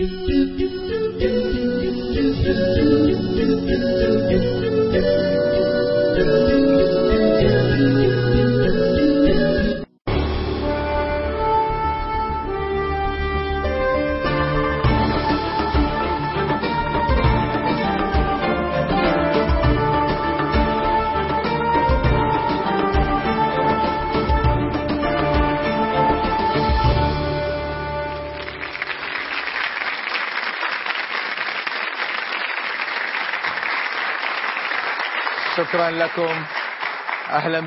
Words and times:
شكرا 0.00 0.06
لكم 0.08 0.76
أهلا 0.92 1.05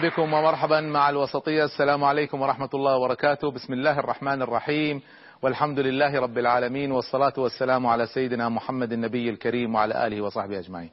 بكم 0.01 0.33
ومرحبا 0.33 0.81
مع 0.81 1.09
الوسطية. 1.09 1.65
السلام 1.65 2.03
عليكم 2.03 2.41
ورحمة 2.41 2.69
الله 2.73 2.97
وبركاته. 2.97 3.51
بسم 3.51 3.73
الله 3.73 3.99
الرحمن 3.99 4.41
الرحيم. 4.41 5.01
والحمد 5.41 5.79
لله 5.79 6.19
رب 6.19 6.37
العالمين. 6.37 6.91
والصلاة 6.91 7.33
والسلام 7.37 7.87
على 7.87 8.05
سيدنا 8.05 8.49
محمد 8.49 8.91
النبي 8.91 9.29
الكريم 9.29 9.75
وعلى 9.75 10.07
آله 10.07 10.21
وصحبه 10.21 10.59
أجمعين. 10.59 10.89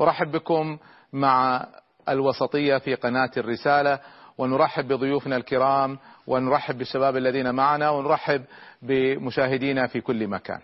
أرحب 0.00 0.32
بكم 0.32 0.78
مع 1.12 1.66
الوسطية 2.08 2.76
في 2.76 2.94
قناة 2.94 3.30
الرسالة. 3.36 3.98
ونرحب 4.38 4.88
بضيوفنا 4.88 5.36
الكرام. 5.36 5.98
ونرحب 6.26 6.78
بالشباب 6.78 7.16
الذين 7.16 7.54
معنا. 7.54 7.90
ونرحب 7.90 8.44
بمشاهدينا 8.82 9.86
في 9.86 10.00
كل 10.00 10.26
مكان. 10.28 10.60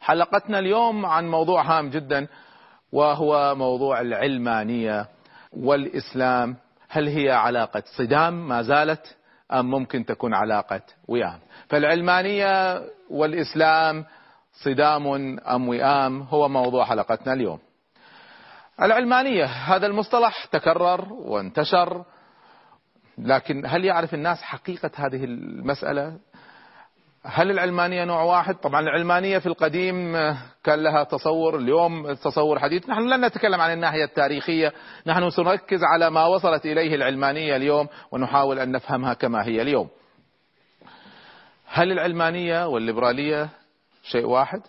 حلقتنا 0.00 0.58
اليوم 0.58 1.06
عن 1.06 1.28
موضوع 1.28 1.62
هام 1.62 1.90
جدا. 1.90 2.26
وهو 2.92 3.54
موضوع 3.54 4.00
العلمانية. 4.00 5.17
والإسلام 5.52 6.56
هل 6.88 7.08
هي 7.08 7.30
علاقة 7.30 7.82
صدام؟ 7.96 8.48
ما 8.48 8.62
زالت 8.62 9.16
أم 9.52 9.70
ممكن 9.70 10.04
تكون 10.04 10.34
علاقة 10.34 10.80
وئام؟ 11.08 11.38
فالعلمانية 11.68 12.82
والإسلام 13.10 14.04
صدام 14.52 15.38
أم 15.38 15.68
وئام 15.68 16.22
هو 16.22 16.48
موضوع 16.48 16.84
حلقتنا 16.84 17.32
اليوم. 17.32 17.58
العلمانية 18.82 19.44
هذا 19.44 19.86
المصطلح 19.86 20.44
تكرر 20.44 21.12
وانتشر 21.12 22.04
لكن 23.18 23.66
هل 23.66 23.84
يعرف 23.84 24.14
الناس 24.14 24.42
حقيقة 24.42 24.90
هذه 24.96 25.24
المسألة؟ 25.24 26.18
هل 27.24 27.50
العلمانية 27.50 28.04
نوع 28.04 28.22
واحد؟ 28.22 28.54
طبعا 28.54 28.80
العلمانية 28.80 29.38
في 29.38 29.46
القديم 29.46 30.12
كان 30.64 30.82
لها 30.82 31.04
تصور 31.04 31.56
اليوم 31.58 32.12
تصور 32.12 32.58
حديث 32.58 32.88
نحن 32.88 33.00
لن 33.00 33.24
نتكلم 33.24 33.60
عن 33.60 33.72
الناحية 33.72 34.04
التاريخية 34.04 34.72
نحن 35.06 35.30
سنركز 35.30 35.80
على 35.84 36.10
ما 36.10 36.26
وصلت 36.26 36.66
إليه 36.66 36.94
العلمانية 36.94 37.56
اليوم 37.56 37.88
ونحاول 38.12 38.58
أن 38.58 38.72
نفهمها 38.72 39.14
كما 39.14 39.44
هي 39.46 39.62
اليوم 39.62 39.88
هل 41.66 41.92
العلمانية 41.92 42.66
والليبرالية 42.66 43.48
شيء 44.02 44.26
واحد؟ 44.26 44.60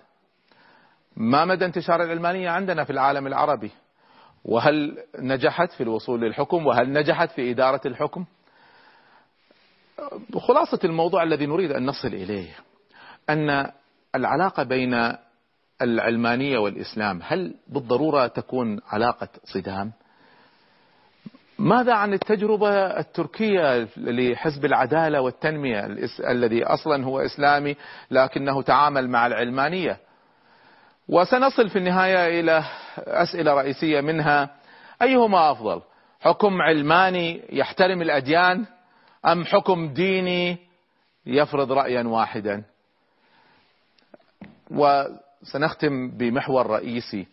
ما 1.18 1.46
مدى 1.46 1.66
انتشار 1.66 2.04
العلمانية 2.04 2.50
عندنا 2.50 2.84
في 2.84 2.90
العالم 2.90 3.28
العربي؟ 3.28 3.72
وهل 4.46 4.98
نجحت 5.20 5.72
في 5.72 5.84
الوصول 5.84 6.22
للحكم؟ 6.22 6.68
وهل 6.68 6.94
نجحت 6.94 7.32
في 7.32 7.52
إدارة 7.52 7.82
الحكم؟ 7.86 8.26
خلاصة 10.38 10.80
الموضوع 10.84 11.24
الذي 11.24 11.46
نريد 11.46 11.72
أن 11.72 11.86
نصل 11.86 12.08
إليه 12.08 12.50
أن 13.30 13.72
العلاقة 14.16 14.64
بين 14.64 15.14
العلمانية 15.82 16.58
والإسلام 16.58 17.20
هل 17.24 17.56
بالضرورة 17.68 18.28
تكون 18.28 18.80
علاقة 18.88 19.28
صدام؟ 19.46 19.92
ماذا 21.60 21.94
عن 21.94 22.14
التجربة 22.14 22.70
التركية 23.00 23.88
لحزب 23.98 24.66
العدالة 24.66 25.22
والتنمية 25.22 25.86
الذي 26.20 26.64
أصلا 26.64 27.06
هو 27.06 27.20
إسلامي 27.20 27.76
لكنه 28.12 28.62
تعامل 28.62 29.10
مع 29.10 29.28
العلمانية 29.28 29.98
وسنصل 31.10 31.70
في 31.70 31.78
النهاية 31.78 32.40
إلى 32.40 32.64
أسئلة 32.98 33.54
رئيسية 33.54 34.02
منها 34.02 34.50
أيهما 35.02 35.52
أفضل 35.52 35.82
حكم 36.20 36.62
علماني 36.62 37.42
يحترم 37.50 38.02
الأديان 38.02 38.66
أم 39.26 39.46
حكم 39.46 39.94
ديني 39.94 40.58
يفرض 41.26 41.72
رأيا 41.72 42.04
واحدا؟ 42.04 42.64
وسنختم 44.72 46.12
بمحور 46.18 46.68
رئيسي. 46.68 47.28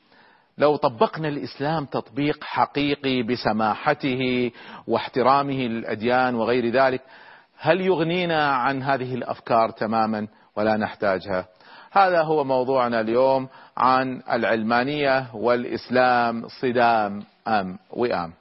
لو 0.58 0.76
طبقنا 0.76 1.28
الإسلام 1.28 1.84
تطبيق 1.84 2.44
حقيقي 2.44 3.22
بسماحته 3.22 4.52
واحترامه 4.86 5.54
للأديان 5.54 6.34
وغير 6.34 6.70
ذلك 6.70 7.02
هل 7.58 7.80
يغنينا 7.80 8.50
عن 8.52 8.82
هذه 8.82 9.14
الأفكار 9.14 9.70
تماما؟ 9.70 10.28
ولا 10.56 10.76
نحتاجها. 10.76 11.48
هذا 11.92 12.22
هو 12.22 12.44
موضوعنا 12.44 13.00
اليوم 13.00 13.48
عن 13.76 14.22
العلمانية 14.32 15.26
والإسلام 15.34 16.48
صدام 16.48 17.24
أم 17.48 17.78
وئام. 17.90 18.32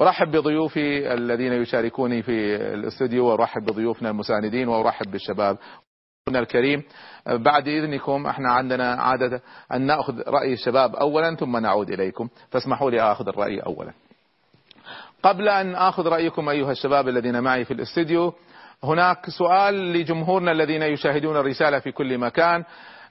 ارحب 0.00 0.30
بضيوفي 0.30 1.14
الذين 1.14 1.52
يشاركوني 1.52 2.22
في 2.22 2.56
الاستوديو 2.56 3.26
وارحب 3.26 3.62
بضيوفنا 3.64 4.10
المساندين 4.10 4.68
وارحب 4.68 5.10
بالشباب 5.10 5.58
الكريم 6.28 6.82
بعد 7.26 7.68
إذنكم 7.68 8.26
إحنا 8.26 8.52
عندنا 8.52 8.92
عادة 8.94 9.42
أن 9.72 9.82
نأخذ 9.82 10.22
رأي 10.28 10.52
الشباب 10.52 10.96
اولا 10.96 11.34
ثم 11.36 11.56
نعود 11.56 11.90
إليكم 11.90 12.28
فاسمحوا 12.50 12.90
لي 12.90 13.00
أخذ 13.00 13.28
الرأي 13.28 13.60
اولا. 13.60 13.92
قبل 15.22 15.48
أن 15.48 15.74
أخذ 15.74 16.08
رأيكم 16.08 16.48
أيها 16.48 16.72
الشباب 16.72 17.08
الذين 17.08 17.40
معي 17.40 17.64
في 17.64 17.74
الاستوديو 17.74 18.34
هناك 18.84 19.30
سؤال 19.30 19.74
لجمهورنا 19.92 20.52
الذين 20.52 20.82
يشاهدون 20.82 21.36
الرسالة 21.36 21.78
في 21.78 21.92
كل 21.92 22.18
مكان 22.18 22.64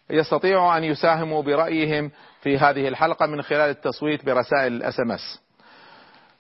يستطيعوا 0.10 0.78
أن 0.78 0.84
يساهموا 0.84 1.44
برأيهم 1.44 2.12
في 2.42 2.58
هذه 2.58 2.88
الحلقة 2.88 3.26
من 3.26 3.42
خلال 3.42 3.70
التصويت 3.70 4.26
برسائل 4.26 4.74
ال 4.74 5.00
SMS. 5.00 5.43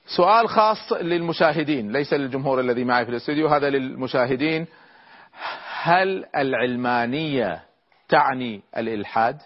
سؤال 0.05 0.49
خاص 0.49 0.93
للمشاهدين 0.93 1.91
ليس 1.91 2.13
للجمهور 2.13 2.59
الذي 2.59 2.83
معي 2.83 3.05
في 3.05 3.11
الاستوديو 3.11 3.47
هذا 3.47 3.69
للمشاهدين. 3.69 4.67
هل 5.81 6.25
العلمانية 6.35 7.63
تعني 8.09 8.61
الإلحاد؟ 8.77 9.37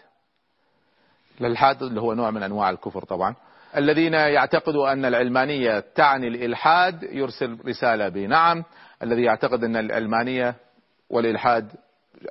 الإلحاد 1.42 1.84
اللي 1.84 2.02
هو 2.02 2.14
نوع 2.14 2.32
من 2.32 2.44
أنواع 2.44 2.70
الكفر 2.70 3.04
طبعا. 3.04 3.36
الذين 3.78 4.14
يعتقدوا 4.14 4.92
أن 4.92 5.06
العلمانية 5.06 5.84
تعني 5.96 6.28
الإلحاد 6.28 7.04
يرسل 7.04 7.58
رسالة 7.68 8.10
بنعم 8.10 8.64
الذي 9.04 9.24
يعتقد 9.24 9.64
أن 9.64 9.76
العلمانية 9.76 10.56
والإلحاد 11.10 11.72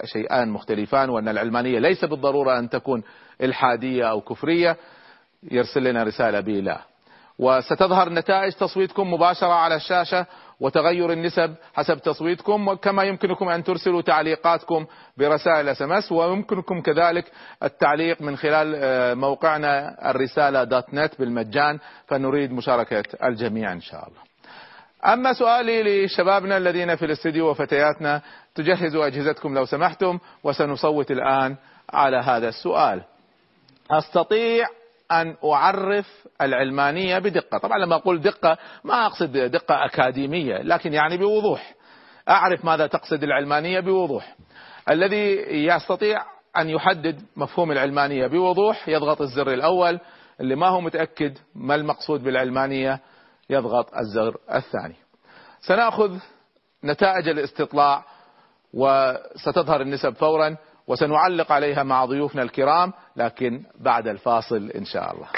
شيئان 0.04 0.48
مختلفان 0.48 1.10
وأن 1.10 1.28
العلمانية 1.28 1.78
ليس 1.78 2.04
بالضرورة 2.04 2.58
أن 2.58 2.68
تكون 2.68 3.02
إلحادية 3.42 4.10
أو 4.10 4.20
كفرية 4.20 4.76
يرسل 5.42 5.84
لنا 5.84 6.02
رسالة 6.02 6.40
بلا 6.40 6.80
وستظهر 7.38 8.08
نتائج 8.08 8.52
تصويتكم 8.52 9.12
مباشرة 9.12 9.52
على 9.52 9.74
الشاشة 9.74 10.26
وتغير 10.60 11.12
النسب 11.12 11.54
حسب 11.74 11.98
تصويتكم 11.98 12.68
وكما 12.68 13.04
يمكنكم 13.04 13.48
أن 13.48 13.64
ترسلوا 13.64 14.02
تعليقاتكم 14.02 14.86
برسائل 15.16 15.68
SMS 15.68 16.12
ويمكنكم 16.12 16.80
كذلك 16.80 17.32
التعليق 17.62 18.22
من 18.22 18.36
خلال 18.36 19.18
موقعنا 19.18 19.96
الرسالة 20.10 20.64
dot 20.64 20.94
net 20.94 21.18
بالمجان 21.18 21.78
فنريد 22.06 22.52
مشاركة 22.52 23.04
الجميع 23.24 23.72
إن 23.72 23.80
شاء 23.80 24.08
الله. 24.08 24.20
أما 25.12 25.32
سؤالي 25.32 26.04
لشبابنا 26.04 26.56
الذين 26.56 26.96
في 26.96 27.04
الاستديو 27.04 27.50
وفتياتنا 27.50 28.22
تجهزوا 28.54 29.06
أجهزتكم 29.06 29.54
لو 29.54 29.64
سمحتم 29.64 30.18
وسنصوت 30.44 31.10
الآن 31.10 31.56
على 31.92 32.16
هذا 32.16 32.48
السؤال. 32.48 33.02
أستطيع 33.90 34.66
أن 35.12 35.36
أعرف 35.44 36.26
العلمانية 36.40 37.18
بدقة. 37.18 37.58
طبعا 37.58 37.78
لما 37.78 37.96
أقول 37.96 38.20
دقة 38.20 38.58
ما 38.84 39.06
أقصد 39.06 39.32
دقة 39.32 39.84
أكاديمية 39.84 40.58
لكن 40.58 40.92
يعني 40.92 41.16
بوضوح. 41.16 41.74
أعرف 42.28 42.64
ماذا 42.64 42.86
تقصد 42.86 43.22
العلمانية 43.22 43.80
بوضوح. 43.80 44.36
الذي 44.90 45.36
يستطيع 45.66 46.24
أن 46.58 46.70
يحدد 46.70 47.22
مفهوم 47.36 47.72
العلمانية 47.72 48.26
بوضوح 48.26 48.88
يضغط 48.88 49.20
الزر 49.20 49.52
الأول. 49.52 50.00
اللي 50.40 50.56
ما 50.56 50.68
هو 50.68 50.80
متأكد 50.80 51.38
ما 51.54 51.74
المقصود 51.74 52.22
بالعلمانية 52.22 53.00
يضغط 53.50 53.94
الزر 53.94 54.36
الثاني. 54.54 54.96
سنأخذ 55.60 56.18
نتائج 56.84 57.28
الاستطلاع 57.28 58.04
وستظهر 58.74 59.80
النسب 59.80 60.14
فورا. 60.14 60.56
وسنعلق 60.86 61.52
عليها 61.52 61.82
مع 61.82 62.04
ضيوفنا 62.04 62.42
الكرام 62.42 62.92
لكن 63.16 63.62
بعد 63.80 64.08
الفاصل 64.08 64.70
إن 64.70 64.84
شاء 64.84 65.14
الله. 65.14 65.28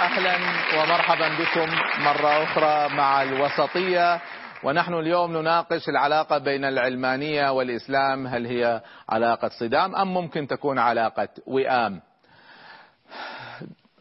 أهلا 0.00 0.36
ومرحبا 0.78 1.28
بكم 1.28 1.68
مرة 2.04 2.42
أخرى 2.44 2.96
مع 2.96 3.22
الوسطية. 3.22 4.20
ونحن 4.64 4.94
اليوم 4.94 5.36
نناقش 5.36 5.88
العلاقة 5.88 6.38
بين 6.38 6.64
العلمانية 6.64 7.50
والإسلام 7.52 8.26
هل 8.26 8.46
هي 8.46 8.82
علاقة 9.08 9.48
صدام 9.60 9.96
أم 9.96 10.14
ممكن 10.14 10.46
تكون 10.46 10.78
علاقة 10.78 11.28
وئام. 11.46 12.00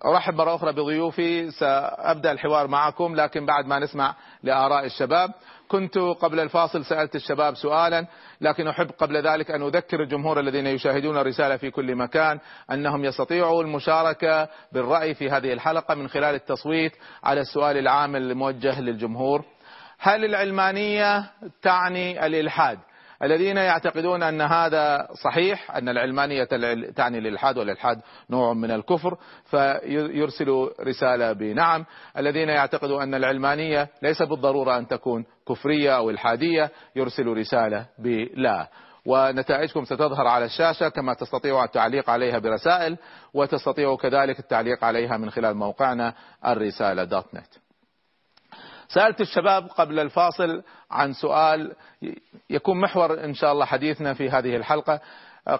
أرحب 0.06 0.33
مرة 0.33 0.56
أخرى 0.56 0.71
بضيوفي 0.71 1.51
سأبدأ 1.51 2.31
الحوار 2.31 2.68
معكم 2.68 3.15
لكن 3.15 3.45
بعد 3.45 3.65
ما 3.65 3.80
نسمع 3.80 4.15
لآراء 4.44 4.86
الشباب. 4.86 5.31
كنت 5.68 5.98
قبل 5.98 6.39
الفاصل 6.39 6.86
سألت 6.86 7.15
الشباب 7.15 7.56
سؤالا 7.56 8.07
لكن 8.42 8.68
أحب 8.68 8.92
قبل 8.98 9.27
ذلك 9.27 9.51
أن 9.51 9.62
أذكر 9.62 10.04
الجمهور 10.04 10.39
الذين 10.39 10.68
يشاهدون 10.68 11.18
الرسالة 11.18 11.57
في 11.57 11.71
كل 11.71 11.95
مكان 11.95 12.39
أنهم 12.71 13.06
يستطيعوا 13.06 13.63
المشاركة 13.63 14.48
بالرأي 14.71 15.13
في 15.13 15.30
هذه 15.30 15.54
الحلقة 15.54 15.95
من 15.95 16.07
خلال 16.07 16.36
التصويت 16.36 16.92
على 17.24 17.42
السؤال 17.42 17.77
العام 17.77 18.15
الموجه 18.15 18.81
للجمهور. 18.81 19.45
هل 20.00 20.25
العلمانية 20.25 21.25
تعني 21.62 22.25
الإلحاد؟ 22.25 22.80
الذين 23.24 23.57
يعتقدون 23.57 24.24
أن 24.24 24.42
هذا 24.42 25.07
صحيح 25.24 25.75
أن 25.75 25.90
العلمانية 25.90 26.44
تعني 26.95 27.18
الإلحاد 27.18 27.57
والإلحاد 27.57 28.01
نوع 28.30 28.54
من 28.54 28.72
الكفر 28.72 29.18
فيرسلوا 29.45 30.69
رسالة 30.81 31.34
بنعم. 31.34 31.86
الذين 32.18 32.50
يعتقدون 32.50 33.01
أن 33.01 33.16
العلمانية 33.16 33.90
ليس 34.01 34.22
بالضرورة 34.22 34.78
أن 34.78 34.88
تكون 34.88 35.25
كفرية 35.50 35.98
أو 35.98 36.10
إلحادية 36.10 36.72
يرسلوا 36.96 37.36
رسالة 37.36 37.86
بلا. 38.00 38.68
ونتائجكم 39.06 39.86
ستظهر 39.86 40.28
على 40.28 40.46
الشاشة 40.46 40.89
كما 40.89 41.13
تستطيعوا 41.13 41.63
التعليق 41.63 42.10
عليها 42.10 42.39
برسائل 42.39 42.98
وتستطيعوا 43.34 43.98
كذلك 43.98 44.39
التعليق 44.39 44.84
عليها 44.84 45.18
من 45.18 45.30
خلال 45.30 45.56
موقعنا 45.56 46.13
الرسالة 46.46 47.04
دوت 47.04 47.36
نت. 47.36 47.62
سألت 48.88 49.21
الشباب 49.21 49.68
قبل 49.68 50.00
الفاصل 50.00 50.63
عن 50.91 51.13
سؤال 51.13 51.75
يكون 52.50 52.81
محور 52.81 53.24
إن 53.24 53.33
شاء 53.33 53.51
الله 53.51 53.65
حديثنا 53.65 54.13
في 54.13 54.30
هذه 54.30 54.56
الحلقة. 54.56 55.00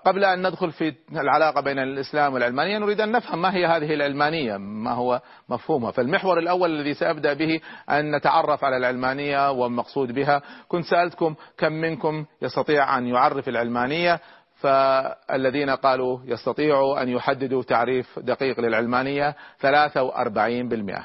قبل 0.06 0.24
أن 0.26 0.48
ندخل 0.48 0.72
في 0.72 0.94
العلاقة 1.12 1.62
بين 1.62 1.80
الإسلام 1.80 2.34
والعلمانية 2.34 2.78
نريد 2.78 3.02
أن 3.02 3.12
نفهم 3.12 3.42
ما 3.42 3.56
هي 3.56 3.66
هذه 3.66 3.94
العلمانية 3.94 4.58
ما 4.58 4.92
هو 4.92 5.22
مفهومها. 5.50 5.92
فالمحور 5.92 6.40
الأول 6.40 6.80
الذي 6.80 6.94
سأبدأ 6.94 7.34
به 7.34 7.62
أن 7.90 8.16
نتعرف 8.16 8.64
على 8.64 8.78
العلمانية 8.78 9.52
والمقصود 9.52 10.12
بها. 10.12 10.42
كنت 10.68 10.86
سألتكم 10.86 11.36
كم 11.58 11.72
منكم 11.74 12.26
يستطيع 12.42 12.98
أن 12.98 13.08
يعرف 13.08 13.48
العلمانية 13.50 14.20
فالذين 14.56 15.70
قالوا 15.70 16.20
يستطيعوا 16.26 17.02
أن 17.02 17.10
يحددوا 17.10 17.64
تعريف 17.64 18.20
دقيق 18.20 18.60
للعلمانية 18.60 19.36
43% 19.62 21.04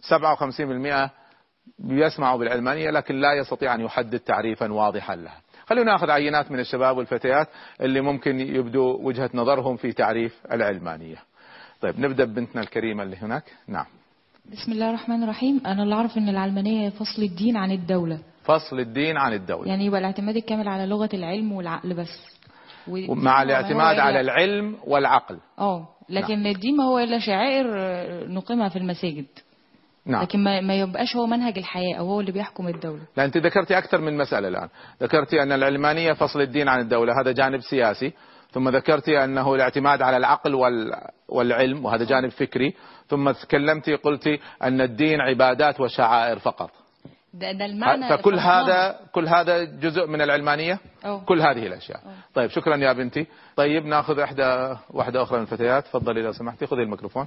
57% 0.00 1.10
يسمع 1.88 2.36
بالعلمانية 2.36 2.90
لكن 2.90 3.14
لا 3.14 3.32
يستطيع 3.32 3.74
أن 3.74 3.80
يحدد 3.80 4.18
تعريفا 4.18 4.72
واضحا 4.72 5.16
لها. 5.16 5.40
خلونا 5.66 5.92
نأخذ 5.92 6.10
عينات 6.10 6.50
من 6.50 6.60
الشباب 6.60 6.96
والفتيات 6.96 7.48
اللي 7.80 8.00
ممكن 8.00 8.40
يبدو 8.40 8.98
وجهة 9.02 9.30
نظرهم 9.34 9.76
في 9.76 9.92
تعريف 9.92 10.40
العلمانية 10.52 11.16
طيب 11.80 12.00
نبدأ 12.00 12.24
ببنتنا 12.24 12.62
الكريمة 12.62 13.02
اللي 13.02 13.16
هناك. 13.16 13.44
نعم. 13.68 13.86
بسم 14.52 14.72
الله 14.72 14.88
الرحمن 14.88 15.22
الرحيم. 15.22 15.60
أنا 15.66 15.82
اللي 15.82 15.94
أعرف 15.94 16.18
أن 16.18 16.28
العلمانية 16.28 16.90
فصل 16.90 17.22
الدين 17.22 17.56
عن 17.56 17.70
الدولة. 17.70 18.18
فصل 18.44 18.80
الدين 18.80 19.16
عن 19.16 19.32
الدولة. 19.32 19.68
يعني 19.68 19.86
يبقى 19.86 20.00
الاعتماد 20.00 20.36
الكامل 20.36 20.68
على 20.68 20.86
لغة 20.86 21.08
العلم 21.14 21.52
والعقل 21.52 21.94
بس. 21.94 22.34
مع 23.08 23.42
الاعتماد 23.42 23.98
على 23.98 24.20
العلم 24.20 24.76
والعقل. 24.86 25.38
آه 25.58 25.88
لكن 26.08 26.42
نعم. 26.42 26.54
الدين 26.54 26.76
ما 26.76 26.84
هو 26.84 26.98
إلا 26.98 27.18
شعائر 27.18 27.66
نقيمها 28.28 28.68
في 28.68 28.76
المساجد. 28.76 29.26
نعم. 30.06 30.22
لكن 30.22 30.44
ما, 30.44 30.60
ما 30.60 30.74
يبقاش 30.74 31.16
هو 31.16 31.26
منهج 31.26 31.58
الحياة 31.58 31.96
أو 31.98 32.06
هو 32.06 32.20
اللي 32.20 32.32
بيحكم 32.32 32.68
الدولة. 32.68 33.02
لا 33.16 33.24
أنت 33.24 33.36
ذكرتي 33.36 33.78
أكثر 33.78 34.00
من 34.00 34.16
مسألة 34.16 34.48
الآن. 34.48 34.68
ذكرتي 35.02 35.42
أن 35.42 35.52
العلمانية 35.52 36.12
فصل 36.12 36.40
الدين 36.40 36.68
عن 36.68 36.80
الدولة 36.80 37.20
هذا 37.20 37.32
جانب 37.32 37.60
سياسي. 37.60 38.12
ثم 38.50 38.68
ذكرتي 38.68 39.24
أنه 39.24 39.54
الاعتماد 39.54 40.02
على 40.02 40.16
العقل 40.16 40.54
والعلم 41.28 41.84
وهذا 41.84 42.04
جانب 42.04 42.30
فكري. 42.30 42.74
ثم 43.08 43.30
تكلمتي 43.30 43.94
قلتي 43.94 44.40
أن 44.62 44.80
الدين 44.80 45.20
عبادات 45.20 45.80
وشعائر 45.80 46.38
فقط. 46.38 46.70
ده, 47.34 47.52
ده 47.52 47.64
المعنى 47.64 48.08
فكل 48.08 48.38
هذا 48.38 48.98
كل 49.12 49.28
هذا 49.28 49.64
جزء 49.64 50.06
من 50.06 50.20
العلمانية؟ 50.20 50.78
أوه. 51.06 51.24
كل 51.24 51.40
هذه 51.40 51.66
الأشياء. 51.66 52.00
أوه. 52.04 52.12
طيب 52.34 52.50
شكرا 52.50 52.76
يا 52.76 52.92
بنتي. 52.92 53.26
طيب 53.56 53.86
ناخذ 53.86 54.18
إحدى 54.18 54.76
واحدة 54.90 55.22
أخرى 55.22 55.38
من 55.38 55.44
الفتيات. 55.44 55.84
تفضلي 55.84 56.22
لو 56.22 56.32
سمحتي 56.32 56.66
خذي 56.66 56.82
الميكروفون. 56.82 57.26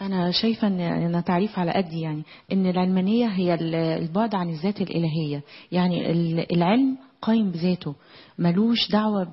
أنا 0.00 0.30
شايفة 0.30 0.68
أن 0.68 1.22
تعريف 1.26 1.58
على 1.58 1.72
قدي 1.72 2.00
يعني 2.00 2.22
أن 2.52 2.66
العلمانية 2.66 3.26
هي 3.26 3.54
البعد 3.98 4.34
عن 4.34 4.48
الذات 4.48 4.80
الإلهية. 4.80 5.42
يعني 5.72 6.10
العلم 6.52 6.98
قائم 7.22 7.50
بذاته 7.50 7.94
ملوش 8.38 8.90
دعوة 8.90 9.28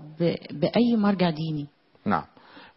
بأي 0.51 0.95
مرجع 0.97 1.29
ديني. 1.29 1.67
نعم. 2.05 2.23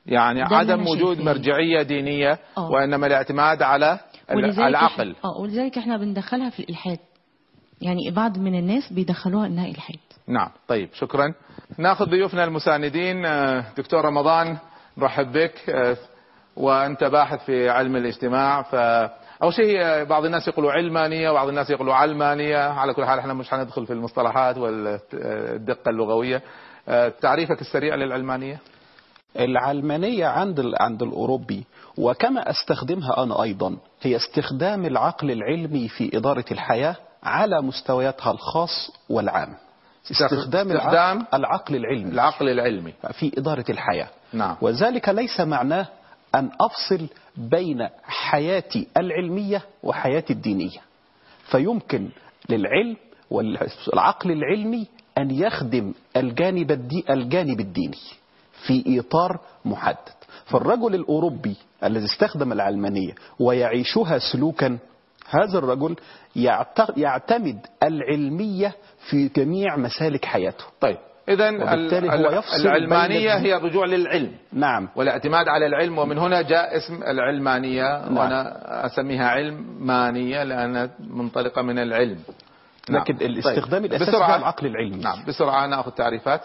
يعني 0.06 0.43
عدم 0.43 0.87
وجود 0.87 1.20
مرجعية 1.20 1.82
دينية 1.82 2.38
أوه. 2.58 2.70
وإنما 2.70 3.06
الاعتماد 3.06 3.62
على 3.62 3.98
العقل. 4.58 5.16
آه 5.25 5.40
ولذلك 5.40 5.78
إحنا 5.78 5.96
بندخلها 5.96 6.50
في 6.50 6.60
الإلحاد. 6.60 6.98
يعني 7.81 8.11
بعض 8.11 8.38
من 8.38 8.58
الناس 8.58 8.93
بيدخلوها 8.93 9.46
إنها 9.46 9.67
إلحاد. 9.67 9.99
نعم 10.28 10.50
طيب 10.69 10.88
شكرا. 10.93 11.34
نأخذ 11.78 12.05
ضيوفنا 12.05 12.44
المساندين. 12.44 13.23
دكتور 13.76 14.05
رمضان 14.05 14.56
نرحب 14.99 15.32
بك. 15.32 15.55
وأنت 16.56 17.05
باحث 17.05 17.44
في 17.44 17.69
علم 17.70 17.96
الاجتماع. 17.96 18.62
ف 18.62 18.75
أول 19.43 19.52
شيء 19.55 20.05
بعض 20.05 20.25
الناس 20.25 20.49
يقولوا 20.49 20.73
علمانية 20.73 21.31
وبعض 21.31 21.49
الناس 21.49 21.70
يقولوا 21.70 21.94
علمانية. 21.94 22.58
على 22.58 22.94
كل 22.94 23.05
حال 23.05 23.19
إحنا 23.19 23.34
مش 23.34 23.50
حندخل 23.50 23.87
في 23.87 23.93
المصطلحات 23.93 24.58
والدقة 24.58 25.90
اللغوية. 25.90 26.43
تعريفك 27.20 27.61
السريع 27.61 27.94
للعلمانية؟ 27.94 28.58
العلمانية 29.38 30.26
عند 30.26 30.72
عند 30.81 31.02
الأوروبي 31.02 31.64
وكما 31.99 32.50
أستخدمها 32.50 33.22
أنا 33.22 33.43
أيضا 33.43 33.76
هي 34.02 34.17
استخدام 34.17 34.84
العقل 34.87 35.31
العلمي 35.31 35.88
في 35.88 36.17
إدارة 36.17 36.44
الحياة 36.50 36.96
على 37.26 37.62
مستوياتها 37.62 38.31
الخاص 38.31 38.90
والعام. 39.08 39.55
استخدام, 40.11 40.70
استخدام 40.70 41.26
العقل 41.34 41.76
العلمي. 41.76 42.11
العقل 42.11 42.49
العلمي. 42.49 42.93
في 43.12 43.32
إدارة 43.38 43.65
الحياة. 43.69 44.08
نعم. 44.32 44.56
وذلك 44.60 45.08
ليس 45.08 45.41
معناه 45.41 45.86
أن 46.34 46.50
أفصل 46.60 47.06
بين 47.36 47.89
حياتي 48.05 48.89
العلمية 48.96 49.62
وحياتي 49.82 50.32
الدينية. 50.32 50.79
فيمكن 51.44 52.08
للعلم 52.48 52.96
والعقل 53.31 54.31
العلمي 54.32 54.86
أن 55.19 55.31
يخدم 55.31 55.94
الجانب, 56.17 56.70
الدي 56.70 57.05
الجانب 57.10 57.60
الديني 57.60 57.98
في 58.67 59.00
إطار 59.00 59.41
محدد. 59.65 60.17
فالرجل 60.44 60.94
الأوروبي 60.94 61.56
الذي 61.84 62.05
استخدم 62.05 62.53
العلمانية 62.53 63.15
ويعيشها 63.41 64.19
سلوكا 64.32 64.79
هذا 65.30 65.58
الرجل 65.58 65.96
يعتمد 66.96 67.66
العلمية 67.82 68.74
في 69.10 69.28
جميع 69.28 69.76
مسالك 69.76 70.24
حياته. 70.24 70.64
طيب 70.80 70.96
إذا 71.28 71.48
العلمانية 72.54 73.34
هي 73.34 73.56
الرجوع 73.56 73.86
للعلم. 73.86 74.32
نعم. 74.52 74.88
والاعتماد 74.96 75.48
على 75.48 75.66
العلم 75.66 75.98
ومن 75.98 76.18
هنا 76.18 76.42
جاء 76.42 76.76
اسم 76.76 77.02
العلمانية. 77.02 77.82
نعم. 77.82 78.16
وأنا 78.16 78.86
أسميها 78.86 79.28
علمانية 79.28 80.42
لأنها 80.42 80.90
منطلقة 81.00 81.62
من 81.62 81.78
العلم. 81.78 82.18
نعم. 82.90 83.02
لكن 83.02 83.16
الاستخدام 83.16 83.82
طيب. 83.82 83.92
الأساسي 83.92 84.16
هو 84.16 84.36
العقل 84.36 84.66
العلمي. 84.66 85.02
نعم. 85.02 85.24
بسرعة 85.28 85.66
نأخذ 85.66 85.90
تعريفات. 85.90 86.40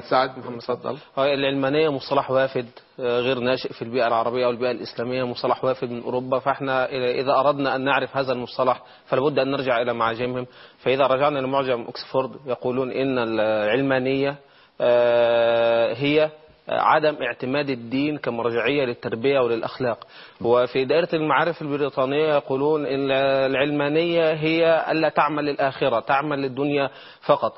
سعد. 0.00 0.38
محمد 0.38 0.60
سعد 0.60 0.78
تفضل. 0.78 0.98
العلمانية 1.18 1.88
مصطلح 1.88 2.30
وافد 2.30 2.66
غير 2.98 3.38
ناشئ 3.38 3.72
في 3.72 3.82
البيئة 3.82 4.06
العربية 4.06 4.46
والبيئة 4.46 4.70
الإسلامية 4.70 5.24
مصطلح 5.24 5.64
وافد 5.64 5.90
من 5.90 6.02
أوروبا. 6.02 6.38
فإحنا 6.38 6.88
إذا 6.92 7.32
أردنا 7.32 7.76
أن 7.76 7.84
نعرف 7.84 8.16
هذا 8.16 8.32
المصطلح 8.32 8.82
فلابد 9.06 9.38
أن 9.38 9.50
نرجع 9.50 9.82
إلى 9.82 9.92
معاجمهم. 9.92 10.46
فإذا 10.78 11.06
رجعنا 11.06 11.38
لمعجم 11.38 11.82
أكسفورد 11.88 12.30
يقولون 12.46 12.90
إن 12.90 13.18
العلمانية 13.18 14.36
هي 15.92 16.30
عدم 16.68 17.16
اعتماد 17.22 17.70
الدين 17.70 18.18
كمرجعية 18.18 18.84
للتربية 18.84 19.40
وللأخلاق. 19.40 20.06
وفي 20.40 20.84
دائرة 20.84 21.08
المعارف 21.12 21.62
البريطانية 21.62 22.34
يقولون 22.34 22.86
إن 22.86 23.10
العلمانية 23.50 24.32
هي 24.32 24.84
ألا 24.90 25.08
تعمل 25.08 25.44
للآخرة 25.44 26.00
تعمل 26.00 26.38
للدنيا 26.42 26.90
فقط. 27.20 27.52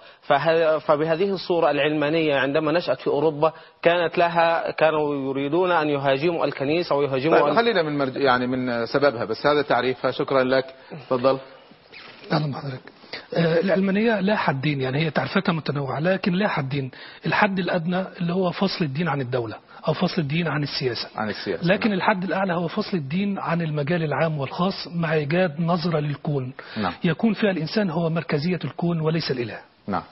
فبهذه 0.81 1.31
الصورة 1.31 1.71
العلمانية 1.71 2.37
عندما 2.37 2.73
نشأت 2.73 3.01
في 3.01 3.07
أوروبا 3.07 3.53
كانت 3.83 4.19
لها 4.19 4.71
كانوا 4.71 5.31
يريدون 5.31 5.73
أن 5.73 5.89
يهاجموا 5.89 6.45
الكنيسة 6.45 6.97
ويهاجموا 6.97 7.41
طيب 7.41 7.55
خلينا 7.55 7.83
من 7.83 7.99
مرج... 7.99 8.17
يعني 8.17 8.47
من 8.47 8.87
سببها 8.87 9.25
بس 9.25 9.47
هذا 9.47 9.63
تعريفها. 9.63 10.11
شكرا 10.11 10.43
لك. 10.45 10.65
تفضل. 10.91 11.39
أهلا 12.33 12.53
بحضرتك 12.53 12.81
آه، 13.35 13.61
العلمانية 13.61 14.21
لا 14.21 14.37
حدين 14.37 14.81
يعني 14.81 14.99
هي 14.99 15.11
تعريفاتها 15.11 15.53
متنوعة 15.53 16.01
لكن 16.01 16.33
لا 16.33 16.49
حدين 16.49 16.91
الحد 17.27 17.59
الأدنى 17.59 18.05
اللي 18.21 18.33
هو 18.33 18.51
فصل 18.51 18.85
الدين 18.85 19.09
عن 19.09 19.21
الدولة 19.21 19.57
أو 19.89 19.93
فصل 19.93 20.23
الدين 20.23 20.49
عن 20.49 20.63
السياسة. 20.63 21.09
عن 21.17 21.29
السياسة. 21.29 21.67
لكن 21.67 21.93
الحد 21.93 22.25
الأعلى 22.25 22.55
هو 22.55 22.69
فصل 22.69 22.97
الدين 22.97 23.39
عن 23.39 23.63
المجال 23.63 24.03
العام 24.03 24.39
والخاص 24.39 24.89
مع 24.95 25.13
إيجاد 25.13 25.61
نظرة 25.61 25.99
للكون. 25.99 26.53
نعم. 26.77 26.93
يكون 27.05 27.33
فيها 27.33 27.51
الإنسان 27.51 27.91
هو 27.91 28.11
مركزية 28.11 28.59
الكون 28.65 29.01
وليس 29.01 29.31
الإله. 29.31 29.59
نعم. 29.87 30.03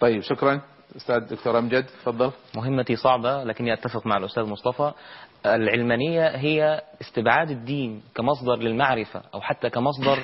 طيب 0.00 0.22
شكرا. 0.22 0.60
أستاذ 0.96 1.18
دكتور 1.18 1.58
أمجد 1.58 1.84
تفضل. 1.84 2.30
مهمتي 2.54 2.96
صعبة 2.96 3.44
لكني 3.44 3.72
أتفق 3.72 4.06
مع 4.06 4.16
الأستاذ 4.16 4.42
مصطفى. 4.44 4.92
العلمانية 5.46 6.28
هي 6.28 6.82
استبعاد 7.00 7.50
الدين 7.50 8.02
كمصدر 8.14 8.56
للمعرفة 8.56 9.22
أو 9.34 9.40
حتى 9.40 9.70
كمصدر 9.70 10.18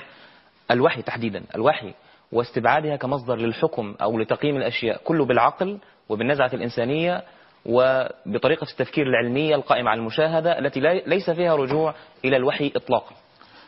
الوحي 0.70 1.02
تحديدا 1.02 1.42
الوحي 1.54 1.94
واستبعادها 2.32 2.96
كمصدر 2.96 3.36
للحكم 3.36 3.94
أو 4.02 4.18
لتقييم 4.18 4.56
الأشياء 4.56 5.00
كله 5.04 5.24
بالعقل 5.24 5.78
وبالنزعة 6.08 6.50
الإنسانية 6.54 7.22
وبطريقة 7.66 8.64
التفكير 8.70 9.06
العلمية 9.06 9.54
القائمة 9.54 9.90
على 9.90 9.98
المشاهدة 9.98 10.58
التي 10.58 10.80
ليس 11.06 11.30
فيها 11.30 11.56
رجوع 11.56 11.94
إلى 12.24 12.36
الوحي 12.36 12.72
إطلاقا. 12.76 13.14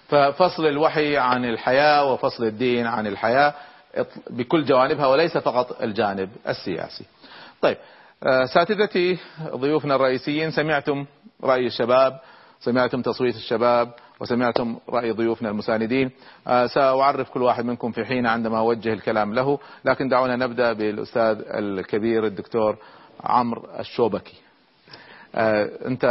ففصل 0.08 0.66
الوحي 0.66 1.16
عن 1.16 1.44
الحياة 1.44 2.12
وفصل 2.12 2.44
الدين 2.44 2.86
عن 2.86 3.06
الحياة 3.06 3.54
بكل 4.30 4.64
جوانبها 4.64 5.06
وليس 5.06 5.38
فقط 5.38 5.82
الجانب 5.82 6.30
السياسي. 6.48 7.04
طيب 7.60 7.76
آه، 8.26 8.44
ساتذتي 8.44 9.18
ضيوفنا 9.54 9.94
الرئيسيين 9.94 10.50
سمعتم 10.50 11.06
رأي 11.44 11.66
الشباب 11.66 12.20
سمعتم 12.60 13.02
تصويت 13.02 13.36
الشباب 13.36 13.92
وسمعتم 14.20 14.78
رأي 14.88 15.10
ضيوفنا 15.10 15.48
المساندين. 15.48 16.10
آه، 16.46 16.66
سأعرف 16.66 17.30
كل 17.30 17.42
واحد 17.42 17.64
منكم 17.64 17.92
في 17.92 18.04
حين 18.04 18.26
عندما 18.26 18.58
أوجه 18.58 18.92
الكلام 18.92 19.34
له 19.34 19.58
لكن 19.84 20.08
دعونا 20.08 20.36
نبدأ 20.36 20.72
بالأستاذ 20.72 21.38
الكبير 21.46 22.26
الدكتور 22.26 22.76
عمرو 23.24 23.62
الشوبكي. 23.78 24.34
آه، 25.34 25.70
أنت 25.86 26.04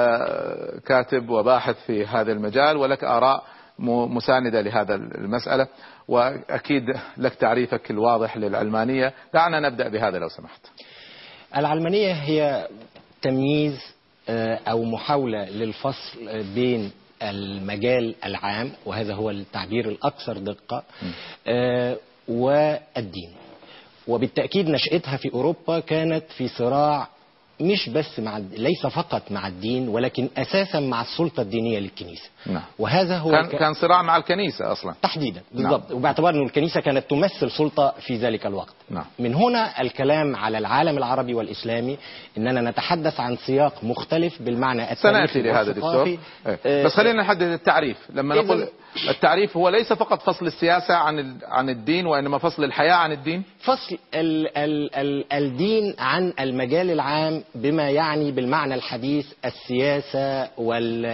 كاتب 0.85 1.29
وباحث 1.29 1.75
في 1.85 2.05
هذا 2.05 2.31
المجال 2.31 2.77
ولك 2.77 3.03
آراء 3.03 3.43
مساندة 3.79 4.61
لهذا 4.61 4.95
المسألة 4.95 5.67
وأكيد 6.07 6.97
لك 7.17 7.35
تعريفك 7.35 7.91
الواضح 7.91 8.37
للعلمانية. 8.37 9.13
دعنا 9.33 9.59
نبدأ 9.59 9.89
بهذا 9.89 10.17
لو 10.17 10.29
سمحت. 10.29 10.61
العلمانية 11.57 12.13
هي 12.13 12.67
تمييز 13.21 13.79
آه، 14.29 14.59
أو 14.67 14.83
محاولة 14.83 15.49
للفصل 15.49 16.43
بين 16.55 16.91
المجال 17.23 18.15
العام 18.25 18.71
وهذا 18.85 19.13
هو 19.13 19.29
التعبير 19.29 19.89
الأكثر 19.89 20.37
دقة 20.37 20.83
آه، 21.47 21.97
والدين. 22.27 23.29
وبالتأكيد 24.07 24.69
نشأتها 24.69 25.17
في 25.17 25.33
أوروبا 25.33 25.79
كانت 25.79 26.23
في 26.37 26.47
صراع 26.47 27.07
مش 27.61 27.89
بس 27.89 28.19
مع 28.19 28.37
ليس 28.37 28.85
فقط 28.85 29.31
مع 29.31 29.47
الدين 29.47 29.87
ولكن 29.87 30.29
أساسا 30.37 30.79
مع 30.79 31.01
السلطة 31.01 31.41
الدينية 31.41 31.79
للكنيسة. 31.79 32.29
نعم. 32.45 32.61
وهذا 32.79 33.17
هو 33.17 33.31
كان, 33.31 33.45
كان 33.45 33.73
صراع 33.73 34.01
مع 34.01 34.17
الكنيسة 34.17 34.71
أصلا. 34.71 34.95
تحديدا. 35.01 35.41
بالضبط. 35.51 35.91
وباعتبار 35.91 36.35
أن 36.35 36.45
الكنيسة 36.45 36.81
كانت 36.81 37.09
تمثل 37.09 37.51
سلطة 37.51 37.93
في 37.99 38.15
ذلك 38.17 38.45
الوقت. 38.45 38.73
نعم. 38.89 39.05
من 39.19 39.35
هنا 39.35 39.81
الكلام 39.81 40.35
على 40.35 40.57
العالم 40.57 40.97
العربي 40.97 41.33
والإسلامي 41.33 41.97
أننا 42.37 42.61
نتحدث 42.61 43.19
عن 43.19 43.37
سياق 43.37 43.83
مختلف 43.83 44.41
بالمعنى 44.41 44.91
التاريخي 44.91 45.41
لهذا 45.41 45.71
دكتور. 45.71 46.05
إيه. 46.05 46.17
آه، 46.65 46.83
بس 46.83 46.91
خلينا 46.91 47.21
نحدد 47.21 47.41
التعريف. 47.41 47.97
لما 48.09 48.35
نقول 48.35 48.67
التعريف 49.09 49.57
هو 49.57 49.69
ليس 49.69 49.93
فقط 49.93 50.21
فصل 50.21 50.47
السياسة 50.47 50.93
عن 50.95 51.37
عن 51.43 51.69
الدين 51.69 52.05
وإنما 52.05 52.37
فصل 52.37 52.63
الحياة 52.63 52.93
عن 52.93 53.11
الدين. 53.11 53.43
فصل 53.59 53.97
ال 54.13 54.57
ال 54.57 54.95
ال 54.95 55.33
الدين 55.33 55.95
عن 55.99 56.33
المجال 56.39 56.91
العام 56.91 57.43
بما 57.55 57.89
يعني 57.89 58.31
بالمعنى 58.31 58.75
الحديث 58.75 59.25
السياسة 59.45 60.47
وال 60.57 61.05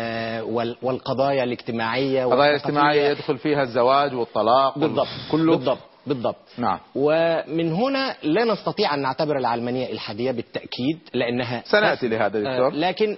وال 0.43 0.75
والقضايا 0.81 1.43
الاجتماعية 1.43 2.25
قضايا 2.25 2.51
والثقافية. 2.51 2.55
اجتماعية 2.69 3.09
يدخل 3.09 3.37
فيها 3.37 3.61
الزواج 3.63 4.13
والطلاق 4.15 4.77
وال- 4.77 4.87
بالضبط 4.87 5.07
كله؟ 5.31 5.55
بالضبط 5.55 5.79
بالضبط. 6.07 6.35
نعم. 6.57 6.79
ومن 6.95 7.73
هنا 7.73 8.15
لا 8.23 8.43
نستطيع 8.45 8.93
أن 8.93 9.01
نعتبر 9.01 9.37
العلمانية 9.37 9.91
إلحادية 9.91 10.31
بالتأكيد 10.31 10.99
لأنها 11.13 11.63
سنأتي 11.65 12.07
لهذا 12.07 12.39
دكتور. 12.39 12.67
آه، 12.67 12.69
لكن 12.75 13.17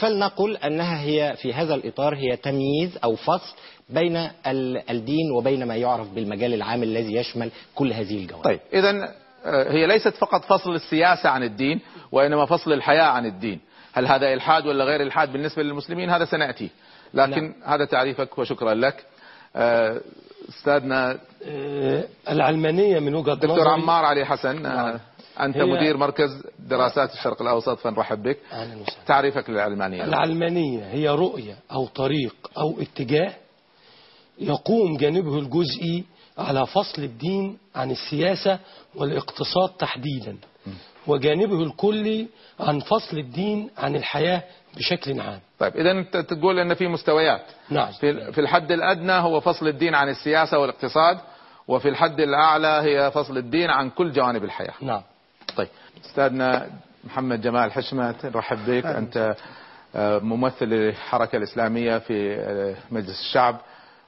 فلنقل 0.00 0.56
أنها 0.56 1.00
هي 1.02 1.34
في 1.36 1.54
هذا 1.54 1.74
الإطار 1.74 2.14
هي 2.14 2.36
تمييز 2.36 2.98
أو 3.04 3.16
فصل 3.16 3.54
بين 3.90 4.16
ال- 4.16 4.90
الدين 4.90 5.30
وبين 5.36 5.64
ما 5.64 5.76
يعرف 5.76 6.08
بالمجال 6.10 6.54
العام 6.54 6.82
الذي 6.82 7.14
يشمل 7.16 7.50
كل 7.74 7.92
هذه 7.92 8.16
الجوانب. 8.18 8.44
طيب 8.44 8.60
إذا 8.72 9.14
هي 9.46 9.86
ليست 9.86 10.14
فقط 10.16 10.44
فصل 10.44 10.74
السياسة 10.74 11.28
عن 11.28 11.42
الدين 11.42 11.80
وإنما 12.12 12.46
فصل 12.46 12.72
الحياة 12.72 13.04
عن 13.04 13.26
الدين. 13.26 13.60
هل 13.92 14.06
هذا 14.06 14.32
إلحاد 14.32 14.66
ولا 14.66 14.84
غير 14.84 15.02
إلحاد 15.02 15.32
بالنسبة 15.32 15.62
للمسلمين؟ 15.62 16.10
هذا 16.10 16.24
سنأتي. 16.24 16.70
لكن 17.14 17.42
نعم. 17.42 17.54
هذا 17.64 17.84
تعريفك 17.84 18.38
وشكرا 18.38 18.74
لك. 18.74 19.04
آه، 19.56 20.00
أستاذنا 20.48 21.18
آه، 21.46 22.04
العلمانية 22.30 22.98
من 22.98 23.14
وجهة 23.14 23.34
دكتور 23.34 23.68
عمار 23.68 24.04
علي 24.04 24.24
حسن 24.24 24.66
آه، 24.66 24.76
نعم. 24.76 24.98
أنت 25.40 25.56
مدير 25.56 25.96
مركز 25.96 26.46
دراسات 26.58 27.12
الشرق 27.12 27.42
الأوسط 27.42 27.78
فنرحب 27.78 28.22
بك. 28.22 28.38
تعريفك 29.06 29.50
للعلمانية. 29.50 30.04
العلمانية 30.04 30.84
هي 30.84 31.08
رؤية 31.08 31.56
أو 31.72 31.86
طريق 31.86 32.34
أو 32.58 32.80
اتجاه 32.80 33.32
يقوم 34.38 34.96
جانبه 34.96 35.38
الجزئي 35.38 36.04
على 36.38 36.66
فصل 36.66 37.02
الدين 37.02 37.58
عن 37.74 37.90
السياسة 37.90 38.58
والاقتصاد 38.94 39.70
تحديدا 39.78 40.36
وجانبه 41.06 41.62
الكلي 41.62 42.26
عن 42.60 42.80
فصل 42.80 43.18
الدين 43.18 43.70
عن 43.78 43.96
الحياة 43.96 44.42
بشكل 44.76 45.20
عام. 45.20 45.40
طيب 45.58 45.76
إذا 45.76 45.90
أنت 45.90 46.16
تقول 46.16 46.58
أن 46.58 46.74
في 46.74 46.88
مستويات. 46.88 47.42
نعم. 47.70 47.92
في 47.92 48.32
في 48.32 48.40
الحد 48.40 48.72
الأدنى 48.72 49.12
هو 49.12 49.40
فصل 49.40 49.68
الدين 49.68 49.94
عن 49.94 50.08
السياسة 50.08 50.58
والاقتصاد 50.58 51.18
وفي 51.68 51.88
الحد 51.88 52.20
الأعلى 52.20 52.68
هي 52.68 53.10
فصل 53.10 53.36
الدين 53.36 53.70
عن 53.70 53.90
كل 53.90 54.12
جوانب 54.12 54.44
الحياة. 54.44 54.74
نعم. 54.80 55.02
طيب. 55.56 55.68
أستاذنا 56.04 56.66
محمد 57.04 57.40
جمال 57.40 57.72
حشمة 57.72 58.14
نرحب 58.24 58.58
بك. 58.66 58.86
أنت 58.86 59.36
آه، 59.94 60.18
ممثل 60.18 60.66
للحركة 60.66 61.36
الإسلامية 61.36 61.98
في 61.98 62.34
آه، 62.34 62.74
مجلس 62.90 63.20
الشعب 63.20 63.56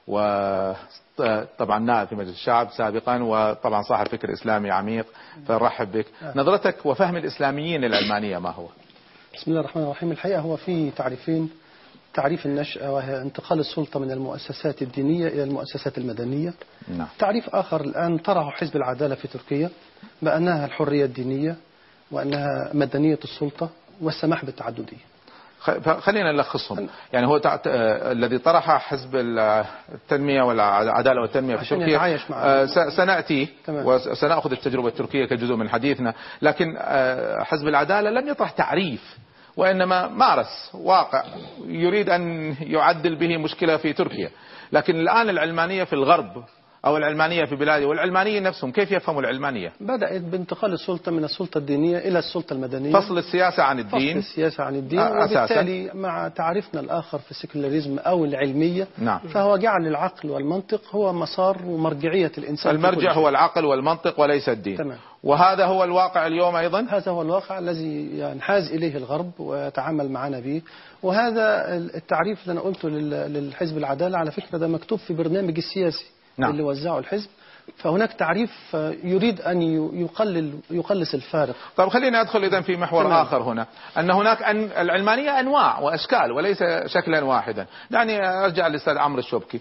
وطبعا 0.07 1.79
نائب 1.79 2.07
في 2.07 2.15
مجلس 2.15 2.35
الشعب 2.35 2.69
سابقا 2.77 3.23
وطبعا 3.23 3.81
صاحب 3.81 4.07
فكر 4.07 4.33
إسلامي 4.33 4.71
عميق. 4.71 5.05
فنرحب 5.47 5.91
بك. 5.91 6.05
نظرتك 6.35 6.85
وفهم 6.85 7.17
الإسلاميين 7.17 7.81
للعلمانية 7.81 8.37
ما 8.37 8.49
هو؟ 8.49 8.67
بسم 9.35 9.51
الله 9.51 9.59
الرحمن 9.61 9.83
الرحيم. 9.83 10.11
الحقيقة 10.11 10.39
هو 10.39 10.55
في 10.55 10.91
تعريفين. 10.91 11.49
تعريف 12.15 12.45
النشأة 12.45 12.91
وهي 12.93 13.21
انتقال 13.21 13.59
السلطة 13.59 13.99
من 13.99 14.11
المؤسسات 14.11 14.81
الدينية 14.81 15.27
إلى 15.27 15.43
المؤسسات 15.43 15.97
المدنية. 15.97 16.53
نعم. 16.97 17.07
تعريف 17.19 17.55
آخر 17.55 17.81
الآن 17.81 18.17
طرحه 18.17 18.49
حزب 18.49 18.75
العدالة 18.75 19.15
في 19.15 19.27
تركيا 19.27 19.69
بأنها 20.21 20.65
الحرية 20.65 21.05
الدينية 21.05 21.55
وأنها 22.11 22.69
مدنية 22.73 23.19
السلطة 23.23 23.69
والسماح 24.01 24.45
بالتعددية. 24.45 24.97
خلينا 25.99 26.31
نلخصهم. 26.31 26.87
يعني 27.13 27.27
هو 27.27 27.37
تع- 27.37 27.59
آه، 27.67 28.11
الذي 28.11 28.37
طرح 28.37 28.69
حزب 28.77 29.15
ال- 29.15 29.65
التنمية 29.93 30.41
والعدالة 30.41 31.21
والتنمية 31.21 31.55
في 31.55 31.65
تركيا. 31.69 31.97
آه، 32.33 32.65
س- 32.65 32.95
سنأتي 32.97 33.47
تمام. 33.65 33.85
وسنأخذ 33.85 34.51
التجربة 34.51 34.87
التركية 34.87 35.25
كجزء 35.25 35.55
من 35.55 35.69
حديثنا. 35.69 36.13
لكن 36.41 36.75
آه، 36.79 37.43
حزب 37.43 37.67
العدالة 37.67 38.09
لم 38.09 38.27
يطرح 38.27 38.51
تعريف 38.51 39.17
وإنما 39.57 40.07
مارس 40.07 40.71
واقع 40.73 41.23
يريد 41.65 42.09
أن 42.09 42.55
يعدل 42.61 43.15
به 43.15 43.37
مشكلة 43.37 43.77
في 43.77 43.93
تركيا. 43.93 44.29
لكن 44.71 44.95
الآن 44.95 45.29
العلمانية 45.29 45.83
في 45.83 45.93
الغرب 45.93 46.43
أو 46.85 46.97
العلمانية 46.97 47.45
في 47.45 47.55
بلادي. 47.55 47.85
والعلمانيين 47.85 48.43
نفسهم 48.43 48.71
كيف 48.71 48.91
يفهموا 48.91 49.21
العلمانية؟ 49.21 49.73
بدأت 49.81 50.21
بانتقال 50.21 50.73
السلطة 50.73 51.11
من 51.11 51.23
السلطة 51.23 51.57
الدينية 51.57 51.97
إلى 51.97 52.19
السلطة 52.19 52.53
المدنية. 52.53 52.93
فصل 52.93 53.17
السياسة 53.17 53.63
عن 53.63 53.83
فصل 53.83 53.97
الدين. 53.97 54.17
السياسة 54.17 54.63
عن 54.63 54.75
الدين. 54.75 54.99
آه، 54.99 55.25
أساساً. 55.25 55.43
وبالتالي 55.43 55.91
مع 55.93 56.27
تعريفنا 56.27 56.81
الآخر 56.81 57.19
في 57.19 57.31
السيكولاريزم 57.31 57.99
أو 57.99 58.25
العلمية 58.25 58.87
نعم. 58.97 59.19
فهو 59.19 59.57
جعل 59.57 59.87
العقل 59.87 60.29
والمنطق 60.29 60.81
هو 60.91 61.13
مسار 61.13 61.57
ومرجعية 61.65 62.31
الإنسان 62.37 62.75
المرجع. 62.75 63.13
هو 63.13 63.29
العقل 63.29 63.65
والمنطق 63.65 64.19
وليس 64.19 64.49
الدين. 64.49 64.77
تمام. 64.77 64.97
وهذا 65.23 65.65
هو 65.65 65.83
الواقع 65.83 66.27
اليوم 66.27 66.55
أيضا؟ 66.55 66.85
هذا 66.89 67.11
هو 67.11 67.21
الواقع 67.21 67.59
الذي 67.59 68.09
ينحاز 68.19 68.71
إليه 68.71 68.97
الغرب 68.97 69.31
ويتعامل 69.39 70.11
معنا 70.11 70.39
به. 70.39 70.61
وهذا 71.03 71.75
التعريف 71.75 72.41
اللي 72.43 72.51
أنا 72.51 72.61
قلته 72.61 72.89
لل- 72.89 73.33
للحزب 73.33 73.77
العدالة 73.77 74.17
على 74.17 74.31
فكرة 74.31 74.57
ده 74.57 74.67
مكتوب 74.67 74.99
في 74.99 75.13
برنامج 75.13 75.57
السياسي. 75.57 76.05
نعم. 76.37 76.51
اللي 76.51 76.63
وزعه 76.63 76.99
الحزب. 76.99 77.29
فهناك 77.77 78.13
تعريف 78.13 78.51
يريد 79.03 79.41
أن 79.41 79.61
يقلل 79.93 80.53
يقلص 80.71 81.13
الفارق. 81.13 81.55
طيب 81.77 81.89
خلينا 81.89 82.21
أدخل 82.21 82.43
اذا 82.43 82.61
في 82.61 82.77
محور 82.77 83.03
تمام. 83.03 83.21
آخر 83.21 83.41
هنا. 83.41 83.67
أن 83.97 84.11
هناك 84.11 84.43
أن 84.43 84.69
العلمانية 84.77 85.39
أنواع 85.39 85.79
وأشكال 85.79 86.31
وليس 86.31 86.63
شكلا 86.85 87.23
واحدا. 87.23 87.65
دعني 87.91 88.27
أرجع 88.27 88.67
للأستاذ 88.67 88.97
عمرو 88.97 89.19
الشبكي. 89.19 89.59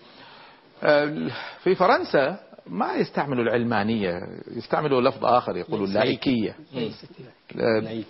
آه، 0.82 1.30
في 1.62 1.74
فرنسا 1.74 2.36
ما 2.66 2.92
يستعملوا 2.92 3.44
العلمانية 3.44 4.20
يستعملوا 4.56 5.00
لفظ 5.00 5.24
آخر 5.24 5.56
يقولوا 5.56 5.86
اللائكية 5.86 6.56
آه، 7.60 8.04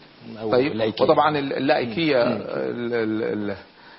طيب. 0.51 0.93
وطبعا 1.01 1.39
اللائكية 1.39 2.23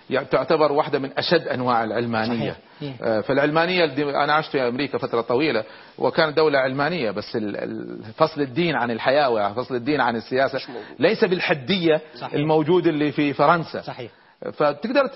يعني 0.10 0.26
تعتبر 0.26 0.72
واحدة 0.72 1.00
من 1.00 1.10
أشد 1.18 1.48
أنواع 1.48 1.84
العلمانية. 1.84 2.58
آه، 3.02 3.22
فالعلمانية 3.22 3.86
أنا 4.24 4.34
عشت 4.34 4.52
في 4.52 4.68
أمريكا 4.68 4.98
فترة 4.98 5.22
طويلة 5.22 5.64
وكانت 5.98 6.38
دولة 6.38 6.60
علمانية 6.60 7.12
بس 7.12 7.38
فصل 8.18 8.42
الدين 8.42 8.76
عن 8.76 8.92
الحياة 8.92 9.30
وفصل 9.30 9.76
الدين 9.76 10.02
عن 10.02 10.16
السياسة 10.16 10.60
ليس 11.00 11.24
بالحدية 11.24 12.02
صحيح. 12.16 12.34
الموجود 12.34 12.88
اللي 12.88 13.12
في 13.12 13.34
فرنسا. 13.34 13.82
صحيح. 13.82 14.12
فتقدر 14.54 15.08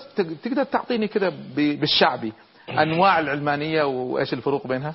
تقدر 0.42 0.64
تعطيني 0.64 1.08
كده 1.08 1.32
بالشعبي 1.56 2.32
أنواع 2.82 3.18
العلمانية 3.18 3.82
وإيش 3.82 4.32
الفروق 4.32 4.66
بينها؟ 4.66 4.94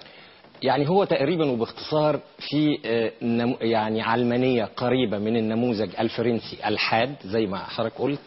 يعني 0.64 0.90
هو 0.90 1.04
تقريبا 1.04 1.46
وباختصار 1.46 2.20
في 2.40 2.78
آه، 2.86 3.12
يعني 3.62 4.02
علمانية 4.02 4.70
قريبة 4.78 5.18
من 5.18 5.38
النموذج 5.38 5.90
الفرنسي 6.00 6.58
الحاد 6.66 7.16
زي 7.26 7.46
ما 7.46 7.58
حضرتك 7.58 7.94
قلت 8.00 8.20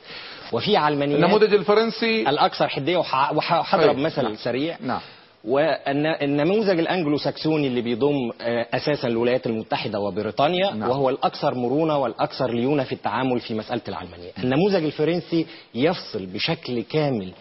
وفي 0.53 0.77
علمانية 0.77 1.17
النموذج 1.17 1.55
الفرنسي 1.55 2.29
الأكثر 2.29 2.69
حدية 2.69 2.97
وهضرب 2.97 3.97
أي، 3.97 4.03
مثل 4.05 4.23
نعم. 4.23 4.37
سريع 4.37 4.77
نعم 4.81 5.01
والنموذج 5.45 6.79
الانجلو 6.79 7.19
ساكسوني 7.19 7.67
اللي 7.67 7.81
بيضم 7.81 8.31
آه، 8.41 8.67
أساسا 8.75 9.09
الولايات 9.09 9.47
المتحدة 9.47 10.01
وبريطانيا 10.01 10.71
نعم. 10.71 10.91
وهو 10.91 11.09
الأكثر 11.09 11.55
مرونة 11.55 11.99
والأكثر 11.99 12.51
ليونة 12.51 12.85
في 12.85 12.93
التعامل 12.93 13.41
في 13.41 13.55
مسألة 13.55 13.81
العلمانية. 13.89 14.31
النموذج 14.39 14.85
الفرنسي 14.85 15.47
يفصل 15.75 16.27
بشكل 16.27 16.83
كامل 16.83 17.33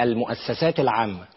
المؤسسات 0.00 0.80
العامة 0.80 1.35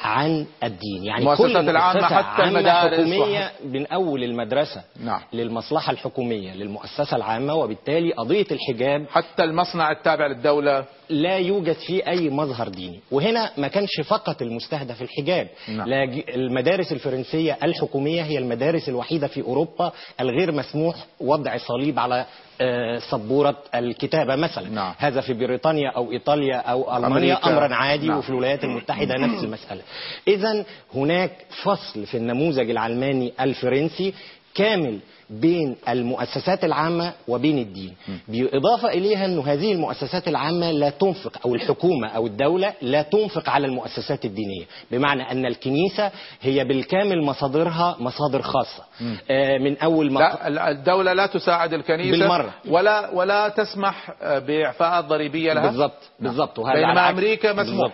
عن 0.00 0.46
الدين 0.64 1.04
يعني 1.04 1.20
المؤسسات 1.20 1.46
كل 1.46 1.70
العامة 1.70 2.02
حتى 2.02 2.42
عامة 2.42 2.58
المدارس 2.58 2.94
حكومية 2.94 3.52
من 3.64 3.86
أول 3.86 4.24
المدرسة 4.24 4.82
نعم. 5.04 5.20
للمصلحة 5.32 5.92
الحكومية 5.92 6.54
للمؤسسة 6.54 7.16
العامة 7.16 7.54
وبالتالي 7.54 8.12
قضية 8.12 8.46
الحجاب 8.50 9.06
حتى 9.10 9.44
المصنع 9.44 9.90
التابع 9.90 10.26
للدولة 10.26 10.84
لا 11.08 11.38
يوجد 11.38 11.72
فيه 11.72 12.08
أي 12.08 12.30
مظهر 12.30 12.68
ديني 12.68 13.00
وهنا 13.10 13.50
ما 13.56 13.68
كانش 13.68 14.00
فقط 14.08 14.42
المستهدف 14.42 15.02
الحجاب 15.02 15.48
نعم. 15.68 15.88
لا 15.88 16.04
المدارس 16.34 16.92
الفرنسية 16.92 17.58
الحكومية 17.62 18.22
هي 18.22 18.38
المدارس 18.38 18.88
الوحيدة 18.88 19.26
في 19.26 19.42
أوروبا 19.42 19.92
الغير 20.20 20.52
مسموح 20.52 20.96
وضع 21.20 21.56
صليب 21.56 21.98
على 21.98 22.26
آه، 22.60 22.98
سبورة 22.98 23.56
الكتابة 23.74 24.36
مثلا 24.36 24.68
نعم. 24.68 24.94
هذا 24.98 25.20
في 25.20 25.34
بريطانيا 25.34 25.90
أو 25.90 26.12
إيطاليا 26.12 26.56
أو 26.56 26.96
ألمانيا 26.96 27.34
أمريكا. 27.34 27.48
أمرا 27.48 27.74
عادي 27.74 28.08
نعم. 28.08 28.18
وفي 28.18 28.30
الولايات 28.30 28.64
المتحدة 28.64 29.14
نفس 29.14 29.44
المسألة 29.44 29.82
إذا 30.28 30.64
هناك 30.94 31.30
فصل 31.62 32.06
في 32.06 32.16
النموذج 32.16 32.70
العلماني 32.70 33.32
الفرنسي 33.40 34.14
كامل 34.54 34.98
بين 35.30 35.76
المؤسسات 35.88 36.64
العامة 36.64 37.12
وبين 37.28 37.58
الدين. 37.58 37.94
بالإضافة 38.28 38.88
إليها 38.88 39.24
أن 39.24 39.38
هذه 39.38 39.72
المؤسسات 39.72 40.28
العامة 40.28 40.70
لا 40.70 40.90
تنفق 40.90 41.38
أو 41.44 41.54
الحكومة 41.54 42.08
أو 42.08 42.26
الدولة 42.26 42.72
لا 42.82 43.02
تنفق 43.02 43.48
على 43.50 43.66
المؤسسات 43.66 44.24
الدينية. 44.24 44.64
بمعنى 44.90 45.30
أن 45.32 45.46
الكنيسة 45.46 46.10
هي 46.40 46.64
بالكامل 46.64 47.22
مصادرها 47.24 47.96
مصادر 48.00 48.42
خاصة. 48.42 48.82
آه، 49.30 49.58
من 49.58 49.78
أول 49.78 50.12
ما 50.12 50.20
لا 50.48 50.70
الدولة 50.70 51.12
لا 51.12 51.26
تساعد 51.26 51.72
الكنيسة 51.74 52.10
بالمرة. 52.18 52.54
ولا 52.68 53.10
ولا 53.10 53.48
تسمح 53.48 54.10
بإعفاءات 54.22 55.04
ضريبية 55.04 55.52
لها. 55.52 55.66
بالضبط 55.66 56.02
بالضبط. 56.20 56.58
وهذا 56.58 56.74
بينما 56.74 57.10
أمريكا 57.10 57.52
مسموح. 57.52 57.66
بالضبط. 57.66 57.92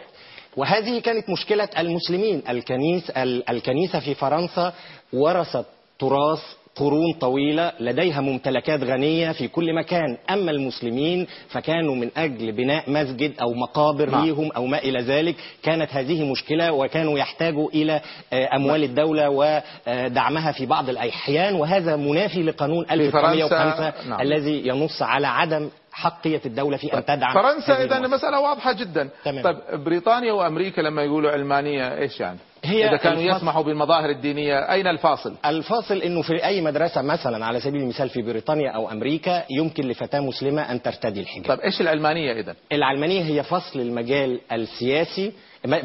وهذه 0.56 0.98
كانت 0.98 1.30
مشكلة 1.30 1.68
المسلمين. 1.78 2.42
الكنيس 2.48 3.10
ال- 3.10 3.50
الكنيسة 3.50 4.00
في 4.00 4.14
فرنسا 4.14 4.72
ورثت 5.12 5.64
تراث 5.98 6.42
قرون 6.76 7.12
طويلة 7.12 7.72
لديها 7.80 8.20
ممتلكات 8.20 8.82
غنية 8.82 9.32
في 9.32 9.48
كل 9.48 9.74
مكان 9.74 10.16
أما 10.30 10.50
المسلمين 10.50 11.26
فكانوا 11.48 11.94
من 11.94 12.10
أجل 12.16 12.52
بناء 12.52 12.90
مسجد 12.90 13.32
أو 13.42 13.54
مقابر 13.54 14.10
نعم. 14.10 14.24
ليهم 14.24 14.52
أو 14.52 14.66
ما 14.66 14.78
إلى 14.78 15.00
ذلك 15.00 15.36
كانت 15.62 15.90
هذه 15.90 16.30
مشكلة 16.30 16.72
وكانوا 16.72 17.18
يحتاجوا 17.18 17.68
إلى 17.68 18.00
آه، 18.32 18.56
أموال 18.56 18.84
الدولة 18.84 19.28
ودعمها 19.28 20.52
في 20.52 20.66
بعض 20.66 20.88
الأحيان 20.88 21.54
وهذا 21.54 21.96
منافي 21.96 22.42
لقانون 22.42 22.84
في 22.84 23.10
فرنسا، 23.10 23.32
1905 23.34 24.08
نعم. 24.08 24.20
الذي 24.20 24.68
ينص 24.68 25.02
على 25.02 25.26
عدم 25.26 25.70
حقية 25.92 26.40
الدولة 26.46 26.76
في 26.76 26.94
أن 26.94 27.04
تدعم 27.04 27.34
فرنسا 27.34 27.84
إذا. 27.84 27.98
المسألة 27.98 28.40
واضحة 28.40 28.72
جدا 28.72 29.08
تمام. 29.24 29.44
طيب 29.44 29.84
بريطانيا 29.84 30.32
وأمريكا 30.32 30.80
لما 30.80 31.02
يقولوا 31.02 31.30
علمانية 31.30 31.98
إيش 31.98 32.20
يعني 32.20 32.38
هي 32.64 32.88
إذا 32.88 32.96
كانوا 32.96 33.22
يسمحوا 33.22 33.62
بالمظاهر 33.62 34.10
الدينية 34.10 34.72
أين 34.72 34.86
الفاصل 34.86 35.34
الفاصل 35.44 35.98
إنه 35.98 36.22
في 36.22 36.44
أي 36.44 36.60
مدرسة 36.60 37.02
مثلا 37.02 37.46
على 37.46 37.60
سبيل 37.60 37.82
المثال 37.82 38.08
في 38.08 38.22
بريطانيا 38.22 38.70
أو 38.70 38.90
أمريكا 38.90 39.44
يمكن 39.50 39.88
لفتاة 39.88 40.20
مسلمة 40.20 40.62
أن 40.62 40.82
ترتدي 40.82 41.20
الحجاب. 41.20 41.46
طيب 41.46 41.60
إيش 41.60 41.80
العلمانية 41.80 42.32
إذا 42.32 42.54
العلمانيه 42.72 43.22
هي 43.22 43.42
فصل 43.42 43.80
المجال 43.80 44.40
السياسي 44.52 45.32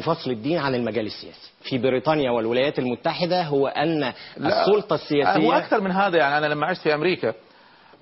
فصل 0.00 0.30
الدين 0.30 0.58
عن 0.58 0.74
المجال 0.74 1.06
السياسي. 1.06 1.50
في 1.62 1.78
بريطانيا 1.78 2.30
والولايات 2.30 2.78
المتحدة 2.78 3.42
هو 3.42 3.66
أن 3.66 4.00
لا، 4.36 4.62
السلطة 4.62 5.00
هو 5.24 5.52
أكثر 5.52 5.80
من 5.80 5.90
هذا 5.90 6.18
يعني 6.18 6.38
أنا 6.38 6.46
لما 6.46 6.66
عشت 6.66 6.80
في 6.80 6.94
أمريكا 6.94 7.34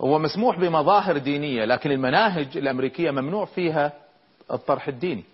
هو 0.00 0.18
مسموح 0.18 0.58
بمظاهر 0.58 1.18
دينية 1.18 1.64
لكن 1.64 1.90
المناهج 1.90 2.56
الأمريكية 2.56 3.10
ممنوع 3.10 3.44
فيها 3.44 3.92
الطرح 4.52 4.88
الديني 4.88 5.24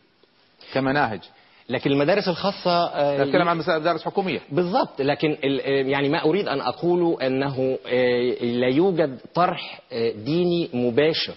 كمناهج 0.72 1.20
لكن 1.68 1.90
المدارس 1.90 2.28
الخاصة 2.28 2.70
آه، 2.86 3.24
نتكلم 3.24 3.48
عن 3.48 3.58
مدارس 3.58 4.04
حكومية. 4.04 4.40
بالضبط. 4.52 5.00
لكن 5.00 5.36
آه، 5.44 5.68
يعني 5.68 6.08
ما 6.08 6.24
أريد 6.24 6.48
أن 6.48 6.60
أقوله 6.60 7.18
أنه 7.26 7.78
آه، 7.86 8.44
لا 8.44 8.68
يوجد 8.68 9.18
طرح 9.34 9.80
ديني 10.24 10.68
مباشر 10.74 11.34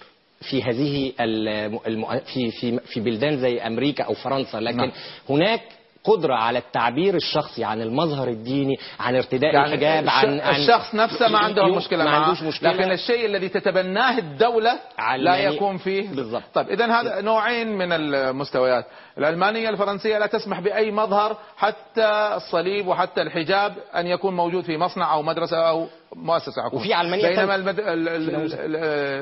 في 0.50 0.64
هذه 0.64 1.12
الم- 1.20 2.20
في 2.34 2.52
في 2.52 2.80
في 2.80 3.00
بلدان 3.00 3.38
زي 3.38 3.60
أمريكا 3.60 4.04
أو 4.04 4.14
فرنسا. 4.14 4.58
لكن 4.58 4.78
نعم. 4.78 4.92
هناك 5.30 5.62
قدرة 6.04 6.34
على 6.36 6.60
التعبير 6.60 7.16
الشخصي 7.16 7.64
عن 7.64 7.82
المظهر 7.82 8.28
الديني 8.28 8.76
عن 9.00 9.16
ارتداء 9.16 9.54
يعني 9.54 9.68
الحجاب 9.74 10.10
عن, 10.10 10.40
عن 10.40 10.56
الشخص 10.56 10.96
نفسه 10.96 11.28
ما 11.28 11.38
عنده 11.40 11.66
مشكلة 11.76 12.04
ما 12.04 12.10
عندوش 12.10 12.44
مشكلة. 12.44 12.72
لكن 12.72 12.92
الشيء 12.92 13.26
الذي 13.26 13.50
تتبناه 13.50 14.18
الدولة 14.18 14.80
لا 15.18 15.38
يكون 15.38 15.78
فيه 15.78 16.10
بالضبط. 16.10 16.44
طيب 16.54 16.70
إذا 16.70 16.86
هذا 16.86 17.22
نوعين 17.22 17.68
من 17.68 17.92
المستويات. 17.92 18.86
العلمانية 19.18 19.70
الفرنسية 19.70 20.18
لا 20.18 20.26
تسمح 20.26 20.60
بأي 20.60 20.92
مظهر 20.92 21.38
حتى 21.58 22.32
الصليب 22.36 22.88
وحتى 22.88 23.22
الحجاب 23.22 23.76
أن 23.96 24.08
يكون 24.08 24.36
موجود 24.36 24.64
في 24.64 24.78
مصنع 24.78 25.14
أو 25.14 25.22
مدرسة 25.22 25.58
أو 25.58 25.88
مؤسسة 26.16 26.62
حكومية 26.64 26.84
وفي 26.84 26.94
علمانية 26.94 27.28
بينما. 27.28 27.56
المد... 27.56 27.80
ال... 27.80 28.10
ال... 28.10 28.54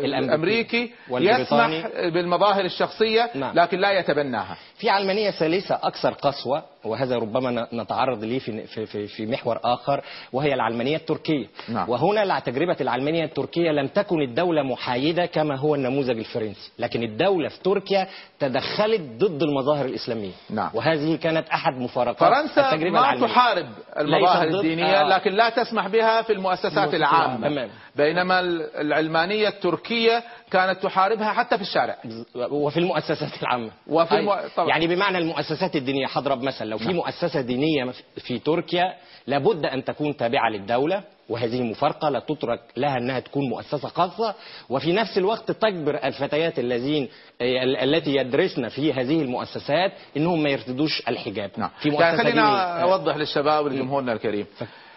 ال... 0.03 0.13
الأمريكي. 0.15 0.91
يسمح 1.09 1.87
بالمظاهر 2.13 2.65
الشخصية 2.65 3.29
نعم. 3.35 3.55
لكن 3.55 3.79
لا 3.79 3.91
يتبناها 3.91 4.57
في 4.77 4.89
علمانية 4.89 5.31
ثالثة 5.31 5.79
أكثر 5.83 6.13
قسوة 6.13 6.72
وهذا 6.85 7.15
ربما 7.15 7.67
نتعرض 7.73 8.23
ليه 8.23 8.39
في, 8.39 8.85
في, 8.85 9.07
في, 9.07 9.25
محور 9.25 9.59
آخر 9.63 10.01
وهي 10.33 10.53
العلمانية 10.53 10.97
التركية 10.97 11.47
نعم. 11.69 11.89
وهنا 11.89 12.25
لا 12.25 12.39
تجربة 12.39 12.77
العلمانية 12.81 13.23
التركية 13.23 13.71
لم 13.71 13.87
تكن 13.87 14.21
الدولة 14.21 14.63
محايدة 14.63 15.25
كما 15.25 15.55
هو 15.55 15.75
النموذج 15.75 16.17
الفرنسي 16.17 16.71
لكن 16.79 17.03
الدولة 17.03 17.49
في 17.49 17.63
تركيا 17.63 18.07
تدخلت 18.39 19.01
ضد 19.01 19.43
المظاهر 19.43 19.85
الإسلامية 19.85 20.31
نعم. 20.49 20.69
وهذه 20.73 21.15
كانت 21.15 21.49
أحد 21.49 21.73
مفارقات 21.73 22.33
فرنسا 22.33 22.73
التجربة 22.73 22.91
ما 22.91 22.99
العلمانية 22.99 23.33
تحارب 23.33 23.67
المظاهر 23.97 24.47
الدينية 24.47 25.01
آه. 25.01 25.07
لكن 25.07 25.31
لا 25.31 25.49
تسمح 25.49 25.87
بها 25.87 26.21
في 26.21 26.33
المؤسسات 26.33 26.93
العامة 26.93 27.47
تمام. 27.47 27.69
بينما 27.95 28.39
العلمانية 28.81 29.47
التركية 29.47 30.23
كانت 30.51 30.83
تحاربها 30.83 31.33
حتى 31.33 31.55
في 31.57 31.61
الشارع. 31.61 31.97
وفي 32.35 32.77
المؤسسات 32.79 33.41
العامة. 33.43 33.71
وفي 33.87 34.15
الم... 34.19 34.29
أي- 34.29 34.55
طبعا. 34.55 34.69
يعني 34.69 34.87
بمعنى 34.87 35.17
المؤسسات 35.17 35.75
الدينية 35.75 36.07
هضرب 36.07 36.43
مثلا 36.43 36.67
لو 36.69 36.77
في 36.77 36.93
مؤسسة 36.93 37.41
دينية 37.41 37.91
في 38.17 38.39
تركيا 38.39 38.93
لابد 39.27 39.65
أن 39.65 39.83
تكون 39.83 40.17
تابعة 40.17 40.49
للدولة 40.49 41.03
وهذه 41.29 41.61
مفارقة 41.61 42.09
لا 42.09 42.19
تترك 42.19 42.59
لها 42.77 42.97
أنها 42.97 43.19
تكون 43.19 43.49
مؤسسة 43.49 43.87
خاصة. 43.87 44.35
وفي 44.69 44.93
نفس 44.93 45.17
الوقت 45.17 45.51
تجبر 45.51 45.99
الفتيات 46.03 46.59
الذين 46.59 47.09
ال- 47.41 47.77
التي 47.77 48.15
يدرسن 48.15 48.67
في 48.69 48.93
هذه 48.93 49.21
المؤسسات 49.21 49.91
أنهم 50.17 50.43
ما 50.43 50.49
يرتدوش 50.49 51.03
الحجاب. 51.07 51.51
نعم. 51.57 51.69
في 51.79 51.89
يعني 51.89 51.97
مؤسسة 51.99 52.23
خلينا 52.23 52.41
دينية 52.41 52.83
أوضح 52.93 53.15
للشباب 53.15 53.65
ولجمهورنا 53.65 54.13
الكريم. 54.13 54.45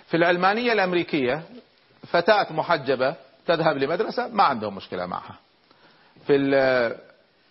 في 0.07 0.17
العلمانية 0.17 0.73
الأمريكية 0.73 1.43
فتاة 2.11 2.53
محجبة 2.53 3.14
تذهب 3.47 3.77
لمدرسة 3.77 4.29
ما 4.29 4.42
عندهم 4.42 4.75
مشكلة 4.75 5.07
معها. 5.07 5.38
في 6.27 6.37
ال 6.37 6.51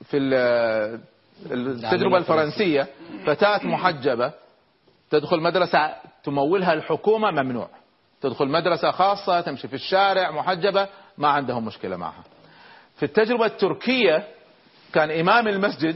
في 0.04 0.18
ال 0.18 0.34
التجربة 1.52 2.18
الفرنسية 2.18 2.88
فتاة 3.26 3.66
محجبة 3.68 4.32
تدخل 5.10 5.40
مدرسة 5.40 5.96
تمولها 6.24 6.74
الحكومة 6.74 7.32
ممنوع. 7.32 7.70
تدخل 8.22 8.48
مدرسة 8.48 8.92
خاصة 8.92 9.42
تمشي 9.42 9.68
في 9.68 9.74
الشارع 9.74 10.32
محجبة 10.32 10.88
ما 11.18 11.28
عندهم 11.28 11.66
مشكلة 11.66 11.98
معها. 11.98 12.24
في 12.96 13.04
التجربة 13.04 13.46
التركية 13.46 14.28
كان 14.94 15.12
إمام 15.12 15.48
المسجد 15.48 15.96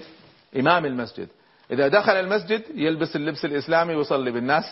إمام 0.59 0.85
المسجد. 0.85 1.27
إذا 1.71 1.87
دخل 1.87 2.11
المسجد 2.11 2.63
يلبس 2.75 3.15
اللبس 3.15 3.45
الإسلامي 3.45 3.95
ويصلي 3.95 4.31
بالناس. 4.31 4.63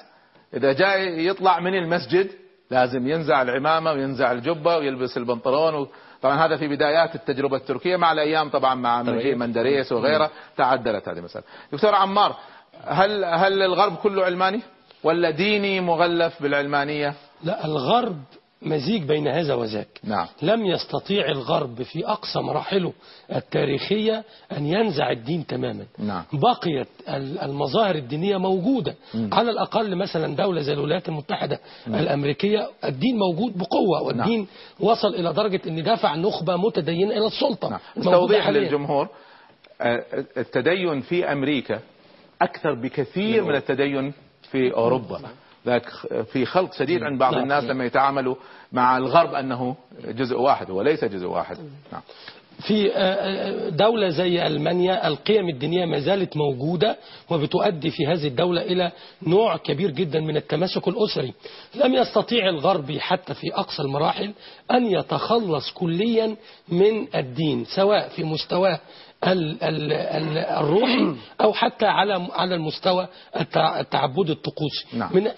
إذا 0.53 0.73
جاي 0.73 1.27
يطلع 1.27 1.59
من 1.59 1.73
المسجد 1.75 2.31
لازم 2.71 3.07
ينزع 3.07 3.41
العمامة 3.41 3.91
وينزع 3.91 4.31
الجبة 4.31 4.77
ويلبس 4.77 5.17
البنطلون 5.17 5.75
و... 5.75 5.87
طبعا 6.21 6.45
هذا 6.45 6.57
في 6.57 6.67
بدايات 6.67 7.15
التجربة 7.15 7.57
التركية 7.57 7.95
مع 7.95 8.11
الأيام 8.11 8.49
طبعا 8.49 8.75
مع 8.75 9.03
مجيء 9.03 9.35
مندريس 9.35 9.91
وغيره 9.91 10.31
تعدلت 10.57 11.09
هذه 11.09 11.17
المسألة. 11.17 11.43
دكتور 11.71 11.95
عمار 11.95 12.35
هل 12.87 13.25
هل 13.25 13.61
الغرب 13.61 13.95
كله 13.95 14.25
علماني؟ 14.25 14.61
ولا 15.03 15.29
ديني 15.29 15.79
مغلف 15.81 16.41
بالعلمانية؟ 16.41 17.13
لا 17.43 17.65
الغرب 17.65 18.21
مزيج 18.61 19.03
بين 19.03 19.27
هذا 19.27 19.53
وذاك. 19.53 19.87
نعم. 20.03 20.27
لم 20.41 20.65
يستطيع 20.65 21.25
الغرب 21.31 21.81
في 21.83 22.07
أقصى 22.07 22.39
مراحله 22.39 22.93
التاريخية 23.35 24.23
أن 24.57 24.65
ينزع 24.65 25.11
الدين 25.11 25.45
تماما. 25.47 25.85
نعم. 25.99 26.23
بقيت 26.33 26.87
ال- 27.09 27.39
المظاهر 27.39 27.95
الدينية 27.95 28.37
موجودة. 28.37 28.95
مم. 29.13 29.29
على 29.33 29.51
الأقل 29.51 29.95
مثلا 29.95 30.35
دولة 30.35 30.61
زي 30.61 30.73
الولايات 30.73 31.09
المتحدة 31.09 31.59
الأمريكية 31.87 32.67
الدين 32.85 33.17
موجود 33.17 33.57
بقوة 33.57 34.01
والدين 34.01 34.47
وصل 34.79 35.07
إلى 35.15 35.33
درجة 35.33 35.61
أن 35.67 35.83
دفع 35.83 36.15
نخبة 36.15 36.55
متدينة 36.55 37.11
إلى 37.17 37.27
السلطة. 37.27 37.79
الموجودة 37.97 38.17
توضيح 38.17 38.45
حالياً. 38.45 38.61
للجمهور 38.61 39.07
آه، 39.81 40.03
التدين 40.37 41.01
في 41.01 41.31
أمريكا 41.31 41.79
أكثر 42.41 42.73
بكثير 42.73 43.43
من 43.43 43.55
التدين 43.55 44.13
في 44.51 44.73
أوروبا. 44.73 45.17
ذاك 45.17 45.31
في 46.31 46.45
خلط 46.45 46.73
شديد 46.73 47.03
عند 47.03 47.19
بعض 47.19 47.33
نعم. 47.33 47.43
الناس 47.43 47.63
لما 47.63 47.85
يتعاملوا 47.85 48.35
مع 48.71 48.97
الغرب 48.97 49.33
أنه 49.33 49.75
جزء 50.05 50.37
واحد 50.37 50.71
هو 50.71 50.81
ليس 50.81 51.05
جزء 51.05 51.27
واحد. 51.27 51.57
نعم. 51.91 52.01
في 52.57 52.91
آه، 52.95 53.69
دولة 53.69 54.09
زي 54.09 54.47
ألمانيا 54.47 55.07
القيم 55.07 55.49
الدينية 55.49 55.85
ما 55.85 55.99
زالت 55.99 56.37
موجودة 56.37 56.97
وبتؤدي 57.29 57.91
في 57.91 58.07
هذه 58.07 58.27
الدولة 58.27 58.61
إلى 58.61 58.91
نوع 59.27 59.57
كبير 59.57 59.91
جدا 59.91 60.19
من 60.19 60.37
التماسك 60.37 60.87
الأسري. 60.87 61.33
لم 61.75 61.93
يستطيع 61.93 62.49
الغرب 62.49 62.91
حتى 62.91 63.33
في 63.33 63.53
أقصى 63.53 63.81
المراحل 63.81 64.31
أن 64.71 64.85
يتخلص 64.85 65.71
كليا 65.71 66.35
من 66.69 67.07
الدين 67.15 67.65
سواء 67.65 68.09
في 68.09 68.23
مستواه 68.23 68.79
الروحي 69.23 71.15
أو 71.41 71.53
حتى 71.53 71.85
على 71.85 72.27
على 72.33 72.55
المستوى 72.55 73.07
التع- 73.35 73.79
التعبدي 73.79 74.31
الطقوسي. 74.31 74.85
نعم. 74.97 75.09
من 75.15 75.27
ال- 75.27 75.33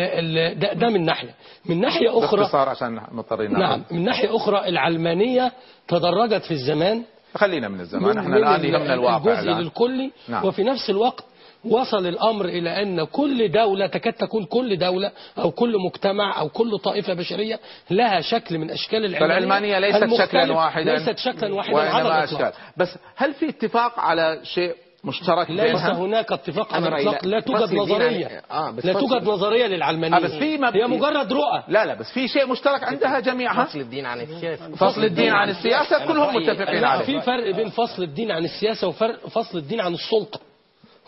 ال- 0.00 0.58
ده, 0.58 0.72
ده 0.72 0.88
من 0.88 1.04
ناحية. 1.04 1.34
من 1.66 1.80
ناحية 1.80 2.18
أخرى 2.24 2.40
باختصار 2.40 2.68
عشان 2.68 3.00
مضطرين 3.12 3.52
نعم. 3.58 3.84
من 3.90 4.04
ناحية 4.04 4.36
أخرى 4.36 4.68
العلمانية 4.68 5.52
تدرجت 5.88 6.42
في 6.44 6.50
الزمان. 6.50 7.02
خلينا 7.34 7.68
من 7.68 7.80
الزمان. 7.80 8.18
إحنا 8.18 8.28
من 8.30 8.34
الآن 8.36 8.54
ال- 8.60 8.64
يهمنا 8.64 8.94
الواقع 8.94 9.16
الجزء 9.16 9.48
الآن. 9.50 9.60
للكلي. 9.60 10.10
نعم. 10.28 10.44
وفي 10.44 10.62
نفس 10.64 10.90
الوقت 10.90 11.24
وصل 11.64 12.06
الأمر 12.06 12.44
إلى 12.44 12.82
أن 12.82 13.04
كل 13.04 13.50
دولة 13.52 13.86
تكاد 13.86 14.12
تكون 14.12 14.44
كل 14.44 14.78
دولة 14.78 15.10
أو 15.38 15.50
كل 15.50 15.76
مجتمع 15.78 16.40
أو 16.40 16.48
كل 16.48 16.78
طائفة 16.78 17.14
بشرية 17.14 17.60
لها 17.90 18.20
شكل 18.20 18.58
من 18.58 18.70
أشكال 18.70 19.04
العلمانية 19.04 19.18
فالعلمانية 19.34 19.78
ليست 19.78 20.02
المختلف. 20.02 20.28
شكلا 20.28 20.52
واحدا. 20.54 20.94
ليست 20.94 21.18
شكلا 21.18 21.54
واحدا 21.54 21.78
على 21.78 22.08
وإنما 22.08 22.24
أشكال. 22.24 22.52
بس 22.76 22.88
هل 23.16 23.34
في 23.34 23.48
اتفاق 23.48 24.00
على 24.00 24.40
شيء 24.42 24.74
مشترك 25.04 25.50
ليس 25.50 25.60
بينها؟ 25.60 25.92
هناك 25.92 26.32
اتفاق 26.32 26.74
على 26.74 26.88
الإطلاق. 26.88 27.24
لا. 27.26 27.40
توجد 27.40 27.74
نظرية. 27.74 28.26
عن- 28.50 28.56
آه، 28.58 28.74
لا 28.84 28.92
توجد 28.92 29.24
نظرية 29.28 29.66
للعلمانية. 29.66 30.16
آه، 30.16 30.20
بس 30.20 30.30
في 30.30 30.58
مب- 30.58 30.76
هي 30.76 30.86
مجرد 30.86 31.32
رؤى. 31.32 31.62
لا 31.68 31.86
لا 31.86 31.94
بس 31.94 32.12
في 32.12 32.28
شيء 32.28 32.46
مشترك 32.46 32.84
عندها 32.84 33.20
جميعها 33.20 33.64
فصل 33.64 33.80
الدين 33.80 34.06
عن 34.06 34.20
السياسة. 34.20 34.74
فصل 34.74 35.04
الدين 35.04 35.32
عن 35.32 35.48
السياسة 35.50 36.06
كلهم 36.06 36.36
متفقين 36.36 36.84
عليه. 36.84 37.04
في 37.04 37.20
فرق 37.20 37.54
بين 37.56 37.68
فصل 37.68 38.02
الدين 38.02 38.30
عن 38.30 38.44
السياسة 38.44 38.88
وفرق 38.88 39.26
فصل 39.28 39.58
الدين 39.58 39.80
عن 39.80 39.94
السلطة. 39.94 40.40
رب- 40.40 40.51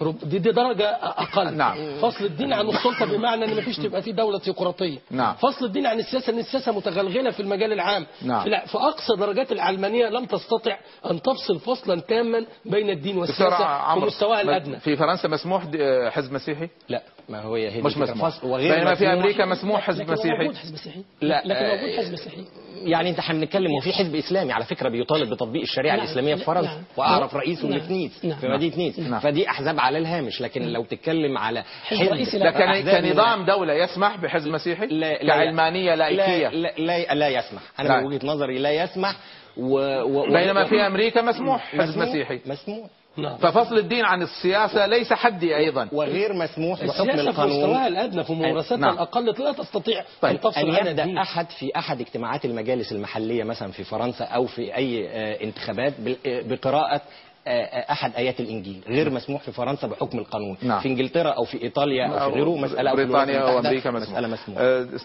دي, 0.02 0.38
دي 0.38 0.50
درجة 0.52 0.88
أقل. 1.02 1.54
نعم. 1.54 1.76
فصل 2.02 2.24
الدين 2.24 2.52
عن 2.52 2.68
السلطة 2.68 3.04
بمعنى 3.06 3.44
أن 3.44 3.56
مفيش 3.56 3.76
تبقى 3.76 4.02
في 4.02 4.12
دولة 4.12 4.38
ثيوقراطية 4.38 4.98
نعم. 5.10 5.34
فصل 5.34 5.64
الدين 5.64 5.86
عن 5.86 5.98
السياسة 5.98 6.32
أن 6.32 6.38
السياسة 6.38 6.72
متغلغلة 6.72 7.30
في 7.30 7.40
المجال 7.40 7.72
العام. 7.72 8.06
نعم. 8.22 8.44
في, 8.44 8.78
أقصى 8.78 9.16
درجات 9.18 9.52
العلمانية 9.52 10.06
لم 10.08 10.24
تستطع 10.24 10.76
أن 11.10 11.22
تفصل 11.22 11.58
فصلا 11.60 12.00
تاما 12.00 12.46
بين 12.64 12.90
الدين 12.90 13.18
والسياسة 13.18 13.94
في 13.94 14.00
مستواها 14.00 14.40
الأدنى. 14.40 14.80
في 14.80 14.96
فرنسا 14.96 15.28
مسموح 15.28 15.62
حزب 16.10 16.32
مسيحي؟ 16.32 16.68
لا. 16.88 17.02
ما 17.28 17.40
هو 17.40 17.54
هي 17.54 17.82
مش 17.82 17.96
مسموح 17.96 18.44
بينما 18.56 18.94
في 18.94 19.12
أمريكا 19.12 19.44
مسموح 19.44 19.80
حزب 19.80 20.10
مسيحي 20.10 20.48
مسيحي 20.48 21.02
لا 21.20 21.42
لكن 21.44 21.66
موجود 21.66 21.88
آه، 21.88 21.98
حزب 21.98 22.12
مسيحي 22.12 22.44
يعني 22.84 23.10
انت 23.10 23.18
هنتكلم 23.20 23.74
وفي 23.74 23.92
حزب 23.92 24.14
إسلامي 24.14 24.52
على 24.52 24.64
فكرة 24.64 24.88
بيطالب 24.88 25.30
بتطبيق 25.30 25.62
الشريعة 25.62 25.96
نعم. 25.96 26.04
الإسلامية 26.04 26.34
في 26.34 26.44
فرنسا 26.44 26.68
نعم. 26.68 26.82
وأعرف 26.96 27.34
رئيسه 27.34 27.62
نعم. 27.62 27.72
اللي 27.72 27.80
في 27.86 27.92
نيس 27.92 28.24
نعم. 28.24 28.38
في 28.38 28.48
مدينة 28.48 28.76
نيس 28.76 28.98
نعم. 28.98 29.20
فدي 29.20 29.48
أحزاب 29.48 29.80
على 29.80 29.98
الهامش 29.98 30.40
لكن 30.40 30.62
لو 30.62 30.84
تتكلم 30.84 31.38
على 31.38 31.64
حزب 31.84 32.12
رئيسي 32.12 32.38
لا. 32.38 32.50
كان- 32.50 32.82
كنظام 33.02 33.44
دولة 33.44 33.72
يسمح 33.72 34.16
بحزب 34.16 34.48
مسيحي 34.50 34.86
لا 34.86 35.22
لا 35.22 35.34
كعلمانية 35.34 35.94
لائكية 35.94 36.48
لا 36.48 36.74
لا, 36.78 36.98
لا, 36.98 37.14
لا 37.14 37.28
يسمح 37.28 37.62
أنا 37.80 37.88
لا. 37.88 38.00
من 38.00 38.06
وجهة 38.06 38.26
نظري 38.26 38.58
لا 38.58 38.70
يسمح 38.84 39.16
و... 39.56 39.78
و... 40.02 40.22
بينما. 40.32 40.64
في 40.64 40.86
أمريكا 40.86 41.22
مسموح 41.22 41.76
حزب. 41.76 41.98
مسيحي 41.98 42.40
مسموح 42.46 42.86
نعم. 43.16 43.36
ففصل 43.36 43.78
الدين 43.78 44.04
عن 44.04 44.22
السياسة 44.22 44.86
ليس 44.86 45.12
حدي 45.12 45.56
أيضا. 45.56 45.88
وغير 45.92 46.32
مسموح 46.32 46.84
بحكم 46.84 47.10
السياسة 47.10 47.22
في 47.22 47.30
القانون. 47.30 47.56
مستواها 47.56 47.88
الأدنى 47.88 48.24
في 48.24 48.32
ممارستها 48.32 48.76
نعم. 48.76 48.94
الأقل. 48.94 49.26
لا 49.38 49.52
تستطيع 49.52 50.04
طيب. 50.20 50.34
أن 50.34 50.40
تفصل 50.40 50.60
أن 50.60 50.66
عنها 50.74 50.90
يبدأ 50.90 51.02
الدين. 51.02 51.18
أحد 51.18 51.50
في 51.50 51.70
أحد 51.76 52.00
اجتماعات 52.00 52.44
المجالس 52.44 52.92
المحلية 52.92 53.44
مثلا 53.44 53.72
في 53.72 53.84
فرنسا 53.84 54.24
أو 54.24 54.46
في 54.46 54.76
أي 54.76 55.08
آه، 55.08 55.44
انتخابات 55.44 55.92
آه، 56.26 56.42
بقراءة 56.42 57.00
آه، 57.46 57.92
أحد 57.92 58.12
آيات 58.16 58.40
الإنجيل؟ 58.40 58.80
غير 58.88 59.10
مسموح 59.10 59.42
في 59.42 59.52
فرنسا 59.52 59.86
بحكم 59.86 60.18
القانون. 60.18 60.56
نعم. 60.62 60.80
في 60.80 60.88
إنجلترا 60.88 61.30
أو 61.30 61.44
في 61.44 61.62
إيطاليا 61.62 62.06
أو 62.06 62.30
في 62.30 62.36
غيره 62.36 62.56
مسألة 62.56 62.90
أو 62.90 62.96
بريطانيا 62.96 63.34
المتحدة 63.34 63.56
وامريكا 63.56 63.90
مسموح. 63.90 64.10
مسألة 64.10 64.28
مسموح. 64.28 64.60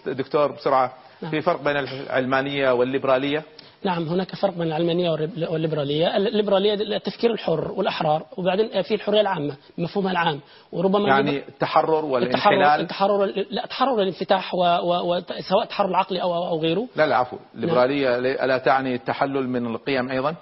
دكتور 0.06 0.52
بسرعة. 0.52 0.94
في 1.32 1.42
فرق 1.42 1.62
بين 1.62 1.78
العلمانية 1.78 2.72
والليبرالية؟ 2.72 3.44
نعم 3.84 4.08
هناك 4.08 4.36
فرق 4.36 4.54
بين 4.54 4.68
العلمانية 4.68 5.10
والليبرالية. 5.50 6.18
الليبرالية 6.18 6.74
التفكير 6.74 7.32
الحر 7.32 7.72
والأحرار 7.72 8.26
وبعدين 8.38 8.82
في 8.82 8.96
الحرية 8.96 9.22
العامة 9.22 9.56
مفهومها 9.78 10.12
العام. 10.12 10.40
وربما 10.72 11.08
يعني 11.10 11.38
التحرر 11.48 12.06
والانحلال؟ 12.06 12.82
التحرر 12.82 13.26
لا 13.26 13.64
التحرر 13.64 13.90
والانفتاح 13.90 14.56
و... 14.56 14.60
و... 14.60 15.16
و... 15.16 15.22
سواء 15.50 15.64
التحرر 15.64 15.90
العقلي 15.90 16.22
أو 16.22 16.34
أو 16.48 16.60
غيره. 16.60 16.88
لا 16.96 17.08
لا 17.08 17.16
عفوا. 17.16 17.40
الليبرالية 17.56 18.16
ألا 18.20 18.58
تعني 18.58 18.96
التحلل 18.96 19.50
من 19.50 19.66
القيم 19.66 20.10
أيضا؟ 20.10 20.36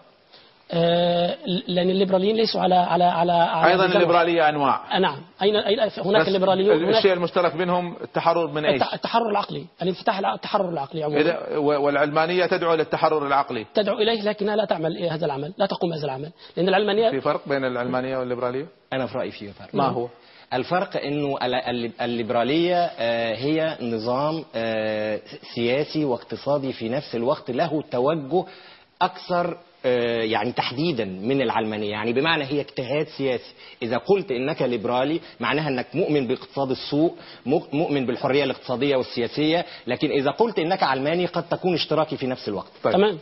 لأن 1.68 1.90
الليبراليين 1.90 2.36
ليسوا 2.36 2.62
على 2.62 2.76
على 2.76 3.04
على, 3.04 3.32
على 3.32 3.72
أيضا 3.72 3.86
الليبرالية 3.86 4.50
أنواع 4.50 4.96
آه، 4.96 5.00
نعم 5.00 5.20
أين 5.42 5.56
هناك 5.98 6.28
الليبراليون 6.28 6.76
الشيء 6.76 6.90
هناك 7.06 7.06
المشترك 7.18 7.56
بينهم 7.56 7.96
التحرر 8.02 8.48
من 8.52 8.66
إيش؟ 8.66 8.82
الت- 8.82 8.94
التحرر 8.94 9.30
العقلي 9.30 9.66
الانفتاح 9.82 10.20
التحرر 10.20 10.70
العقلي 10.70 11.04
عموما 11.04 11.58
والعلمانية 11.58 12.46
تدعو 12.46 12.74
للتحرر 12.76 13.28
العقلي 13.28 13.66
تدعو 13.74 13.98
إليه 13.98 14.22
لكنها 14.22 14.56
لا 14.56 14.66
تعمل 14.66 15.04
هذا 15.04 15.26
العمل 15.26 15.54
لا 15.58 15.66
تقوم 15.66 15.94
هذا 15.94 16.06
العمل 16.06 16.32
لأن 16.58 16.68
العلمانية 16.70 17.10
في 17.10 17.22
فرق 17.22 17.42
بين 17.50 17.66
العلمانية 17.66 18.18
والليبرالية؟ 18.18 18.66
أنا 18.94 19.06
في 19.08 19.18
رأيي 19.18 19.32
فيه 19.32 19.52
فرق 19.52 19.76
ما 19.76 19.88
هو؟ 19.88 20.08
الفرق 20.54 20.98
إنه 21.04 21.38
ال- 21.44 21.56
ال- 21.56 21.92
الليبرالية 22.02 22.76
آه، 23.00 23.36
هي 23.36 23.78
نظام 23.82 24.44
آه، 24.56 25.20
سياسي 25.56 26.06
واقتصادي 26.06 26.74
في 26.74 26.90
نفس 26.90 27.16
الوقت 27.16 27.52
له 27.52 27.84
توجه 27.92 28.46
أكثر 29.02 29.48
آه، 29.52 29.58
يعني 30.24 30.52
تحديدا 30.52 31.06
من 31.06 31.42
العلمانية 31.42 31.90
يعني 31.92 32.14
بمعنى 32.14 32.44
هي 32.44 32.62
اجتهاد 32.62 33.08
سياسي 33.08 33.54
إذا 33.82 33.98
قلت 33.98 34.32
إنك 34.32 34.62
ليبرالي 34.62 35.20
معناها 35.40 35.70
إنك 35.70 35.88
مؤمن 35.94 36.28
باقتصاد 36.28 36.72
السوق 36.72 37.18
مؤ- 37.46 37.74
مؤمن 37.76 38.06
بالحرية 38.06 38.44
الاقتصادية 38.44 38.96
والسياسية 38.96 39.66
لكن 39.88 40.12
إذا 40.12 40.32
قلت 40.32 40.60
إنك 40.60 40.84
علماني 40.84 41.26
قد 41.26 41.50
تكون 41.50 41.74
اشتراكي 41.74 42.18
في 42.18 42.28
نفس 42.28 42.48
الوقت 42.50 42.72
طيب. 42.84 42.94
تمام. 42.94 43.20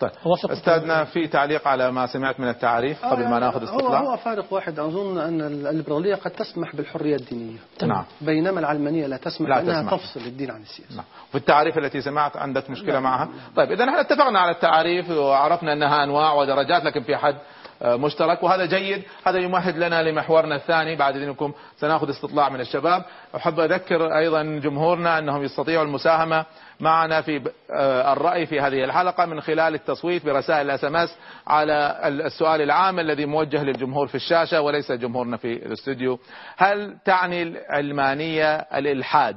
طيب. 0.00 0.10
هو 0.22 0.34
أستاذنا 0.34 1.04
في 1.04 1.28
تعليق 1.28 1.68
على 1.68 1.92
ما 1.92 2.06
سمعت 2.06 2.40
من 2.40 2.48
التعريف 2.48 3.04
قبل 3.04 3.28
ما 3.28 3.38
نأخذ 3.38 3.60
هو 3.60 3.64
استطلاع 3.64 4.00
هو 4.00 4.16
فارق 4.16 4.52
واحد. 4.52 4.78
أظن 4.78 5.18
أن 5.18 5.40
الليبرالية 5.40 6.14
قد 6.14 6.30
تسمح 6.30 6.76
بالحرية 6.76 7.16
الدينية. 7.16 7.58
نعم. 7.82 8.04
بينما 8.20 8.60
العلمانية 8.60 9.06
لا 9.06 9.16
تسمح 9.16 9.48
لا 9.48 9.54
لأنها 9.54 9.82
تسمح. 9.82 9.94
تفصل 9.94 10.20
الدين 10.20 10.50
عن 10.50 10.60
السياسة. 10.60 10.96
نعم. 10.96 11.04
في 11.30 11.38
التعريف 11.38 11.78
التي 11.78 12.00
سمعت 12.00 12.36
عندك 12.36 12.70
مشكلة 12.70 13.00
معها. 13.00 13.28
طيب 13.56 13.72
إذا 13.72 13.84
نحن 13.84 13.96
اتفقنا 13.96 14.40
على 14.40 14.50
التعريف 14.50 15.10
وعرفنا 15.10 15.72
أنها 15.72 16.04
أنواع 16.04 16.32
ودرجات 16.32 16.84
لكن 16.84 17.02
في 17.02 17.16
حد 17.16 17.36
آه، 17.82 17.96
مشترك. 17.96 18.42
وهذا 18.42 18.66
جيد. 18.66 19.02
هذا 19.24 19.38
يمهد 19.38 19.76
لنا 19.76 20.02
لمحورنا 20.02 20.56
الثاني. 20.56 20.96
بعد 20.96 21.16
إذنكم 21.16 21.52
سنأخذ 21.76 22.10
استطلاع 22.10 22.48
من 22.48 22.60
الشباب. 22.60 23.04
أحب 23.36 23.60
أذكر 23.60 24.16
أيضا 24.18 24.42
جمهورنا 24.42 25.18
أنهم 25.18 25.42
يستطيعوا 25.42 25.84
المساهمة 25.84 26.44
معنا 26.82 27.20
في 27.20 27.50
آه، 27.70 28.12
الرأي 28.12 28.46
في 28.46 28.60
هذه 28.60 28.84
الحلقة 28.84 29.26
من 29.26 29.40
خلال 29.40 29.74
التصويت 29.74 30.26
برسائل 30.26 30.70
SMS 30.70 31.18
على 31.46 32.00
السؤال 32.26 32.60
العام 32.60 32.98
الذي 33.00 33.26
موجه 33.26 33.62
للجمهور 33.62 34.06
في 34.06 34.14
الشاشة 34.14 34.60
وليس 34.60 34.92
جمهورنا 34.92 35.36
في 35.36 35.52
الاستوديو. 35.52 36.18
هل 36.56 36.96
تعني 37.04 37.42
العلمانية 37.42 38.56
الإلحاد؟ 38.56 39.36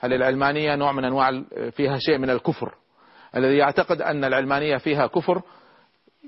هل 0.00 0.12
العلمانية 0.12 0.74
نوع 0.74 0.92
من 0.92 1.04
أنواع 1.04 1.42
فيها 1.70 1.98
شيء 1.98 2.18
من 2.18 2.30
الكفر؟ 2.30 2.74
الذي 3.36 3.56
يعتقد 3.56 4.02
أن 4.02 4.24
العلمانية 4.24 4.76
فيها 4.76 5.06
كفر 5.06 5.42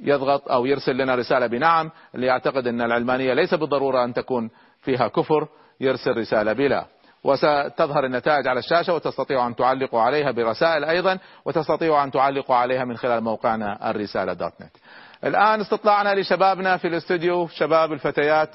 يضغط 0.02 0.50
أو 0.50 0.66
يرسل 0.66 0.96
لنا 0.96 1.14
رسالة 1.14 1.46
بنعم 1.46 1.90
اللي 2.14 2.26
يعتقد 2.26 2.66
أن 2.66 2.80
العلمانية 2.80 3.34
ليس 3.34 3.54
بالضرورة 3.54 4.04
أن 4.04 4.14
تكون 4.14 4.50
فيها 4.80 5.08
كفر 5.08 5.48
يرسل 5.80 6.16
رسالة 6.16 6.52
بلا. 6.52 6.86
وستظهر 7.28 8.04
النتائج 8.04 8.48
على 8.48 8.58
الشاشة 8.58 8.94
وتستطيع 8.94 9.46
أن 9.46 9.56
تعلقوا 9.56 10.00
عليها 10.00 10.30
برسائل 10.30 10.84
أيضا 10.84 11.18
وتستطيع 11.44 12.04
أن 12.04 12.10
تعلقوا 12.10 12.56
عليها 12.56 12.84
من 12.84 12.96
خلال 12.96 13.24
موقعنا 13.24 13.90
الرسالة 13.90 14.32
دوت 14.32 14.52
نت. 14.60 14.76
الآن 15.24 15.60
استطلعنا 15.60 16.14
لشبابنا 16.14 16.76
في 16.76 16.88
الاستوديو. 16.88 17.48
شباب 17.48 17.92
الفتيات 17.92 18.50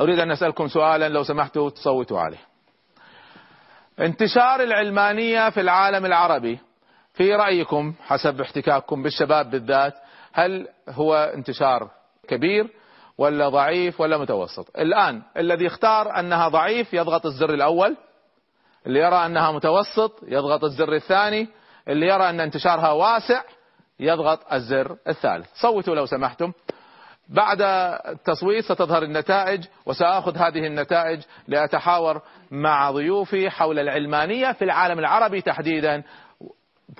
أريد 0.00 0.18
أن 0.18 0.30
أسألكم 0.30 0.68
سؤالا 0.68 1.08
لو 1.08 1.22
سمحتوا 1.22 1.70
تصوتوا 1.70 2.20
عليه. 2.20 2.40
انتشار 4.00 4.62
العلمانية 4.62 5.50
في 5.50 5.60
العالم 5.60 6.06
العربي 6.06 6.58
في 7.14 7.34
رأيكم 7.34 7.94
حسب 8.06 8.40
احتكاككم 8.40 9.02
بالشباب 9.02 9.50
بالذات 9.50 9.94
هل 10.32 10.68
هو 10.88 11.14
انتشار 11.34 11.90
كبير 12.28 12.81
ولا 13.18 13.48
ضعيف 13.48 14.00
ولا 14.00 14.18
متوسط. 14.18 14.78
الآن 14.78 15.22
الذي 15.36 15.66
اختار 15.66 16.18
أنها 16.18 16.48
ضعيف 16.48 16.94
يضغط 16.94 17.26
الزر 17.26 17.54
الأول 17.54 17.96
اللي 18.86 19.00
يرى 19.00 19.26
أنها 19.26 19.52
متوسط 19.52 20.20
يضغط 20.22 20.64
الزر 20.64 20.92
الثاني 20.92 21.48
اللي 21.88 22.06
يرى 22.06 22.30
أن 22.30 22.40
انتشارها 22.40 22.90
واسع 22.92 23.42
يضغط 24.00 24.52
الزر 24.52 24.96
الثالث. 25.08 25.46
صوتوا 25.54 25.94
لو 25.94 26.06
سمحتم. 26.06 26.52
بعد 27.28 27.62
التصويت 28.06 28.64
ستظهر 28.64 29.02
النتائج 29.02 29.64
وسآخذ 29.86 30.36
هذه 30.36 30.66
النتائج 30.66 31.20
لأتحاور 31.48 32.22
مع 32.50 32.90
ضيوفي 32.90 33.50
حول 33.50 33.78
العلمانية 33.78 34.52
في 34.52 34.64
العالم 34.64 34.98
العربي 34.98 35.40
تحديدا. 35.40 36.02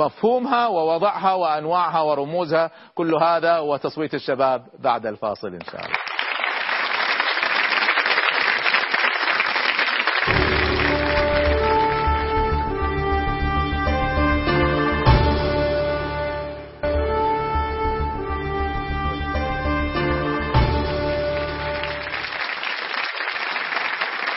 مفهومها 0.01 0.67
ووضعها 0.67 1.35
وأنواعها 1.35 2.01
ورموزها 2.01 2.71
كل 2.95 3.15
هذا 3.15 3.59
وتصويت 3.59 4.15
الشباب 4.15 4.63
بعد 4.79 5.07
الفاصل 5.07 5.49
إن 5.49 5.61
شاء 5.61 5.81
الله. 5.81 5.97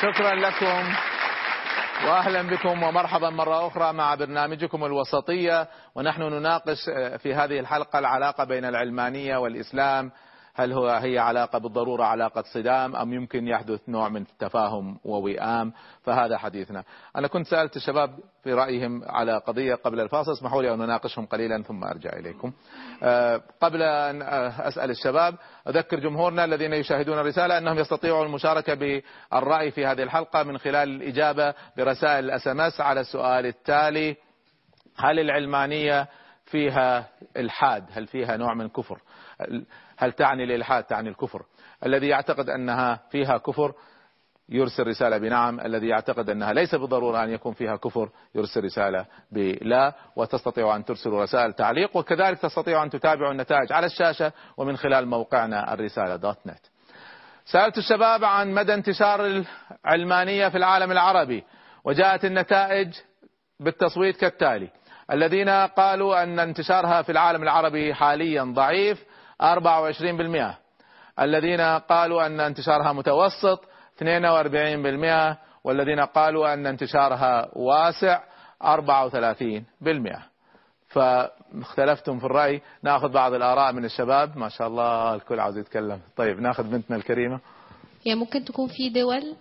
شكرا 0.01 0.35
لكم. 0.35 1.14
واهلا 2.05 2.41
بكم 2.41 2.83
ومرحبا 2.83 3.29
مرة 3.29 3.67
أخرى 3.67 3.93
مع 3.93 4.15
برنامجكم 4.15 4.85
الوسطية. 4.85 5.67
ونحن 5.95 6.21
نناقش 6.21 6.77
في 7.17 7.33
هذه 7.33 7.59
الحلقة 7.59 7.99
العلاقة 7.99 8.43
بين 8.43 8.65
العلمانية 8.65 9.37
والإسلام 9.37 10.11
هل 10.57 10.73
هو 10.73 10.89
هي 10.89 11.19
علاقة 11.19 11.59
بالضرورة 11.59 12.03
علاقة 12.03 12.43
صدام 12.53 12.95
أم 12.95 13.13
يمكن 13.13 13.47
يحدث 13.47 13.89
نوع 13.89 14.09
من 14.09 14.25
تفاهم 14.39 14.99
ووئام 15.03 15.73
فهذا 16.01 16.37
حديثنا. 16.37 16.83
أنا 17.15 17.27
كنت 17.27 17.47
سألت 17.47 17.75
الشباب 17.75 18.19
في 18.43 18.53
رأيهم 18.53 19.01
على 19.05 19.37
قضية 19.37 19.75
قبل 19.75 19.99
الفاصل 19.99 20.31
اسمحوا 20.31 20.61
لي 20.61 20.73
أن 20.73 20.81
أناقشهم 20.81 21.25
قليلا 21.25 21.63
ثم 21.63 21.83
أرجع 21.83 22.09
إليكم. 22.09 22.53
قبل 23.61 23.81
أن 23.81 24.21
أسأل 24.61 24.89
الشباب 24.89 25.35
أذكر 25.67 25.99
جمهورنا 25.99 26.45
الذين 26.45 26.73
يشاهدون 26.73 27.19
الرسالة 27.19 27.57
أنهم 27.57 27.79
يستطيعوا 27.79 28.25
المشاركة 28.25 28.73
بالرأي 28.73 29.71
في 29.71 29.85
هذه 29.85 30.03
الحلقة 30.03 30.43
من 30.43 30.57
خلال 30.57 30.89
الإجابة 30.89 31.53
برسائل 31.77 32.25
ال 32.25 32.47
SMS 32.47 32.81
على 32.81 32.99
السؤال 32.99 33.45
التالي 33.45 34.15
هل 34.97 35.19
العلمانية 35.19 36.07
فيها 36.45 37.07
الحاد؟ 37.37 37.85
هل 37.91 38.07
فيها 38.07 38.37
نوع 38.37 38.53
من 38.53 38.69
كفر؟ 38.69 38.99
هل 39.97 40.11
تعني 40.11 40.43
الإلحاد 40.43 40.83
تعني 40.83 41.09
الكفر؟ 41.09 41.45
الذي 41.85 42.07
يعتقد 42.07 42.49
أنها 42.49 42.99
فيها 43.09 43.37
كفر 43.37 43.73
يرسل 44.49 44.87
رسالة 44.87 45.17
بنعم. 45.17 45.59
الذي 45.59 45.87
يعتقد 45.87 46.29
أنها 46.29 46.53
ليس 46.53 46.75
بالضرورة 46.75 47.23
أن 47.23 47.29
يكون 47.29 47.53
فيها 47.53 47.75
كفر 47.75 48.09
يرسل 48.35 48.63
رسالة 48.63 49.05
بلا. 49.31 49.93
وتستطيع 50.15 50.75
أن 50.75 50.85
ترسلوا 50.85 51.23
رسائل 51.23 51.53
تعليق 51.53 51.97
وكذلك 51.97 52.39
تستطيع 52.39 52.83
أن 52.83 52.89
تتابعوا 52.89 53.31
النتائج 53.31 53.71
على 53.71 53.85
الشاشة 53.85 54.31
ومن 54.57 54.77
خلال 54.77 55.07
موقعنا 55.07 55.73
الرسالة 55.73 56.15
دوت 56.15 56.37
نت. 56.45 56.65
سألت 57.45 57.77
الشباب 57.77 58.23
عن 58.23 58.53
مدى 58.53 58.73
انتشار 58.73 59.43
العلمانية 59.85 60.49
في 60.49 60.57
العالم 60.57 60.91
العربي 60.91 61.43
وجاءت 61.83 62.25
النتائج 62.25 62.93
بالتصويت 63.59 64.17
كالتالي. 64.17 64.69
الذين 65.11 65.49
قالوا 65.49 66.23
أن 66.23 66.39
انتشارها 66.39 67.01
في 67.01 67.11
العالم 67.11 67.43
العربي 67.43 67.93
حاليا 67.93 68.43
ضعيف 68.43 69.05
24% 69.41 70.55
الذين 71.19 71.61
قالوا 71.61 72.25
أن 72.25 72.39
انتشارها 72.39 72.93
متوسط 72.93 73.63
42% 74.01 75.37
والذين 75.63 75.99
قالوا 75.99 76.53
أن 76.53 76.65
انتشارها 76.67 77.49
واسع 77.53 78.19
34% 78.63 80.19
فاختلفتم 80.87 82.19
في 82.19 82.25
الرأي. 82.25 82.61
ناخذ 82.83 83.09
بعض 83.09 83.33
الآراء 83.33 83.73
من 83.73 83.85
الشباب. 83.85 84.37
ما 84.37 84.49
شاء 84.49 84.67
الله 84.67 85.15
الكل 85.15 85.39
عاوز 85.39 85.57
يتكلم. 85.57 85.99
طيب 86.17 86.39
ناخذ 86.39 86.63
بنتنا 86.63 86.97
الكريمة. 86.97 87.39
يعني 88.05 88.19
ممكن 88.19 88.45
تكون 88.45 88.67
في 88.67 88.89
دول 88.89 89.35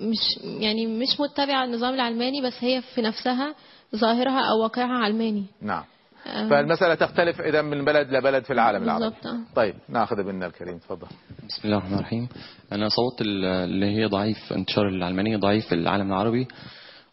مش 0.00 0.44
يعني 0.44 0.86
مش 0.86 1.20
متبعة 1.20 1.64
النظام 1.64 1.94
العلماني 1.94 2.42
بس 2.42 2.54
هي 2.60 2.82
في 2.94 3.02
نفسها 3.02 3.54
ظاهرها 3.96 4.40
أو 4.50 4.62
واقعها 4.62 5.04
علماني. 5.04 5.44
نعم. 5.62 5.84
فالمسألة 6.24 6.94
تختلف 6.94 7.40
إذا 7.40 7.62
من 7.62 7.84
بلد 7.84 8.12
لبلد 8.12 8.44
في 8.44 8.52
العالم 8.52 8.82
العربي. 8.82 9.04
بالضبط. 9.04 9.36
طيب 9.56 9.74
ناخذ 9.88 10.18
ابننا 10.18 10.46
الكريم 10.46 10.78
تفضل. 10.78 11.06
بسم 11.48 11.60
الله 11.64 11.76
الرحمن 11.76 11.98
الرحيم. 11.98 12.28
أنا 12.72 12.88
صوت 12.88 13.20
اللي 13.20 13.86
هي 13.86 14.04
ضعيف 14.04 14.52
انتشار 14.52 14.88
العلمانية 14.88 15.36
ضعيف 15.36 15.66
في 15.66 15.74
العالم 15.74 16.12
العربي. 16.12 16.48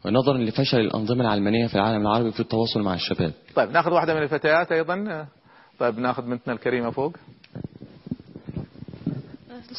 ونظرا 0.06 0.38
لفشل 0.38 0.80
الأنظمة 0.80 1.22
العلمانية 1.22 1.68
في 1.68 1.76
العالم 1.76 2.02
العربي 2.02 2.32
في 2.32 2.40
التواصل 2.40 2.82
مع 2.82 2.94
الشباب. 2.94 3.32
طيب 3.56 3.72
ناخذ 3.72 3.92
واحدة 3.92 4.14
من 4.14 4.24
الفتيات 4.24 4.72
أيضا. 4.72 5.28
طيب 5.80 6.00
ناخذ 6.00 6.24
بنتنا 6.24 6.54
الكريمة 6.54 6.92
فوق. 6.92 7.18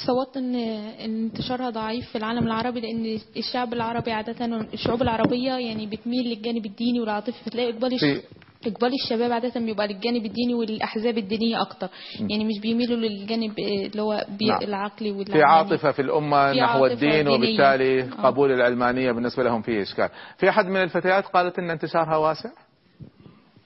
صوت 0.07 0.37
إن 0.37 0.55
انتشارها 0.55 1.71
ضعيف 1.71 2.09
في 2.09 2.19
العالم 2.19 2.47
العربي 2.47 2.81
لأن 2.81 3.19
الشعب 3.37 3.73
العربي 3.73 4.13
عادة 4.13 4.47
الشعوب 4.75 5.03
العربية 5.03 5.53
يعني 5.53 5.87
بتميل 5.87 6.29
للجانب 6.29 6.67
الديني 6.67 7.01
والعاطفي 7.01 7.45
فتلاقي 7.45 7.71
إقبال 7.71 7.99
في 7.99 8.23
إقبال 8.67 8.91
الشباب 9.05 9.33
عادة 9.33 9.61
بيبقى 9.61 9.89
للجانب 9.89 10.27
الديني 10.27 10.55
والأحزاب 10.55 11.19
الدينية 11.19 11.63
أكتر. 11.63 11.89
يعني 12.21 12.45
مش 12.45 12.61
بيميلوا 12.63 12.97
للجانب 12.97 13.59
اللي 13.59 14.03
هو 14.03 14.27
بي 14.39 14.47
نعم. 14.47 14.63
العقلي 14.63 15.13
في 15.13 15.19
والعلماني 15.19 15.45
عاطفة 15.45 15.91
في 15.93 16.03
الأمة 16.03 16.53
في 16.53 16.61
نحو 16.61 16.87
الدين. 16.87 17.29
وبالتالي 17.29 18.03
آه. 18.03 18.07
قبول 18.07 18.53
العلمانية 18.53 19.13
بالنسبة 19.13 19.43
لهم 19.43 19.63
فيه 19.63 19.83
إشكال. 19.83 20.09
في 20.39 20.49
أحد 20.49 20.67
من 20.67 20.83
الفتيات 20.83 21.27
قالت 21.27 21.59
أن 21.59 21.71
انتشارها 21.71 22.17
واسع؟ 22.17 22.51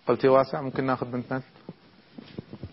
قلتي 0.08 0.28
واسع؟ 0.28 0.62
ممكن 0.62 0.84
ناخذ 0.84 1.06
بنتنا 1.12 1.42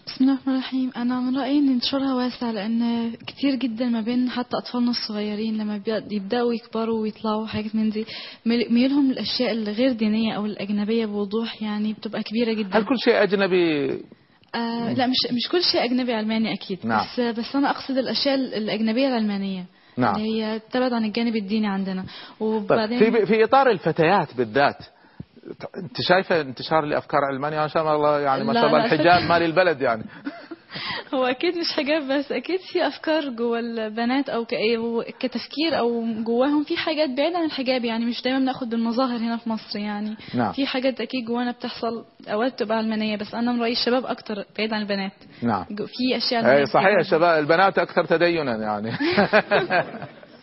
بسم 0.08 0.24
الله 0.24 0.34
الرحمن 0.34 0.54
الرحيم. 0.54 0.92
أنا 0.98 1.20
من 1.20 1.38
رأيي 1.38 1.60
إن 1.60 1.70
انتشارها 1.70 2.13
واسع 2.13 2.52
لأن 2.52 3.12
كتير 3.28 3.56
جدا 3.56 3.86
ما 3.86 4.02
بين 4.02 4.30
حتى 4.30 4.58
أطفالنا 4.58 4.92
الصغيرين 4.92 5.58
لما 5.58 5.78
بي- 5.78 6.16
يبدأوا 6.16 6.54
يكبروا 6.54 7.02
ويطلعوا 7.02 7.48
حاجات 7.48 7.76
من 7.76 7.89
دي 7.89 8.06
ميل- 8.46 8.74
ميولهم 8.74 9.12
للأشياء 9.12 9.52
الغير 9.52 9.92
دينية 9.92 10.34
أو 10.36 10.46
الأجنبية 10.46 11.06
بوضوح 11.06 11.62
يعني 11.63 11.94
بتبقى 11.94 12.24
كبيرة 12.24 12.54
جدا. 12.54 12.78
هل 12.78 12.84
كل 12.86 13.00
شيء 13.00 13.24
أجنبي؟ 13.24 13.89
آه 14.56 14.94
لا 14.94 15.08
مش 15.08 15.16
مش 15.32 15.50
كل 15.52 15.63
شيء 15.72 15.84
أجنبي 15.84 16.13
علماني 16.13 16.54
أكيد. 16.54 16.80
نعم. 16.84 17.02
بس 17.06 17.20
بس 17.39 17.56
أنا 17.56 17.70
أقصد 17.70 17.98
الأشياء 17.98 18.36
الأجنبية 18.36 19.08
العلمانية. 19.08 19.66
نعم. 19.98 20.16
اللي 20.16 20.28
هي 20.44 20.60
تبعد 20.72 20.94
عن 20.94 21.06
الجانب 21.06 21.36
الديني 21.36 21.68
عندنا. 21.68 22.02
طيب 22.39 22.50
وبعدين 22.50 23.00
في 23.00 23.26
في 23.26 23.44
إطار 23.44 23.70
الفتيات 23.72 24.38
بالذات 24.38 24.78
انت 25.78 26.02
شايفة 26.02 26.42
انتشار 26.42 26.86
لافكار 26.86 27.20
علمانيه 27.32 27.60
ما 27.60 27.68
شاء 27.68 27.96
الله 27.96 28.20
يعني 28.20 28.44
ما 28.44 28.54
شاء 28.54 28.66
الله 28.66 28.86
الحجاب 28.86 29.30
مال 29.30 29.44
البلد 29.44 29.82
يعني. 29.82 30.04
هو 31.14 31.26
أكيد 31.26 31.58
مش 31.58 31.72
حاجات 31.76 32.04
بس 32.04 32.32
أكيد 32.32 32.60
في 32.60 32.88
أفكار 32.88 33.30
جوه 33.30 33.60
البنات 33.60 34.30
أو 34.30 34.46
كتفكير 35.20 35.80
أو 35.80 36.06
جواهم 36.24 36.64
في 36.64 36.78
حاجات 36.78 37.10
بعيدة 37.10 37.38
عن 37.38 37.46
الحجاب 37.46 37.86
يعني 37.86 38.06
مش 38.06 38.22
دايما 38.22 38.40
بناخد 38.40 38.70
بالمظاهر 38.70 39.18
هنا 39.18 39.38
في 39.38 39.50
مصر 39.50 39.80
يعني. 39.80 40.16
نعم. 40.34 40.52
في 40.52 40.66
حاجات 40.66 41.02
أكيد 41.02 41.26
جوانا 41.26 41.52
بتحصل 41.52 42.06
أوقات 42.28 42.54
بتبقى 42.54 42.78
علمانيه 42.78 43.18
بس 43.18 43.34
أنا 43.34 43.52
من 43.52 43.62
رأيي 43.62 43.74
الشباب 43.74 44.06
أكتر 44.06 44.46
بعيد 44.58 44.74
عن 44.74 44.82
البنات. 44.82 45.12
نعم. 45.42 45.66
في 45.66 46.18
أشياء 46.18 46.58
اي 46.58 46.66
صحيح 46.66 46.88
كتير. 46.88 47.00
الشباب 47.00 47.40
البنات 47.40 47.80
أكثر 47.80 48.06
تدينا 48.06 48.56
يعني. 48.56 48.92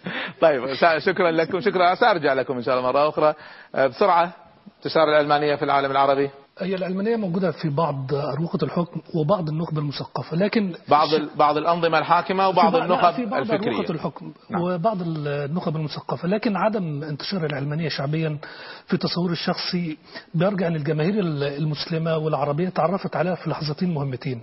طيب 0.42 0.74
شكرا 0.98 1.30
لكم 1.30 1.60
شكرا. 1.60 1.94
سارجع 1.94 2.32
لكم 2.32 2.56
إن 2.56 2.62
شاء 2.62 2.78
الله 2.78 2.92
مرة 2.92 3.08
أخرى. 3.08 3.34
بسرعة. 3.74 4.49
انتشار 4.84 5.08
العلمانيه 5.08 5.54
في 5.56 5.64
العالم 5.64 5.90
العربي؟ 5.90 6.30
هي 6.58 6.74
العلمانية 6.74 7.16
موجودة 7.16 7.50
في 7.50 7.68
بعض 7.68 8.14
أروقة 8.14 8.58
الحكم 8.62 9.00
وبعض 9.14 9.48
النخبة 9.48 9.78
المثقفة 9.78 10.36
لكن 10.36 10.74
بعض 10.88 11.08
بعض 11.36 11.56
الأنظمة 11.56 11.98
الحاكمة 11.98 12.48
وبعض 12.48 12.76
في 12.76 12.82
النخب 12.82 13.12
في 13.14 13.26
بعض 13.26 13.40
الفكرية. 13.40 13.72
أروقة 13.76 13.92
الحكم 13.92 14.32
نعم. 14.50 14.62
وبعض 14.62 14.96
النخب 15.02 15.76
المثقفة 15.76 16.28
لكن 16.28 16.56
عدم 16.56 17.02
انتشار 17.02 17.46
العلمانية 17.46 17.88
شعبيا 17.88 18.38
في 18.86 18.96
تصوري 18.96 19.32
الشخصي 19.32 19.98
بيرجع 20.34 20.68
للجماهير 20.68 21.14
ال- 21.20 21.42
المسلمة 21.42 22.16
والعربية 22.16 22.68
تعرفت 22.68 23.16
عليها 23.16 23.34
في 23.34 23.50
لحظتين 23.50 23.94
مهمتين. 23.94 24.42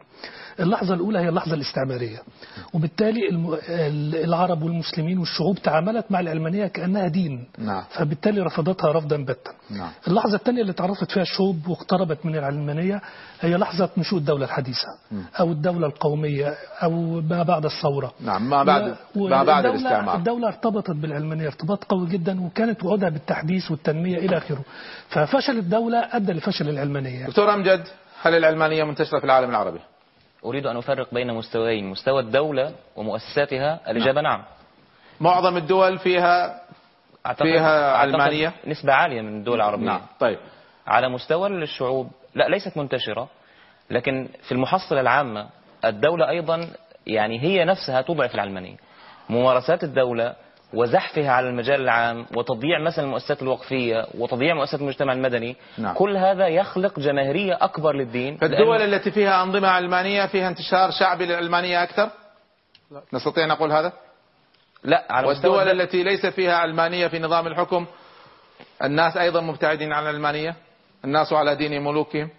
اللحظة 0.59 0.93
الأولى 0.93 1.19
هي 1.19 1.29
اللحظة 1.29 1.53
الاستعمارية. 1.53 2.17
وبالتالي 2.73 3.21
العرب 4.23 4.63
والمسلمين 4.63 5.17
والشعوب 5.17 5.59
تعاملت 5.59 6.05
مع 6.09 6.19
العلمانية 6.19 6.67
كأنها 6.67 7.07
دين. 7.07 7.47
نعم. 7.57 7.83
فبالتالي 7.89 8.41
رفضتها 8.41 8.91
رفضا 8.91 9.17
باتا 9.17 9.51
نعم. 9.69 9.89
اللحظة 10.07 10.35
الثانية 10.35 10.61
اللي 10.61 10.73
تعرفت 10.73 11.11
فيها 11.11 11.23
الشعوب 11.23 11.67
واقتربت 11.67 12.25
من 12.25 12.35
العلمانية 12.35 13.01
هي 13.39 13.57
لحظة 13.57 13.89
نشوء 13.97 14.19
الدولة 14.19 14.45
الحديثة. 14.45 14.87
أو 15.39 15.51
الدولة 15.51 15.87
القومية 15.87 16.53
أو 16.83 17.21
ما 17.21 17.43
بعد 17.43 17.65
الثورة. 17.65 18.13
نعم 18.19 18.49
ما 18.49 18.63
بعد 18.63 18.95
ما 19.15 19.43
بعد 19.43 19.65
الاستعمار. 19.65 20.15
الدولة 20.15 20.47
ارتبطت 20.47 20.91
بالعلمانية 20.91 21.47
ارتباط 21.47 21.83
قوي 21.83 22.07
جدا 22.07 22.41
وكانت 22.41 22.83
وعودها 22.83 23.09
بالتحديث 23.09 23.71
والتنمية 23.71 24.17
إلى 24.17 24.37
آخره. 24.37 24.61
ففشل 25.09 25.57
الدولة 25.57 26.07
أدى 26.11 26.33
لفشل 26.33 26.69
العلمانية 26.69 27.25
دكتور 27.25 27.53
أمجد 27.53 27.83
هل 28.21 28.35
العلمانية 28.35 28.83
منتشرة 28.83 29.19
في 29.19 29.25
العالم 29.25 29.49
العربي؟ 29.49 29.79
أريد 30.45 30.65
أن 30.67 30.77
أفرق 30.77 31.13
بين 31.13 31.33
مستويين 31.33 31.85
مستوى 31.89 32.19
الدولة 32.21 32.71
ومؤسساتها 32.95 33.79
الإجابة 33.91 34.21
نعم. 34.21 34.43
معظم 35.19 35.57
الدول 35.57 35.97
فيها 35.99 36.61
أعتقد- 37.27 37.41
فيها 37.43 37.95
أعتقد 37.95 38.09
علمانية؟ 38.15 38.53
نسبة 38.67 38.93
عالية 38.93 39.21
من 39.21 39.37
الدول 39.39 39.55
العربية. 39.55 39.85
نعم 39.85 40.01
طيب. 40.19 40.37
على 40.87 41.09
مستوى 41.09 41.47
الشعوب 41.47 42.11
لا 42.35 42.47
ليست 42.49 42.77
منتشرة 42.77 43.27
لكن 43.89 44.29
في 44.43 44.51
المحصلة 44.51 45.01
العامة 45.01 45.49
الدولة 45.85 46.29
أيضا 46.29 46.67
يعني 47.07 47.39
هي 47.43 47.65
نفسها 47.65 48.01
تضعف 48.01 48.35
العلمانية. 48.35 48.75
ممارسات 49.29 49.83
الدولة 49.83 50.35
وزحفها 50.73 51.31
على 51.31 51.49
المجال 51.49 51.81
العام 51.81 52.25
وتضييع 52.35 52.79
مثلا 52.79 53.05
المؤسسات 53.05 53.41
الوقفية 53.41 54.05
وتضييع 54.17 54.53
مؤسسات 54.55 54.81
المجتمع 54.81 55.13
المدني 55.13 55.55
نعم. 55.77 55.93
كل 55.95 56.17
هذا 56.17 56.47
يخلق 56.47 56.99
جماهيرية 56.99 57.57
أكبر 57.61 57.95
للدين 57.95 58.37
فالدول 58.37 58.79
لأن- 58.79 58.81
التي 58.81 59.11
فيها 59.11 59.43
أنظمة 59.43 59.67
علمانية 59.67 60.25
فيها 60.25 60.47
انتشار 60.47 60.91
شعبي 60.91 61.25
للعلمانية 61.25 61.83
أكثر؟ 61.83 62.09
نستطيع 63.13 63.43
أن 63.43 63.49
نقول 63.49 63.71
هذا؟ 63.71 63.93
لا 64.83 65.05
على 65.09 65.27
مستوى 65.27 65.51
والدول 65.51 65.71
الد- 65.71 65.81
التي 65.81 66.03
ليس 66.03 66.25
فيها 66.25 66.53
علمانية 66.55 67.07
في 67.07 67.19
نظام 67.19 67.47
الحكم 67.47 67.85
الناس 68.83 69.17
أيضا 69.17 69.41
مبتعدين 69.41 69.93
عن 69.93 70.03
العلمانية 70.03 70.55
الناس 71.05 71.33
على 71.33 71.55
دين 71.55 71.83
ملوكهم 71.83 72.29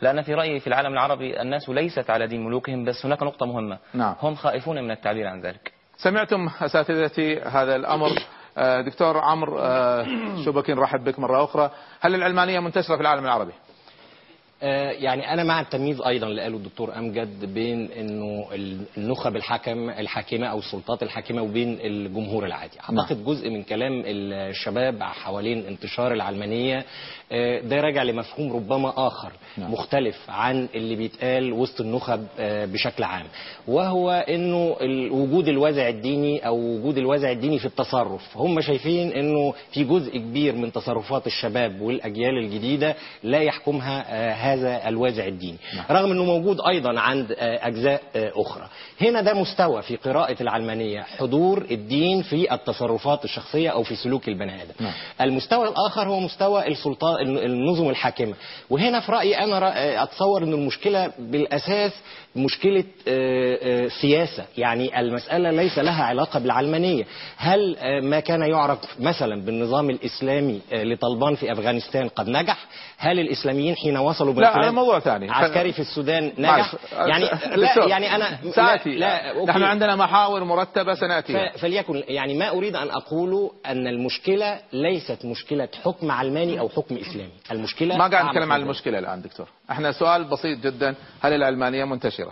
لأن 0.00 0.22
في 0.22 0.34
رأيي 0.34 0.60
في 0.60 0.66
العالم 0.66 0.92
العربي 0.92 1.40
الناس 1.42 1.68
ليست 1.68 2.10
على 2.10 2.26
دين 2.26 2.44
ملوكهم 2.44 2.84
بس 2.84 3.06
هناك 3.06 3.22
نقطة 3.22 3.46
مهمة 3.46 3.78
نعم. 3.94 4.14
هم 4.22 4.34
خائفون 4.34 4.82
من 4.84 4.90
التعبير 4.90 5.26
عن 5.26 5.40
ذلك 5.40 5.72
سمعتم 5.96 6.48
أساتذتي 6.60 7.40
هذا 7.40 7.76
الأمر 7.76 8.10
آه، 8.58 8.80
دكتور 8.80 9.18
عمرو 9.18 9.58
آه، 9.58 10.06
شبكي 10.44 10.74
نرحب 10.74 11.04
بك 11.04 11.18
مرة 11.18 11.44
أخرى 11.44 11.70
هل 12.00 12.14
العلمانية 12.14 12.60
منتشرة 12.60 12.96
في 12.96 13.02
العالم 13.02 13.24
العربي؟ 13.24 13.52
آه، 14.62 14.90
يعني 14.90 15.32
أنا 15.32 15.44
مع 15.44 15.60
التمييز 15.60 16.00
أيضا 16.00 16.26
اللي 16.26 16.42
قاله 16.42 16.56
الدكتور 16.56 16.98
أمجد 16.98 17.54
بين 17.54 17.90
إنه 17.92 18.46
ال- 18.54 18.80
النخب 18.98 19.36
الحكم 19.36 19.90
الحاكمة 19.90 20.46
أو 20.46 20.58
السلطات 20.58 21.02
الحاكمة 21.02 21.42
وبين 21.42 21.78
الجمهور 21.80 22.46
العادي. 22.46 22.72
أعتقد 22.80 23.24
جزء 23.24 23.50
من 23.50 23.62
كلام 23.62 24.02
الشباب 24.06 25.02
حوالين 25.02 25.66
انتشار 25.66 26.12
العلمانية 26.12 26.84
آه، 27.32 27.60
ده 27.60 27.76
راجع 27.80 28.02
لمفهوم 28.02 28.52
ربما 28.52 28.92
آخر 28.96 29.32
مختلف 29.58 30.16
عن 30.30 30.68
اللي 30.74 30.96
بيتقال 30.96 31.52
وسط 31.52 31.80
النخب 31.80 32.26
آه، 32.38 32.64
بشكل 32.66 33.02
عام 33.04 33.26
وهو 33.68 34.10
إنه 34.10 34.76
وجود 35.10 35.48
الوازع 35.48 35.88
الديني 35.88 36.46
أو 36.46 36.56
وجود 36.58 36.98
الوازع 36.98 37.30
الديني 37.30 37.58
في 37.58 37.66
التصرف. 37.66 38.36
هم 38.36 38.60
شايفين 38.60 39.12
إنه 39.12 39.54
في 39.72 39.84
جزء 39.84 40.18
كبير 40.18 40.54
من 40.54 40.72
تصرفات 40.72 41.26
الشباب 41.26 41.80
والأجيال 41.80 42.38
الجديدة 42.38 42.94
لا 43.22 43.38
يحكمها 43.40 44.04
هذا 44.52 44.88
الوازع 44.88 45.26
الديني. 45.26 45.56
رغم 45.90 46.10
إنه 46.10 46.24
موجود 46.24 46.60
أيضا 46.68 47.00
عند 47.00 47.32
آه، 47.32 47.66
أجزاء 47.68 48.00
آه، 48.16 48.32
أخرى. 48.36 48.66
هنا 49.00 49.20
ده 49.20 49.34
مستوى 49.34 49.82
في 49.82 49.96
قراءة 49.96 50.36
العلمانية 50.42 51.00
حضور 51.02 51.66
الدين 51.70 52.22
في 52.22 52.54
التصرفات 52.54 53.24
الشخصية 53.24 53.70
أو 53.70 53.82
في 53.82 53.96
سلوك 53.96 54.28
البني 54.28 54.62
آدم. 54.62 54.72
المستوى 55.20 55.68
الآخر 55.68 56.08
هو 56.08 56.20
مستوى 56.20 56.68
السلطان 56.68 57.36
النظم 57.38 57.88
الحاكمة. 57.88 58.34
وهنا 58.70 59.00
في 59.00 59.12
رأيي 59.12 59.38
أنا 59.38 59.60
رأ- 59.60 60.02
أتصور 60.02 60.42
ان 60.42 60.52
المشكلة 60.52 61.10
مشكلة 62.36 62.84
آه، 63.08 63.58
آه، 63.62 63.88
سياسة. 63.88 64.44
يعني 64.58 65.00
المسألة 65.00 65.50
ليس 65.50 65.78
لها 65.78 66.04
علاقة 66.04 66.40
بالعلمانية. 66.40 67.04
هل 67.36 67.76
آه، 67.78 68.00
ما 68.00 68.20
كان 68.20 68.42
يعرف 68.42 68.78
مثلا 69.00 69.40
بالنظام 69.42 69.90
الإسلامي 69.90 70.60
آه، 70.72 70.82
لطالبان 70.84 71.34
في 71.34 71.52
أفغانستان 71.52 72.08
قد 72.08 72.28
نجح؟ 72.28 72.66
هل 72.98 73.20
الإسلاميين 73.20 73.76
حين 73.76 73.96
وصلوا 73.96 74.34
لا 74.34 74.60
هذا 74.60 74.70
موضوع 74.70 74.98
ثاني. 75.00 75.30
عسكري 75.30 75.72
في 75.72 75.78
السودان 75.78 76.32
نجح. 76.38 76.74
يعني 76.92 77.24
لا 77.56 77.86
يعني 77.86 78.14
أنا 78.16 78.38
سآتي. 78.54 78.94
لا, 78.96 79.32
لا. 79.32 79.44
نحن 79.44 79.62
عندنا 79.62 79.96
محاور 79.96 80.44
مرتبة 80.44 80.94
سنأتيها 80.94 81.52
ف- 81.52 81.58
فليكن 81.58 82.02
يعني 82.08 82.34
ما 82.34 82.48
أريد 82.48 82.76
أن 82.76 82.90
اقوله 82.90 83.50
أن 83.66 83.86
المشكلة 83.86 84.58
ليست 84.72 85.24
مشكلة 85.24 85.68
حكم 85.84 86.10
علماني 86.10 86.60
أو 86.60 86.68
حكم 86.68 86.96
إسلامي. 86.96 87.30
المشكلة 87.50 87.96
ما 87.96 88.06
قاعد 88.08 88.24
نتكلم 88.26 88.52
عن. 88.52 88.60
المشكلة 88.60 88.98
الآن 88.98 89.22
دكتور. 89.22 89.46
إحنا 89.70 89.92
سؤال 89.92 90.24
بسيط 90.24 90.58
جدا. 90.58 90.94
هل 91.22 91.32
العلمانية 91.32 91.84
منتشرة؟ 91.84 92.23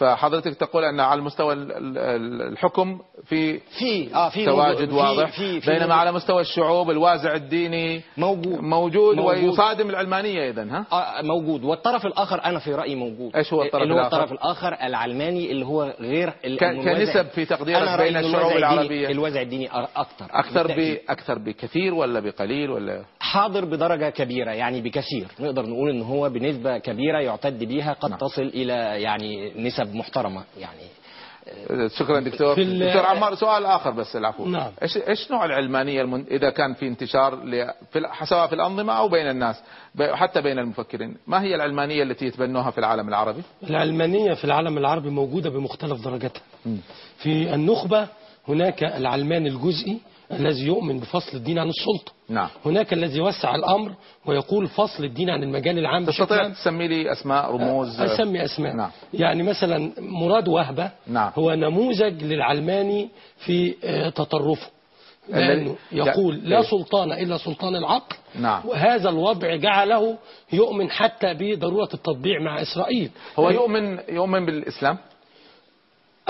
فحضرتك 0.00 0.54
تقول 0.54 0.84
أن 0.84 1.00
على 1.00 1.20
مستوى 1.20 1.54
ال- 1.54 1.72
ال- 1.98 2.42
الحكم 2.52 2.98
في 3.24 3.58
في 3.58 4.14
آه 4.14 4.28
في 4.28 4.44
تواجد 4.44 4.92
واضح 4.92 5.30
في 5.36 5.60
في 5.60 5.70
بينما 5.70 5.94
على 5.94 6.12
مستوى 6.12 6.40
الشعوب 6.40 6.90
الوازع 6.90 7.34
الديني 7.34 8.00
موجود. 8.16 8.60
موجود, 8.60 9.16
موجود. 9.16 9.44
ويصادم 9.44 9.90
العلمانية 9.90 10.50
إذا 10.50 10.62
ها؟ 10.62 10.84
آه 10.92 11.22
موجود. 11.22 11.64
والطرف 11.64 12.06
الآخر 12.06 12.44
أنا 12.44 12.58
في 12.58 12.74
رأيي 12.74 12.94
موجود. 12.94 13.36
إيش 13.36 13.52
هو 13.52 13.62
الطرف 13.62 13.82
اللي 13.82 13.94
هو؟ 13.94 14.00
الطرف 14.00 14.32
الآخر 14.32 14.76
العلماني 14.82 15.50
اللي 15.50 15.66
هو 15.66 15.94
غير 16.00 16.32
كنسب 16.60 17.26
في 17.26 17.44
تقديرك 17.44 18.00
بين 18.00 18.16
الشعوب 18.16 18.52
العربية. 18.56 19.08
الوازع 19.10 19.42
الديني 19.42 19.68
ب 19.68 20.70
بالتأكيد. 20.70 20.98
أكثر 21.08 21.38
بكثير 21.38 21.94
ولا 21.94 22.20
بقليل 22.20 22.70
ولا؟ 22.70 23.02
حاضر 23.20 23.64
بدرجة 23.64 24.10
كبيرة 24.10 24.50
يعني 24.50 24.80
بكثير. 24.80 25.26
نقدر 25.40 25.66
نقول 25.66 25.90
إن 25.90 26.02
هو 26.02 26.28
بنسبة 26.28 26.78
كبيرة 26.78 27.18
يعتد 27.18 27.64
بها 27.64 27.92
قد 27.92 28.18
تصل 28.18 28.42
إلى 28.42 28.72
يعني 29.02 29.52
نسب 29.56 29.89
محترمة 29.94 30.42
يعني. 30.58 30.80
شكرا 31.88 32.20
دكتور. 32.20 32.62
دكتور 32.62 33.06
عمار 33.06 33.34
سؤال 33.34 33.66
آخر 33.66 33.90
بس 33.90 34.16
العفو. 34.16 34.44
نعم. 34.46 34.72
إيش 34.82 34.96
إيش 34.96 35.30
نوع 35.30 35.44
العلمانية 35.44 36.02
المن... 36.02 36.24
إذا 36.30 36.50
كان 36.50 36.74
في 36.74 36.88
انتشار 36.88 37.34
ل... 37.34 37.70
في 37.92 38.00
سواء 38.24 38.46
في 38.46 38.54
الأنظمة 38.54 38.92
أو 38.92 39.08
بين 39.08 39.30
الناس 39.30 39.62
ب... 39.94 40.02
حتى 40.02 40.40
بين 40.40 40.58
المفكرين 40.58 41.16
ما 41.26 41.42
هي 41.42 41.54
العلمانية 41.54 42.02
التي 42.02 42.26
يتبنوها 42.26 42.70
في 42.70 42.78
العالم 42.78 43.08
العربي؟ 43.08 43.42
العلمانية 43.70 44.34
في 44.34 44.44
العالم 44.44 44.78
العربي 44.78 45.10
موجودة 45.10 45.50
بمختلف 45.50 46.04
درجاتها. 46.04 46.42
في 47.18 47.54
النخبة 47.54 48.08
هناك 48.48 48.84
العلماني 48.84 49.48
الجزئي 49.48 50.00
الذي 50.32 50.66
يؤمن 50.66 51.00
بفصل 51.00 51.36
الدين 51.36 51.58
عن 51.58 51.68
السلطة. 51.68 52.12
نعم. 52.28 52.48
هناك 52.66 52.92
الذي 52.92 53.18
يوسع 53.18 53.54
الأمر 53.54 53.92
ويقول 54.26 54.66
فصل 54.66 55.04
الدين 55.04 55.30
عن 55.30 55.42
المجال 55.42 55.78
العام 55.78 56.04
تستطيع. 56.04 56.48
تسمي 56.48 56.88
لي 56.88 57.12
أسماء 57.12 57.50
رموز؟ 57.50 58.00
أسمي 58.00 58.44
أسماء. 58.44 58.76
نعم. 58.76 58.90
يعني 59.14 59.42
مثلا 59.42 59.92
مراد 59.98 60.48
وهبة 60.48 60.90
نعم. 61.06 61.32
هو 61.34 61.54
نموذج 61.54 62.24
للعلماني 62.24 63.08
في 63.38 63.74
آه، 63.84 64.08
تطرفه. 64.08 64.70
لأنه 65.28 65.76
يقول 65.92 66.34
إيه. 66.34 66.42
لا 66.42 66.62
سلطان 66.62 67.12
إلا 67.12 67.38
سلطان 67.38 67.76
العقل. 67.76 68.16
نعم. 68.34 68.62
وهذا 68.66 69.08
الوضع 69.08 69.56
جعله 69.56 70.18
يؤمن 70.52 70.90
حتى 70.90 71.34
بضرورة 71.34 71.88
التطبيع 71.94 72.40
مع 72.42 72.62
إسرائيل. 72.62 73.10
هو 73.38 73.50
يؤمن 73.50 73.98
يؤمن 74.08 74.46
بالإسلام؟ 74.46 74.98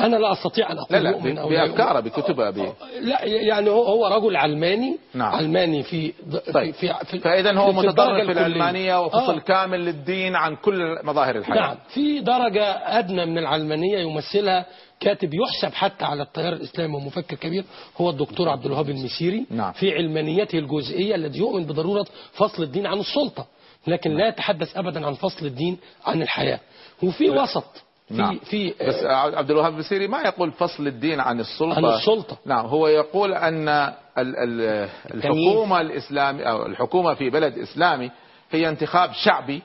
أنا 0.06 0.16
لا 0.16 0.32
أستطيع 0.32 0.72
أن 0.72 0.78
أقول 0.78 0.98
لا 0.98 1.02
لا 1.02 1.10
يؤمن 1.10 1.38
أو 1.38 1.50
لا 1.50 1.66
بأفكاره 1.66 1.98
يؤمن. 1.98 2.10
بكتبه 2.10 2.50
ب... 2.50 2.72
لا 3.00 3.24
يعني 3.24 3.70
هو 3.70 4.06
رجل 4.06 4.36
علماني 4.36 4.98
نعم. 5.14 5.34
علماني 5.34 5.82
في 5.82 6.12
طيب. 6.54 6.74
في 6.74 6.94
في 7.04 7.18
فإذا 7.18 7.52
هو 7.52 7.72
في 7.72 7.78
متطرف 7.78 8.26
في. 8.26 8.32
العلمانية 8.32 9.04
وفصل 9.04 9.34
آه. 9.34 9.38
كامل 9.38 9.84
للدين 9.84 10.36
عن 10.36 10.56
كل 10.56 10.98
مظاهر 11.04 11.36
الحياة 11.36 11.56
نعم 11.56 11.76
في 11.88 12.20
درجة 12.20 12.64
أدنى 12.98 13.26
من 13.26 13.38
العلمانية 13.38 13.98
يمثلها 13.98 14.66
كاتب 15.00 15.34
يحسب 15.34 15.74
حتى 15.74 16.04
على 16.04 16.22
التيار 16.22 16.52
الإسلامي 16.52 16.96
ومفكر 16.96 17.36
كبير 17.36 17.64
هو 17.96 18.10
الدكتور 18.10 18.48
عبد 18.48 18.66
الوهاب 18.66 18.88
المسيري 18.90 19.46
نعم. 19.50 19.72
في 19.72 19.94
علمانيته 19.94 20.58
الجزئية 20.58 21.14
الذي 21.14 21.38
يؤمن 21.38 21.64
بضرورة 21.64 22.06
فصل 22.32 22.62
الدين 22.62 22.86
عن 22.86 22.98
السلطة 22.98 23.46
لكن 23.86 24.10
لا 24.10 24.28
يتحدث 24.28 24.76
أبدا 24.76 25.06
عن 25.06 25.14
فصل 25.14 25.46
الدين 25.46 25.78
عن 26.06 26.22
الحياة 26.22 26.60
وفي 27.02 27.30
وسط 27.30 27.84
في 28.10 28.16
نعم. 28.16 28.38
في 28.38 28.74
بس 28.88 28.94
عبد 29.04 29.50
الوهاب 29.50 29.72
البصيري 29.74 30.08
ما 30.08 30.20
يقول 30.22 30.52
فصل 30.52 30.86
الدين 30.86 31.20
عن 31.20 31.40
السلطة. 31.40 31.76
عن 31.76 31.84
السلطة. 31.84 32.38
نعم 32.46 32.66
هو 32.66 32.86
يقول 32.88 33.34
أن 33.34 33.68
ال- 33.68 33.92
ال- 34.18 34.88
الحكومة 35.14 35.80
الإسلامية 35.80 36.44
أو 36.44 36.66
الحكومة 36.66 37.14
في 37.14 37.30
بلد 37.30 37.58
إسلامي 37.58 38.10
هي 38.50 38.68
انتخاب 38.68 39.12
شعبي 39.12 39.62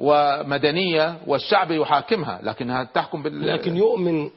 ومدنية 0.00 1.14
والشعب 1.26 1.70
يحاكمها 1.70 2.40
لكنها 2.42 2.84
تحكم 2.84 3.22
بال 3.22 3.46
لكن 3.46 3.76
يؤمن 3.76 4.30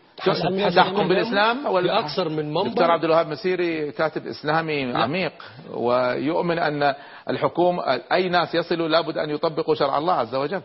تحكم 0.75 1.07
بالإسلام 1.07 1.65
ولا 1.65 2.01
بأكثر 2.01 2.29
من 2.29 2.53
منبر. 2.53 2.67
دكتور 2.69 2.91
عبد 2.91 3.03
الوهاب 3.03 3.27
مسيري 3.27 3.91
كاتب 3.91 4.27
إسلامي 4.27 4.93
عميق 4.95 5.33
ويؤمن 5.73 6.59
أن 6.59 6.93
الحكومة 7.29 7.83
أي 8.11 8.29
ناس 8.29 8.55
يصلوا 8.55 8.87
لابد 8.87 9.17
أن 9.17 9.29
يطبقوا 9.29 9.75
شرع 9.75 9.97
الله 9.97 10.13
عز 10.13 10.35
وجل. 10.35 10.61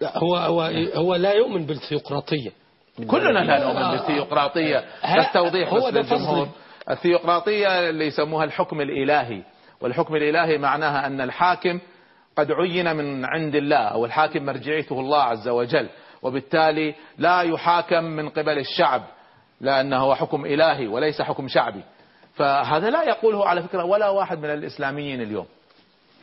لا، 0.00 0.18
هو 0.18 0.36
هو 0.36 0.62
هو 0.94 1.14
لا 1.14 1.32
يؤمن 1.32 1.66
بالثيوقراطية 1.66 2.50
كلنا 3.10 3.38
لا 3.38 3.64
نؤمن 3.64 3.90
بالثيوقراطية 3.90 4.84
ها- 5.02 5.18
بس 5.18 5.32
توضيح 5.32 5.68
هو 5.72 5.86
بس 5.86 5.94
للجمهور 5.94 6.46
فصل. 6.46 6.54
الثيوقراطية 6.90 7.88
اللي 7.90 8.06
يسموها 8.06 8.44
الحكم 8.44 8.80
الإلهي. 8.80 9.42
والحكم 9.80 10.16
الإلهي 10.16 10.58
معناها 10.58 11.06
أن 11.06 11.20
الحاكم 11.20 11.80
قد 12.38 12.52
عين 12.52 12.96
من 12.96 13.24
عند 13.24 13.54
الله 13.54 13.76
أو 13.76 14.04
الحاكم 14.04 14.46
مرجعيته 14.46 15.00
الله 15.00 15.22
عز 15.22 15.48
وجل. 15.48 15.88
وبالتالي 16.22 16.94
لا 17.18 17.40
يحاكم 17.40 18.04
من 18.04 18.28
قبل 18.28 18.58
الشعب 18.58 19.02
لأنه 19.60 19.96
هو 19.96 20.14
حكم 20.14 20.44
إلهي 20.46 20.86
وليس 20.86 21.22
حكم 21.22 21.48
شعبي. 21.48 21.82
فهذا 22.34 22.90
لا 22.90 23.02
يقوله 23.02 23.48
على 23.48 23.62
فكرة 23.62 23.84
ولا 23.84 24.08
واحد 24.08 24.38
من 24.38 24.50
الإسلاميين 24.50 25.20
اليوم. 25.20 25.46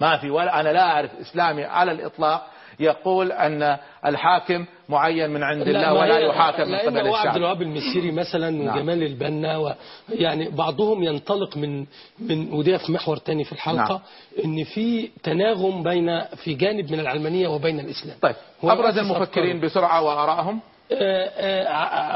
ما 0.01 0.17
في 0.17 0.29
ولا 0.29 0.59
أنا 0.59 0.69
لا 0.69 0.81
أعرف 0.91 1.11
إسلامي 1.21 1.63
على 1.65 1.91
الإطلاق 1.91 2.47
يقول 2.79 3.31
أن 3.31 3.77
الحاكم 4.05 4.65
معين 4.89 5.29
من 5.29 5.43
عند 5.43 5.67
الله 5.67 5.93
ولا 5.93 6.19
يحاكم 6.19 6.71
من 6.71 6.75
قبل 6.75 6.97
هو 6.97 7.15
عبد 7.15 7.17
الشعب 7.17 7.37
الوهاب 7.37 7.61
المسيري 7.61 8.11
مثلا 8.11 8.49
نعم. 8.49 8.77
وجمال 8.77 9.03
البنا 9.03 9.57
و 9.57 9.73
يعني 10.09 10.49
بعضهم 10.49 11.03
ينطلق 11.03 11.57
من 11.57 11.85
من 12.19 12.53
وده 12.53 12.77
في 12.77 12.91
محور 12.91 13.17
تاني 13.17 13.43
في 13.43 13.51
الحلقة 13.51 13.93
نعم. 13.93 14.45
إن 14.45 14.63
في 14.63 15.09
تناغم 15.23 15.83
بين 15.83 16.21
في 16.43 16.53
جانب 16.53 16.91
من 16.91 16.99
العلمانية 16.99 17.47
وبين 17.47 17.79
الإسلام 17.79 18.17
طيب 18.21 18.35
أبرز 18.63 18.97
المفكرين. 18.97 19.59
بسرعة 19.59 20.01
وآرائهم 20.01 20.59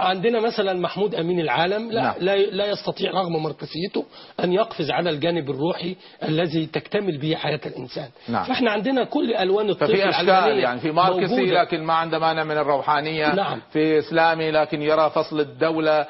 عندنا 0.08 0.40
مثلا 0.40 0.74
محمود 0.74 1.16
أمين 1.16 1.40
العالم 1.40 1.92
لا 1.92 2.02
نعم. 2.02 2.14
لا 2.20 2.36
لا 2.38 2.66
يستطيع 2.66 3.12
رغم 3.12 3.44
مركزيته 3.44 4.06
أن 4.44 4.54
يقفز 4.54 4.92
على 4.92 5.10
الجانب 5.10 5.50
الروحي 5.50 5.96
الذي 6.24 6.66
تكتمل 6.66 7.18
به 7.18 7.36
حياة 7.36 7.62
الإنسان 7.66 8.08
نعم. 8.30 8.44
فإحنا 8.44 8.72
عندنا 8.72 9.04
كل 9.04 9.34
ألوان 9.34 9.70
الطب 9.70 9.88
ففي 9.88 10.10
أشكال 10.10 10.60
يعني 10.60 10.80
في 10.80 10.92
ماركسي 10.92 11.36
موجودة. 11.36 11.62
لكن 11.62 11.84
ما 11.84 11.94
عنده 11.94 12.20
مانع 12.20 12.44
من 12.44 12.58
الروحانية 12.58 13.36
نعم. 13.36 13.62
في 13.74 14.00
إسلامي 14.00 14.52
لكن 14.52 14.82
يرى 14.82 15.10
فصل 15.10 15.40
الدولة 15.40 16.06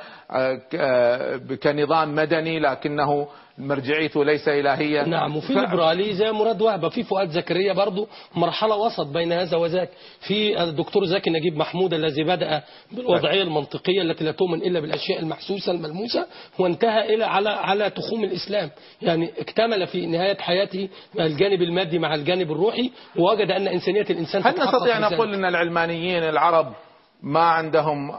كنظام 1.64 2.16
مدني 2.16 2.60
لكنه 2.60 3.28
مرجعيته 3.58 4.26
ليس 4.26 4.48
إلهية 4.48 5.04
نعم 5.04 5.38
وفي 5.38 5.54
ف- 5.54 5.58
ليبرالي 5.58 6.14
زي 6.14 6.32
مراد 6.32 6.62
وهبه 6.62 6.90
في 6.90 7.04
فؤاد 7.04 7.30
زكريا 7.30 7.74
برضه 7.74 8.08
مرحلة 8.36 8.76
وسط 8.76 9.08
بين 9.08 9.32
هذا 9.32 9.58
وذاك. 9.58 9.90
في 10.28 10.64
الدكتور 10.64 11.06
زكي 11.06 11.30
نجيب 11.30 11.58
محمود 11.58 11.94
الذي 11.94 12.24
بدأ 12.24 12.62
بالوضعية 12.92 13.42
المنطقية 13.44 14.02
التي 14.02 14.24
لا 14.24 14.32
تؤمن 14.32 14.62
إلا 14.62 14.80
بالأشياء 14.80 15.20
المحسوسة 15.20 15.72
الملموسة 15.72 16.26
وانتهى 16.60 17.16
إلى 17.16 17.24
على 17.26 17.50
على 17.50 17.90
تخوم 17.90 18.24
الإسلام. 18.24 18.70
يعني 19.02 19.32
اكتمل 19.40 19.88
في 19.88 20.06
نهاية 20.06 20.38
حياته 20.38 20.90
الجانب 21.20 21.62
المادي 21.62 22.00
مع 22.00 22.16
الجانب 22.16 22.52
الروحي 22.52 22.92
ووجد 23.20 23.52
أن 23.52 23.68
إنسانية 23.68 24.06
الإنسان 24.10 24.42
هل 24.46 24.54
نستطيع 24.60 25.00
بذلك. 25.00 25.14
نقول 25.14 25.34
أن 25.34 25.46
العلمانيين 25.46 26.24
العرب 26.24 26.74
ما 27.24 27.40
عندهم 27.44 28.12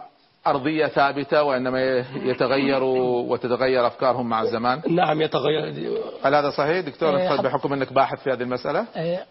أرضية 0.51 0.87
ثابتة 0.87 1.43
وإنما 1.43 2.05
يتغيروا 2.23 3.23
وتتغير 3.33 3.87
أفكارهم 3.87 4.29
مع 4.29 4.43
الزمان؟ 4.43 4.83
نعم 4.89 5.23
يتغير. 5.23 5.65
هل 6.25 6.35
هذا 6.35 6.51
صحيح؟ 6.51 6.81
دكتور 6.87 7.19
حض- 7.19 7.43
بحكم 7.43 7.73
أنك 7.73 7.93
باحث 7.93 8.19
في 8.23 8.31
هذه 8.31 8.43
المسألة؟ 8.43 8.81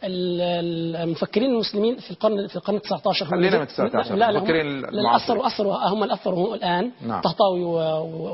ال- 0.03 0.95
المفكرين 0.95 1.49
المسلمين 1.51 1.95
في 1.97 2.11
القرن 2.11 2.47
في 2.47 2.55
القرن 2.55 2.81
19 2.81 3.25
هم 3.25 3.29
خلينا 3.31 3.59
من 3.59 3.67
19 3.67 4.11
لا 4.15 4.19
لا 4.19 4.29
المفكرين 4.29 4.65
المعاصرين. 4.85 5.15
اثروا 5.15 5.47
اثروا 5.47 5.75
هم 5.93 6.03
اللي 6.03 6.13
اثروا 6.13 6.55
الآن 6.55 6.91
نعم. 7.07 7.21
طهطاوي 7.21 7.63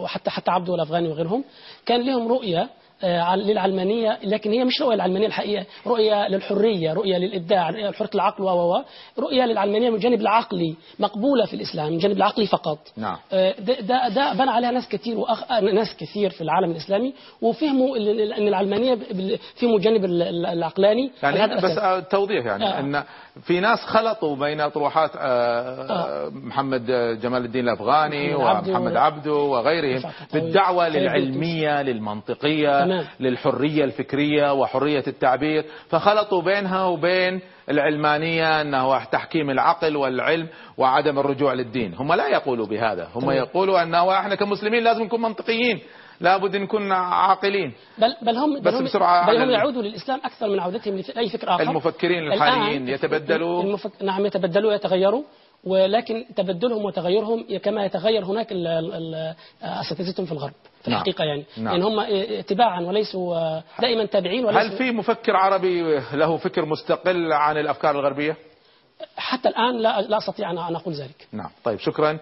وحتى 0.02 0.30
حتى 0.30 0.52
عبده 0.52 0.76
الافغاني 0.76 1.08
وغيرهم. 1.10 1.44
كان 1.86 2.02
لهم 2.06 2.28
رؤية 2.28 2.70
آه، 3.04 3.36
للعلمانية 3.36 4.20
لكن 4.24 4.52
هي 4.52 4.64
مش 4.64 4.82
رؤية 4.82 4.96
للعلمانية 4.96 5.28
الحقيقة 5.28 5.66
رؤية 5.88 6.28
للحرية 6.28 6.94
رؤية 6.94 7.18
للإبداع 7.18 7.70
رؤية 7.70 7.90
لحرية 7.90 8.10
العقل 8.16 8.44
و 8.44 8.84
رؤية 9.20 9.46
للعلمانية 9.46 9.90
من 9.90 9.96
الجانب 9.96 10.22
العقلي 10.22 10.76
مقبولة 11.00 11.46
في 11.46 11.54
الإسلام 11.54 11.88
من 11.88 11.94
الجانب 11.94 12.18
العقلي 12.18 12.48
فقط. 12.48 12.78
نعم. 12.98 13.18
آه، 13.34 13.56
ده 13.60 13.74
ده, 13.80 14.08
ده 14.10 14.34
بنى 14.34 14.52
عليها 14.52 14.72
ناس 14.72 14.88
كتير 14.90 15.18
وأخ... 15.20 15.52
ناس 15.52 15.96
كثير 16.00 16.30
في 16.30 16.42
العالم 16.42 16.72
الإسلامي 16.72 17.14
وفهموا 17.42 17.98
ال- 17.98 18.22
ال- 18.22 18.34
إن 18.34 18.48
العلمانية 18.48 18.94
بال- 18.94 19.40
فهموا 19.56 19.78
الجانب 19.78 20.06
ال- 20.06 20.22
ال- 20.22 20.46
العقلاني. 20.46 21.12
يعني 21.24 21.56
بس 21.56 22.08
توضيح 22.10 22.46
يعني 22.46 22.66
آه. 22.66 22.80
إن 22.80 23.04
في 23.42 23.60
ناس 23.60 23.80
خلطوا 23.80 24.36
بين 24.36 24.62
اطروحات 24.62 25.12
آه، 25.18 26.30
محمد 26.30 26.86
جمال 27.22 27.46
الدين 27.46 27.64
الأفغاني 27.70 28.36
ومحمد 28.36 28.96
عبده 28.98 29.34
وغيرهم. 29.34 30.02
بالدعوة 30.34 30.90
للعلمية 30.90 31.82
للمنطقية. 31.82 32.86
للحرية 33.20 33.84
الفكرية 33.84 34.54
وحرية 34.54 35.04
التعبير 35.08 35.66
فخلطوا 35.90 36.42
بينها 36.42 36.84
وبين 36.86 37.42
العلمانية 37.70 38.62
أنه 38.62 39.04
تحكيم 39.04 39.50
العقل 39.50 39.96
والعلم 39.98 40.48
وعدم 40.78 41.20
الرجوع 41.20 41.54
للدين 41.54 41.94
هم 41.94 42.14
لا 42.14 42.28
يقولوا 42.28 42.66
بهذا 42.68 43.08
هم. 43.16 43.32
يقولوا 43.32 43.84
أنه 43.84 44.20
إحنا 44.20 44.36
كمسلمين 44.36 44.84
لازم 44.84 45.04
نكون 45.04 45.22
منطقيين 45.22 45.80
لابد 46.24 46.56
نكون 46.56 46.92
عاقلين. 46.92 47.74
بل 47.98 48.16
بل 48.22 48.38
هم 48.38 48.56
بس 48.60 48.62
بل 48.62 48.76
هم, 48.76 48.84
بسرعة 48.84 49.28
بل 49.28 49.42
هم 49.42 49.50
يعودوا 49.50 49.82
للإسلام 49.82 50.20
أكثر 50.24 50.50
من 50.50 50.60
عودتهم 50.60 51.04
لاي 51.16 51.30
فكر 51.30 51.56
آخر. 51.56 51.64
المفكرين 51.64 52.32
الحاليين 52.32 52.88
يتبدلوا 52.88 53.64
المفك... 53.64 53.92
نعم 54.02 54.26
يتبدلوا 54.26 54.72
ويتغيروا 54.72 55.24
ولكن 55.64 56.26
تبدلهم 56.36 56.86
وتغيرهم 56.86 57.46
كما 57.64 57.86
يتغير 57.86 58.26
هناك 58.26 58.54
أساتذتهم 59.64 60.26
في 60.26 60.32
الغرب 60.32 60.54
في 60.84 60.90
نعم. 60.90 61.00
الحقيقة 61.00 61.24
يعني. 61.24 61.46
نعم. 61.58 61.76
ان 61.76 61.84
هم 61.84 62.00
اتباعا 62.40 62.82
وليسوا 62.82 63.60
دائما 63.82 64.06
تابعين 64.06 64.46
هل 64.46 64.56
وليسوا 64.56 64.78
في 64.78 64.92
مفكر 64.92 65.36
عربي 65.36 66.00
له 66.14 66.38
فكر 66.38 66.66
مستقل 66.66 67.34
عن 67.34 67.58
الأفكار 67.58 68.00
الغربية؟ 68.00 68.38
حتى 69.18 69.50
الآن 69.50 69.78
لا 69.78 70.02
لا 70.02 70.18
أستطيع 70.18 70.52
أن 70.52 70.76
أقول 70.76 70.94
ذلك. 70.94 71.28
نعم. 71.32 71.50
طيب 71.64 71.80
شكرا. 71.80 72.20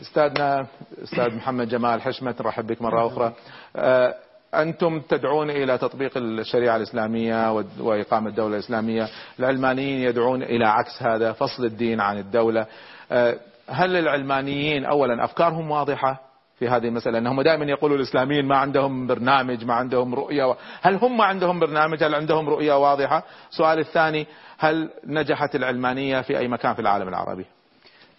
أستاذنا 0.00 0.66
أستاذ 1.02 1.34
محمد 1.36 1.68
جمال 1.68 2.02
حشمت 2.02 2.42
نرحب 2.42 2.66
بك 2.66 2.82
مرة 2.82 3.06
أخرى. 3.06 3.32
آه، 3.76 4.14
أنتم 4.54 5.00
تدعون 5.00 5.50
إلى 5.50 5.78
تطبيق 5.78 6.12
الشريعة 6.16 6.76
الإسلامية 6.76 7.52
و- 7.52 7.64
وإقامة 7.80 8.28
الدولة 8.28 8.54
الإسلامية. 8.54 9.08
العلمانيين 9.38 10.00
يدعون 10.00 10.42
إلى 10.42 10.66
عكس 10.66 11.02
هذا 11.02 11.32
فصل 11.32 11.64
الدين 11.64 12.00
عن 12.00 12.18
الدولة. 12.18 12.66
آه، 13.12 13.36
هل 13.68 13.96
العلمانيين 13.96 14.84
اولا 14.84 15.24
أفكارهم 15.24 15.70
واضحة 15.70 16.20
في 16.58 16.68
هذه 16.68 16.88
المسألة؟ 16.88 17.18
أنهم 17.18 17.42
دائما 17.42 17.64
يقولوا 17.64 17.96
الإسلاميين 17.96 18.48
ما 18.48 18.56
عندهم 18.56 19.06
برنامج 19.06 19.64
ما 19.64 19.74
عندهم 19.74 20.14
رؤية 20.14 20.56
هل 20.82 20.94
هم 20.94 21.20
عندهم 21.20 21.60
برنامج؟ 21.60 22.04
هل 22.04 22.14
عندهم 22.14 22.48
رؤية 22.48 22.72
واضحة؟ 22.78 23.24
السؤال 23.50 23.78
الثاني 23.78 24.26
هل 24.58 24.90
نجحت 25.06 25.54
العلمانية 25.54 26.20
في 26.20 26.38
أي 26.38 26.48
مكان 26.48 26.74
في 26.74 26.80
العالم 26.80 27.08
العربي؟ 27.08 27.46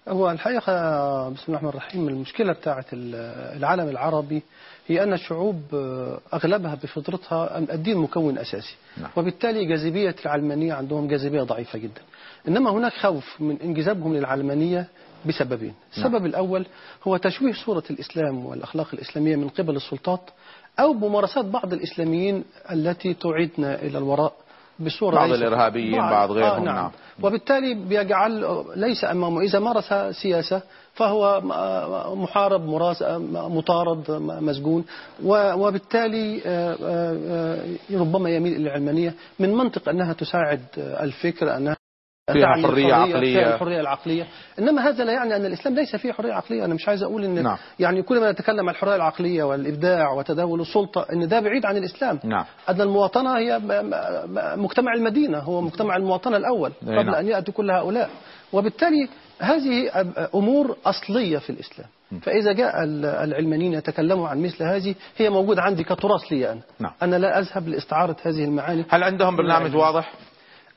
هو 0.08 0.32
الحقيقة 0.32 0.74
بسم 1.30 1.44
الله 1.48 1.60
الرحمن 1.60 1.70
الرحيم 1.70 2.08
المشكلة 2.08 2.54
بتاعت 2.54 2.86
العالم 2.94 3.90
العربي 3.90 4.44
هي 4.88 5.04
أن 5.04 5.14
الشعوب 5.14 5.62
أغلبها 6.34 6.76
بفطرتها 6.76 7.58
الدين 7.58 7.98
مكون 7.98 8.38
أساسي. 8.38 8.76
نعم. 8.98 9.10
وبالتالي 9.16 9.66
جاذبية 9.66 10.16
العلمانية 10.26 10.74
عندهم 10.74 11.08
جاذبية 11.08 11.42
ضعيفة 11.42 11.80
جدا. 11.80 12.02
إنما 12.48 12.72
هناك 12.72 12.94
خوف 12.94 13.42
من 13.42 13.58
انجذابهم 13.64 14.16
للعلمانية 14.16 14.88
بسببين. 15.26 15.74
السبب 15.98 16.26
الأول 16.26 16.66
هو 17.08 17.18
تشويه 17.18 17.54
صورة 17.54 17.84
الإسلام 17.90 18.46
والأخلاق 18.46 18.88
الإسلامية 18.94 19.36
من 19.36 19.50
قبل 19.50 19.76
السلطات 19.76 20.30
أو 20.80 20.94
ممارسات 20.94 21.46
بعض 21.46 21.74
الإسلاميين 21.74 22.44
التي 22.72 23.14
تعيدنا 23.14 23.82
إلى 23.82 23.98
الوراء. 23.98 24.34
بصورة 24.86 25.16
بعض 25.16 25.32
الإرهابيين، 25.32 26.00
بعض 26.00 26.32
غيرهم، 26.32 26.50
آه 26.50 26.60
نعم. 26.60 26.76
نعم. 26.76 26.92
وبالتالي 27.24 27.74
بيجعل 27.74 28.64
ليس 28.76 29.06
أمامه 29.06 29.42
إذا 29.42 29.60
مارس 29.60 29.94
سياسة 30.22 30.62
فهو 30.94 31.42
محارب 32.16 32.66
مراس 32.68 33.04
مطارد 33.32 34.12
مسجون 34.42 34.86
وبالتالي 35.24 36.42
آه، 36.46 36.78
آه، 36.84 37.66
آه، 37.92 37.98
ربما 37.98 38.30
يميل 38.30 38.54
إلى 38.54 38.64
العلمانية 38.64 39.14
من 39.40 39.54
منطق 39.54 39.90
أنها 39.90 40.14
تساعد 40.14 40.62
الفكر 40.78 41.58
أنها 41.58 41.81
فيها 42.34 42.68
حرية 42.68 42.94
عقلية. 42.94 43.40
فيها 43.40 43.56
الحرية 43.56 43.80
العقلية. 43.80 44.28
إنما 44.60 44.90
هذا 44.90 45.04
لا 45.04 45.12
يعني 45.14 45.36
أن 45.36 45.46
الإسلام 45.46 45.76
ليس 45.76 45.96
فيه 45.96 46.12
حرية 46.12 46.34
عقلية. 46.34 46.66
أنا 46.66 46.74
مش 46.74 46.88
عايز 46.88 47.04
أقول 47.04 47.24
إن 47.24 47.44
نعم. 47.44 47.58
يعني 47.80 48.02
كل 48.04 48.20
ما 48.20 48.32
نتكلم 48.32 48.70
عن 48.70 48.76
الحرية 48.76 48.96
العقلية 48.96 49.44
والإبداع 49.44 50.12
وتداول 50.14 50.62
السلطة 50.62 51.06
إن 51.14 51.28
ده 51.28 51.40
بعيد 51.40 51.66
عن 51.66 51.78
الإسلام. 51.78 52.20
نعم. 52.24 52.46
أن 52.70 52.82
المواطنة 52.82 53.38
هي 53.38 53.60
مجتمع 54.56 54.94
المدينة 54.94 55.38
هو 55.38 55.62
مجتمع 55.62 55.96
المواطنة 55.96 56.38
الأول 56.38 56.72
قبل 56.82 57.06
نعم. 57.06 57.16
أن 57.16 57.28
يأتي 57.28 57.52
كل 57.52 57.72
هؤلاء. 57.72 58.10
وبالتالي 58.54 59.08
هذه 59.40 59.92
أمور 60.36 60.78
أصلية 60.86 61.38
في 61.38 61.50
الإسلام. 61.50 61.88
فإذا 62.22 62.52
جاء 62.54 62.84
ال- 62.84 63.06
العلمانيين 63.06 63.74
يتكلموا 63.74 64.28
عن 64.28 64.42
مثل 64.42 64.64
هذه 64.64 64.96
هي 65.18 65.30
موجودة 65.30 65.62
عندي 65.62 65.84
كتراث 65.84 66.22
لي 66.32 66.52
أنا. 66.52 66.62
نعم. 66.80 66.92
أنا 67.02 67.16
لا 67.16 67.40
أذهب 67.40 67.68
لاستعارة 67.68 68.16
هذه 68.24 68.44
المعاني. 68.44 68.86
هل 68.90 69.04
عندهم 69.04 69.36
برنامج 69.36 69.76
واضح؟ 69.76 70.14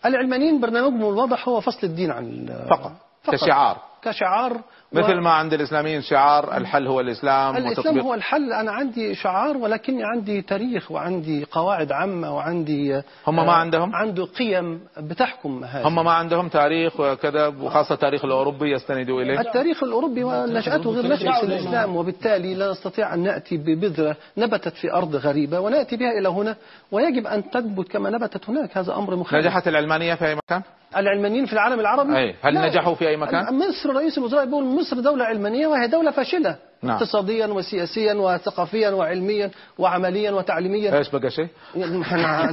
العلمانيين 0.06 0.60
برنامجهم 0.60 1.00
الواضح 1.00 1.48
هو 1.48 1.60
فصل 1.60 1.86
الدين 1.86 2.10
عن 2.10 2.24
ال- 2.24 2.66
فقط. 2.70 2.92
كشعار. 3.32 3.76
كشعار. 4.02 4.60
مثل 4.94 5.14
ما 5.14 5.30
عند 5.30 5.52
الإسلاميين 5.52 6.02
شعار 6.02 6.56
الحل 6.56 6.86
هو 6.86 7.00
الإسلام 7.00 7.56
الإسلام 7.56 8.00
هو 8.00 8.14
الحل. 8.14 8.52
أنا 8.52 8.72
عندي 8.72 9.14
شعار 9.14 9.56
ولكني 9.56 10.04
عندي 10.04 10.42
تاريخ 10.42 10.90
وعندي 10.90 11.46
قواعد 11.50 11.92
عامة 11.92 12.36
وعندي 12.36 13.02
هم 13.26 13.36
ما 13.36 13.52
عندهم؟ 13.52 13.94
عنده 13.94 14.24
قيم 14.24 14.80
بتحكم 14.98 15.64
هذا 15.64 15.88
هم 15.88 16.04
ما 16.04 16.12
عندهم 16.12 16.48
تاريخ 16.48 17.00
وكذا 17.00 17.46
وخاصة 17.46 17.94
التاريخ 17.94 18.24
الأوروبي 18.24 18.72
يستندوا 18.72 19.22
إليه. 19.22 19.40
التاريخ 19.40 19.82
الأوروبي 19.82 20.24
ونشأته 20.24 20.90
غير 20.90 21.12
نشأة 21.12 21.42
الإسلام 21.42 21.96
وبالتالي 21.96 22.54
لا 22.54 22.70
نستطيع 22.70 23.14
أن 23.14 23.22
نأتي 23.22 23.56
ببذرة 23.56 24.16
نبتت 24.38 24.74
في 24.74 24.92
أرض 24.92 25.16
غريبة 25.16 25.60
ونأتي 25.60 25.96
بها 25.96 26.18
إلى 26.18 26.28
هنا 26.28 26.56
ويجب 26.92 27.26
أن 27.26 27.50
تنبت 27.50 27.88
كما 27.88 28.10
نبتت 28.10 28.48
هناك. 28.48 28.78
هذا 28.78 28.94
أمر 28.94 29.16
مخالف. 29.16 29.46
نجحت 29.46 29.68
العلمانية 29.68 30.14
في 30.14 30.26
أي 30.26 30.34
مكان؟ 30.34 30.62
العلمانيين 30.96 31.46
في 31.46 31.52
العالم 31.52 31.80
العربي 31.80 32.18
أي 32.18 32.34
هل. 32.42 32.54
نجحوا 32.54 32.94
في 32.94 33.08
أي 33.08 33.16
مكان؟ 33.16 33.44
مصر 33.54 33.90
رئيس 33.96 34.18
الوزراء 34.18 34.44
بيقول 34.44 34.64
مصر 34.64 35.00
دولة 35.00 35.24
علمانية 35.24 35.66
وهي 35.66 35.88
دولة 35.88 36.10
فاشلة 36.10 36.56
نعم. 36.84 36.96
اقتصاديا 36.96 37.46
وسياسيا 37.46 38.14
وثقافيا 38.14 38.90
وعلميا 38.90 39.50
وعمليا 39.78 40.30
وتعليميا. 40.30 40.98
إيش 40.98 41.10
بقى 41.10 41.30
شيء؟ 41.30 41.48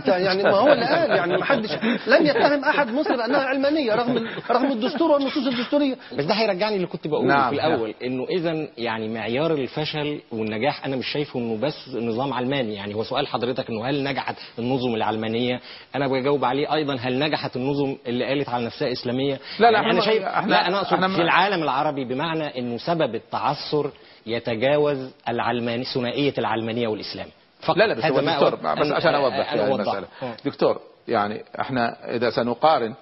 يعني 0.07 0.43
ما 0.43 0.55
هو 0.55 0.73
اللي 0.73 0.85
قال 0.85 1.09
يعني 1.09 1.37
ما 1.37 1.45
حدش 1.45 1.69
لم 2.07 2.25
يتهم 2.25 2.63
أحد 2.63 2.91
مصر 2.91 3.15
بانها 3.15 3.39
علمانية 3.39 3.95
رغم 3.95 4.27
رغم 4.51 4.71
الدستور 4.71 5.11
والنصوص 5.11 5.47
الدستورية. 5.47 5.95
بس 6.17 6.25
ده 6.25 6.33
هيرجعني 6.33 6.75
اللي 6.75 6.87
كنت 6.87 7.07
بقوله 7.07 7.27
نعم، 7.27 7.49
في 7.49 7.55
الأول 7.55 7.93
إنه 8.03 8.25
اذا 8.29 8.67
يعني 8.77 9.09
معيار 9.09 9.51
الفشل 9.51 10.21
والنجاح 10.31 10.85
أنا 10.85 10.95
مش 10.95 11.07
شايفه 11.07 11.39
إنه 11.39 11.57
بس 11.61 11.89
نظام 11.95 12.33
علماني. 12.33 12.75
يعني 12.75 12.95
هو 12.95 13.03
سؤال 13.03 13.27
حضرتك 13.27 13.69
إنه 13.69 13.89
هل 13.89 14.03
نجحت 14.03 14.35
النظم 14.59 14.95
العلمانية؟ 14.95 15.59
أنا 15.95 16.07
بجاوب 16.07 16.45
عليه 16.45 16.73
أيضا 16.73 16.95
هل 16.95 17.19
نجحت 17.19 17.55
النظم 17.55 17.95
اللي 18.07 18.25
قالت 18.25 18.49
على 18.49 18.65
نفسها 18.65 18.91
إسلامية؟ 18.91 19.39
لا، 19.59 19.71
لا، 19.71 19.79
يعني 19.79 19.91
أنا 19.91 20.01
شايف 20.01 20.23
لا 20.23 20.67
أنا 20.67 20.81
أقصد 20.81 21.15
في 21.15 21.21
العالم 21.21 21.63
العربي 21.63 22.05
بمعنى 22.05 22.59
إنه 22.59 22.77
سبب 22.77 23.15
التعثر 23.15 23.91
يتجاوز 24.25 25.11
العلماني 25.29 25.83
ثنائية 25.83 26.33
العلمانية 26.37 26.87
والإسلام. 26.87 27.27
فقط. 27.61 27.77
لا 27.77 27.87
لا 27.87 27.93
بس 27.93 28.03
هذا 28.03 28.21
ما 28.21 28.33
دكتور 28.33 28.53
أود 28.69 28.79
بس 28.79 28.91
عشان 28.91 29.15
أوضح 29.15 29.53
أوضح. 29.53 29.63
المسألة. 29.63 30.07
آه. 30.23 30.35
دكتور 30.45 30.79
يعني 31.07 31.43
إحنا 31.59 32.15
إذا 32.15 32.29
سنقارن 32.29 32.93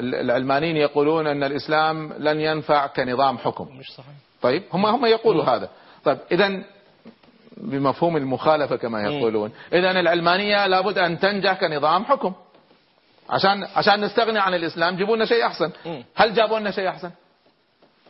ال- 0.00 0.14
العلمانيين 0.14 0.76
يقولون 0.76 1.26
أن 1.26 1.42
الإسلام 1.44 2.12
لن 2.18 2.40
ينفع 2.40 2.86
كنظام 2.86 3.38
حكم. 3.38 3.68
مش 3.78 3.86
صحيح. 3.92 4.14
طيب 4.42 4.62
هم 4.72 4.86
هم 4.86 5.06
يقولوا 5.06 5.44
هذا. 5.44 5.68
طيب 6.04 6.18
اذا 6.32 6.62
بمفهوم 7.56 8.16
المخالفة 8.16 8.76
كما 8.76 9.02
يقولون 9.02 9.52
اذا 9.72 9.90
العلمانية 9.90 10.66
لابد 10.66 10.98
أن 10.98 11.18
تنجح 11.18 11.60
كنظام 11.60 12.04
حكم. 12.04 12.32
عشان 13.30 13.64
عشان 13.76 14.00
نستغني 14.00 14.38
عن 14.38 14.54
الإسلام 14.54 14.96
جيبوا 14.96 15.16
لنا 15.16 15.24
شيء 15.24 15.46
أحسن. 15.46 15.70
هل 16.14 16.34
جابوا 16.34 16.58
لنا 16.58 16.70
شيء 16.70 16.88
أحسن؟ 16.88 17.10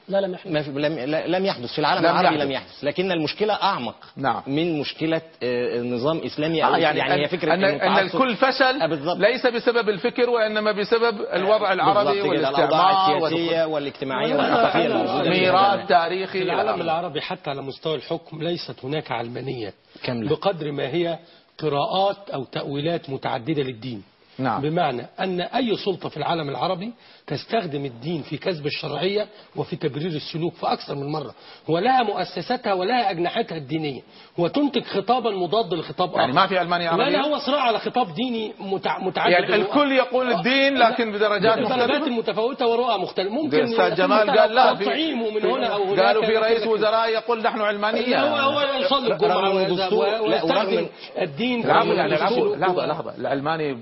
لا 0.08 0.20
لم 0.20 0.34
يحدث 0.34 0.68
لم, 0.68 0.98
لم 1.34 1.44
يحدث 1.46 1.72
في 1.72 1.78
العالم 1.78 2.00
لم 2.06 2.10
العربي 2.10 2.26
يحدث. 2.28 2.42
لم 2.46 2.50
يحدث 2.52 2.84
لكن 2.84 3.12
المشكلة 3.12 3.54
أعمق 3.54 3.94
نعم. 4.16 4.42
من 4.46 4.80
مشكلة 4.80 5.22
آه، 5.42 5.80
نظام 5.82 6.18
إسلامي 6.18 6.64
آه، 6.64 6.76
يعني, 6.78 6.98
يعني 6.98 7.14
هي 7.22 7.26
أن- 7.26 7.30
فكرة 7.30 7.54
أن, 7.54 7.64
أن 7.64 7.98
الكل 7.98 8.36
فشل 8.36 8.88
بالضبط. 8.88 9.16
ليس 9.18 9.46
بسبب 9.46 9.88
الفكر 9.88 10.30
وإنما 10.30 10.72
بسبب 10.72 11.20
الوضع 11.32 11.72
العربي 11.72 12.20
والاستعمار 12.22 13.16
السياسية 13.16 13.64
والاجتماعية 13.64 14.26
لا، 14.36 14.36
لا، 14.36 14.42
والثقافية 14.42 15.30
ميراث. 15.30 15.88
تاريخي 15.88 16.38
في 16.38 16.44
العالم 16.44 16.80
العربي 16.80 17.20
حتى 17.20 17.50
على 17.50 17.62
مستوى 17.62 17.94
الحكم 17.94 18.42
ليست 18.42 18.84
هناك 18.84 19.12
علمانية 19.12 19.72
كاملة. 20.02 20.30
بقدر 20.30 20.72
ما 20.72 20.86
هي 20.88 21.18
قراءات 21.58 22.30
أو 22.30 22.44
تأويلات 22.44 23.10
متعددة 23.10 23.62
للدين 23.62 24.02
نعم. 24.38 24.62
بمعنى 24.62 25.06
أن 25.20 25.40
أي 25.40 25.76
سلطة 25.76 26.08
في 26.08 26.16
العالم 26.16 26.48
العربي 26.48 26.92
تستخدم 27.26 27.84
الدين 27.84 28.22
في 28.22 28.36
كسب 28.36 28.66
الشرعية 28.66 29.26
وفي 29.56 29.76
تبرير 29.76 30.10
السلوك 30.10 30.54
في 30.54 30.66
أكثر 30.66 30.94
من 30.94 31.12
مرة 31.12 31.34
ولها 31.68 32.02
مؤسساتها 32.02 32.72
ولها 32.72 33.10
أجنحتها 33.10 33.56
الدينية 33.58 34.00
وتنتج 34.38 34.82
خطابا 34.84 35.30
مضاد 35.30 35.74
لخطاب 35.74 36.10
يعني 36.14 36.24
آخر 36.32 36.34
ما 36.40 36.46
في 36.46 36.60
ألمانيا 36.62 36.90
عربية 36.90 37.04
لا 37.08 37.24
هو 37.26 37.38
صراع 37.38 37.60
على 37.60 37.78
خطاب 37.78 38.14
ديني 38.14 38.52
متع... 38.60 38.98
متعدد 38.98 39.32
يعني 39.32 39.54
الكل 39.54 39.92
يقول 39.92 40.32
الدين 40.32 40.78
لكن 40.78 41.12
بدرجات 41.12 41.58
مختلفة 41.58 42.10
متفاوتة 42.10 42.66
ورؤى 42.66 42.98
مختلفة 42.98 43.30
ممكن 43.34 43.56
الاستاذ 43.58 43.94
جمال 43.94 44.30
قال 44.38 44.54
لا 44.54 44.74
في 44.74 45.14
من 45.14 45.44
هنا 45.50 45.66
أو 45.66 45.82
هناك 45.84 46.00
قالوا 46.06 46.26
في 46.26 46.36
رئيس. 46.36 46.66
وزراء 46.66 47.08
يقول 47.08 47.42
نحن 47.42 47.60
علمانية 47.60 48.22
هو 48.24 48.36
هو 48.36 48.60
يصلي 48.80 49.12
الجمعة 49.12 49.40
رغم 49.40 49.56
ويذهب 49.56 49.72
الدستور- 49.72 50.06
لا، 50.06 50.20
ويستخدم 50.20 50.86
الدين 51.20 51.62
يعني. 51.96 52.14
لحظة 52.56 52.86
لحظة 52.86 53.14
العلماني 53.18 53.78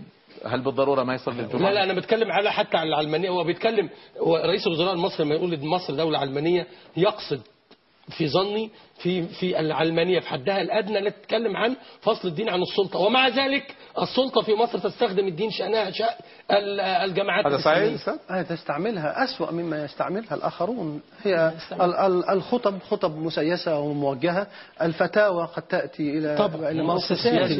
هل 0.46 0.60
بالضرورة 0.60 1.02
ما 1.02 1.14
يصلي 1.14 1.40
الجمعة؟ 1.42 1.68
لا 1.70 1.74
لا 1.74 1.84
أنا 1.84 1.92
بتكلم 1.92 2.32
على 2.32 2.52
حتى 2.52 2.76
على 2.76 2.88
العلمانية 2.88 3.28
هو 3.30 3.44
بيتكلم 3.44 3.88
هو 4.18 4.36
رئيس 4.36 4.66
الوزراء 4.66 4.92
المصري 4.94 5.24
لما 5.26 5.34
يقول 5.34 5.54
ان 5.54 5.66
مصر 5.66 5.94
دولة 5.94 6.18
علمانية 6.18 6.66
يقصد 6.96 7.40
في 8.18 8.28
ظني 8.28 8.70
في 8.98 9.22
في 9.28 9.60
العلمانية 9.60 10.20
في 10.20 10.28
حدها 10.28 10.60
الأدنى 10.60 11.00
لا 11.00 11.10
تتكلم 11.10 11.56
عن 11.56 11.76
فصل 12.00 12.28
الدين 12.28 12.48
عن 12.48 12.62
السلطة 12.62 12.98
ومع 12.98 13.28
ذلك 13.28 13.74
السلطة 13.98 14.42
في 14.42 14.54
مصر 14.54 14.78
تستخدم 14.78 15.26
الدين 15.28 15.50
شأنها 15.50 15.90
شأن 15.90 16.08
ال- 16.08 16.16
الجماعات 17.04 17.46
هذا 17.46 17.56
صحيح؟ 17.58 17.78
آه، 18.30 18.42
تستعملها 18.42 19.24
أسوأ 19.24 19.50
مما 19.50 19.84
يستعملها 19.84 20.34
الآخرون 20.34 21.00
هي 21.22 21.52
ال- 21.72 21.94
ال- 21.94 22.28
الخطب 22.30 22.78
خطب 22.90 23.16
مسيسة 23.18 23.78
وموجهة 23.78 24.46
الفتاوى 24.82 25.48
قد 25.56 25.62
تأتي 25.62 26.18
إلى 26.18 26.36
طبعا، 26.38 26.70
إلى 26.70 26.82
مؤسسات. 26.82 27.32
يعني. 27.34 27.54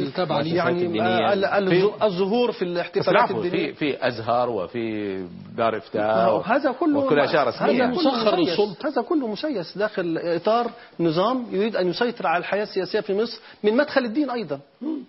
آه، 1.01 1.33
ال- 1.57 2.03
الظهور 2.03 2.51
في 2.51 2.61
الاحتفالات 2.61 3.31
الدينية 3.45 3.73
في 3.73 4.07
أزهر 4.07 4.49
وفي 4.49 5.15
دار 5.57 5.73
آه، 5.73 5.77
افتاء 5.77 6.41
هذا 6.45 6.71
كله 6.71 6.99
وكل 6.99 7.15
هذا 7.63 7.71
مسخر. 7.87 8.35
للسلطة. 8.51 8.87
هذا 8.89 9.01
كله 9.01 9.27
مسيس 9.27 9.77
داخل 9.77 10.17
إطار 10.17 10.71
نظام 10.99 11.45
يريد 11.51 11.75
أن 11.75 11.87
يسيطر 11.89 12.27
على 12.27 12.37
الحياة 12.41 12.63
السياسية 12.63 12.99
في 12.99 13.13
مصر 13.13 13.39
من 13.63 13.77
مدخل 13.77 14.05
الدين 14.05 14.29
أيضا 14.29 14.59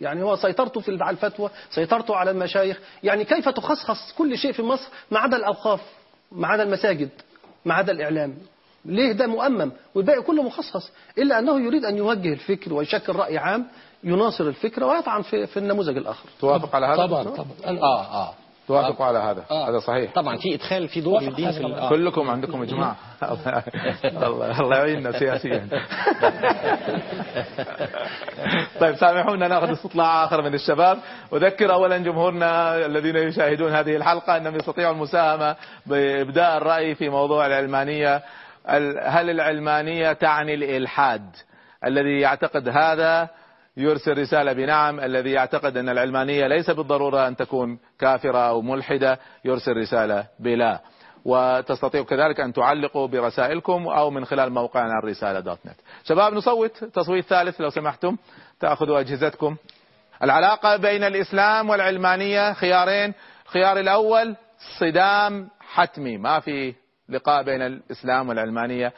يعني 0.01 0.23
هو 0.23 0.37
سيطرته 0.37 0.81
في 0.81 0.99
على 1.01 1.15
الفتوى 1.15 1.51
سيطرته 1.71 2.17
على 2.17 2.31
المشايخ 2.31 2.81
يعني 3.03 3.25
كيف 3.25 3.49
تخصص 3.75 4.13
كل 4.19 4.39
شيء 4.39 4.53
في 4.53 4.63
مصر 4.63 4.89
ما 5.11 5.19
عدا 5.19 5.37
الأوقاف 5.37 5.81
ما 6.33 6.49
عدا 6.49 6.63
المساجد 6.63 7.09
ما 7.65 7.75
عدا 7.75 7.93
الإعلام. 7.93 8.35
ليه 8.85 9.13
ده 9.13 9.27
مؤمم؟ 9.27 9.73
والباقي 9.95 10.23
كله 10.23 10.43
مخصص 10.43 10.91
إلا 11.19 11.39
أنه 11.39 11.61
يريد 11.61 11.85
أن 11.85 11.97
يوجه 11.97 12.33
الفكر 12.33 12.73
ويشكل 12.75 13.13
رأي 13.17 13.39
عام 13.39 13.67
يناصر 14.05 14.45
الفكرة 14.45 14.87
ويطعن 14.87 15.23
في, 15.23 15.47
في 15.47 15.57
النموذج 15.57 15.97
الآخر. 15.97 16.29
توافق 16.41 16.75
على 16.77 16.87
هذا؟ 16.87 17.07
طبعا؟ 17.07 17.23
طبعا. 17.23 17.79
آه 17.79 18.03
آه. 18.03 18.35
توافقوا 18.69 19.07
على 19.07 19.19
هذا. 19.19 19.45
هذا 19.69 19.79
صحيح. 19.79 20.13
طبعا 20.15 20.37
في 20.37 20.55
إدخال 20.55 20.89
في 20.89 21.01
دور 21.01 21.21
للدين 21.21 21.53
في 21.53 21.65
آه. 21.65 21.89
كلكم 21.89 22.31
عندكم 22.31 22.63
اجماع 22.63 22.95
الله 24.05 24.61
الله 24.61 24.77
يعيننا 24.77 25.19
سياسيا. 25.19 25.67
طيب 28.81 28.97
سامحونا 28.97 29.49
نأخذ 29.49 29.73
استطلاع 29.73 30.25
آخر 30.25 30.43
من 30.43 30.55
الشباب. 30.55 30.99
أذكر 31.33 31.73
اولا 31.73 31.99
جمهورنا 31.99 32.77
الذين 32.87 33.17
يشاهدون 33.17 33.73
هذه 33.73 33.97
الحلقة 33.97 34.37
أنهم 34.37 34.57
يستطيعوا 34.57 34.93
المساهمة 34.95 35.57
بإبداء 35.87 36.57
الرأي 36.57 36.95
في 36.95 37.09
موضوع 37.09 37.47
العلمانية. 37.47 38.23
ال- 38.71 38.99
هل 39.03 39.31
العلمانية 39.31 40.13
تعني 40.13 40.55
الإلحاد؟ 40.55 41.23
الذي 41.85 42.21
يعتقد 42.21 42.69
هذا 42.69 43.29
يرسل 43.77 44.19
رسالة 44.19 44.53
بنعم 44.53 45.01
الذي 45.01 45.31
يعتقد 45.31 45.77
أن 45.77 45.89
العلمانية 45.89 46.47
ليس 46.47 46.71
بالضرورة 46.71 47.29
أن 47.29 47.37
تكون 47.37 47.79
كافرة 47.99 48.39
أو 48.39 48.63
ملحدة 48.63 49.19
يرسل 49.45 49.73
رسالة 49.73 50.27
بلا. 50.41 50.81
وتستطيع 51.25 52.03
كذلك 52.03 52.41
أن 52.41 52.53
تعلقوا 52.53 53.07
برسائلكم 53.07 53.89
أو 53.89 54.11
من 54.11 54.25
خلال 54.25 54.53
موقعنا 54.53 54.99
الرسالة 55.03 55.41
دوت 55.41 55.59
نت. 55.67 55.77
شباب 56.05 56.33
نصوت 56.33 56.85
تصويت 56.85 57.25
ثالث 57.25 57.61
لو 57.61 57.71
سمحتم. 57.71 58.17
تأخذوا 58.61 59.01
أجهزتكم. 59.01 59.57
العلاقة 60.23 60.77
بين 60.77 61.05
الإسلام 61.05 61.71
والعلمانية 61.71 62.53
خيارين. 62.53 63.15
الخيار 63.47 63.81
الأول 63.81 64.37
صدام 64.81 65.49
حتمي. 65.61 66.19
ما 66.19 66.41
في 66.41 66.75
لقاء 67.09 67.43
بين 67.43 67.63
الإسلام 67.63 68.29
والعلمانية. 68.29 68.93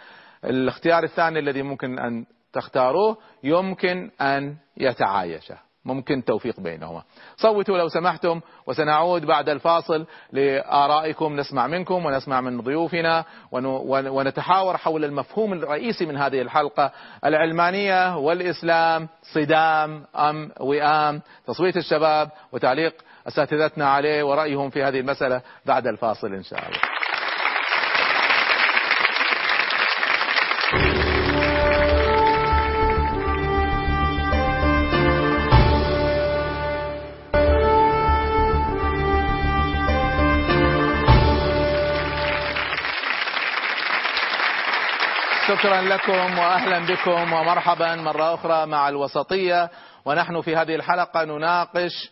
الاختيار 0.44 1.04
الثاني 1.04 1.38
الذي 1.38 1.62
ممكن 1.62 1.98
أن 1.98 2.26
تختاروه 2.52 3.16
يمكن 3.42 4.10
أن 4.20 4.56
يتعايش 4.78 5.52
ممكن 5.84 6.24
توفيق 6.24 6.60
بينهما. 6.60 7.02
صوتوا 7.36 7.78
لو 7.78 7.88
سمحتم 7.88 8.40
وسنعود 8.66 9.26
بعد 9.26 9.48
الفاصل 9.48 10.06
لآرائكم. 10.32 11.36
نسمع 11.36 11.66
منكم 11.66 12.06
ونسمع 12.06 12.40
من 12.40 12.60
ضيوفنا 12.60 13.24
ون- 13.52 13.64
ون- 13.64 14.08
ونتحاور 14.08 14.76
حول 14.76 15.04
المفهوم 15.04 15.52
الرئيسي 15.52 16.06
من 16.06 16.16
هذه 16.16 16.42
الحلقة. 16.42 16.92
العلمانية 17.24 18.16
والإسلام 18.16 19.08
صدام 19.22 20.04
أم 20.16 20.50
وئام 20.60 21.22
تصويت 21.46 21.76
الشباب 21.76 22.30
وتعليق 22.52 22.94
أساتذتنا 23.28 23.88
عليه 23.88 24.22
ورأيهم 24.22 24.70
في 24.70 24.82
هذه 24.82 25.00
المسألة 25.00 25.42
بعد 25.66 25.86
الفاصل 25.86 26.34
إن 26.34 26.42
شاء 26.42 26.58
الله. 26.58 26.80
شكرا 45.58 45.80
لكم 45.80 46.38
واهلا 46.38 46.78
بكم 46.78 47.32
ومرحبا 47.32 47.96
مرة 47.96 48.34
أخرى 48.34 48.66
مع 48.66 48.88
الوسطية. 48.88 49.70
ونحن 50.04 50.40
في 50.40 50.56
هذه 50.56 50.74
الحلقة 50.74 51.24
نناقش 51.24 52.10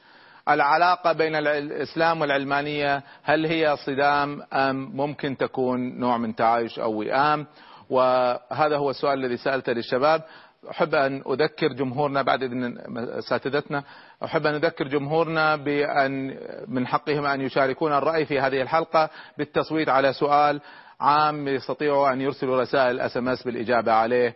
العلاقة 0.49 1.13
بين 1.13 1.35
الإسلام 1.35 2.21
والعلمانية. 2.21 3.03
هل 3.25 3.47
هي 3.47 3.77
صدام 3.77 4.43
أم 4.53 4.91
ممكن 4.97 5.37
تكون 5.37 5.99
نوع 5.99 6.19
من 6.19 6.35
تعايش 6.35 6.79
أو 6.79 6.93
وئام؟ 6.93 7.47
وهذا 7.91 8.77
هو 8.77 8.91
السؤال 8.91 9.25
الذي 9.25 9.37
سألته 9.37 9.73
للشباب. 9.73 10.23
أحب 10.71 10.95
أن 10.95 11.23
أذكر 11.31 11.73
جمهورنا 11.73 12.23
بعد 12.23 12.43
إذن 12.43 12.79
اساتذتنا 12.99 13.83
أحب 14.25 14.47
أن 14.47 14.55
أذكر 14.55 14.89
جمهورنا 14.89 15.57
بأن 15.57 16.39
من 16.69 16.87
حقهم 16.87 17.27
أن 17.27 17.41
يشاركون 17.41 17.93
الرأي 17.93 18.25
في 18.25 18.41
هذه 18.41 18.63
الحلقة 18.63 19.11
بالتصويت 19.39 19.89
على 19.89 20.13
سؤال 20.13 20.61
عام 21.01 21.49
يستطيعوا 21.49 22.13
أن 22.13 22.21
يرسلوا 22.21 22.61
رسائل 22.61 23.01
SMS 23.01 23.43
بالإجابة 23.43 23.93
عليه. 23.93 24.35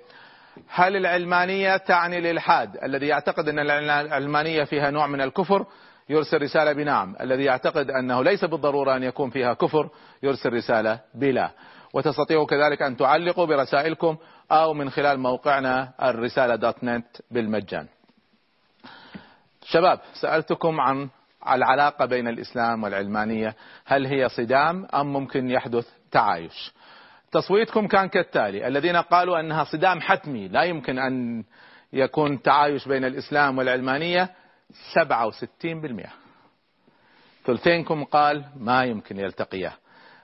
هل 0.68 0.96
العلمانية 0.96 1.76
تعني 1.76 2.18
الإلحاد؟ 2.18 2.76
الذي 2.82 3.06
يعتقد 3.06 3.48
أن 3.48 3.58
العلمانية 3.58 4.64
فيها 4.64 4.90
نوع 4.90 5.06
من 5.06 5.20
الكفر 5.20 5.66
يرسل 6.08 6.42
رسالة 6.42 6.72
بنعم، 6.72 7.16
الذي 7.20 7.44
يعتقد 7.44 7.90
أنه 7.90 8.24
ليس 8.24 8.44
بالضرورة 8.44 8.96
أن 8.96 9.02
يكون 9.02 9.30
فيها 9.30 9.54
كفر 9.54 9.88
يرسل 10.22 10.52
رسالة 10.52 11.00
بلا. 11.14 11.50
وتستطيعوا 11.94 12.46
كذلك 12.46 12.82
أن 12.82 12.96
تعلقوا 12.96 13.46
برسائلكم 13.46 14.16
أو 14.52 14.74
من 14.74 14.90
خلال 14.90 15.20
موقعنا 15.20 15.92
الرسالة 16.02 16.56
دوت 16.56 16.84
نت 16.84 17.06
بالمجان. 17.30 17.86
شباب 19.64 20.00
سألتكم 20.14 20.80
عن 20.80 21.08
العلاقة 21.48 22.06
بين 22.06 22.28
الإسلام 22.28 22.82
والعلمانية 22.82 23.54
هل 23.86 24.06
هي 24.06 24.28
صدام 24.28 24.86
أم 24.94 25.12
ممكن 25.12 25.50
يحدث 25.50 25.88
تعايش. 26.12 26.72
تصويتكم 27.32 27.86
كان 27.86 28.08
كالتالي. 28.08 28.66
الذين 28.66 28.96
قالوا 28.96 29.40
أنها 29.40 29.64
صدام 29.64 30.00
حتمي 30.00 30.48
لا 30.48 30.62
يمكن 30.62 30.98
أن 30.98 31.44
يكون 31.92 32.42
تعايش 32.42 32.88
بين 32.88 33.04
الإسلام 33.04 33.58
والعلمانية. 33.58 34.30
67% 34.72 36.10
ثلثينكم 37.46 38.04
قال 38.04 38.44
ما 38.56 38.84
يمكن 38.84 39.18
يلتقيا 39.18 39.72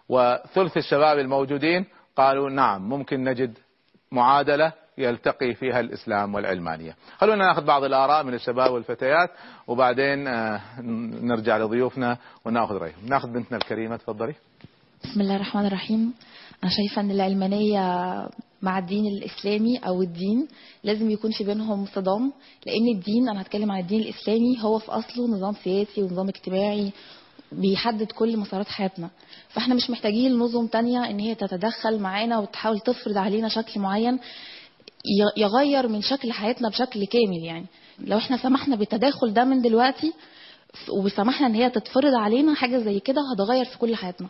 وثلث 0.08 0.76
الشباب 0.76 1.18
الموجودين 1.18 1.86
قالوا 2.16 2.50
نعم 2.50 2.88
ممكن 2.88 3.24
نجد 3.24 3.58
معادلة 4.12 4.72
يلتقي 4.98 5.54
فيها 5.54 5.80
الإسلام 5.80 6.34
والعلمانية. 6.34 6.96
خلونا 7.18 7.46
ناخذ 7.46 7.64
بعض 7.64 7.84
الآراء 7.84 8.24
من 8.24 8.34
الشباب 8.34 8.72
والفتيات 8.72 9.30
وبعدين 9.66 10.28
آه، 10.28 10.60
نرجع 11.22 11.58
لضيوفنا 11.58 12.16
وناخذ 12.44 12.76
رأيهم. 12.76 13.06
ناخذ 13.08 13.28
بنتنا 13.28 13.56
الكريمة 13.56 13.96
تفضلي. 13.96 14.34
بسم 15.10 15.20
الله 15.20 15.36
الرحمن 15.36 15.66
الرحيم. 15.66 16.14
أنا 16.64 16.70
شايفة 16.70 17.00
أن 17.00 17.10
العلمانية 17.10 17.80
مع 18.62 18.78
الدين 18.78 19.04
الإسلامي 19.06 19.78
أو 19.78 20.02
الدين 20.02 20.48
لازم 20.84 21.10
يكون 21.10 21.30
في 21.30 21.44
بينهم 21.44 21.86
صدام 21.94 22.32
لأن 22.66 22.88
الدين 22.96 23.28
أنا 23.28 23.42
هتكلم 23.42 23.72
عن 23.72 23.80
الدين 23.80 24.02
الإسلامي 24.02 24.62
هو 24.62 24.78
في 24.78 24.88
أصله 24.92 25.28
نظام 25.28 25.54
سياسي 25.64 26.02
ونظام 26.02 26.28
اجتماعي 26.28 26.92
بيحدد 27.52 28.12
كل 28.12 28.36
مسارات 28.36 28.68
حياتنا. 28.68 29.10
فإحنا 29.48 29.74
مش 29.74 29.90
محتاجين 29.90 30.32
لنظم 30.32 30.66
تانية 30.66 31.10
إن 31.10 31.18
هي 31.18 31.34
تتدخل 31.34 31.98
معانا 31.98 32.38
وتحاول 32.38 32.80
تفرض 32.80 33.16
علينا 33.18 33.48
شكل 33.48 33.80
معين 33.80 34.18
يغير 35.36 35.88
من 35.88 36.02
شكل 36.02 36.32
حياتنا 36.32 36.68
بشكل 36.68 37.06
كامل 37.06 37.44
يعني. 37.44 37.66
لو 37.98 38.18
إحنا 38.18 38.36
سمحنا 38.36 38.76
بالتداخل 38.76 39.32
ده 39.32 39.44
من 39.44 39.62
دلوقتي 39.62 40.12
وسمحنا 41.04 41.46
إن 41.46 41.54
هي 41.54 41.70
تتفرض 41.70 42.14
علينا 42.14 42.54
حاجة 42.54 42.78
زي 42.78 43.00
كده 43.00 43.20
هتغير 43.34 43.64
في 43.64 43.78
كل 43.78 43.96
حياتنا. 43.96 44.28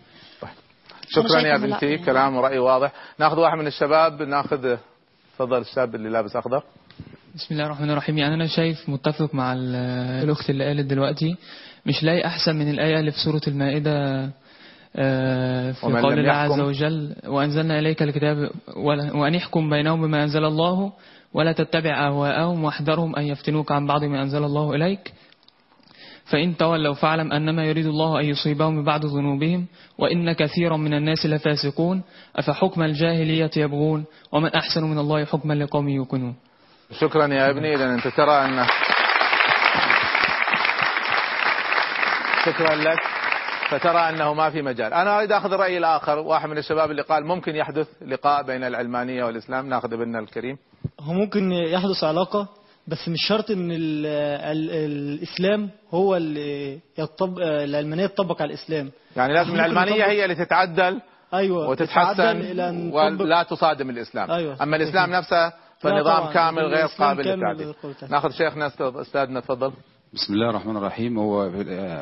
شكرا 1.09 1.41
يا 1.41 1.57
بنتي. 1.57 1.99
كلام 1.99 2.37
ورأي 2.37 2.59
واضح. 2.59 2.93
ناخذ 3.19 3.39
واحد 3.39 3.59
من 3.59 3.67
الشباب 3.67 4.23
ناخذ 4.23 4.77
تفضل 5.35 5.59
الشاب 5.61 5.95
اللي 5.95 6.09
لابس 6.09 6.37
أخضر. 6.37 6.63
بسم 7.35 7.47
الله 7.55 7.67
الرحمن 7.67 7.91
الرحيم. 7.91 8.19
يعني 8.19 8.35
أنا 8.35 8.47
شايف 8.47 8.89
متفق 8.89 9.35
مع 9.35 9.53
ال- 9.53 9.75
الأخت 10.25 10.51
اللي 10.51 10.65
قالت 10.65 10.87
دلوقتي 10.87 11.37
مش 11.87 12.03
لاقي 12.05 12.27
أحسن 12.27 12.57
من 12.57 12.71
الآية 12.71 13.01
اللي 13.01 13.11
في 13.11 13.19
سورة 13.19 13.41
المائدة 13.49 14.29
آه، 14.97 15.73
في 15.73 15.87
قول 15.87 16.19
الله 16.19 16.33
عز 16.33 16.61
وجل 16.61 17.15
وأنزلنا 17.27 17.79
إليك 17.79 18.03
الكتاب 18.03 18.51
وأن 19.15 19.35
يحكم 19.35 19.71
بينهم 19.71 20.01
بما 20.03 20.23
أنزل 20.23 20.45
الله 20.45 20.93
ولا 21.35 21.53
تتبع 21.53 22.07
أهواءهم 22.09 22.65
واحذرهم 22.65 23.17
أن 23.17 23.23
يفتنوك 23.25 23.73
عن 23.73 23.87
بعض 23.87 24.05
ما 24.05 24.23
أنزل 24.23 24.45
الله 24.45 24.75
إليك. 24.75 25.13
فإن 26.27 26.57
تولوا 26.57 26.95
فاعلم 26.95 27.33
أنما 27.33 27.65
يريد 27.65 27.87
الله 27.87 28.21
أن 28.21 28.25
يصيبهم 28.25 28.83
ببعض 28.83 29.07
ذنوبهم 29.07 29.67
وإن 29.99 30.33
كثيرا 30.33 30.77
من 30.77 30.95
الناس 30.95 31.27
لفاسقون 31.27 32.03
أفحكم 32.37 32.83
الجاهلية 32.83 33.51
يبغون 33.57 34.05
ومن 34.33 34.55
أحسن 34.55 34.85
من 34.85 34.99
الله 34.99 35.25
حكما 35.25 35.55
لقوم 35.55 35.89
يوقنون. 35.89 36.37
شكرا 37.01 37.27
يا 37.27 37.51
ابني 37.51 37.75
إذا 37.75 37.95
أنت 37.95 38.09
ترى 38.09 38.45
أن 38.45 38.67
شكرا 42.45 42.75
لك 42.75 42.99
فترى 43.69 43.99
أنه 43.99 44.35
ما 44.35 44.51
في 44.51 44.63
مجال. 44.63 44.95
أنا 44.95 45.19
أريد 45.19 45.33
أخذ 45.33 45.53
الرأي 45.53 45.79
الآخر 45.79 46.19
واحد 46.19 46.49
من 46.49 46.59
الشباب 46.59 46.91
اللي 46.91 47.03
قال 47.03 47.27
ممكن 47.27 47.57
يحدث 47.57 47.89
لقاء 48.07 48.43
بين 48.43 48.65
العلمانية 48.65 49.25
والإسلام 49.25 49.69
ناخذ 49.69 49.93
ابننا 49.93 50.19
الكريم. 50.19 50.59
هو 51.01 51.13
ممكن 51.13 51.53
يحدث 51.53 52.05
علاقة؟ 52.05 52.49
بس 52.89 53.09
مش 53.09 53.19
شرط 53.29 53.51
إن 53.51 53.71
ال 53.73 54.07
ال 54.07 54.71
الإسلام 54.71 55.71
هو 55.91 56.17
اللي 56.17 56.79
يطبق 56.99 57.43
العلمانية 57.43 58.07
تطبق 58.07 58.43
على 58.43 58.55
الإسلام. 58.55 58.91
يعني 59.17 59.33
لازم 59.35 59.51
نطبق- 59.51 59.93
هي 60.09 60.25
اللي 60.25 60.35
تتعدل 60.35 61.01
أيوه 61.35 61.69
وتتحسن 61.69 62.61
ولا 62.93 63.43
تصادم 63.43 63.91
الإسلام. 63.91 64.31
أيوة. 64.31 64.63
أما 64.63 64.77
الإسلام 64.77 65.11
نفسه 65.11 65.53
فنظام. 65.79 66.33
كامل 66.33 66.63
غير 66.63 66.87
قابل 66.87 67.25
للتعديل. 67.25 67.75
ناخذ 68.11 68.31
شيخنا 68.31 68.73
أستاذنا 69.01 69.41
تفضل. 69.41 69.73
بسم 70.15 70.35
الله 70.35 70.51
الرحمن 70.51 70.77
الرحيم. 70.77 71.19
هو 71.19 71.51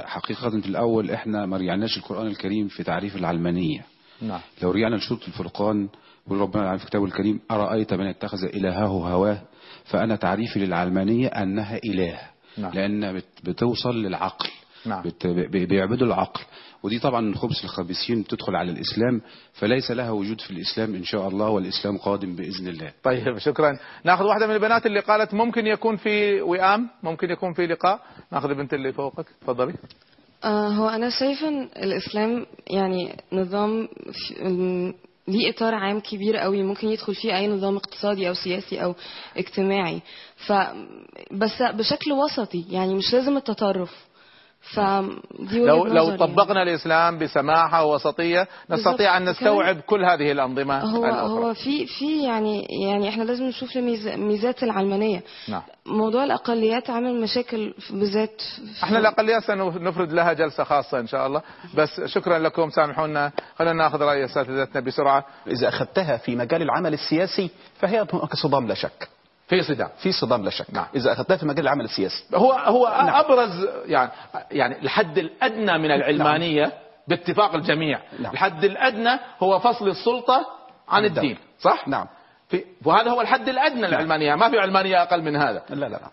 حقيقة 0.07 0.51
في 0.51 0.67
الأول 0.69 1.11
إحنا 1.11 1.47
ما 1.47 1.57
رجعناش 1.57 1.97
القرآن 1.97 2.27
الكريم 2.27 2.69
في 2.69 2.83
تعريف 2.83 3.17
العلمانية. 3.17 3.85
نعم. 4.23 4.41
لو 4.63 4.71
رجعنا 4.71 4.97
لسورة 4.97 5.21
الفرقان 5.29 5.89
يقول 6.27 6.39
ربنا 6.39 6.77
في 6.77 6.87
كتابه 6.87 7.05
الكريم 7.05 7.41
أرأيت 7.51 7.95
من 7.95 8.07
اتخذ 8.07 8.45
إلهه 8.45 8.87
هواه؟ 8.87 9.39
فأنا 9.85 10.17
تعريفي 10.17 10.59
للعلمانية 10.59 11.29
أنها 11.29 11.81
إله 11.85 12.21
نعم. 12.59 12.73
لأن 12.73 13.13
بت- 13.13 13.41
بتوصل 13.45 14.03
للعقل 14.03 14.49
نعم. 14.87 15.03
بيعبدوا 15.51 16.07
العقل. 16.07 16.41
ودي 16.83 16.99
طبعا 16.99 17.21
من 17.21 17.35
خبث 17.35 17.65
الخبيثين 17.65 18.23
بتدخل 18.23 18.57
على 18.57 18.71
الإسلام 18.73 19.21
فليس 19.53 19.91
لها 19.91 20.11
وجود 20.11 20.41
في 20.41 20.51
الإسلام 20.51 20.95
إن 20.95 21.05
شاء 21.05 21.29
الله 21.29 21.49
والإسلام 21.49 21.99
قادم 21.99 22.37
بإذن 22.37 22.69
الله. 22.69 22.93
طيب 23.03 23.39
شكرا. 23.39 23.79
نأخذ 24.05 24.25
واحدة 24.25 24.47
من 24.47 24.55
البنات 24.55 24.87
اللي 24.87 25.01
قالت 25.01 25.35
ممكن 25.35 25.67
يكون 25.67 25.97
في 25.97 26.43
وئام 26.43 26.89
ممكن 27.03 27.31
يكون 27.31 27.53
في 27.53 27.67
لقاء. 27.67 28.01
نأخذ 28.33 28.49
البنت 28.51 28.75
اللي 28.75 28.93
فوقك 28.93 29.27
تفضلي. 29.41 29.75
آه، 30.45 30.69
هو 30.69 30.89
أنا 30.89 31.11
شايفة 31.11 31.49
الإسلام 31.77 32.47
يعني 32.71 33.17
نظام 33.33 33.89
ليه 35.29 35.51
إطار 35.51 35.75
عام 35.75 36.01
كبير 36.01 36.37
قوي 36.37 36.63
ممكن 36.63 36.89
يدخل 36.89 37.15
فيه 37.15 37.37
أي 37.37 37.47
نظام 37.49 37.77
اقتصادي 37.77 38.29
أو 38.29 38.35
سياسي 38.35 38.85
أو 38.85 38.95
اجتماعي. 39.37 40.01
ف 40.37 40.53
بس 41.33 41.63
بشكل 41.63 42.13
وسطي 42.13 42.65
يعني 42.71 42.95
مش 42.95 43.13
لازم 43.13 43.37
التطرف. 43.37 44.07
لو 45.53 45.87
لو 45.87 46.17
طبقنا 46.17 46.63
الإسلام 46.63 47.19
بسماحة 47.19 47.85
ووسطية 47.85 48.49
نستطيع 48.71 49.17
أن 49.17 49.25
بالظبط. 49.25 49.43
نستوعب 49.43 49.81
كل 49.81 50.05
هذه 50.05 50.33
الأنظمة 50.33 50.81
هو 50.81 51.05
الأخرى. 51.05 51.31
هو 51.31 51.55
في 51.55 51.87
في 51.87 52.23
يعني 52.23 52.67
يعني 52.83 53.09
إحنا 53.09 53.23
لازم 53.25 53.45
نشوف 53.45 53.77
ميزات 54.17 54.63
العلمانية. 54.63 55.23
نعم. 55.49 55.63
موضوع 55.87 56.25
الأقليات 56.25 56.91
عامل 56.91 57.21
مشاكل 57.21 57.75
بالذات 57.91 58.43
إحنا 58.83 58.99
الأقليات 58.99 59.43
سنفرد 59.43 60.13
لها 60.13 60.33
جلسة 60.33 60.65
خاصة 60.65 61.01
إن 61.01 61.07
شاء 61.07 61.27
الله. 61.27 61.43
بس 61.75 62.01
شكرا 62.05 62.39
لكم 62.39 62.71
سامحونا. 62.71 63.33
خلينا 63.59 63.73
نأخذ 63.73 64.03
رأي 64.03 64.25
أساتذتنا 64.25 64.81
بسرعة. 64.81 65.25
إذا 65.47 65.69
أخذتها 65.69 66.17
في 66.17 66.37
مجال 66.37 66.63
العمل 66.63 66.95
السياسي 66.95 67.51
فهي 67.75 68.07
هناك 68.13 68.35
صدام 68.35 68.67
لا 68.67 68.75
شك. 68.75 69.09
في 69.47 69.63
صدام 69.63 69.89
في 69.99 70.13
صدام 70.13 70.45
لا 70.45 70.51
شك. 70.51 70.67
نعم. 70.73 70.87
إذا 70.97 71.13
أخذتها 71.13 71.37
في 71.37 71.47
مجال 71.47 71.61
العمل 71.61 71.85
السياسي. 71.85 72.25
هو 72.35 72.53
هو 72.53 72.89
نعم. 72.89 73.09
أبرز 73.09 73.69
يعني 73.87 74.11
يعني 74.51 74.79
الحد 74.83 75.19
الأدنى 75.19 75.79
من 75.79 75.91
العلمانية 75.91 76.73
باتفاق 77.09 77.55
الجميع. 77.55 78.01
نعم. 78.19 78.33
الحد 78.33 78.65
الأدنى 78.65 79.19
هو 79.43 79.59
فصل 79.59 79.89
السلطة 79.89 80.47
عن 80.89 81.05
الدولة. 81.05 81.31
الدين 81.31 81.39
صح؟ 81.61 81.89
نعم. 81.89 82.07
في 82.49 82.65
وهذا 82.85 83.11
هو 83.11 83.21
الحد 83.21 83.49
الأدنى 83.49 83.87
للعلمانية. 83.87 84.35
ما 84.35 84.51
في 84.51 84.59
علمانية 84.59 85.03
أقل 85.03 85.23
من 85.23 85.37
هذا. 85.37 85.63
لا 85.71 85.87
لا 85.87 85.87
لا. 85.87 86.11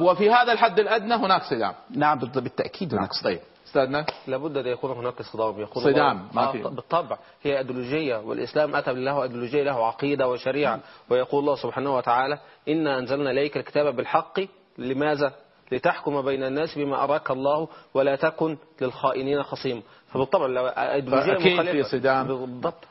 وفي 0.00 0.30
هذا 0.30 0.52
الحد 0.52 0.80
الأدنى 0.80 1.14
هناك 1.14 1.42
صدام. 1.42 1.74
نعم 1.90 2.18
بالتأكيد 2.18 2.94
هناك 2.94 3.10
طيب. 3.24 3.40
استاذنا 3.74 4.06
لابد 4.26 4.56
أن 4.56 4.66
يكون 4.66 4.90
هناك 4.90 5.22
صدام 5.22 5.60
يقول 5.60 5.84
صدام، 5.84 6.28
ما 6.32 6.52
في. 6.52 6.62
بالطبع 6.62 7.18
هي 7.42 7.58
إيديولوجية 7.58 8.16
والإسلام 8.16 8.76
أتى 8.76 8.92
له 8.92 9.22
ايديولوجيه 9.22 9.62
له 9.62 9.86
عقيدة 9.86 10.28
وشريعة 10.28 10.80
ويقول 11.10 11.40
الله 11.40 11.56
سبحانه 11.56 11.96
وتعالى 11.96 12.38
إنا 12.68 12.98
أنزلنا 12.98 13.30
إليك 13.30 13.56
الكتاب 13.56 13.96
بالحق 13.96 14.40
لماذا؟ 14.78 15.32
لتحكم 15.72 16.22
بين 16.22 16.42
الناس 16.42 16.78
بما 16.78 17.04
أراك 17.04 17.30
الله 17.30 17.68
ولا 17.94 18.16
تكن 18.16 18.56
للخائنين 18.80 19.42
خصيما 19.42 19.82
فبالطبع 20.08 20.46
لو 20.46 20.66
إيديولوجية 20.66 21.54
مخالفة. 21.54 21.72
في 21.72 21.82
صدام. 21.82 22.26
بالضبط 22.26 22.84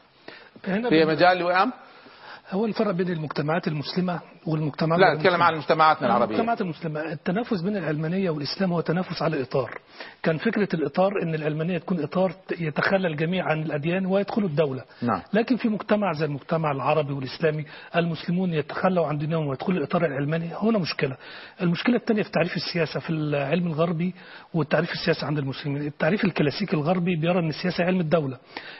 هنا 0.67 0.89
في 0.89 1.05
مجال 1.05 1.37
الوئام 1.37 1.73
هو 2.49 2.65
الفرق 2.65 2.91
بين 2.91 3.09
المجتمعات 3.09 3.67
المسلمة 3.67 4.21
والمجتمعات 4.47 4.99
لا 4.99 5.13
المسلمة. 5.13 5.43
عن 5.43 5.55
مجتمعاتنا 5.55 6.07
العربية. 6.07 6.25
المجتمعات 6.25 6.61
المسلمة 6.61 7.11
التنافس 7.11 7.61
بين 7.61 7.77
العلمانية 7.77 8.29
والإسلام 8.29 8.73
هو 8.73 8.81
تنافس 8.81 9.21
على 9.21 9.41
إطار 9.41 9.79
كان 10.23 10.37
فكرة 10.37 10.67
الإطار 10.73 11.11
أن 11.23 11.35
العلمانية 11.35 11.77
تكون 11.77 12.03
إطار 12.03 12.35
يتخلى 12.59 13.07
الجميع 13.07 13.45
عن 13.45 13.61
الأديان 13.61 14.05
ويدخلوا 14.05 14.49
الدولة. 14.49 14.83
نعم. 15.01 15.21
لكن 15.33 15.55
في 15.55 15.69
مجتمع 15.69 16.13
زي 16.13 16.25
المجتمع 16.25 16.71
العربي 16.71 17.13
والإسلامي 17.13 17.65
المسلمون 17.95 18.53
يتخلوا 18.53 19.07
عن 19.07 19.17
دينهم 19.17 19.47
ويدخلوا 19.47 19.77
الإطار 19.77 20.05
العلماني 20.05 20.49
هنا 20.61 20.79
مشكلة. 20.79 21.17
المشكلة 21.61 21.95
الثانية 21.95 22.23
في 22.23 22.31
تعريف 22.31 22.55
السياسة 22.55 22.99
في 22.99 23.09
العلم 23.09 23.67
الغربي 23.67 24.13
والتعريف 24.53 24.91
السياسي 24.91 25.25
عند 25.25 25.37
المسلمين. 25.37 25.81
التعريف 25.81 26.25
الكلاسيكي 26.25 26.75
الغربي 26.75 27.15
بيرى 27.15 27.39
أن 27.39 27.49
السياسة 27.49 27.83
علم 27.83 27.99
الدولة. 27.99 28.37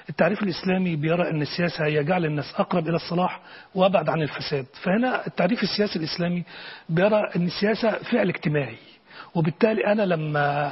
التعريف 0.10 0.44
الإسلامي 0.44 0.96
بيرى 0.96 1.30
أن 1.30 1.42
السياسة 1.42 1.86
هي 1.86 2.04
جعل 2.04 2.26
الناس 2.26 2.54
أقرب 2.58 2.88
إلى 2.88 2.96
الصلاح 2.96 3.42
وأبعد 3.76 4.10
عن 4.10 4.22
الفساد. 4.22 4.66
فهنا 4.84 5.28
التعريف 5.28 5.53
السياسي 5.62 6.00
الإسلامي 6.00 6.44
بيرى 6.90 7.32
أن 7.36 7.46
السياسة 7.46 7.92
فعل 7.92 8.30
اجتماعي 8.30 8.78
وبالتالي 9.36 9.88
أنا 9.88 10.04
لما 10.04 10.72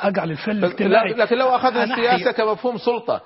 أجعل 0.00 0.30
الفعل 0.30 0.58
الاجتماعي 0.58 1.12
لكن 1.12 1.36
لو 1.36 1.48
أخذنا 1.48 1.84
السياسة 1.84 2.32
كمفهوم 2.32 2.78
سلطة 2.78 3.20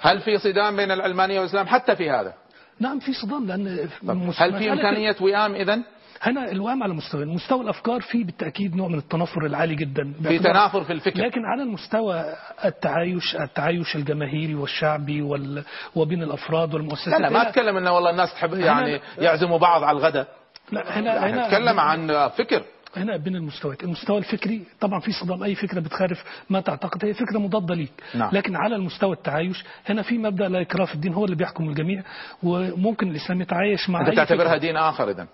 هل 0.00 0.20
في 0.20 0.38
صدام 0.38 0.76
بين 0.76 0.90
العلمانية 0.90 1.40
والإسلام 1.40 1.66
حتى 1.66 1.96
في 1.96 2.10
هذا؟ 2.10 2.34
نعم 2.80 2.98
في 2.98 3.12
صدام 3.12 3.46
لأن 3.46 3.88
هل 4.36 4.58
في 4.58 4.72
إمكانية 4.72 5.16
وئام 5.20 5.54
إذن؟ 5.54 5.82
هنا 6.22 6.50
الوام 6.50 6.82
على 6.82 6.94
مستوى 6.94 7.24
مستوى 7.24 7.60
الأفكار 7.60 8.00
فيه 8.00 8.24
بالتأكيد 8.24 8.76
نوع 8.76 8.88
من 8.88 8.98
التنافر 8.98 9.46
العالي 9.46 9.74
جدا. 9.74 10.12
في 10.22 10.38
تنافر 10.38 10.84
في 10.84 10.92
الفكر. 10.92 11.20
لكن 11.20 11.44
على 11.44 11.62
المستوى 11.62 12.24
التعايش 12.64 13.36
التعايش 13.36 13.96
الجماهيري 13.96 14.54
والشعبي 14.54 15.22
وال... 15.22 15.64
وبين 15.94 16.22
الأفراد 16.22 16.74
والمؤسسات. 16.74 17.20
لا 17.20 17.26
لا 17.26 17.30
ما 17.30 17.48
أتكلم 17.48 17.76
أنه 17.76 17.92
والله 17.92 18.10
الناس 18.10 18.34
تحب 18.34 18.54
يعني 18.54 19.00
يعزموا 19.18 19.58
بعض 19.58 19.82
على 19.82 19.98
الغداء. 19.98 20.28
لا 20.72 20.98
هنا 20.98 21.26
هنا 21.26 21.46
نتكلم 21.46 21.80
عن 21.80 22.28
فكر. 22.28 22.62
هنا 22.96 23.16
بين 23.16 23.36
المستويات. 23.36 23.84
المستوى 23.84 24.18
الفكري 24.18 24.62
طبعا 24.80 25.00
في 25.00 25.12
صدام 25.12 25.42
أي 25.42 25.54
فكرة 25.54 25.80
بتخالف 25.80 26.24
ما 26.50 26.60
تعتقد 26.60 27.04
هي 27.04 27.14
فكرة 27.14 27.38
مضادة 27.38 27.74
ليك. 27.74 27.92
نعم. 28.14 28.30
لكن 28.32 28.56
على 28.56 28.76
المستوى 28.76 29.12
التعايش 29.12 29.64
هنا 29.86 30.02
في 30.02 30.18
مبدأ 30.18 30.48
لا 30.48 30.60
إكراه 30.60 30.84
في 30.84 30.94
الدين 30.94 31.14
هو 31.14 31.24
اللي 31.24 31.36
بيحكم 31.36 31.68
الجميع 31.68 32.02
وممكن 32.42 33.10
الإسلام 33.10 33.40
يتعايش 33.40 33.90
مع 33.90 34.06
أي 34.06 34.16
تعتبرها. 34.16 34.56
دين 34.56 34.76
آخر 34.76 35.10
إذن. 35.10 35.26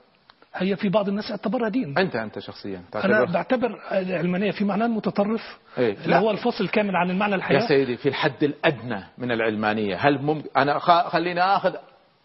هي 0.56 0.76
في 0.76 0.88
بعض 0.88 1.08
الناس 1.08 1.30
اعتبرها 1.30 1.68
دين 1.68 1.98
أنت 1.98 2.16
أنت 2.16 2.38
شخصيا 2.38 2.82
أنا 3.04 3.24
بعتبر 3.24 3.78
العلمانيه 3.92 4.50
في 4.50 4.64
معناه 4.64 4.86
المتطرف 4.86 5.58
إيه. 5.78 5.92
اللي 5.94 6.06
لا. 6.06 6.18
هو 6.18 6.30
الفصل 6.30 6.64
الكامل 6.64 6.96
عن 6.96 7.10
المعنى 7.10 7.32
يا 7.32 7.36
الحياة 7.36 7.68
سيدي 7.68 7.96
في 7.96 8.08
الحد 8.08 8.42
الأدنى 8.44 9.00
من 9.18 9.32
العلمانية 9.32 9.96
هل 9.96 10.22
ممكن 10.22 10.48
أنا 10.56 10.78
خ- 10.78 11.08
خليني 11.08 11.40
آخذ 11.42 11.74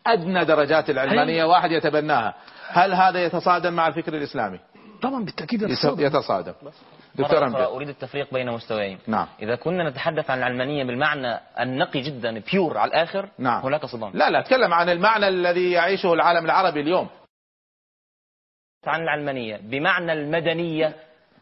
أدنى 0.08 0.46
درجات 0.46 0.90
العلمانية 0.90 1.44
واحد 1.44 1.72
يتبناها. 1.72 2.34
هل 2.68 2.94
هذا 2.94 3.26
يتصادم 3.26 3.74
مع 3.74 3.88
الفكر 3.88 4.14
الإسلامي؟ 4.14 4.60
طبعا 5.02 5.26
بالتأكيد 5.26 5.62
يت- 5.62 5.70
يتصادم. 5.70 6.06
يتصادم. 6.06 6.54
دكتور 7.16 7.44
أمجد. 7.46 7.56
أريد 7.56 7.90
التفريق 7.90 8.34
بين 8.34 8.52
مستويين. 8.52 8.98
نعم. 9.08 9.28
إذا 9.42 9.56
كنا 9.56 9.90
نتحدث 9.90 10.30
عن 10.30 10.38
العلمانية 10.38 10.84
بالمعنى 10.84 11.40
النقي 11.60 12.02
جدا 12.02 12.42
بيور 12.52 12.78
على 12.78 12.90
الآخر 12.90 13.30
نعم. 13.40 13.62
هناك 13.64 13.86
صدام. 13.86 14.12
لا 14.14 14.30
لا 14.30 14.40
أتكلم 14.40 14.74
عن 14.74 14.90
المعنى 14.90 15.28
الذي 15.28 15.72
يعيشه 15.72 16.14
العالم 16.14 16.46
العربي 16.46 16.82
اليوم. 16.82 17.08
عن 18.88 19.02
العلمانية. 19.04 19.60
بمعنى 19.64 20.14
المدنية. 20.14 20.96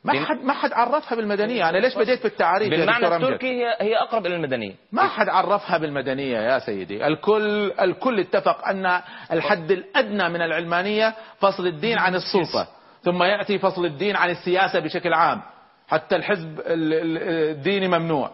ما 0.03 0.13
حد 0.25 0.43
ما 0.43 0.53
حد 0.53 0.73
عرفها 0.73 1.15
بالمدنية. 1.15 1.69
أنا 1.69 1.77
ليش 1.77 1.95
بديت 1.95 2.23
بالتعريف 2.23 2.69
بالمعنى 2.69 3.05
التركي 3.27 3.47
هي, 3.47 3.75
هي 3.79 3.95
أقرب 3.97 4.25
إلى 4.25 4.35
المدنية. 4.35 4.73
ما 4.91 5.07
حد 5.07 5.29
عرفها 5.29 5.77
بالمدنية 5.77 6.37
يا 6.37 6.59
سيدي. 6.59 7.07
الكل 7.07 7.71
الكل 7.71 8.19
اتفق 8.19 8.67
أن 8.67 9.01
الحد 9.31 9.71
الأدنى 9.71 10.29
من 10.29 10.41
العلمانية 10.41 11.13
فصل 11.39 11.67
الدين 11.67 11.97
عن 11.97 12.15
السلطة 12.15 12.67
ثم 13.03 13.23
يأتي 13.23 13.59
فصل 13.59 13.85
الدين 13.85 14.15
عن 14.15 14.29
السياسة 14.29 14.79
بشكل 14.79 15.13
عام. 15.13 15.41
حتى 15.87 16.15
الحزب 16.15 16.59
ال- 16.59 16.93
ال- 16.93 17.49
الديني 17.57 17.87
ممنوع. 17.87 18.31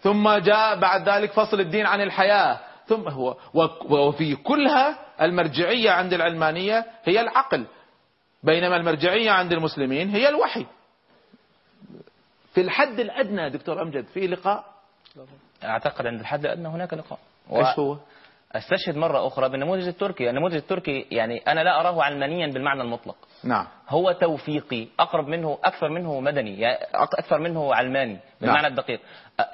ثم 0.00 0.30
جاء 0.30 0.78
بعد 0.80 1.08
ذلك 1.08 1.32
فصل 1.32 1.60
الدين 1.60 1.86
عن 1.86 2.00
الحياة. 2.00 2.58
ثم 2.86 3.08
هو 3.08 3.36
وفي 3.90 4.36
كلها 4.36 4.98
المرجعية 5.22 5.90
عند 5.90 6.12
العلمانية 6.12 6.84
هي 7.04 7.20
العقل. 7.20 7.64
بينما 8.42 8.76
المرجعية 8.76 9.30
عند 9.30 9.52
المسلمين 9.52 10.08
هي 10.08 10.28
الوحي. 10.28 10.66
في 12.54 12.60
الحد 12.60 13.00
الأدنى 13.00 13.50
دكتور 13.50 13.82
أمجد 13.82 14.04
في 14.04 14.26
لقاء؟ 14.26 14.64
أعتقد 15.64 16.06
عند 16.06 16.20
الحد 16.20 16.44
الأدنى 16.44 16.68
هناك 16.68 16.94
لقاء. 16.94 17.18
إيش 17.52 17.78
هو؟ 17.78 17.96
أستشهد 18.52 18.96
مرة 18.96 19.26
أخرى 19.26 19.48
بالنموذج 19.48 19.86
التركي. 19.88 20.30
النموذج 20.30 20.54
التركي 20.54 21.06
يعني 21.10 21.38
أنا 21.38 21.60
لا 21.60 21.80
أراه 21.80 22.02
علمانيا 22.02 22.46
بالمعنى 22.46 22.82
المطلق. 22.82 23.16
نعم. 23.44 23.66
هو 23.88 24.12
توفيقي 24.12 24.86
أقرب 25.00 25.28
منه 25.28 25.58
أكثر 25.64 25.88
منه 25.88 26.20
مدني 26.20 26.60
يعني 26.60 26.76
أك- 26.78 27.18
أكثر 27.18 27.38
منه 27.38 27.74
علماني 27.74 28.18
بالمعنى 28.40 28.62
نعم. 28.62 28.70
الدقيق. 28.70 29.00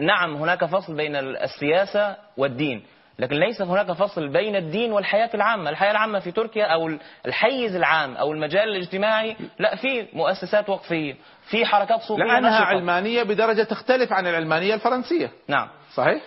نعم 0.00 0.34
هناك 0.36 0.64
فصل 0.64 0.96
بين 0.96 1.16
ال- 1.16 1.36
السياسة 1.36 2.16
والدين. 2.36 2.82
لكن 3.18 3.36
ليس 3.36 3.62
هناك 3.62 3.92
فصل 3.92 4.28
بين 4.28 4.56
الدين 4.56 4.92
والحياة 4.92 5.30
العامة 5.34 5.70
الحياة 5.70 5.90
العامة 5.90 6.18
في 6.18 6.32
تركيا 6.32 6.64
أو 6.64 6.86
ال- 6.88 7.00
الحيز 7.26 7.76
العام 7.76 8.16
أو 8.16 8.32
المجال 8.32 8.68
الاجتماعي 8.68 9.36
لا 9.58 9.76
في 9.76 10.06
مؤسسات 10.12 10.68
وقفية 10.68 11.16
في 11.50 11.66
حركات 11.66 12.00
صوفية 12.00 12.24
لأنها 12.24 12.50
نشطة. 12.50 12.64
علمانية 12.64 13.22
بدرجة 13.22 13.62
تختلف 13.62 14.12
عن 14.12 14.26
العلمانية 14.26 14.74
الفرنسية 14.74 15.30
نعم 15.48 15.68
صحيح؟ 15.94 16.22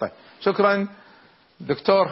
طيب 0.00 0.10
شكرا 0.40 0.88
دكتور 1.60 2.10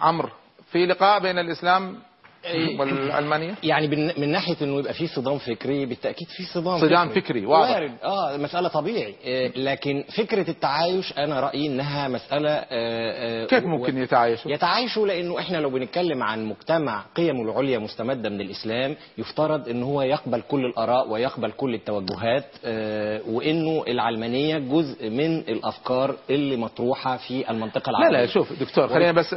عمرو 0.00 0.28
في 0.72 0.86
لقاء 0.86 1.20
بين 1.20 1.38
الإسلام 1.38 1.98
والعلمانية 2.78 3.54
يعني 3.62 4.12
من, 4.18 4.28
ناحية 4.28 4.56
إنه 4.62 4.78
يبقى 4.78 4.94
في 4.94 5.06
صدام 5.06 5.38
فكري 5.38 5.86
بالتأكيد 5.86 6.28
في 6.28 6.42
صدام 6.44 6.78
صدام 6.78 7.08
فكري، 7.08 7.46
واضح. 7.46 7.70
وارد. 7.70 7.92
آه 8.04 8.36
مسألة 8.36 8.68
طبيعي. 8.68 9.14
آه، 9.24 9.50
لكن 9.56 10.04
فكرة 10.16 10.50
التعايش 10.50 11.18
أنا 11.18 11.40
رأيي 11.40 11.66
إنها 11.66 12.08
مسألة 12.08 12.50
آه، 12.50 12.66
آه، 12.70 13.46
كيف 13.46 13.64
ممكن 13.64 13.98
يتعايشوا؟ 13.98 14.50
يتعايشوا 14.50 15.06
لأنه 15.06 15.38
إحنا 15.38 15.56
لو 15.56 15.70
بنتكلم 15.70 16.22
عن 16.22 16.44
مجتمع 16.44 17.04
قيمه 17.16 17.42
العليا 17.42 17.78
مستمدة 17.78 18.28
من 18.28 18.40
الإسلام 18.40 18.96
يفترض 19.18 19.68
ان 19.68 19.82
هو 19.82 20.02
يقبل 20.02 20.40
كل 20.40 20.64
الآراء 20.66 21.08
ويقبل 21.10 21.50
كل 21.50 21.74
التوجهات 21.74 22.44
آه، 22.64 23.20
وإنه 23.28 23.84
العلمانية 23.88 24.58
جزء 24.58 25.10
من 25.10 25.38
الأفكار 25.38 26.16
اللي 26.30 26.56
مطروحة 26.56 27.16
في 27.16 27.50
المنطقة 27.50 27.92
لا 27.92 27.98
العربية. 27.98 28.20
لا 28.20 28.26
شوف 28.26 28.52
دكتور 28.60 28.88
خلينا 28.88 29.12
بس 29.12 29.34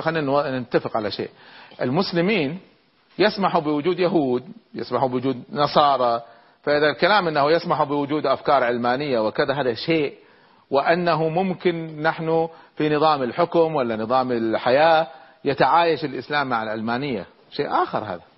خلينا 0.00 0.58
نتفق 0.58 0.96
على 0.96 1.10
شيء. 1.10 1.28
المسلمين 1.80 2.58
يسمحوا 3.18 3.60
بوجود 3.60 3.98
يهود 3.98 4.44
يسمحوا 4.74 5.08
بوجود 5.08 5.42
نصارى 5.52 6.22
فإذا 6.62 6.90
الكلام 6.90 7.28
أنه 7.28 7.50
يسمح 7.50 7.82
بوجود 7.82 8.26
أفكار 8.26 8.64
علمانية 8.64 9.20
وكذا 9.26 9.54
هذا 9.54 9.74
شيء. 9.74 10.14
وأنه 10.70 11.28
ممكن 11.28 12.02
نحن 12.02 12.48
في 12.76 12.88
نظام 12.88 13.22
الحكم 13.22 13.74
ولا 13.74 13.96
نظام 13.96 14.32
الحياة 14.32 15.06
يتعايش 15.44 16.04
الإسلام 16.04 16.48
مع 16.48 16.62
العلمانية 16.62 17.26
شيء 17.50 17.82
آخر 17.82 17.98
هذا. 18.04 18.31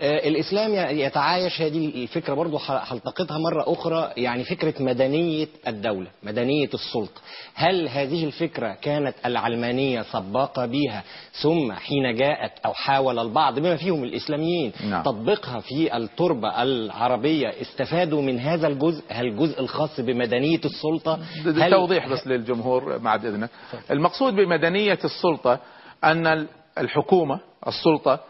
الإسلام 0.00 0.74
ي- 0.74 1.00
يتعايش 1.00 1.60
هذه 1.60 1.86
الفكرة 2.02 2.34
برضو 2.34 2.56
هلتقطها 2.68 3.38
مرة 3.38 3.72
أخرى 3.72 4.12
يعني 4.16 4.44
فكرة 4.44 4.82
مدنية 4.82 5.46
الدولة 5.68 6.06
مدنية 6.22 6.68
السلطة. 6.74 7.20
هل 7.54 7.88
هذه 7.88 8.24
الفكرة 8.24 8.74
كانت 8.74 9.14
العلمانية 9.26 10.02
سباقة 10.02 10.66
بها 10.66 11.02
ثم 11.42 11.72
حين 11.72 12.14
جاءت 12.16 12.52
أو 12.66 12.74
حاول 12.74 13.18
البعض 13.18 13.58
بما 13.58 13.76
فيهم 13.76 14.04
الإسلاميين 14.04 14.72
نعم. 14.90 15.02
تطبيقها 15.02 15.60
في 15.60 15.96
التربة 15.96 16.62
العربية 16.62 17.48
استفادوا 17.62 18.22
من 18.22 18.38
هذا 18.40 18.66
الجزء؟ 18.66 19.02
هل 19.08 19.26
الجزء 19.26 19.60
الخاص 19.60 20.00
بمدنية 20.00 20.60
السلطة؟ 20.64 21.18
هل 21.44 21.70
توضيح 21.70 22.08
بس 22.08 22.26
للجمهور 22.26 22.98
بعد 22.98 23.24
إذنك. 23.24 23.50
المقصود 23.90 24.34
بمدنية 24.34 24.98
السلطة 25.04 25.58
أن 26.04 26.46
الحكومة 26.78 27.40
السلطة 27.66 28.20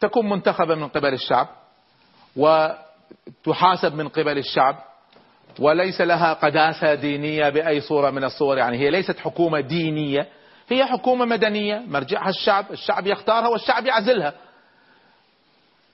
تكون 0.00 0.28
منتخبة 0.28 0.74
من 0.74 0.88
قبل 0.88 1.12
الشعب 1.12 1.48
وتحاسب 2.36 3.94
من 3.94 4.08
قبل 4.08 4.38
الشعب 4.38 4.76
وليس 5.58 6.00
لها 6.00 6.32
قداسة 6.32 6.94
دينية 6.94 7.48
بأي 7.48 7.80
صورة 7.80 8.10
من 8.10 8.24
الصور. 8.24 8.58
يعني 8.58 8.78
هي 8.78 8.90
ليست 8.90 9.18
حكومة 9.18 9.60
دينية 9.60 10.28
هي 10.68 10.84
حكومة 10.84 11.24
مدنية 11.24 11.82
مرجعها 11.86 12.28
الشعب 12.28 12.64
الشعب 12.70 13.06
يختارها 13.06 13.48
والشعب 13.48 13.86
يعزلها. 13.86 14.34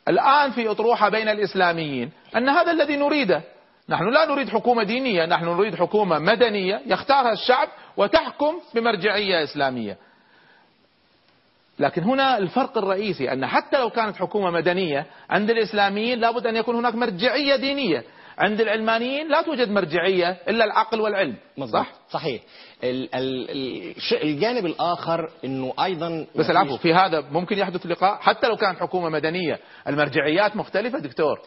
الآن 0.08 0.50
في 0.50 0.70
أطروحة 0.70 1.08
بين 1.08 1.28
الإسلاميين 1.28 2.10
أن 2.36 2.48
هذا 2.48 2.72
الذي 2.72 2.96
نريده 2.96 3.42
نحن 3.88 4.08
لا 4.08 4.24
نريد 4.24 4.48
حكومة 4.48 4.82
دينية 4.82 5.26
نحن 5.26 5.44
نريد 5.44 5.74
حكومة 5.74 6.18
مدنية 6.18 6.82
يختارها 6.86 7.32
الشعب 7.32 7.68
وتحكم 7.96 8.60
بمرجعية 8.74 9.42
إسلامية. 9.42 9.96
لكن 11.78 12.02
هنا 12.02 12.38
الفرق 12.38 12.78
الرئيسي 12.78 13.32
أن 13.32 13.46
حتى 13.46 13.78
لو 13.78 13.90
كانت 13.90 14.16
حكومة 14.16 14.50
مدنية 14.50 15.06
عند 15.30 15.50
الإسلاميين 15.50 16.18
لابد 16.18 16.46
أن 16.46 16.56
يكون 16.56 16.76
هناك 16.76 16.94
مرجعية 16.94 17.56
دينية. 17.56 18.04
عند 18.38 18.60
العلمانيين 18.60 19.28
لا 19.28 19.42
توجد 19.42 19.70
مرجعية 19.70 20.30
إلا 20.48 20.64
العقل 20.64 21.00
والعلم 21.00 21.34
صح؟ 21.72 21.92
صحيح. 22.10 22.42
ال 22.84 23.14
ال 23.14 23.94
الجانب 24.22 24.66
الآخر 24.66 25.30
إنه 25.44 25.72
أيضا 25.84 26.26
بس 26.36 26.50
العفو 26.50 26.76
في 26.76 26.94
هذا 26.94 27.20
ممكن 27.30 27.58
يحدث 27.58 27.86
لقاء. 27.86 28.18
حتى 28.20 28.48
لو 28.48 28.56
كانت 28.56 28.78
حكومة 28.78 29.08
مدنية 29.08 29.58
المرجعيات 29.88 30.56
مختلفة 30.56 30.98
دكتور. 30.98 31.40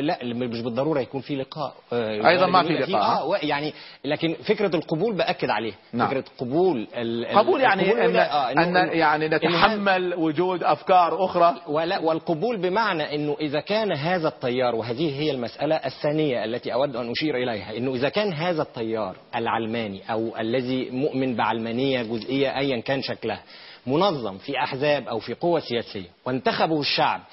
لا 0.00 0.18
مش 0.24 0.60
بالضرورة 0.60 1.00
يكون 1.00 1.20
في 1.20 1.36
لقاء 1.36 1.74
آه، 1.92 2.28
أيضاً 2.28 2.46
ما 2.46 2.62
في 2.62 2.72
لقاء. 2.72 3.02
آه 3.02 3.36
يعني 3.42 3.72
لكن 4.04 4.34
فكرة 4.34 4.76
القبول 4.76 5.16
بأكد 5.16 5.50
عليها 5.50 5.74
نعم. 5.92 6.08
فكرة 6.08 6.24
قبول 6.38 6.88
ال- 6.96 7.26
قبول 7.38 7.60
يعني 7.60 7.82
القبول 7.82 8.00
أن, 8.00 8.12
ده، 8.12 8.22
آه، 8.22 8.52
أن 8.52 8.74
إنه- 8.74 8.92
يعني 8.94 9.28
نتحمل 9.28 10.14
وجود 10.14 10.62
أفكار 10.64 11.24
أخرى 11.24 11.54
ولا 11.66 11.98
والقبول 11.98 12.56
بمعنى 12.62 13.14
إنه 13.14 13.36
إذا 13.40 13.60
كان 13.60 13.92
هذا 13.92 14.28
التيار 14.28 14.74
وهذه 14.74 15.20
هي 15.20 15.30
المسألة 15.30 15.76
الثانية 15.76 16.44
التي 16.44 16.72
أود 16.72 16.96
أن 16.96 17.10
أشير 17.10 17.36
إليها 17.36 17.76
إنه 17.76 17.94
إذا 17.94 18.08
كان 18.08 18.32
هذا 18.32 18.62
التيار 18.62 19.16
العلماني 19.36 20.00
أو 20.10 20.36
الذي 20.40 20.90
مؤمن 20.90 21.36
بعلمانية 21.36 22.02
جزئية 22.02 22.58
ايا 22.58 22.80
كان 22.80 23.02
شكلها 23.02 23.42
منظم 23.86 24.38
في 24.38 24.58
أحزاب 24.58 25.08
أو 25.08 25.18
في 25.18 25.34
قوى 25.34 25.60
سياسية 25.60 26.08
وانتخبه 26.26 26.80
الشعب 26.80 27.20
آه، 27.20 27.24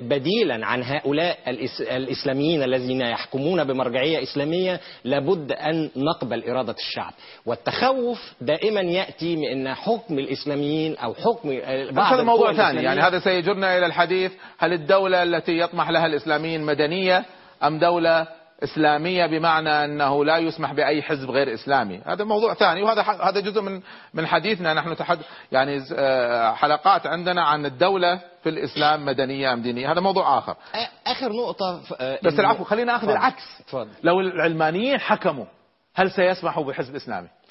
بديلا 0.00 0.66
عن 0.66 0.82
هؤلاء 0.82 1.38
الإس- 1.46 1.92
الإسلاميين 1.92 2.62
الذين 2.62 3.00
يحكمون 3.00 3.64
بمرجعية 3.64 4.22
إسلامية 4.22 4.80
لابد 5.04 5.52
أن 5.52 5.90
نقبل 5.96 6.44
إرادة 6.50 6.74
الشعب. 6.78 7.12
والتخوف 7.46 8.32
دائما 8.40 8.80
يأتي 8.80 9.36
من 9.36 9.48
أن 9.48 9.74
حكم 9.74 10.18
الإسلاميين 10.18 10.96
أو 10.96 11.14
حكم 11.14 11.50
آه، 11.64 11.90
بعض 11.90 12.14
هذا 12.14 12.22
موضوع 12.22 12.52
ثاني. 12.52 12.82
يعني 12.82 13.00
هذا 13.00 13.18
سيجرنا 13.18 13.78
إلى 13.78 13.86
الحديث 13.86 14.32
هل 14.58 14.72
الدولة 14.72 15.22
التي 15.22 15.58
يطمح 15.58 15.90
لها 15.90 16.06
الإسلاميين 16.06 16.62
مدنية 16.62 17.24
أم 17.64 17.78
دولة 17.78 18.26
إسلامية 18.62 19.26
بمعنى 19.26 19.84
أنه 19.84 20.24
لا 20.24 20.36
يسمح 20.38 20.72
بأي 20.72 21.02
حزب 21.02 21.30
غير 21.30 21.54
إسلامي. 21.54 22.00
هذا 22.06 22.24
موضوع 22.24 22.54
ثاني 22.54 22.82
وهذا 22.82 23.02
هذا 23.02 23.40
جزء 23.40 23.62
من 23.62 23.80
من 24.14 24.26
حديثنا. 24.26 24.74
نحن 24.74 24.96
تحدث 24.96 25.24
يعني 25.52 25.82
آه، 25.94 26.52
حلقات 26.52 27.06
عندنا 27.06 27.42
عن 27.42 27.66
الدولة 27.66 28.20
في 28.42 28.48
الإسلام 28.48 29.04
مدنية 29.04 29.52
أم 29.52 29.62
دينية. 29.62 29.92
هذا 29.92 30.00
موضوع 30.00 30.38
آخر. 30.38 30.56
آخر 31.06 31.32
نقطة 31.32 31.80
ف- 31.80 31.94
آه، 32.00 32.18
بس 32.24 32.38
العفو 32.38 32.64
خلينا 32.64 32.92
أخذ 32.96 33.02
اتفضل. 33.08 33.12
العكس. 33.18 33.60
اتفضل. 33.60 33.88
لو 34.02 34.20
العلمانيين 34.20 35.00
حكموا 35.00 35.46
هل 35.94 36.10
سيسمحوا 36.10 36.64
بحزب 36.64 36.94
إسلامي؟ 36.94 37.28
آه، 37.28 37.41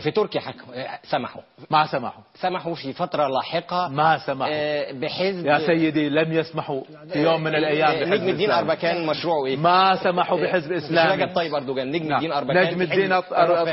في 0.00 0.10
تركيا 0.10 0.40
حكموا 0.40 0.74
آه، 0.74 0.98
سمحوا 1.10 1.42
ما 1.70 1.86
سمحوا 1.86 2.22
سمحوا 2.34 2.74
في 2.74 2.92
فترة 2.92 3.26
لاحقة 3.28 3.88
ما 3.88 4.18
سمحوا 4.26 4.52
آه، 4.54 4.92
بحزب 4.92 5.46
يا 5.46 5.58
سيدي 5.58 6.08
لم 6.08 6.32
يسمحوا 6.32 6.82
في 7.12 7.18
يوم 7.22 7.40
من 7.44 7.54
آه، 7.54 7.58
الأيام 7.58 7.90
نجم 7.92 8.10
بحزب 8.10 8.28
الدين 8.28 8.50
إسلامي. 8.50 8.70
أربكان 8.70 9.06
مشروعه 9.06 9.46
إيه؟ 9.46 9.56
ما 9.56 9.96
سمحوا 10.04 10.40
بحزب 10.40 10.72
إسلامي 10.72 11.22
رجب 11.24 11.34
طيب 11.34 11.54
أردوغان 11.54 11.88
نجم 11.90 12.12
الدين 12.14 12.30
نعم. 12.30 12.38
أربكان 12.38 12.66
نجم 12.66 12.82
الدين. 12.82 13.20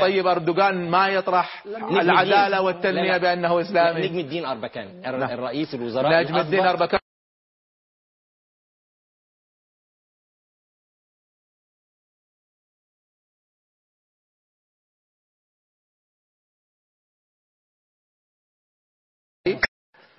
طيب 0.00 0.26
أردوغان 0.26 0.90
ما 0.90 1.08
يطرح 1.08 1.64
نجم 1.66 2.00
العدالة 2.00 2.46
الدين- 2.46 2.60
والتنمية. 2.66 3.16
بأنه 3.16 3.60
إسلامي 3.60 4.00
نجم 4.08 4.18
الدين 4.18 4.44
أربكان 4.46 5.00
نعم. 5.00 5.22
الرئيس 5.22 5.74
الوزراء 5.74 6.22
نجم 6.22 6.36
الدين 6.36 6.60
أربكان 6.66 7.00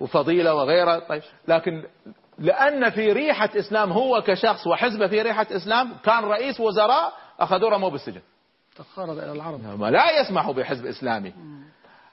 وفضيلة 0.04 0.54
وغيرها. 0.54 0.98
طيب 0.98 1.22
لكن 1.48 1.82
لأن 2.38 2.90
في 2.90 3.12
ريحة 3.12 3.50
إسلام 3.56 3.92
هو 3.92 4.22
كشخص 4.22 4.66
وحزبه 4.66 5.06
في 5.06 5.22
ريحة 5.22 5.46
إسلام 5.50 5.94
كان 6.04 6.24
رئيس 6.24 6.60
وزراء 6.60 7.12
أخذوه 7.40 7.70
رموه 7.70 7.90
بالسجن. 7.90 8.20
تقارب 8.76 9.18
إلى 9.18 9.32
العرب. 9.32 9.80
ما 9.80 9.90
لا 9.90 10.20
يسمح 10.20 10.50
بحزب 10.50 10.86
إسلامي. 10.86 11.32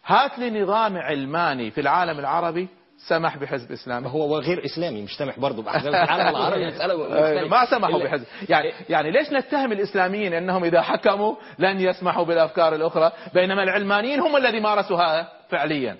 هات 0.05 0.39
لي 0.39 0.61
نظام 0.61 0.97
علماني 0.97 1.71
في 1.71 1.81
العالم 1.81 2.19
العربي 2.19 2.67
سمح 3.07 3.37
بحزب 3.37 3.71
إسلامي. 3.71 4.07
هو 4.07 4.37
غير 4.37 4.65
إسلامي 4.65 5.01
مش 5.01 5.17
سامح 5.17 5.39
برضه 5.39 5.61
العالم 5.61 6.35
العربي. 6.35 6.67
مختلفة. 6.71 7.47
ما 7.47 7.65
سمحوا 7.65 8.03
بحزب. 8.03 8.25
يعني 8.49 8.71
يعني 8.89 9.11
ليش 9.11 9.33
نتهم 9.33 9.71
الإسلاميين 9.71 10.33
إنهم 10.33 10.63
إذا 10.63 10.81
حكموا 10.81 11.35
لن 11.59 11.79
يسمحوا 11.79 12.25
بالأفكار 12.25 12.75
الأخرى؟ 12.75 13.11
بينما 13.33 13.63
العلمانيين 13.63 14.19
هم 14.19 14.37
الذي 14.37 14.59
مارسوها 14.59 15.29
فعليا. 15.49 15.97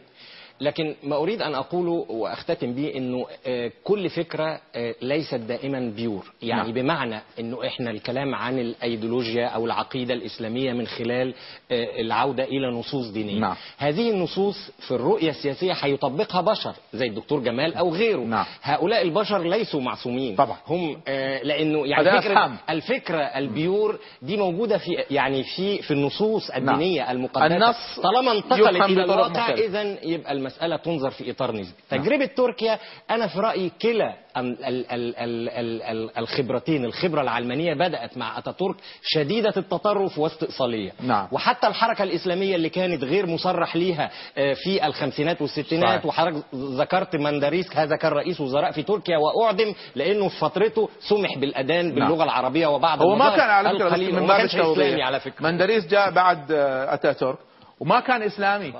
لكن 0.62 0.96
ما 1.04 1.16
أريد 1.16 1.42
أن 1.42 1.56
أقوله 1.56 2.06
وأختتم 2.10 2.74
به 2.74 2.94
أنه 2.96 3.26
آه، 3.48 3.72
كل 3.84 4.10
فكرة 4.10 4.60
آه، 4.76 4.96
ليست 5.02 5.36
دائما 5.36 5.80
بيور 5.96 6.32
يعني 6.42 6.62
نعم. 6.62 6.74
بمعنى 6.74 7.20
أنه 7.40 7.68
إحنا 7.68 7.92
الكلام 7.92 8.36
عن 8.36 8.60
الأيديولوجيا 8.60 9.48
أو 9.48 9.66
العقيدة 9.66 10.14
الإسلامية 10.14 10.74
من 10.74 10.88
خلال 10.88 11.34
آه، 11.72 12.02
العودة 12.02 12.44
إلى 12.44 12.68
نصوص 12.68 13.08
دينية 13.08 13.40
نعم. 13.40 13.56
هذه 13.78 14.10
النصوص 14.12 14.72
في 14.88 14.92
الرؤية 14.92 15.30
السياسية 15.30 15.74
هيطبقها 15.74 16.42
بشر 16.42 16.74
زي 16.94 17.06
الدكتور 17.08 17.40
جمال 17.40 17.76
أو 17.76 17.94
غيره 17.94 18.22
نعم. 18.22 18.46
هؤلاء 18.62 19.02
البشر 19.02 19.44
ليسوا 19.44 19.82
معصومين 19.82 20.36
طبعا. 20.36 20.58
هم 20.68 21.02
لأنه 21.44 21.88
يعني 21.88 22.22
فكرة. 22.22 22.60
الفكرة 22.70 23.22
البيور 23.22 24.00
دي 24.22 24.38
موجودة 24.38 24.78
في 24.78 24.92
يعني 25.12 25.44
في 25.44 25.82
في 25.82 25.92
النصوص 25.92 26.50
الدينية 26.50 27.12
المقدسة 27.12 27.56
النص 27.56 28.00
طالما 28.04 28.32
انتقلت 28.32 28.82
إلى 28.82 29.04
الواقع. 29.04 29.50
اذا 29.50 30.06
يبقى 30.06 30.32
المسألة 30.52 30.76
تنظر 30.78 31.12
في 31.12 31.32
إطار 31.32 31.52
نسبي 31.52 31.74
تجربة 31.90 32.26
تركيا 32.26 32.80
أنا 33.12 33.28
في 33.28 33.40
رأيي 33.40 33.72
كلا 33.82 34.14
ال- 34.38 34.66
ال- 34.66 34.92
ال- 34.92 35.16
ال- 35.18 35.50
ال- 35.50 35.82
ال- 35.82 36.18
الخبرتين 36.18 36.86
الخبرة 36.86 37.22
العلمانية 37.22 37.74
بدأت 37.74 38.18
مع 38.18 38.38
أتاتورك 38.38 38.76
شديدة 39.04 39.54
التطرف 39.58 40.18
واستئصالية 40.20 40.92
نعم. 41.02 41.28
وحتى 41.32 41.68
الحركة 41.68 42.04
الإسلامية 42.04 42.56
اللي 42.56 42.70
كانت 42.70 43.04
غير 43.04 43.26
مصرح 43.28 43.76
ليها 43.76 44.12
آه، 44.38 44.54
في 44.54 44.86
الخمسينات 44.88 45.42
والستينات. 45.42 46.06
وحضرتك 46.06 46.44
ذكرت 46.56 47.16
مندريسك 47.16 47.78
هذا 47.78 47.96
كان 47.96 48.12
رئيس 48.12 48.42
وزراء 48.42 48.72
في 48.72 48.84
تركيا 48.84 49.18
وأعدم 49.18 49.74
لأنه 49.96 50.28
في 50.30 50.40
فترته 50.40 50.90
سمح 51.10 51.38
بالأذان 51.38 51.92
باللغة 51.92 52.10
نعم. 52.18 52.22
العربية 52.22 52.68
وبعض 52.68 53.02
هو 53.02 53.16
ما 53.16 53.30
كان 53.30 53.50
على 53.50 53.72
القليلة. 53.72 54.20
من 54.20 54.28
باب 54.28 54.38
كانش 54.38 54.56
إسلامي 54.56 55.04
على 55.04 55.20
فكرة 55.20 55.44
مندريس 55.44 55.88
جاء 55.88 56.12
بعد 56.12 56.52
آه، 56.52 56.94
أتاتورك 56.94 57.38
وما 57.82 58.00
كان 58.00 58.22
إسلامي. 58.22 58.74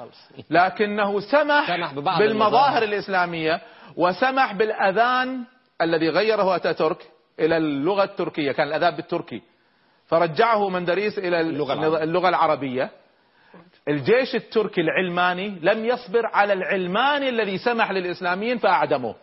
لكنه 0.50 1.20
سمح, 1.20 1.76
بالمظاهر 1.76 2.24
المظاهر. 2.24 2.84
الإسلامية 2.84 3.62
وسمح 3.98 4.54
بالأذان 4.54 5.44
الذي 5.82 6.10
غيره 6.10 6.56
اتاتورك 6.56 7.08
إلى 7.40 7.58
اللغة 7.58 8.04
التركية 8.04 8.52
كان 8.52 8.68
الأذان 8.68 8.96
بالتركي. 8.96 9.42
فرجعه 10.08 10.70
مندريس 10.70 11.18
إلى 11.18 11.42
اللغة 11.42 11.74
العربية. 11.74 12.04
اللغة 12.04 12.30
العربية. 12.30 12.92
الجيش 13.88 14.36
التركي 14.36 14.82
العلماني 14.82 15.60
لم 15.62 15.86
يصبر 15.86 16.26
على 16.26 16.54
العلماني 16.54 17.30
الذي 17.30 17.58
سمح 17.58 17.92
للإسلاميين 17.92 18.58
فأعدموه. 18.58 19.16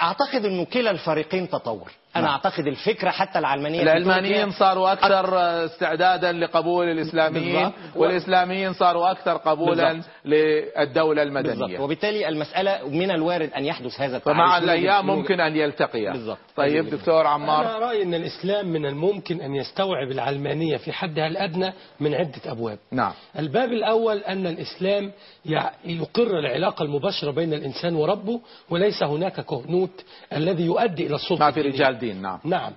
أعتقد 0.00 0.44
انه 0.44 0.64
كلا 0.64 0.90
الفريقين 0.90 1.48
تطور. 1.48 1.92
أنا 2.18 2.24
نعم. 2.24 2.30
أعتقد 2.30 2.66
الفكرة 2.66 3.10
حتى 3.10 3.38
العلمانية 3.38 3.82
العلمانيين 3.82 4.50
صاروا 4.50 4.92
أكثر 4.92 5.38
استعدادا 5.64 6.32
لقبول 6.32 6.88
الإسلاميين 6.88 7.54
بالضبط. 7.54 7.72
والإسلاميين 7.96 8.72
صاروا 8.72 9.10
أكثر 9.10 9.36
قبولا 9.36 9.92
بالضبط. 9.92 10.10
للدولة 10.24 11.24
بالضبط 11.24 11.46
المدنيه 11.46 11.78
وبالتالي 11.80 12.28
المسألة 12.28 12.88
من 12.88 13.10
الوارد 13.10 13.50
أن 13.52 13.64
يحدث 13.64 14.00
هذا 14.00 14.16
التعايش 14.16 14.38
فمع 14.38 14.58
من 14.58 14.64
الأيام 14.64 15.06
ممكن 15.06 15.40
أن 15.40 15.56
يلتقيا 15.56 16.12
بالضبط. 16.12 16.38
طيب 16.56 16.90
دكتور 16.90 17.26
عمار 17.26 17.60
أنا 17.64 17.78
رأيي 17.78 18.02
أن 18.02 18.14
الإسلام 18.14 18.66
من 18.68 18.86
الممكن 18.86 19.40
أن 19.40 19.54
يستوعب 19.54 20.10
العلمانية 20.10 20.76
في 20.76 20.92
حدها 20.92 21.26
الأدنى 21.26 21.72
من 22.00 22.14
عدة 22.14 22.40
أبواب 22.46 22.78
نعم 22.92 23.12
الباب 23.38 23.72
الأول 23.72 24.16
أن 24.18 24.46
الإسلام 24.46 25.12
يع- 25.46 25.70
يقر 25.84 26.38
العلاقة 26.38 26.82
المباشرة 26.82 27.30
بين 27.30 27.54
الإنسان 27.54 27.94
وربه 27.94 28.40
وليس 28.70 29.02
هناك 29.02 29.40
كهنوت 29.40 30.04
الذي 30.32 30.64
يؤدي 30.64 31.06
إلى 31.06 31.14
السلطة 31.14 31.44
ما 31.44 31.50
في. 31.50 31.60
رجال 31.60 31.98
دين 32.12 32.22
نعم. 32.22 32.38
نعم. 32.44 32.72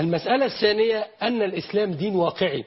المسألة 0.00 0.46
الثانية 0.46 1.06
أن 1.22 1.42
الإسلام 1.42 1.92
دين 1.92 2.14
واقعي. 2.16 2.64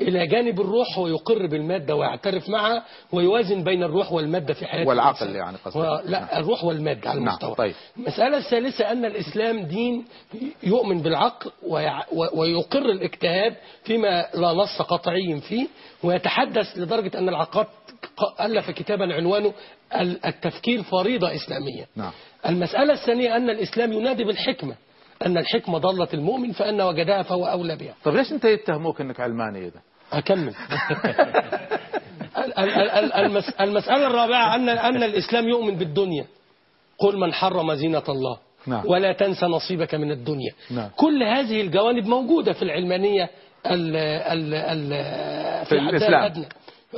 إلى 0.00 0.26
جانب 0.26 0.60
الروح 0.60 0.98
هو 0.98 1.06
يقر 1.08 1.46
بالمادة 1.46 1.94
ويعترف 1.96 2.48
معها 2.48 2.84
ويوازن 3.12 3.64
بين 3.64 3.82
الروح 3.82 4.12
والمادة 4.12 4.54
في 4.54 4.66
حياة 4.66 4.86
والعقل 4.88 5.16
الإنسان. 5.26 5.36
يعني 5.36 5.56
قصدك. 5.64 5.76
و... 5.76 6.00
لا 6.10 6.38
الروح 6.38 6.64
والمادة 6.64 7.10
على 7.10 7.20
نعم 7.20 7.28
المستوى. 7.28 7.54
طيب. 7.54 7.74
المسألة 7.96 8.36
الثالثة 8.36 8.92
أن 8.92 9.04
الإسلام 9.04 9.62
دين 9.62 10.04
يؤمن 10.62 11.02
بالعقل 11.02 11.50
ويع... 11.68 11.98
و- 12.12 12.40
ويقر 12.40 12.90
الاجتهاد 12.90 13.56
فيما 13.84 14.26
لا 14.34 14.52
نص 14.52 14.82
قطعي 14.82 15.40
فيه 15.48 15.66
ويتحدث 16.02 16.78
لدرجة 16.78 17.18
أن 17.18 17.28
العقاد 17.28 17.66
ألف 18.40 18.70
كتابا 18.70 19.14
عنوانه 19.14 19.52
ال- 19.94 20.26
التفكير 20.26 20.82
فريضة 20.82 21.34
إسلامية. 21.34 21.86
نعم. 21.96 22.12
المسألة 22.48 22.92
الثانية 22.92 23.36
أن 23.36 23.50
الإسلام 23.50 23.92
ينادي 23.92 24.24
بالحكمة. 24.24 24.74
أن 25.26 25.38
الحكمة 25.38 25.78
ضلة 25.78 26.08
المؤمن 26.14 26.52
فأن 26.52 26.80
وجدها 26.82 27.22
فهو 27.22 27.46
أولى 27.46 27.76
بها 27.76 27.94
طيب 28.04 28.14
ليش 28.14 28.32
أنت 28.32 28.44
يتهموك 28.44 29.00
إنك 29.00 29.20
علماني 29.20 29.58
إذا 29.58 29.80
أكمل 30.12 30.54
ال- 32.38 32.58
ال- 32.58 32.90
ال- 32.90 33.12
المس- 33.12 33.54
المسألة 33.60 34.06
الرابعة 34.06 34.54
أن 34.54 34.68
أن 34.68 35.02
الإسلام 35.02 35.48
يؤمن 35.48 35.74
بالدنيا 35.76 36.26
قل 36.98 37.16
من 37.18 37.32
حرم 37.32 37.74
زينة 37.74 38.02
الله 38.08 38.38
نعم. 38.66 38.82
ولا 38.86 39.12
تنسى 39.12 39.46
نصيبك 39.46 39.94
من 39.94 40.10
الدنيا 40.10 40.52
نعم. 40.70 40.88
كل 40.96 41.22
هذه 41.22 41.60
الجوانب 41.60 42.06
موجودة 42.06 42.52
في 42.52 42.62
العلمانية 42.62 43.30
ال 43.66 43.96
ال 43.96 44.54
ال 44.54 44.88
في 45.66 45.80
حدها 45.80 45.90
الإسلام. 45.90 46.14
الأدنى. 46.22 46.46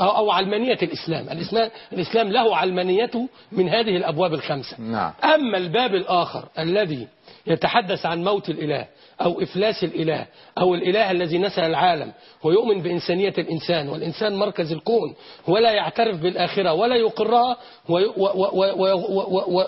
أو 0.00 0.08
أو 0.16 0.30
علمانية 0.30 0.78
الإسلام 0.82 1.28
الإسلام, 1.28 1.70
الإسلام 1.92 2.28
له 2.32 2.56
علمانيته 2.56 3.28
من 3.52 3.68
هذه 3.68 3.96
الأبواب 3.96 4.34
الخمسة 4.34 4.80
نعم 4.80 5.12
أما 5.24 5.58
الباب 5.58 5.94
الآخر 5.94 6.48
الذي 6.58 7.08
يتحدث 7.46 8.06
عن 8.06 8.24
موت 8.24 8.48
الإله 8.48 8.86
أو 9.20 9.42
إفلاس 9.42 9.84
الإله 9.84 10.26
أو 10.58 10.74
الإله 10.74 11.10
الذي 11.10 11.38
نسى 11.38 11.66
العالم 11.66 12.12
ويؤمن 12.42 12.82
بإنسانية 12.82 13.34
الإنسان 13.38 13.88
والإنسان 13.88 14.36
مركز 14.36 14.72
الكون 14.72 15.14
ولا 15.48 15.70
يعترف 15.70 16.20
بالآخرة 16.20 16.72
ولا 16.72 16.96
يقرها 16.96 17.56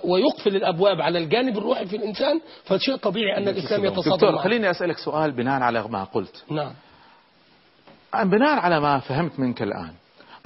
ويقفل 0.04 0.56
الأبواب 0.56 1.00
على 1.00 1.18
الجانب 1.18 1.58
الروحي 1.58 1.86
في 1.86 1.96
الإنسان 1.96 2.40
فشيء 2.64 2.96
طبيعي 2.96 3.36
أن 3.36 3.48
الإسلام 3.48 3.84
يتصادم 3.84 4.14
دكتور. 4.14 4.38
خليني 4.38 4.70
أسألك 4.70 4.98
سؤال 4.98 5.32
بناء 5.32 5.62
على 5.62 5.82
ما 5.88 6.04
قلت. 6.04 6.44
نعم. 6.50 6.72
بناء 8.14 8.58
على 8.58 8.80
ما 8.80 8.98
فهمت 8.98 9.38
منك 9.38 9.62
الآن 9.62 9.92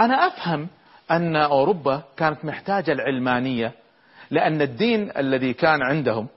أنا 0.01 0.15
أفهم 0.27 0.69
أن 1.11 1.37
أوروبا 1.37 2.03
كانت 2.17 2.45
محتاجة 2.45 2.93
العلمانية 2.93 3.73
لأن 4.31 4.63
الدين 4.63 5.11
الذي 5.17 5.53
كان 5.53 5.83
عندهم 5.83 6.29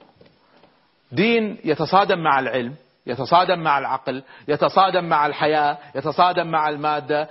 دين 1.16 1.58
يتصادم 1.66 2.20
مع 2.20 2.40
العلم 2.40 2.76
يتصادم 3.08 3.60
مع 3.60 3.78
العقل 3.80 4.24
يتصادم 4.48 5.04
مع 5.06 5.26
الحياة 5.26 5.78
يتصادم 5.96 6.48
مع 6.48 6.70
المادة 6.70 7.28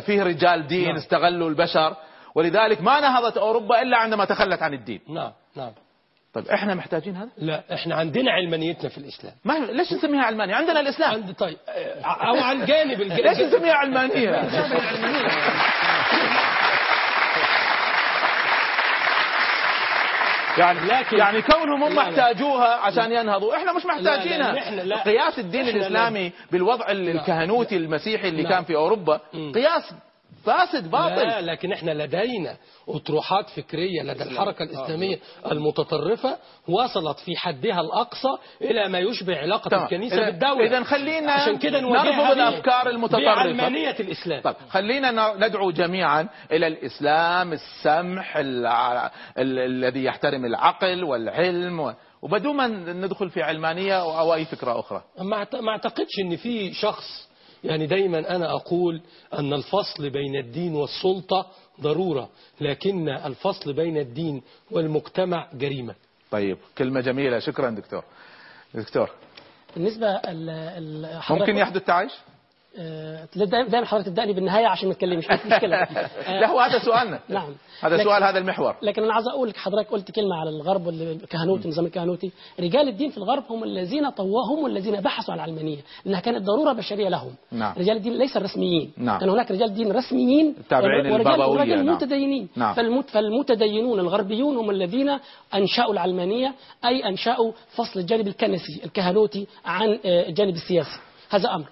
فيه 0.00 0.22
رجال 0.22 0.66
دين 0.66 0.86
نعم. 0.86 0.96
استغلوا 0.96 1.48
البشر. 1.48 1.96
ولذلك 2.34 2.80
ما 2.82 3.00
نهضت 3.00 3.36
أوروبا 3.36 3.82
إلا 3.82 3.96
عندما 3.96 4.24
تخلت 4.24 4.62
عن 4.62 4.74
الدين. 4.74 5.00
نعم 5.08 5.32
نعم. 5.56 5.70
طيب 6.34 6.46
إحنا 6.46 6.74
محتاجين 6.74 7.16
هذا؟ 7.16 7.28
لا 7.38 7.62
إحنا 7.74 7.94
عندنا 7.94 8.32
علمانيتنا 8.32 8.88
في 8.88 8.98
الإسلام. 8.98 9.32
ما 9.44 9.52
ليش 9.58 9.92
نسميها 9.92 10.22
علمانية؟ 10.22 10.54
عندنا 10.54 10.80
الإسلام. 10.80 11.10
عند 11.10 11.34
طيب 11.34 11.56
أو 12.04 12.36
على 12.36 12.60
الجانب. 12.62 13.00
الج- 13.00 13.20
ليش 13.20 13.38
نسميها 13.38 13.74
علمانية؟ 13.74 14.30
يعني 20.58 20.80
لكن- 20.80 21.16
يعني 21.16 21.42
كونهم 21.42 21.82
هم 21.84 21.88
لا، 21.88 21.94
لا. 21.94 22.02
احتاجوها 22.02 22.74
عشان 22.76 23.12
ينهضوا 23.12 23.56
إحنا 23.56 23.72
مش 23.72 23.86
محتاجينها 23.86 24.52
لا، 24.52 24.70
لا، 24.70 24.82
لا. 24.82 25.02
قياس 25.02 25.38
الدين 25.38 25.60
إحنا 25.60 25.70
لا. 25.70 25.76
الإسلامي 25.86 26.32
بالوضع 26.52 26.90
ال- 26.90 27.08
الكهنوتي 27.08 27.76
المسيحي 27.76 28.28
اللي 28.28 28.42
نعم. 28.42 28.52
كان 28.52 28.64
في 28.64 28.76
أوروبا 28.76 29.20
قياس 29.54 29.94
فاسد 30.44 30.84
لا 30.84 30.90
باطل 30.90 31.46
لكن 31.46 31.72
إحنا 31.72 31.90
لدينا 31.90 32.56
أطروحات 32.88 33.50
فكرية 33.50 34.02
لدى 34.02 34.22
الحركة 34.22 34.62
الإسلامية 34.62 35.18
المتطرفة 35.52 36.38
وصلت 36.68 37.18
في 37.18 37.36
حدها 37.36 37.80
الأقصى 37.80 38.28
إلى 38.60 38.88
ما 38.88 38.98
يشبه 38.98 39.38
علاقة 39.38 39.68
تمام. 39.68 39.84
الكنيسة 39.84 40.16
إذا- 40.16 40.30
بالدولة. 40.30 40.64
إذا 40.66 40.82
خلينا 40.84 41.32
عشان 41.32 41.58
كده 41.58 41.80
نرفض 41.80 42.30
الأفكار 42.30 42.88
المتطرفة. 42.88 43.24
بعلمانيه 43.24 43.90
الإسلام. 44.00 44.42
طيب 44.42 44.54
خلينا 44.70 45.34
ندعو 45.46 45.70
جميعا 45.70 46.28
إلى 46.52 46.66
الإسلام 46.66 47.52
السمح 47.52 48.36
الع- 48.36 49.06
ال- 49.38 49.58
الذي 49.58 50.04
يحترم 50.04 50.44
العقل 50.44 51.04
والعلم 51.04 51.80
و- 51.80 51.94
وبدون 52.22 52.56
ما 52.56 52.66
ندخل 52.92 53.30
في 53.30 53.42
علمانية 53.42 54.00
أو 54.02 54.34
أي 54.34 54.44
فكرة 54.44 54.80
أخرى. 54.80 55.02
ما 55.18 55.70
أعتقدش 55.70 56.18
إن 56.24 56.36
في 56.36 56.72
شخص 56.72 57.31
يعني 57.64 57.86
دايما 57.86 58.36
أنا 58.36 58.50
أقول 58.50 59.00
أن 59.34 59.52
الفصل 59.52 60.10
بين 60.10 60.36
الدين 60.36 60.74
والسلطة 60.74 61.46
ضرورة 61.80 62.28
لكن 62.60 63.08
الفصل 63.08 63.72
بين 63.72 63.96
الدين 63.96 64.42
والمجتمع 64.70 65.48
جريمة. 65.54 65.94
طيب 66.30 66.58
كلمة 66.78 67.00
جميلة. 67.00 67.38
شكرا 67.38 67.70
دكتور. 67.70 68.04
دكتور. 68.74 69.10
بالنسبة 69.76 70.06
ال- 70.06 70.50
ال- 70.50 71.22
حضرتك- 71.22 71.40
ممكن 71.40 71.56
يحدث 71.56 71.84
تعايش؟ 71.84 72.12
دايما 73.36 73.68
دايما 73.68 73.86
حضرتك 73.86 74.06
تبدأني 74.06 74.32
بالنهاية 74.32 74.66
عشان 74.66 74.88
ما 74.88 74.94
تكلمش 74.94 75.24
مش 75.30 75.46
مشكلة. 75.46 75.76
آه، 75.76 76.40
لا 76.40 76.48
هو 76.48 76.60
هذا 76.60 76.78
سؤالنا. 76.78 77.20
نعم. 77.28 77.54
هذا 77.80 78.04
سؤال 78.04 78.24
هذا 78.24 78.38
المحور. 78.38 78.76
لكن 78.82 79.02
أنا 79.02 79.14
عايز 79.14 79.28
أقول 79.28 79.48
لك 79.48 79.56
حضرتك 79.56 79.90
قلت 79.90 80.10
كلمة 80.10 80.36
على 80.36 80.50
الغرب 80.50 80.86
والكهنوت 80.86 81.64
النظام 81.64 81.86
الكهنوتي. 81.86 82.32
رجال 82.60 82.88
الدين 82.88 83.10
في 83.10 83.18
الغرب 83.18 83.42
هم 83.50 83.64
الذين 83.64 84.10
طوهم 84.10 84.58
هم 84.58 84.66
الذين 84.66 85.00
بحثوا 85.00 85.34
عن 85.34 85.40
العلمانية 85.40 85.78
لانها 86.04 86.20
كانت 86.20 86.46
ضرورة 86.46 86.72
بشرية 86.72 87.08
لهم. 87.08 87.34
نعم. 87.52 87.74
رجال 87.78 87.96
الدين 87.96 88.12
ليس 88.12 88.36
الرسميين 88.36 88.92
نعم. 88.96 89.20
كان 89.20 89.28
هناك 89.28 89.50
رجال 89.50 89.74
دين 89.74 89.92
رسميين. 89.92 90.54
ورجال, 90.72 91.06
البابوية، 91.06 91.64
نعم. 91.64 91.86
متدينين. 91.86 92.48
نعم. 92.56 92.74
فالمت 92.74 93.10
فالمتدينون 93.10 94.00
الغربيون 94.00 94.56
هم 94.56 94.70
الذين 94.70 95.18
أنشأوا 95.54 95.92
العلمانية 95.92 96.54
أي 96.84 97.08
أنشأوا 97.08 97.52
فصل 97.76 98.00
الجانب 98.00 98.26
الكنسي 98.26 98.80
الكهنوتي 98.84 99.46
عن 99.64 99.98
آه، 100.04 100.28
الجانب 100.28 100.54
السياسي. 100.54 101.00
هذا 101.30 101.54
أمر. 101.54 101.66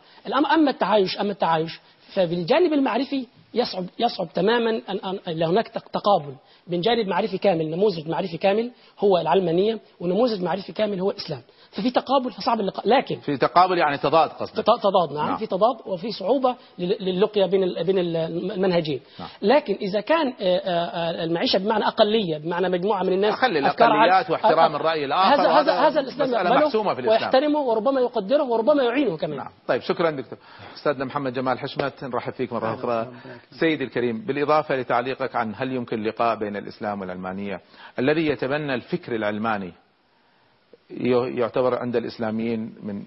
أما 0.54 0.70
التعايش 0.70 1.18
أما 1.18 1.32
التعايش 1.32 1.80
فبالجانب 2.14 2.72
المعرفي 2.72 3.26
يصعب 3.54 3.86
يصعب 3.98 4.28
تماما 4.34 4.70
أن 4.88 5.18
أن 5.28 5.42
هناك 5.42 5.68
تق- 5.68 5.88
تقابل 5.88 6.34
بين 6.66 6.80
جانب 6.80 7.08
معرفي 7.08 7.38
كامل 7.38 7.70
نموذج 7.70 8.08
معرفي 8.08 8.36
كامل 8.38 8.70
هو 8.98 9.18
العلمانية 9.18 9.78
ونموذج 10.00 10.42
معرفي 10.42 10.72
كامل 10.72 11.00
هو 11.00 11.10
الإسلام. 11.10 11.42
ففي 11.70 11.90
تقابل 11.90 12.30
فصعب 12.32 12.60
اللقاء. 12.60 12.88
لكن 12.88 13.20
في 13.20 13.36
تقابل 13.36 13.78
يعني 13.78 13.98
تضاد 13.98 14.30
قصدك. 14.30 14.56
تض- 14.66 14.80
تضاد 14.82 15.12
نعم. 15.14 15.26
نعم. 15.28 15.36
في 15.36 15.46
تضاد 15.46 15.76
وفي 15.86 16.12
صعوبة 16.12 16.56
لل- 16.78 16.96
للقيا 17.00 17.46
بين 17.46 17.62
ال- 17.64 17.84
بين 17.84 17.98
ال- 17.98 18.16
المنهجين. 18.52 19.00
نعم. 19.20 19.28
لكن 19.42 19.74
إذا 19.74 20.00
كان 20.00 20.26
آه، 20.40 20.58
آه، 20.58 21.24
المعيشة 21.24 21.58
بمعنى 21.58 21.86
أقلية 21.86 22.38
بمعنى 22.38 22.68
مجموعة 22.68 23.02
من 23.02 23.12
الناس 23.12 23.34
خلي 23.34 23.66
أفكار 23.68 23.88
الأقليات 23.92 24.30
واحترام 24.30 24.72
آه، 24.72 24.76
الرأي 24.76 25.04
الآخر. 25.04 25.42
هذا 25.42 25.50
هذا 25.50 25.72
هذا 25.88 26.00
الإسلام 26.00 26.56
محسومة 26.64 26.94
في 26.94 27.00
الإسلام. 27.00 27.20
ويحترمه 27.22 27.58
وربما 27.60 28.00
يقدره 28.00 28.42
وربما 28.42 28.82
يعينه 28.82 29.16
كمان. 29.16 29.36
نعم. 29.36 29.50
طيب 29.68 29.80
شكرا 29.80 30.10
دكتور. 30.10 30.38
أستاذنا 30.74 31.04
محمد 31.04 31.32
جمال 31.32 31.58
حشمت 31.58 32.04
نرحب 32.04 32.32
فيك 32.32 32.52
مرة 32.52 32.74
أخرى. 32.74 33.08
سيدي 33.60 33.84
الكريم 33.84 34.24
بالإضافة 34.24 34.76
لتعليقك 34.76 35.36
عن 35.36 35.52
هل 35.56 35.72
يمكن 35.72 36.02
لقاء 36.02 36.36
بين 36.38 36.56
الإسلام 36.56 37.00
والعلمانيه 37.00 37.60
الذي 37.98 38.26
يتبنى 38.26 38.74
الفكر 38.74 39.14
العلماني 39.14 39.72
يعتبر 41.38 41.78
عند 41.78 41.96
الإسلاميين 41.96 42.74
من 42.82 43.02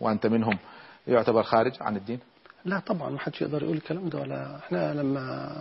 وأنت 0.00 0.26
منهم 0.26 0.58
يعتبر 1.06 1.42
خارج 1.42 1.72
عن 1.80 1.96
الدين؟ 1.96 2.18
لا 2.64 2.78
طبعا 2.78 3.10
ما 3.10 3.18
حدش 3.18 3.42
يقدر 3.42 3.62
يقول 3.62 3.76
الكلام 3.76 4.08
ده 4.08 4.18
ولا 4.20 4.56
إحنا 4.56 4.94
لما 4.94 5.52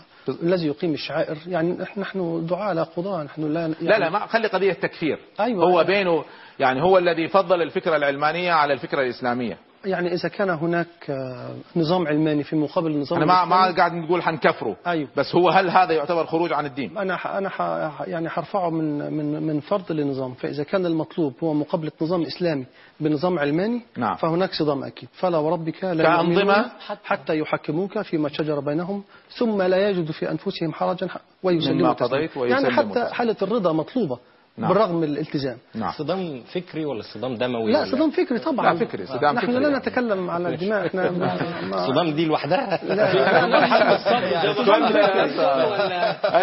الذي 0.44 0.68
يقيم 0.68 0.94
الشعائر 0.94 1.38
يعني 1.48 1.78
نحن 1.98 2.46
دعاة 2.46 2.74
لا 2.74 2.84
قضاة 2.84 3.24
نحن 3.24 3.54
لا 3.54 3.62
يعني 3.62 3.76
لا 3.82 4.00
لا 4.00 4.10
ما 4.10 4.26
خلي 4.26 4.48
قضية 4.48 4.74
تكفير. 4.74 5.20
أيوة. 5.40 5.64
هو. 5.66 5.84
بينه 5.84 6.24
يعني 6.60 6.82
هو 6.82 6.98
الذي 6.98 7.28
فضل 7.28 7.62
الفكرة 7.62 7.96
العلمانية 7.96 8.52
على 8.52 8.74
الفكرة 8.74 9.02
الإسلامية. 9.02 9.58
يعني 9.86 10.14
إذا 10.14 10.30
كان 10.30 10.50
هناك 10.50 10.88
آه، 11.10 11.50
نظام 11.76 12.08
علماني 12.08 12.44
في 12.44 12.56
مقابل 12.56 12.92
النظام 12.92 13.20
إحنا 13.20 13.34
ما 13.34 13.46
ما 13.46 13.76
قاعد 13.76 13.94
نقول 13.94 14.24
حنكفره 14.24 14.76
أيوة. 14.88 15.08
بس 15.18 15.36
هو 15.36 15.50
هل 15.50 15.70
هذا 15.70 15.94
يعتبر 15.94 16.26
خروج 16.26 16.54
عن 16.54 16.66
الدين 16.66 16.98
أنا 16.98 17.18
ح- 17.18 17.28
أنا 17.28 17.50
ح- 17.50 18.02
يعني 18.08 18.30
حرفعه 18.30 18.70
من 18.70 19.14
من 19.14 19.44
من 19.48 19.60
فرض 19.60 19.92
لنظام 19.92 20.34
فإذا 20.34 20.64
كان 20.64 20.86
المطلوب 20.86 21.34
هو 21.44 21.54
مقابلة 21.54 21.92
نظام 22.02 22.22
إسلامي 22.22 22.66
بنظام 23.00 23.40
علماني 23.40 23.82
نعم. 23.98 24.16
فهناك 24.16 24.54
صدام 24.54 24.84
أكيد 24.84 25.10
فلا 25.14 25.38
وربك 25.38 25.84
لا 25.84 26.04
كأنظمة؟ 26.04 26.66
حتى 27.04 27.40
يحكموك 27.40 28.02
فيما 28.02 28.30
شجر 28.30 28.60
بينهم 28.60 29.04
ثم 29.38 29.62
لا 29.62 29.90
يجدوا 29.90 30.14
في 30.14 30.32
أنفسهم 30.32 30.74
حرجا 30.74 31.08
ويسلموا 31.44 31.76
مما 31.82 31.94
تسليما. 31.94 32.30
يعني 32.48 32.72
حتى. 32.72 33.10
حالة 33.14 33.36
الرضا 33.42 33.72
مطلوبة 33.74 34.20
نعم. 34.58 34.70
بالرغم 34.70 34.96
من 34.96 35.04
الالتزام 35.04 35.58
نعم 35.76 35.92
صدام 35.92 36.44
فكري 36.54 36.86
ولا 36.86 37.02
صدام 37.02 37.36
دموي 37.36 37.72
لا 37.72 37.80
ولا- 37.82 37.92
صدام 37.92 38.12
فكري 38.12 38.40
طبعا 38.40 38.74
لا، 38.74 38.80
فكري، 38.86 39.06
صدام 39.06 39.36
نحن 39.36 39.46
فكري 39.48 39.56
لا 39.60 39.62
يعني. 39.70 39.78
نتكلم 39.78 40.30
على 40.30 40.50
الدماء 40.50 40.86
إحنا 40.88 41.88
صدام 41.88 42.10
دي 42.10 42.26
لوحدها 42.26 42.80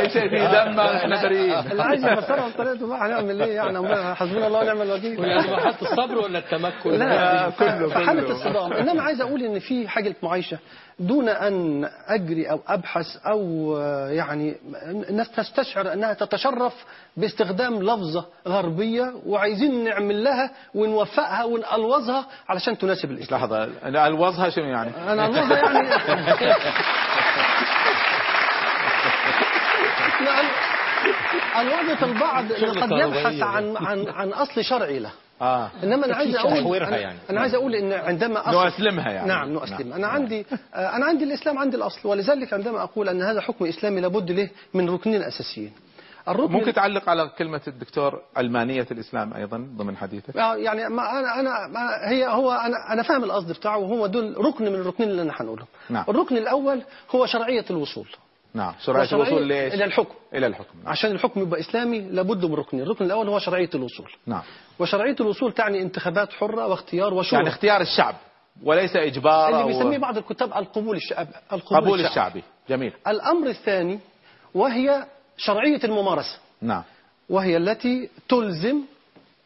اي 0.00 0.10
شيء 0.10 0.28
فيه 0.30 0.64
دم 0.64 0.80
إحنا 0.80 1.22
بريئين 1.22 1.54
اللي 1.72 1.82
عايز 1.82 2.04
يفسرها 2.04 2.48
بطريقته 2.48 2.86
بقى 2.88 3.06
هنعمل 3.06 3.42
إيه 3.42 3.54
يعني 3.56 4.14
حسبنا 4.14 4.46
الله 4.46 4.58
ونعم 4.60 4.82
الوكيل 4.82 5.20
مرحله 5.20 5.74
الصبر 5.82 6.18
ولا 6.18 6.38
التمكن 6.38 6.90
لا 6.90 7.50
كله 7.50 7.88
في 7.88 7.94
حالة 8.06 8.30
الصدام 8.30 8.72
انما 8.72 9.02
عايز 9.02 9.20
أقول 9.20 9.42
ان 9.42 9.58
في 9.58 9.88
حاجة 9.88 10.14
معايشة 10.22 10.58
دون 10.98 11.28
أن 11.28 11.88
أجري 12.06 12.50
أو 12.50 12.60
أبحث 12.68 13.06
أو 13.26 13.74
آه، 13.76 14.08
يعني 14.08 14.56
الناس 15.10 15.30
تستشعر 15.30 15.92
أنها 15.92 16.12
تتشرف 16.12 16.74
باستخدام 17.16 17.82
لفظة 17.82 18.24
غربية 18.48 19.12
وعايزين 19.26 19.84
نعمل 19.84 20.24
لها 20.24 20.50
ونوفقها 20.74 21.44
ونألوظها 21.44 22.26
علشان 22.48 22.78
تناسب 22.78 23.10
الإسلام. 23.10 23.40
لحظة 23.40 23.68
أنا 23.84 24.06
الوظها 24.06 24.50
شنو 24.50 24.64
يعني؟ 24.64 24.90
أنا 25.08 25.26
ألوظها 25.26 25.72
يعني 25.72 25.88
ألوظة 31.60 32.06
البعض 32.06 32.52
قد 32.52 32.92
يبحث 32.92 33.42
عن 33.42 33.76
عن 33.76 34.08
عن 34.08 34.28
أصل 34.28 34.64
شرعي 34.64 34.98
له. 34.98 35.10
آه. 35.42 35.70
إنما 35.82 36.06
أنا 36.06 36.16
عايز 36.16 36.36
أقول 36.36 36.76
أنا, 36.76 36.96
يعني. 36.96 37.18
أنا 37.30 37.40
عايز 37.40 37.54
أقول 37.54 37.74
إن 37.74 37.92
عندما 37.92 38.40
أصل 38.40 38.64
نؤسلمها 38.64 39.10
يعني. 39.10 39.28
نعم 39.28 39.52
نؤسلم. 39.52 39.88
نعم. 39.88 39.92
أنا 39.92 40.06
عندي 40.06 40.46
آه، 40.74 40.96
أنا 40.96 41.06
عندي 41.06 41.24
الإسلام 41.24 41.58
عندي 41.58 41.76
الأصل 41.76 42.08
ولذلك 42.08 42.52
عندما 42.52 42.82
أقول 42.82 43.08
أن 43.08 43.22
هذا 43.22 43.40
حكم 43.40 43.64
إسلامي 43.64 44.00
لابد 44.00 44.30
له 44.30 44.50
من 44.74 44.90
ركنين 44.90 45.22
أساسيين. 45.22 45.72
الركن 46.28 46.52
ممكن 46.52 46.72
تعلق 46.72 47.08
على 47.08 47.30
كلمة 47.38 47.60
الدكتور 47.68 48.22
علمانية 48.36 48.86
الإسلام 48.90 49.34
أيضا 49.34 49.68
ضمن 49.76 49.96
حديثك؟ 49.96 50.36
آه، 50.36 50.56
يعني 50.56 50.88
ما 50.88 51.18
أنا 51.18 51.40
أنا 51.40 51.68
ما 51.68 52.10
هي 52.10 52.26
هو 52.26 52.52
أنا 52.52 52.92
أنا 52.92 53.02
فاهم 53.02 53.24
القصد 53.24 53.52
بتاعه 53.52 53.78
وهو 53.78 54.06
دول 54.06 54.34
ركن 54.38 54.64
من 54.64 54.74
الركنين 54.74 55.10
اللي 55.10 55.22
أنا 55.22 55.32
هنقولهم 55.36 55.66
نعم. 55.90 56.04
الركن 56.08 56.36
الأول 56.36 56.82
هو 57.10 57.26
شرعية 57.26 57.64
الوصول. 57.70 58.08
نعم. 58.54 58.74
شرعية 58.80 59.02
وشرعية 59.02 59.22
الوصول 59.28 59.46
ليش؟ 59.48 59.74
إلى 59.74 59.84
الحكم. 59.84 60.14
إلى 60.34 60.46
الحكم. 60.46 60.74
عشان 60.86 61.10
الحكم 61.10 61.40
يبقى 61.40 61.60
إسلامي 61.60 62.00
لابد 62.00 62.44
من 62.44 62.54
ركنين 62.54 62.82
الركن 62.82 63.04
الأول 63.04 63.28
هو 63.28 63.38
شرعية 63.38 63.70
الوصول. 63.74 64.10
نعم. 64.26 64.42
وشرعية 64.78 65.16
الوصول 65.20 65.52
تعني 65.52 65.82
انتخابات 65.82 66.32
حرة 66.32 66.66
واختيار 66.66 67.14
وشورى 67.14 67.36
يعني 67.42 67.48
اختيار 67.48 67.80
الشعب 67.80 68.14
وليس 68.62 68.96
إجبار 68.96 69.60
اللي 69.60 69.72
بيسميه 69.72 69.98
بعض 69.98 70.16
الكتاب 70.18 70.52
القبول 70.52 70.96
الشعب 70.96 71.28
القبول, 71.52 71.80
قبول 71.80 72.00
الشعبي. 72.00 72.42
جميل. 72.68 72.92
الأمر 73.06 73.46
الثاني 73.46 73.98
وهي 74.54 75.06
شرعية 75.36 75.80
الممارسة. 75.84 76.38
نعم. 76.62 76.82
وهي 77.28 77.56
التي 77.56 78.08
تلزم 78.28 78.80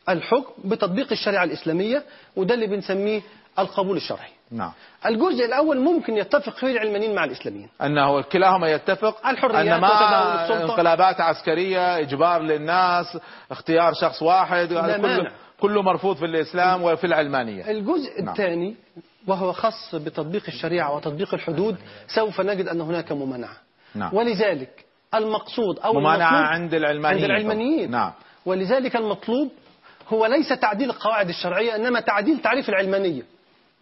الحكم 0.09 0.69
بتطبيق 0.69 1.13
الشريعة 1.13 1.45
الإسلامية 1.45 2.05
وده 2.37 2.55
اللي 2.55 2.67
بنسميه 2.67 3.23
القبول 3.59 3.97
الشرعي. 3.97 4.31
نعم. 4.51 4.73
الجزء 5.07 5.45
الأول 5.45 5.81
ممكن 5.81 6.17
يتفق 6.17 6.57
فيه 6.57 6.67
العلمانيين 6.67 7.15
مع 7.15 7.25
الإسلاميين. 7.25 7.69
أنه 7.83 8.23
كلاهما 8.23 8.73
يتفق 8.73 9.27
الحريات 9.27 9.67
أن 9.67 9.81
ما. 9.81 10.63
انقلابات 10.63 11.21
عسكرية 11.21 11.99
إجبار 11.99 12.43
للناس 12.43 13.19
اختيار 13.51 13.93
شخص 13.95 14.23
واحد 14.23 14.69
كله. 14.69 15.31
كله 15.61 15.83
مرفوض 15.83 16.17
في 16.17 16.25
الإسلام 16.25 16.83
وفي 16.83 17.07
العلمانية. 17.07 17.71
الجزء 17.71 18.21
نعم. 18.23 18.29
الثاني 18.29 18.77
وهو 19.27 19.53
خاص 19.53 19.95
بتطبيق 19.95 20.43
الشريعة 20.49 20.97
وتطبيق 20.97 21.35
الحدود 21.35 21.77
سوف 22.15 22.41
نجد 22.41 22.69
أن 22.69 22.81
هناك 22.81 23.13
ممانعة. 23.13 23.57
نعم. 23.95 24.15
ولذلك 24.15 24.85
المقصود 25.15 25.79
أو 25.79 25.93
ممانعة 25.93 26.29
المطلوب 26.29 26.53
عند 26.53 26.75
العلمانيين. 26.75 27.23
عند 27.23 27.31
العلمانيين. 27.31 27.91
نعم. 27.91 28.13
ولذلك 28.47 28.97
المطلوب 28.97 29.53
هو 30.09 30.27
ليس 30.27 30.49
تعديل 30.49 30.91
القواعد 30.91 31.29
الشرعية 31.29 31.77
إنما 31.77 32.01
تعديل 32.01 32.39
تعريف 32.39 32.69
العلمانية. 32.69 33.23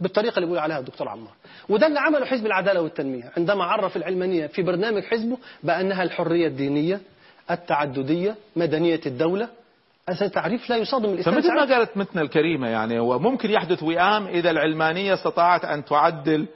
بالطريقة 0.00 0.34
اللي 0.34 0.46
بيقول 0.46 0.58
عليها 0.58 0.78
الدكتور 0.78 1.08
عمار 1.08 1.32
وده 1.68 1.86
اللي 1.86 2.00
عمله 2.00 2.26
حزب 2.26 2.46
العدالة 2.46 2.80
والتنمية 2.82 3.32
عندما 3.36 3.64
عرف 3.64 3.96
العلمانية 3.96 4.46
في 4.46 4.62
برنامج 4.62 5.02
حزبه 5.02 5.38
بأنها 5.62 6.02
الحرية 6.02 6.46
الدينية 6.46 7.00
التعددية 7.50 8.34
مدنية 8.56 9.00
الدولة 9.06 9.48
هذا 10.08 10.28
تعريف 10.28 10.70
لا 10.70 10.76
يصادم 10.76 11.12
الاسلام 11.12 11.34
فمثل 11.34 11.54
ما. 11.54 11.74
قالت 11.74 11.96
متنا 11.96 12.22
الكريمة 12.22 12.68
يعني 12.68 12.98
وممكن 12.98 13.50
يحدث 13.50 13.82
وئام 13.82 14.26
إذا 14.26 14.50
العلمانية 14.50 15.14
استطاعت 15.14 15.64
أن 15.64 15.84
تعدل 15.84 16.46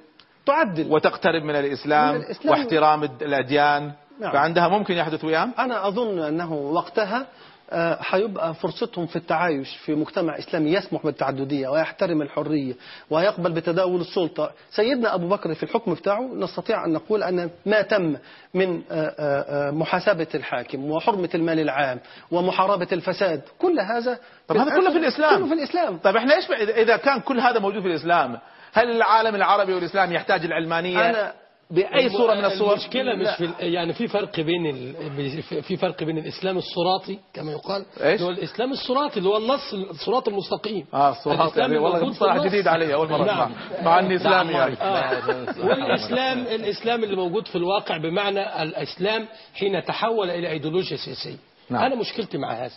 تعدل 0.46 0.92
وتقترب 0.92 1.42
من 1.42 1.56
الإسلام, 1.56 2.14
من 2.14 2.20
الإسلام. 2.20 2.58
واحترام 2.58 3.04
الأديان 3.04 3.92
نعم. 4.20 4.32
فعندها 4.32 4.68
ممكن 4.68 4.94
يحدث 4.94 5.24
وئام 5.24 5.52
أنا 5.58 5.88
أظن 5.88 6.18
أنه 6.18 6.52
وقتها 6.52 7.26
آه، 7.70 7.98
هيبقى 8.10 8.54
فرصتهم 8.54 9.06
في 9.06 9.16
التعايش 9.16 9.76
في 9.76 9.94
مجتمع 9.94 10.38
إسلامي 10.38 10.72
يسمح 10.72 11.02
بالتعددية 11.04 11.68
ويحترم 11.68 12.22
الحرية 12.22 12.74
ويقبل 13.10 13.52
بتداول 13.52 14.00
السلطة. 14.00 14.50
سيدنا 14.70 15.14
أبو 15.14 15.28
بكر 15.28 15.54
في 15.54 15.62
الحكم 15.62 15.94
بتاعه 15.94 16.20
نستطيع 16.34 16.84
أن 16.84 16.92
نقول 16.92 17.22
أن 17.22 17.50
ما 17.66 17.82
تم 17.82 18.16
من 18.54 18.82
آه، 18.90 19.14
آه، 19.18 19.70
محاسبة 19.70 20.26
الحاكم 20.34 20.90
وحرمة 20.90 21.28
المال 21.34 21.60
العام 21.60 22.00
ومحاربة 22.30 22.88
الفساد 22.92 23.40
كل 23.58 23.80
هذا 23.80 24.18
طب 24.48 24.56
هذا 24.56 24.70
كله 24.76 24.90
في 24.90 24.98
الإسلام. 24.98 25.36
كله 25.38 25.46
في 25.48 25.54
الإسلام. 25.54 25.98
طيب 25.98 26.16
إحنا 26.16 26.34
إيش 26.34 26.44
إذا- 26.46 26.76
إذا 26.78 26.96
كان 26.96 27.20
كل 27.20 27.40
هذا 27.40 27.58
موجود 27.58 27.82
في 27.82 27.88
الإسلام 27.88 28.38
هل 28.72 28.90
العالم 28.90 29.34
العربي 29.34 29.74
والإسلام 29.74 30.12
يحتاج 30.12 30.44
العلمانية؟ 30.44 31.10
أنا 31.10 31.32
بأي 31.70 32.08
صورة 32.08 32.34
من 32.34 32.44
الصور 32.44 32.72
المشكلة 32.72 33.14
مش 33.14 33.28
في 33.38 33.50
يعني 33.58 33.92
في 33.92 34.08
فرق 34.08 34.40
بين 34.40 34.66
ال... 34.66 35.42
في 35.62 35.76
فرق 35.76 36.04
بين 36.04 36.18
الإسلام 36.18 36.58
الصراطي 36.58 37.18
كما 37.34 37.52
يقال؟ 37.52 37.84
اللي 38.00 38.24
هو 38.24 38.30
الإسلام 38.30 38.72
الصراطي 38.72 39.18
اللي 39.18 39.28
هو 39.28 39.36
النص 39.36 39.74
الصراط 39.74 40.28
المستقيم 40.28 40.86
آه 40.94 41.10
الصراط 41.10 41.40
الإسلام 41.40 41.72
يعني 41.72 41.84
والله 41.84 42.08
مصطلح. 42.08 42.44
جديد 42.46 42.68
علي 42.68 42.94
أول 42.94 43.10
مرة 43.10 43.24
نعم. 43.24 43.52
أسمع 43.52 43.82
مع 43.82 43.98
إني 43.98 44.16
إسلامي 44.16 44.52
يعني 44.52 44.76
آه. 44.80 45.66
والإسلام 45.66 46.38
الإسلام 46.38 47.04
اللي 47.04 47.16
موجود 47.16 47.46
في 47.46 47.56
الواقع 47.56 47.96
بمعنى 47.96 48.62
الإسلام 48.62 49.26
حين 49.54 49.84
تحول 49.84 50.30
إلى 50.30 50.50
أيديولوجيا 50.50 50.96
سياسية 50.96 51.36
نعم. 51.70 51.82
أنا 51.84 51.94
مشكلتي 51.94 52.38
مع 52.38 52.52
هذا 52.52 52.72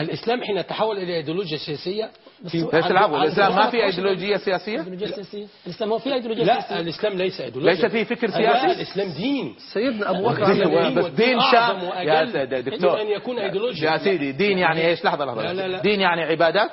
الإسلام 0.00 0.42
حين 0.44 0.66
تحول 0.66 0.98
إلى 0.98 1.16
أيديولوجيا 1.16 1.58
سياسية 1.58 2.04
في 2.04 2.10
ليش 2.44 2.52
تلعبوا. 2.86 3.18
على- 3.18 3.22
الإسلام 3.22 3.56
ما 3.56 3.70
في 3.70 3.84
أيديولوجية 3.84 4.36
سياسية؟ 4.36 4.78
ايديولوجيا 4.78 5.06
سياسيه 5.06 5.46
الإسلام 5.66 5.90
هو 5.92 5.98
فيه 5.98 6.14
ايديولوجيا 6.14 6.44
لا 6.44 6.60
سياسية. 6.60 6.80
الإسلام 6.80 7.12
ليس 7.18 7.40
أيديولوجيا. 7.40 7.74
ليس 7.82 7.92
فيه 7.92 8.04
فكر 8.04 8.36
أيوة، 8.36 8.52
سياسي. 8.52 8.76
الإسلام 8.82 9.08
دين. 9.08 9.54
سيدنا 9.74 10.10
أبو 10.10 10.28
بكر 10.28 10.42
بس 10.90 11.06
دين 11.06 11.36
وأجل. 11.36 12.08
يا 12.08 12.26
سيدي 12.26 12.62
دكتور 12.62 12.98
يجب 12.98 13.06
أن 13.06 13.10
يكون 13.16 13.38
أيديولوجيا. 13.38 13.90
يا 13.90 13.98
سيدي 13.98 14.32
دين 14.32 14.58
يعني 14.58 14.86
إيش؟ 14.86 15.04
لحظة 15.04 15.24
لحظة. 15.24 15.42
لا، 15.42 15.52
لا، 15.52 15.68
لا. 15.68 15.80
دين 15.82 16.00
يعني 16.00 16.22
عبادات؟ 16.22 16.70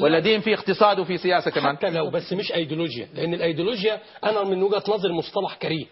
ولا 0.00 0.18
دين 0.18 0.40
في 0.40 0.54
اقتصاد 0.54 0.98
وفي 0.98 1.16
سياسة 1.18 1.50
كمان؟ 1.50 1.76
حتى 1.76 1.90
لو 1.90 2.10
بس 2.10 2.32
مش 2.32 2.52
إيديولوجيا. 2.52 3.08
لأن 3.14 3.34
الإيديولوجيا 3.34 3.98
أنا 4.24 4.44
من 4.44 4.62
وجهة 4.62 4.82
نظري 4.88 5.12
مصطلح 5.12 5.54
كريه 5.54 5.84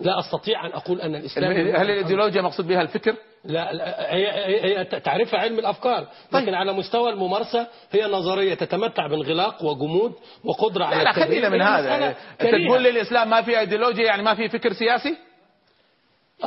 لا 0.00 0.18
أستطيع 0.18 0.66
أن 0.66 0.70
أقول 0.72 1.00
أن 1.00 1.14
الإسلام 1.14 1.52
هل 1.52 1.90
الإيديولوجيا 1.90 2.42
مقصود 2.42 2.66
بها 2.66 2.82
الفكر؟ 2.82 3.16
لا, 3.46 3.72
لا 3.72 4.14
هي, 4.14 4.84
تعرفها 4.84 5.40
علم 5.40 5.58
الأفكار 5.58 6.06
لكن 6.32 6.54
على 6.54 6.72
مستوى 6.72 7.10
الممارسة 7.10 7.66
هي 7.92 8.04
نظرية 8.06 8.54
تتمتع 8.54 9.06
بانغلاق 9.06 9.64
وجمود 9.64 10.12
وقدرة 10.44 10.84
على 10.84 10.96
لا 10.96 11.04
لا. 11.04 11.12
خلينا 11.12 11.48
من 11.48 11.62
هذا 11.62 11.94
انت. 12.06 12.16
تقول 12.66 12.82
لي 12.82 12.90
الاسلام 12.90 13.30
ما 13.30 13.42
في 13.42 13.58
ايديولوجيا 13.58 14.04
يعني 14.04 14.22
ما 14.22 14.34
في 14.34 14.48
فكر 14.48 14.72
سياسي 14.72 15.16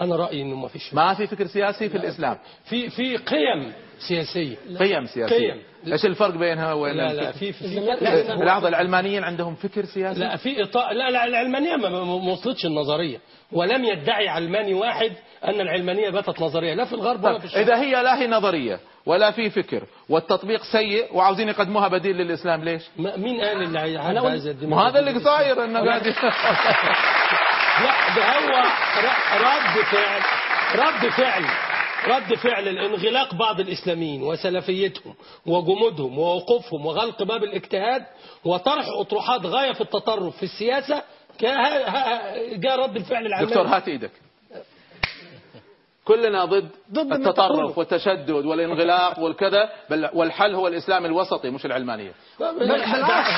أنا 0.01 0.15
رأيي 0.15 0.41
إنه 0.41 0.55
ما 0.55 0.67
فيش 0.67 0.93
ما 0.93 1.13
في 1.13 1.27
فكر 1.27 1.47
سياسي 1.47 1.89
في 1.89 1.97
الإسلام. 1.97 2.37
في 2.65 2.89
في 2.89 3.17
قيم 3.17 3.73
سياسية. 4.07 4.55
قيم 4.79 5.05
سياسية. 5.05 5.37
قيم. 5.51 5.61
إيش 5.87 6.05
الفرق 6.05 6.35
بينها 6.35 6.73
وبين 6.73 6.97
لا 6.97 7.13
لا؟ 7.13 7.31
في 7.31 7.53
في 7.53 7.67
لا، 7.67 8.45
لحظة 8.45 8.67
العلمانيين 8.67 9.23
عندهم 9.23 9.55
فكر 9.55 9.85
سياسي؟ 9.85 10.19
لا 10.19 10.35
في 10.37 10.63
إطاء. 10.63 10.93
لا 10.93 11.09
لا 11.09 11.25
العلمانية 11.25 11.75
ما- 11.75 11.99
وصلتش 12.31 12.65
النظرية. 12.65 13.17
ولم 13.51 13.85
يدعي 13.85 14.27
علماني 14.27 14.73
واحد 14.73 15.11
أن 15.43 15.61
العلمانية 15.61 16.09
باتت 16.09 16.41
نظرية. 16.41 16.73
لا 16.73 16.85
في 16.85 16.93
الغرب 16.93 17.23
ولا 17.23 17.31
طيب 17.31 17.39
في 17.39 17.45
الشرق. 17.45 17.61
إذا 17.61 17.81
هي 17.81 17.91
لا 18.03 18.21
هي 18.21 18.27
نظرية 18.27 18.79
ولا 19.05 19.31
في 19.31 19.49
فكر 19.49 19.83
والتطبيق 20.09 20.61
سيء 20.71 21.15
وعاوزين 21.15 21.49
يقدموها 21.49 21.87
بديل 21.87 22.15
للإسلام 22.17 22.63
ليش؟ 22.63 22.83
مين 22.97 23.41
قال 23.41 23.63
اللي 23.63 24.67
ما 24.67 24.87
هذا 24.89 24.99
اللي 24.99 25.19
صاير 25.19 25.63
انه 25.63 25.79
قاعد 25.85 26.01
لا 27.84 28.15
ده 28.15 28.39
هو 28.39 28.63
رد 29.38 29.84
فعل 29.91 30.21
رد 30.75 31.09
فعل 31.09 31.45
رد 32.07 32.36
فعل 32.36 32.67
الانغلاق 32.67 33.34
بعض 33.36 33.59
الإسلاميين 33.59 34.23
وسلفيتهم 34.23 35.13
وجمودهم 35.45 36.19
ووقوفهم 36.19 36.86
وغلق 36.86 37.23
باب 37.23 37.43
الاجتهاد 37.43 38.05
وطرح 38.45 38.86
أطروحات 38.99 39.45
غاية 39.45 39.71
في 39.73 39.82
التطرف 39.82 40.38
في 40.38 40.43
السياسة 40.43 41.03
كا- 41.39 41.55
ها- 41.55 41.89
ها- 41.89 42.55
جاء 42.55 42.80
رد 42.80 42.95
الفعل 42.95 43.25
العلماني 43.25 43.51
دكتور 43.55 43.67
هات 43.67 43.88
إيدك. 43.88 44.11
كلنا 46.05 46.45
ضد, 46.45 46.69
ضد 46.93 47.11
التطرف. 47.13 47.77
والتشدد 47.77 48.30
والانغلاق 48.30 49.19
والكذا 49.19 49.69
بل 49.89 50.09
والحل 50.13 50.55
هو 50.55 50.67
الإسلام 50.67 51.05
الوسطي 51.05 51.49
مش 51.49 51.65
العلمانية. 51.65 52.11
بالعكس. 52.39 52.89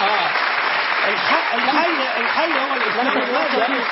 آه. 0.00 0.49
الحل 1.08 1.58
الحل 1.58 2.20
الحل 2.22 2.52
هو 2.58 2.76
الإسلام. 2.76 3.08
الوسطي 3.08 3.84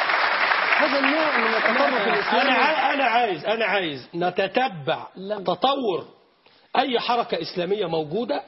هذا 0.76 0.98
النوع 0.98 1.36
من 1.38 1.54
التطرف 1.54 1.80
أنا 1.80 2.14
الإسلامي. 2.14 2.50
عاي- 2.50 2.94
أنا 2.94 3.04
عايز 3.04 3.44
أنا 3.46 3.64
عايز 3.64 4.08
نتتبع 4.14 5.06
تطور 5.46 6.04
أي 6.78 7.00
حركة 7.00 7.42
إسلامية 7.42 7.86
موجودة. 7.86 8.42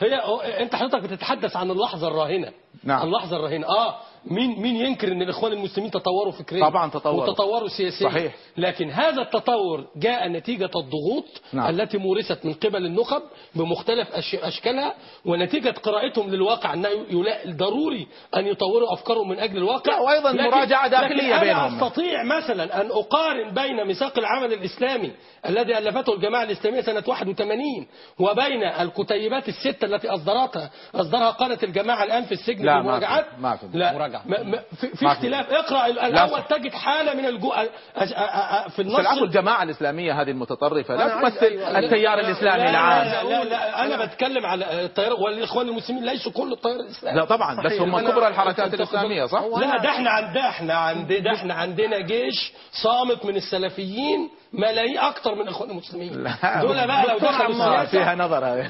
هي 0.00 0.14
أنت 0.62 0.76
حضرتك 0.76 1.02
بتتحدث 1.02 1.56
عن 1.56 1.70
اللحظة 1.70 2.08
الراهنة. 2.08 2.52
نعم. 2.84 3.02
اللحظة 3.02 3.36
الراهنة. 3.36 3.66
آه. 3.68 3.96
مين 4.26 4.60
مين 4.62 4.76
ينكر 4.76 5.12
إن 5.12 5.22
الإخوان 5.22 5.52
المسلمين 5.52 5.90
تطوروا 5.90 6.32
فكريا 6.32 6.68
طبعاً 6.68 6.90
تطوروا. 6.90 7.22
وتطوروا 7.28 7.68
سياسيا 7.68 8.08
صحيح. 8.08 8.34
لكن 8.56 8.90
هذا 8.90 9.22
التطور 9.22 9.84
جاء 9.96 10.28
نتيجة 10.28 10.64
الضغوط 10.76 11.24
نعم. 11.52 11.70
التي 11.70 11.98
مورست 11.98 12.38
من 12.44 12.52
قبل 12.52 12.86
النخب 12.86 13.22
بمختلف 13.54 14.08
أشكالها 14.34 14.94
ونتيجة 15.24 15.70
قراءتهم 15.70 16.30
للواقع 16.30 16.72
أنه 16.74 16.88
ضروري 17.48 18.06
أن 18.36 18.46
يطوروا 18.46 18.92
أفكارهم 18.92 19.28
من 19.28 19.38
أجل 19.38 19.56
الواقع 19.56 19.98
لا، 20.82 20.88
داخلية 20.88 21.14
لكن 21.16 21.32
أنا 21.32 21.40
بينهم. 21.40 21.74
أستطيع 21.84 22.22
مثلا 22.24 22.80
أن 22.80 22.86
أقارن 22.90 23.50
بين 23.54 23.84
ميثاق 23.84 24.18
العمل 24.18 24.52
الإسلامي 24.52 25.10
الذي 25.48 25.78
ألفته 25.78 26.14
الجماعة 26.14 26.42
الإسلامية 26.42 26.80
سنة 26.80 27.02
81 27.06 27.86
وبين 28.18 28.62
الكتيبات 28.64 29.48
الستة 29.48 29.84
التي 29.84 30.08
أصدرتها 30.08 30.70
أصدرها 30.94 31.30
قاده 31.30 31.58
الجماعة 31.62 32.04
الآن 32.04 32.24
في 32.24 32.32
السجن 32.32 32.64
لا، 32.64 32.72
في 32.80 32.86
ما 32.86 32.92
مراجعات 32.92 33.24
في- 33.24 33.40
ما 33.42 33.56
في. 33.56 33.66
لا 33.74 33.92
ما- 34.26 34.60
في, 34.80 34.88
في. 34.96 35.06
اختلاف. 35.06 35.50
اقرأ 35.52 35.86
ال- 35.86 35.98
الأول 35.98 36.42
تجد 36.42 36.72
حالة 36.72 37.14
من 37.14 37.26
الجو 37.26 37.52
أ- 37.52 37.56
أ- 37.56 38.00
أ- 38.00 38.68
في 38.70 38.82
النص. 38.82 38.96
بالعكس 38.96 39.22
الجماعة 39.22 39.62
الإسلامية 39.62 40.20
هذه 40.22 40.30
المتطرفة 40.30 40.94
أنا 40.94 41.02
لا 41.02 41.20
تمثل 41.20 41.46
أيوة. 41.46 41.78
التيار 41.78 42.16
لا، 42.16 42.28
الإسلامي 42.28 42.62
لا، 42.62 42.70
العام. 42.70 43.06
لا, 43.06 43.22
لا, 43.22 43.44
لا 43.44 43.84
أنا 43.84 44.04
بتكلم 44.04 44.46
على 44.46 44.84
التيار 44.84 45.12
والإخوان 45.12 45.68
المسلمين 45.68 46.04
ليسوا 46.04 46.32
كل 46.32 46.52
التيار 46.52 46.76
الإسلامي. 46.80 47.18
لا 47.18 47.24
طبعا 47.24 47.62
بس 47.64 47.72
هم 47.72 48.00
كبرى 48.00 48.28
الحركات 48.28 48.74
الإسلامية 48.74 49.26
صح؟ 49.26 49.42
لا 49.60 49.78
ده 49.82 49.88
إحنا 49.90 50.10
عند 50.10 50.34
ده 50.34 50.48
إحنا 50.48 50.74
عند 50.74 51.12
ده 51.12 51.34
إحنا 51.34 51.54
عندنا 51.54 51.98
جيش 52.00 52.52
صامت 52.82 53.24
من 53.24 53.36
السلفيين 53.36 54.30
ملايين 54.52 54.98
أكتر 54.98 55.34
من 55.34 55.40
الاخوان 55.40 55.70
المسلمين. 55.70 56.12
دول 56.60 56.86
بقى 56.86 57.06
لو 57.08 57.18
دخلوا 57.28 57.50
السياسة 57.50 57.84
فيها 57.90 58.14
نظر 58.14 58.68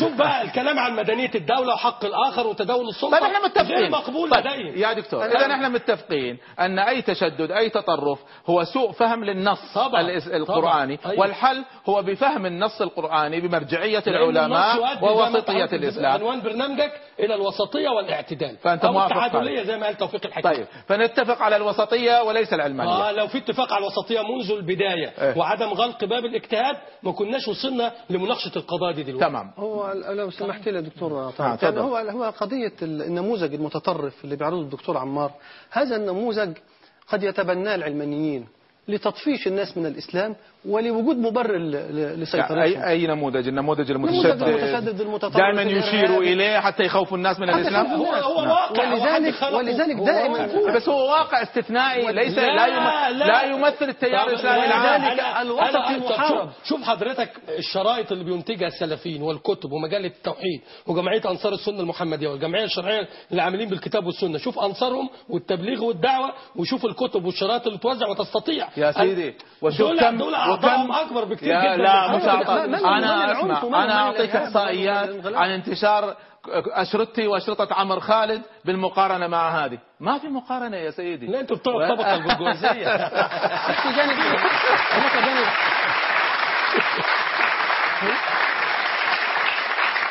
شوف 0.00 0.12
بقى 0.12 0.42
الكلام 0.42 0.78
عن 0.78 0.96
مدنية 0.96 1.30
الدولة 1.34 1.74
وحق 1.74 2.04
الآخر 2.04 2.46
وتداول 2.46 2.88
السلطة. 2.88 3.18
طيب 3.18 3.22
إحنا 3.22 3.38
غير 3.38 3.48
متفقين 3.48 3.90
مقبول 3.90 4.30
طيب. 4.30 4.69
يا 4.76 4.92
دكتور 4.92 5.24
إذا 5.26 5.52
إحنا 5.52 5.68
متفقين 5.68 6.38
أن 6.60 6.78
أي 6.78 7.02
تشدد 7.02 7.50
أي 7.50 7.70
تطرف 7.70 8.18
هو 8.46 8.64
سوء 8.64 8.92
فهم 8.92 9.24
للنص 9.24 9.74
طبعاً، 9.74 9.88
طبعاً. 9.88 10.36
القرآني 10.36 10.98
أيوة. 11.06 11.20
والحل 11.20 11.64
هو 11.88 12.02
بفهم 12.02 12.46
النص 12.46 12.82
القرآني 12.82 13.40
بمرجعية 13.40 14.02
العلماء 14.06 14.98
ووسطيه 15.02 15.64
الإسلام 15.64 16.12
عنوان 16.12 16.40
برنامجك 16.40 16.92
إلى 17.24 17.34
الوسطية 17.34 17.88
والاعتدال. 17.88 18.56
فأنت 18.56 18.84
أو 18.84 18.92
موافق 18.92 19.16
التعادلية 19.16 19.58
هذا. 19.60 19.66
زي 19.66 19.76
ما 19.76 19.86
قال 19.86 19.96
توفيق 19.96 20.26
الحكيم. 20.26 20.52
طيب. 20.52 20.66
فنتفق 20.86 21.42
على 21.42 21.56
الوسطية 21.56 22.22
وليس 22.22 22.52
العلمانيه 22.52 23.08
آه 23.08 23.12
لو 23.12 23.26
في 23.26 23.38
اتفاق 23.38 23.72
على 23.72 23.82
الوسطية 23.82 24.20
منذ 24.22 24.50
البداية 24.50 25.08
إيه. 25.08 25.38
وعدم 25.38 25.68
غلق 25.68 26.04
باب 26.04 26.24
الاجتهاد 26.24 26.76
ما 27.02 27.12
كناش 27.12 27.48
وصلنا 27.48 27.92
لمناقشة 28.10 28.52
القضايا 28.56 28.94
دي 28.94 29.02
دلوقتي. 29.02 29.26
تمام. 29.26 29.52
هو 29.56 29.92
لو 29.92 30.30
سمحت 30.30 30.68
لي 30.68 30.76
يا 30.76 30.80
دكتور 30.80 31.12
آه،. 31.12 31.58
يعني 31.62 31.80
هو 31.80 31.96
هو 31.96 32.24
قضية 32.40 32.72
النموذج 32.82 33.54
المتطرف 33.54 34.24
اللي 34.24 34.36
بيعرضه 34.36 34.60
الدكتور 34.60 34.96
عمار 34.96 35.32
هذا 35.70 35.96
النموذج 35.96 36.56
قد 37.08 37.22
يتبناه 37.22 37.74
العلمانيين 37.74 38.46
لتطفيش 38.88 39.46
الناس 39.46 39.76
من 39.76 39.86
الإسلام 39.86 40.36
ولوجود 40.64 41.16
مبرر 41.16 41.58
ل- 41.58 41.70
ل- 41.70 42.20
لسيطرتهم 42.20 42.58
اي 42.58 42.88
أي 42.88 43.06
نموذج؟ 43.06 43.48
النموذج 43.48 43.90
المتشدد. 43.90 44.42
المتشدد 44.42 45.00
المتطرف 45.00 45.36
دائما. 45.36 45.62
يشيروا 45.62 46.22
إليه 46.22 46.60
حتى 46.60 46.82
يخوفوا 46.82 47.16
الناس 47.16 47.40
من 47.40 47.50
الاسلام 47.50 47.86
الناس. 47.86 48.22
هو 48.24 48.42
واقع، 48.42 48.92
ولذلك 48.92 49.34
ولذلك 49.52 49.96
دائما 49.96 50.72
بس 50.76 50.88
هو 50.88 51.10
واقع 51.10 51.42
استثنائي 51.42 52.12
ليس 52.12 52.38
لا, 52.38 52.56
لا، 52.56 52.66
يم... 52.66 53.18
لا. 53.18 53.26
لا 53.26 53.42
يمثل 53.42 53.88
التيار 53.88 54.28
الإسلامي 54.28 54.66
العام. 54.66 55.02
ولذلك 55.04 55.20
الوسط 55.40 55.74
المحارب 55.74 56.50
شوف 56.64 56.82
حضرتك 56.82 57.30
الشرائط 57.58 58.12
اللي 58.12 58.24
بينتجها 58.24 58.66
السلفيين 58.66 59.22
والكتب 59.22 59.72
ومجله 59.72 60.06
التوحيد 60.06 60.60
وجمعية 60.86 61.22
أنصار 61.30 61.52
السنة 61.52 61.80
المحمدية 61.80 62.28
والجمعية 62.28 62.64
الشرعية 62.64 63.08
اللي 63.30 63.42
عاملين 63.42 63.68
بالكتاب 63.68 64.06
والسنة. 64.06 64.38
شوف 64.38 64.58
أنصارهم 64.58 65.08
والتبليغ 65.28 65.84
والدعوة 65.84 66.32
وشوف 66.56 66.84
الكتب 66.84 67.24
والشرائط 67.24 67.66
اللي 67.66 67.78
توزع 67.78 68.08
وتستطيع. 68.08 68.68
يا 68.76 68.92
سيدي 68.92 69.34
وشوف 69.62 69.80
دول 69.88 70.00
كم 70.00 70.18
دول 70.18 70.34
اعضائهم 70.50 70.90
وكم 70.90 70.92
أكبر 70.92 71.24
بكتير 71.24 71.48
يا 71.48 71.74
جدا. 71.74 71.82
لا 71.82 72.16
مش 72.16 72.22
أنا 72.22 73.32
أسمع. 73.32 73.84
أنا 73.84 74.00
أعطيك 74.00 74.36
إحصائيات. 74.36 75.26
عن 75.26 75.50
انتشار 75.50 76.16
أشرطتي 76.72 77.26
وأشرطة 77.26 77.74
عمر 77.74 78.00
خالد 78.00 78.42
بالمقارنة 78.64 79.26
مع 79.26 79.64
هذه. 79.64 79.78
ما 80.00 80.18
في 80.18 80.28
مقارنة 80.28 80.76
يا 80.76 80.90
سيدي. 80.90 81.26
لا 81.26 81.40
أنتوا 81.40 81.56
بتوع 81.56 81.88
الطبقة 81.88 82.14
البرجوازية. 82.14 83.10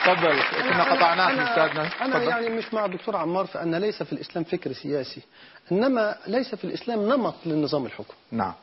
تفضل 0.05 0.41
كنا 0.69 0.83
قطعناك 0.83 1.39
أستاذنا. 1.39 1.89
أنا 2.01 2.19
تفضل. 2.19 2.29
يعني 2.29 2.49
مش 2.49 2.73
مع 2.73 2.85
الدكتور 2.85 3.15
عمار 3.15 3.45
في 3.45 3.61
أن 3.63 3.75
ليس 3.75 4.03
في 4.03 4.13
الإسلام 4.13 4.43
فكر 4.43 4.73
سياسي 4.73 5.21
إنما 5.71 6.15
ليس 6.27 6.55
في 6.55 6.63
الإسلام 6.63 6.99
نمط 6.99 7.35
للنظام 7.45 7.85
الحكم. 7.85 8.13
نعم. 8.31 8.53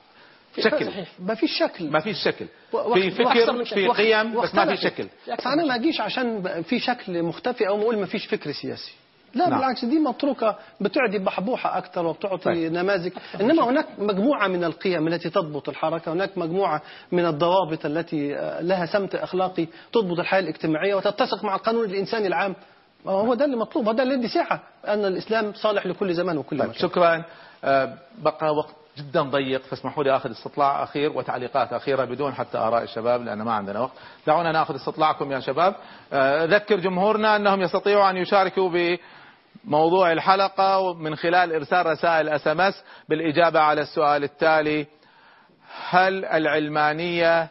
شكل. 0.62 0.90
ما 1.18 1.34
فيش 1.34 1.50
شكل. 1.58 1.90
ما 1.90 2.00
فيش 2.00 2.16
شكل. 2.24 2.46
في 2.94 3.10
فكر 3.10 3.64
في. 3.64 3.88
قيم 3.88 4.40
بس 4.40 4.54
ما 4.54 4.66
في. 4.74 4.76
شكل. 4.76 5.08
فأنا 5.38 5.64
ما 5.64 5.74
أجيش 5.74 6.00
عشان 6.00 6.62
في 6.62 6.78
شكل 6.78 7.22
مختفي 7.22 7.68
أو 7.68 7.78
نقول 7.78 7.98
ما 7.98 8.06
فيش 8.06 8.26
فكر 8.26 8.52
سياسي. 8.52 8.92
لا 9.34 9.48
نعم. 9.48 9.58
بالعكس 9.58 9.84
دي 9.84 9.98
مطروقة 9.98 10.58
بتعدي 10.80 11.18
بحبوحة 11.18 11.78
أكثر 11.78 12.06
وبتعطي 12.06 12.44
طيب. 12.44 12.72
نماذج. 12.72 13.12
إنما 13.40 13.64
هناك 13.64 13.86
مجموعة 13.98 14.48
من 14.48 14.64
القيم 14.64 15.08
التي 15.08 15.30
تضبط 15.30 15.68
الحركة. 15.68 16.12
هناك 16.12 16.38
مجموعة 16.38 16.82
من 17.12 17.26
الضوابط 17.26 17.86
التي 17.86 18.28
لها 18.60 18.86
سمت 18.86 19.14
أخلاقي 19.14 19.66
تضبط 19.92 20.18
الحياة 20.18 20.40
الاجتماعية 20.40 20.94
وتتسق 20.94 21.44
مع 21.44 21.54
القانون 21.54 21.84
الإنساني 21.84 22.26
العام. 22.26 22.54
هو 23.06 23.34
ده 23.34 23.44
اللي 23.44 23.56
مطلوب. 23.56 23.88
هذا 23.88 24.02
اللي 24.02 24.14
يدي 24.14 24.28
سعة 24.28 24.62
أن 24.86 25.04
الإسلام 25.04 25.52
صالح 25.54 25.86
لكل 25.86 26.14
زمان 26.14 26.38
وكل 26.38 26.58
طيب 26.58 26.68
مكان. 26.68 26.80
شكرا. 26.80 27.24
آه، 27.64 27.94
بقى 28.18 28.54
وقت 28.54 28.74
جدا 28.96 29.22
ضيق 29.22 29.62
فاسمحوا 29.62 30.04
لي 30.04 30.16
آخذ 30.16 30.30
استطلاع 30.30 30.82
أخير 30.82 31.12
وتعليقات 31.12 31.72
أخيرة 31.72 32.04
بدون 32.04 32.34
حتى 32.34 32.58
آراء 32.58 32.82
الشباب 32.82 33.22
لأن 33.22 33.42
ما 33.42 33.52
عندنا 33.52 33.80
وقت. 33.80 33.92
دعونا 34.26 34.52
نأخذ 34.52 34.74
استطلاعكم 34.74 35.32
يا 35.32 35.40
شباب. 35.40 35.74
آه، 36.12 36.44
اذكر 36.44 36.76
جمهورنا 36.76 37.36
أنهم 37.36 37.60
يستطيعوا 37.60 38.10
أن 38.10 38.16
يشاركوا 38.16 38.98
بموضوع 39.64 40.12
الحلقة 40.12 40.94
من 40.94 41.16
خلال 41.16 41.52
إرسال 41.52 41.86
رسائل 41.86 42.28
SMS 42.28 42.84
بالإجابة 43.08 43.60
على 43.60 43.80
السؤال 43.80 44.24
التالي 44.24 44.86
هل 45.88 46.24
العلمانية 46.24 47.48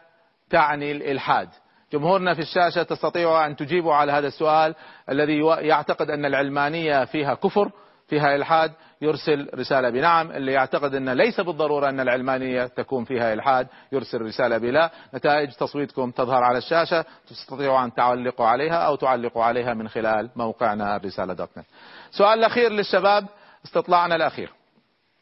تعني 0.49 0.91
الإلحاد؟ 0.91 1.49
جمهورنا 1.93 2.33
في 2.33 2.39
الشاشة 2.41 2.83
تستطيعوا 2.83 3.45
أن 3.45 3.55
تجيبوا 3.55 3.93
على 3.93 4.11
هذا 4.11 4.27
السؤال 4.27 4.75
الذي 5.09 5.39
يعتقد 5.59 6.09
أن 6.09 6.25
العلمانية 6.25 7.05
فيها 7.05 7.33
كفر 7.33 7.71
فيها 8.07 8.35
إلحاد 8.35 8.71
يرسل 9.01 9.49
رسالة 9.55 9.89
بنعم 9.89 10.31
اللي 10.31 10.51
يعتقد 10.51 10.95
ان 10.95 11.09
ليس 11.09 11.39
بالضرورة 11.39 11.89
أن 11.89 11.99
العلمانية 11.99 12.65
تكون 12.65 13.03
فيها 13.03 13.33
إلحاد 13.33 13.67
يرسل 13.91 14.21
رسالة 14.21 14.57
بلا. 14.57 14.91
نتائج 15.13 15.51
تصويتكم 15.51 16.11
تظهر 16.11 16.43
على 16.43 16.57
الشاشة 16.57 17.05
تستطيعوا 17.27 17.83
أن 17.83 17.93
تعلقوا 17.93 18.47
عليها 18.47 18.77
أو 18.77 18.95
تعلقوا 18.95 19.43
عليها 19.43 19.73
من 19.73 19.87
خلال 19.87 20.29
موقعنا 20.35 20.95
الرسالة 20.95 21.33
dot 21.33 21.49
net. 21.57 21.65
سؤال 22.11 22.39
الأخير 22.39 22.71
للشباب 22.71 23.25
استطلاعنا 23.65 24.15
الأخير. 24.15 24.51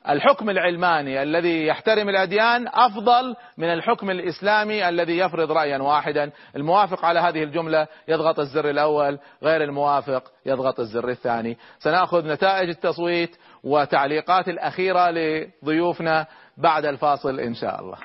الحكم 0.09 0.49
العلماني 0.49 1.23
الذي 1.23 1.65
يحترم 1.65 2.09
الأديان 2.09 2.67
أفضل 2.67 3.35
من 3.57 3.73
الحكم 3.73 4.09
الإسلامي 4.09 4.89
الذي 4.89 5.17
يفرض 5.17 5.51
رأيا 5.51 5.77
واحدا. 5.77 6.31
الموافق 6.55 7.05
على 7.05 7.19
هذه 7.19 7.43
الجملة 7.43 7.87
يضغط 8.07 8.39
الزر 8.39 8.69
الأول 8.69 9.19
غير 9.43 9.63
الموافق 9.63 10.23
يضغط 10.45 10.79
الزر 10.79 11.09
الثاني. 11.09 11.57
سنأخذ 11.79 12.27
نتائج 12.27 12.69
التصويت 12.69 13.37
وتعليقات 13.63 14.47
الأخيرة 14.49 15.11
لضيوفنا 15.11 16.27
بعد 16.57 16.85
الفاصل 16.85 17.39
إن 17.39 17.53
شاء 17.53 17.81
الله. 17.81 17.97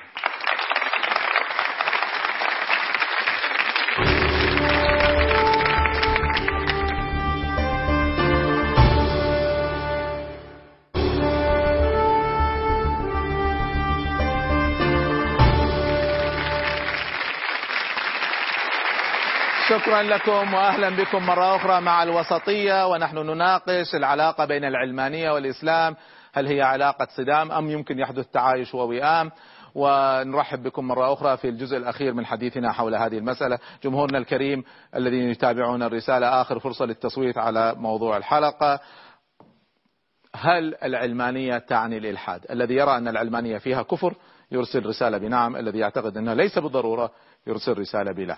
شكرا 19.79 20.03
لكم 20.03 20.53
واهلا 20.53 20.89
بكم 20.89 21.25
مرة 21.25 21.55
أخرى 21.55 21.81
مع 21.81 22.03
الوسطية 22.03 22.87
ونحن 22.87 23.17
نناقش 23.17 23.95
العلاقة 23.95 24.45
بين 24.45 24.65
العلمانية 24.65 25.31
والإسلام. 25.31 25.95
هل 26.33 26.47
هي 26.47 26.61
علاقة 26.61 27.07
صدام 27.17 27.51
أم 27.51 27.69
يمكن 27.69 27.99
يحدث 27.99 28.27
تعايش 28.27 28.73
ووئام؟ 28.73 29.31
ونرحب 29.75 30.63
بكم 30.63 30.87
مرة 30.87 31.13
أخرى 31.13 31.37
في 31.37 31.49
الجزء 31.49 31.77
الأخير 31.77 32.13
من 32.13 32.25
حديثنا 32.25 32.71
حول 32.71 32.95
هذه 32.95 33.17
المسألة. 33.17 33.59
جمهورنا 33.83 34.17
الكريم 34.17 34.63
الذين 34.95 35.29
يتابعون 35.29 35.83
الرسالة 35.83 36.41
آخر 36.41 36.59
فرصة 36.59 36.85
للتصويت 36.85 37.37
على 37.37 37.75
موضوع 37.77 38.17
الحلقة. 38.17 38.79
هل 40.35 40.75
العلمانية 40.83 41.57
تعني 41.57 41.97
الإلحاد؟ 41.97 42.45
الذي 42.51 42.73
يرى 42.73 42.97
أن 42.97 43.07
العلمانية 43.07 43.57
فيها 43.57 43.81
كفر 43.83 44.13
يرسل 44.51 44.85
رسالة 44.85 45.17
بنعم. 45.17 45.55
الذي 45.55 45.79
يعتقد 45.79 46.17
أنها 46.17 46.35
ليس 46.35 46.59
بالضرورة 46.59 47.11
يرسل 47.47 47.77
رسالة 47.77 48.11
بلا. 48.11 48.37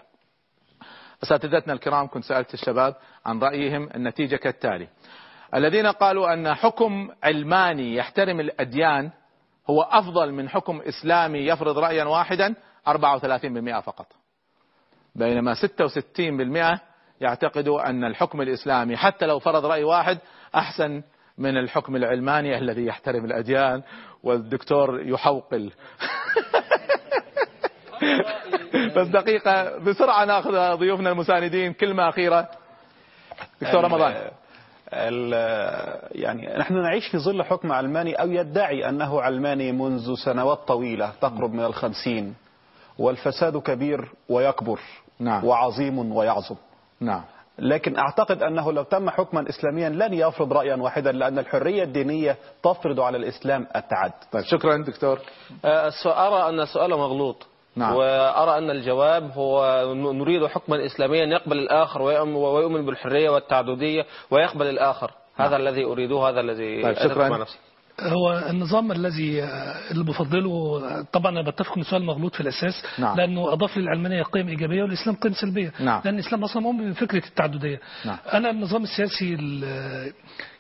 أساتذتنا 1.24 1.74
الكرام 1.74 2.08
كنت 2.08 2.24
سألت 2.24 2.54
الشباب 2.54 2.96
عن 3.26 3.40
رأيهم 3.40 3.90
النتيجة 3.96 4.36
كالتالي. 4.36 4.88
الذين 5.56 5.88
قالوا 5.88 6.34
أن 6.34 6.54
حكم 6.54 7.10
علماني 7.24 7.96
يحترم 7.96 8.40
الأديان 8.40 9.12
هو 9.70 9.82
أفضل 9.82 10.32
من 10.32 10.50
حكم 10.50 10.82
إسلامي 10.82 11.40
يفرض 11.40 11.80
رأيا 11.80 12.04
واحدا 12.04 12.56
34% 12.88 13.80
فقط. 13.80 14.08
بينما 15.16 15.54
66% 15.54 16.80
يعتقدوا 17.22 17.90
أن 17.90 18.04
الحكم 18.04 18.42
الإسلامي 18.42 18.98
حتى 18.98 19.26
لو 19.26 19.40
فرض 19.40 19.66
رأي 19.66 19.84
واحد 19.84 20.18
أحسن 20.56 21.04
من 21.38 21.58
الحكم 21.58 21.96
العلماني 21.96 22.58
الذي 22.58 22.86
يحترم 22.86 23.26
الأديان 23.26 23.84
والدكتور 24.24 25.02
يحوقل. 25.02 25.72
بس 28.98 29.08
دقيقة 29.08 29.78
بسرعة 29.78 30.26
ناخذ 30.26 30.76
ضيوفنا 30.78 31.12
المساندين. 31.12 31.74
كلمة 31.74 32.10
أخيرة. 32.10 32.48
دكتور 33.62 33.84
رمضان. 33.84 34.14
ال- 34.94 36.10
يعني 36.22 36.58
نحن 36.58 36.74
نعيش 36.82 37.08
في 37.08 37.18
ظل 37.18 37.44
حكم 37.44 37.72
علماني 37.72 38.14
أو 38.14 38.32
يدعي 38.32 38.90
أنه 38.90 39.22
علماني 39.22 39.72
منذ 39.72 40.16
سنوات 40.26 40.58
طويلة 40.68 41.12
تقرب 41.22 41.54
من 41.54 41.64
الخمسين. 41.66 42.36
والفساد 42.98 43.58
كبير 43.58 44.12
ويكبر 44.30 44.80
نعم. 45.20 45.46
وعظيم 45.46 46.16
ويعظم. 46.16 46.56
نعم. 47.00 47.22
لكن 47.60 47.98
أعتقد 47.98 48.44
أنه 48.44 48.72
لو 48.72 48.84
تم 48.84 49.10
حكما 49.10 49.50
إسلاميا 49.50 49.90
لن 49.90 50.14
يفرض 50.14 50.54
رأيا 50.54 50.76
واحدا 50.76 51.12
لأن 51.12 51.40
الحرية 51.40 51.84
الدينية 51.84 52.38
تفرض 52.64 53.00
على 53.00 53.18
الإسلام 53.18 53.68
التعدد 53.76 54.14
طيب 54.32 54.44
شكرا 54.44 54.78
دكتور. 54.78 55.20
السؤال- 55.66 56.18
أرى 56.18 56.50
أن 56.50 56.60
السؤال 56.60 56.90
مغلوط. 56.92 57.48
نعم. 57.76 57.96
وأرى 57.96 58.58
أن 58.58 58.70
الجواب 58.70 59.32
هو 59.32 59.84
نريد 60.14 60.46
حكما 60.46 60.86
إسلاميا 60.86 61.26
يقبل 61.26 61.58
الآخر 61.58 62.02
ويؤم- 62.02 62.36
ويؤمن 62.36 62.86
بالحرية 62.86 63.30
والتعددية 63.30 64.06
ويقبل 64.32 64.68
الآخر 64.70 65.12
هذا 65.36 65.56
الذي 65.56 65.84
أريده 65.86 66.20
هذا 66.30 66.40
الذي 66.40 66.84
طيب، 66.84 66.96
شكراً. 66.96 67.30
مع 67.30 67.38
نفسي 67.38 67.58
هو 68.02 68.44
النظام 68.50 68.92
الذي 68.92 69.44
اللي 69.92 70.04
بفضله 70.04 70.82
طبعا 71.14 71.32
أنا 71.32 71.50
بتفق 71.50 71.78
إن 71.78 71.84
سؤال 71.84 72.04
مغلوط 72.06 72.36
في 72.36 72.42
الأساس 72.42 72.84
نعم. 73.00 73.18
لأنه 73.18 73.54
أضاف 73.54 73.78
للعلمانيه 73.78 74.24
قيم 74.24 74.48
إيجابية 74.48 74.84
والإسلام 74.84 75.16
قيم 75.16 75.34
سلبية. 75.34 75.72
نعم. 75.80 76.02
لأن 76.06 76.14
الإسلام 76.14 76.44
أصلا 76.44 76.62
مؤمن 76.62 76.92
بفكرة 76.92 77.26
التعددية. 77.28 77.80
نعم. 78.06 78.18
أنا 78.34 78.50
النظام 78.50 78.84
السياسي 78.84 79.38
ال- 79.40 80.14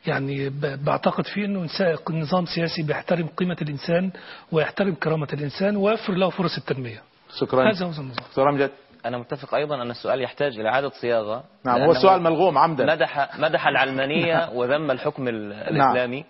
يعني 0.07 0.49
بعتقد 0.85 1.25
فيه 1.25 1.45
إنه 1.45 1.67
نظام 2.11 2.45
سياسي 2.45 2.83
بيحترم 2.83 3.27
قيمة 3.27 3.57
الإنسان 3.61 4.11
ويحترم 4.51 4.93
كرامة 4.95 5.27
الإنسان 5.33 5.75
ويوفر 5.77 6.13
له 6.13 6.29
فرص 6.29 6.57
التنمية. 6.57 7.01
شكرا. 7.39 7.71
هذا 7.71 7.85
هو 7.85 7.89
النظام. 7.89 8.11
دكتور 8.29 8.49
أمجد 8.49 8.71
أنا 9.05 9.17
متفق 9.17 9.55
أيضا 9.55 9.81
أن 9.81 9.91
السؤال 9.91 10.21
يحتاج 10.21 10.59
إلى 10.59 10.69
إعادة 10.69 10.89
صياغة. 10.89 11.43
نعم 11.65 11.81
هو 11.81 11.91
السؤال 11.91 12.21
ملغوم 12.21 12.57
عمدا. 12.57 12.85
مدح 12.85 13.39
مدح 13.39 13.67
العلمانية 13.67 14.49
وذم 14.53 14.91
الحكم 14.91 15.27
ال- 15.27 15.77
نعم. 15.77 16.23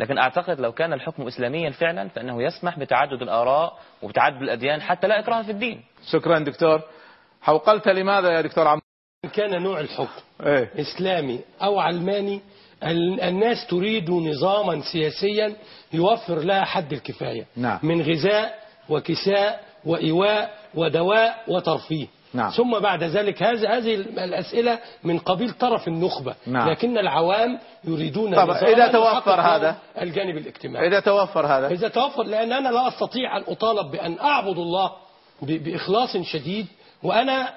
لكن 0.00 0.18
أعتقد 0.18 0.60
لو 0.60 0.72
كان 0.72 0.92
الحكم 0.92 1.26
إسلاميا 1.26 1.70
فعلا 1.70 2.08
فإنه 2.08 2.42
يسمح 2.42 2.78
بتعدد 2.78 3.22
الآراء 3.22 3.78
وبتعدد 4.02 4.42
الأديان 4.42 4.82
حتى 4.82 5.06
لا 5.06 5.18
إكراه 5.18 5.42
في 5.42 5.50
الدين 5.50 5.80
شكرا 6.12 6.38
دكتور 6.38 6.80
حوقلت 7.42 7.88
لماذا 7.88 8.30
يا 8.32 8.40
دكتور 8.40 8.68
عم 8.68 8.80
كان 9.32 9.62
نوع 9.62 9.80
الحكم 9.80 10.20
إيه؟ 10.46 10.70
إسلامي 10.80 11.40
أو 11.62 11.80
علماني 11.80 12.40
ال- 12.84 13.20
الناس 13.20 13.66
تريد 13.66 14.10
نظاما 14.10 14.80
سياسيا 14.92 15.56
يوفر 15.92 16.38
لها 16.38 16.64
حد 16.64 16.92
الكفاية 16.92 17.46
نعم. 17.56 17.78
من 17.82 18.02
غذاء 18.02 18.58
وكساء 18.88 19.64
وإيواء 19.84 20.54
ودواء 20.74 21.44
وترفيه 21.48 22.06
نعم. 22.34 22.50
ثم 22.50 22.78
بعد 22.78 23.02
ذلك 23.04 23.42
هذه 23.42 23.76
هذه 23.76 23.94
الأسئلة 23.94 24.78
من 25.04 25.18
قبيل 25.18 25.50
طرف 25.50 25.88
النخبة 25.88 26.34
نعم. 26.46 26.68
لكن 26.70 26.98
العوام 26.98 27.58
يريدون 27.84 28.34
طب 28.36 28.50
إذا 28.50 28.86
توفر 28.92 29.40
هذا؟ 29.40 29.76
الجانب 30.00 30.36
الاجتماعي 30.36 30.88
إذا 30.88 31.00
توفر 31.00 31.46
هذا 31.46 31.68
إذا 31.68 31.88
توفر 31.88 32.22
لأن 32.22 32.52
أنا 32.52 32.68
لا 32.68 32.88
أستطيع 32.88 33.36
أن 33.36 33.42
أطالب 33.48 33.90
بأن 33.90 34.18
أعبد 34.18 34.58
الله 34.58 34.92
بإخلاص 35.42 36.16
شديد 36.16 36.66
وأنا 37.02 37.48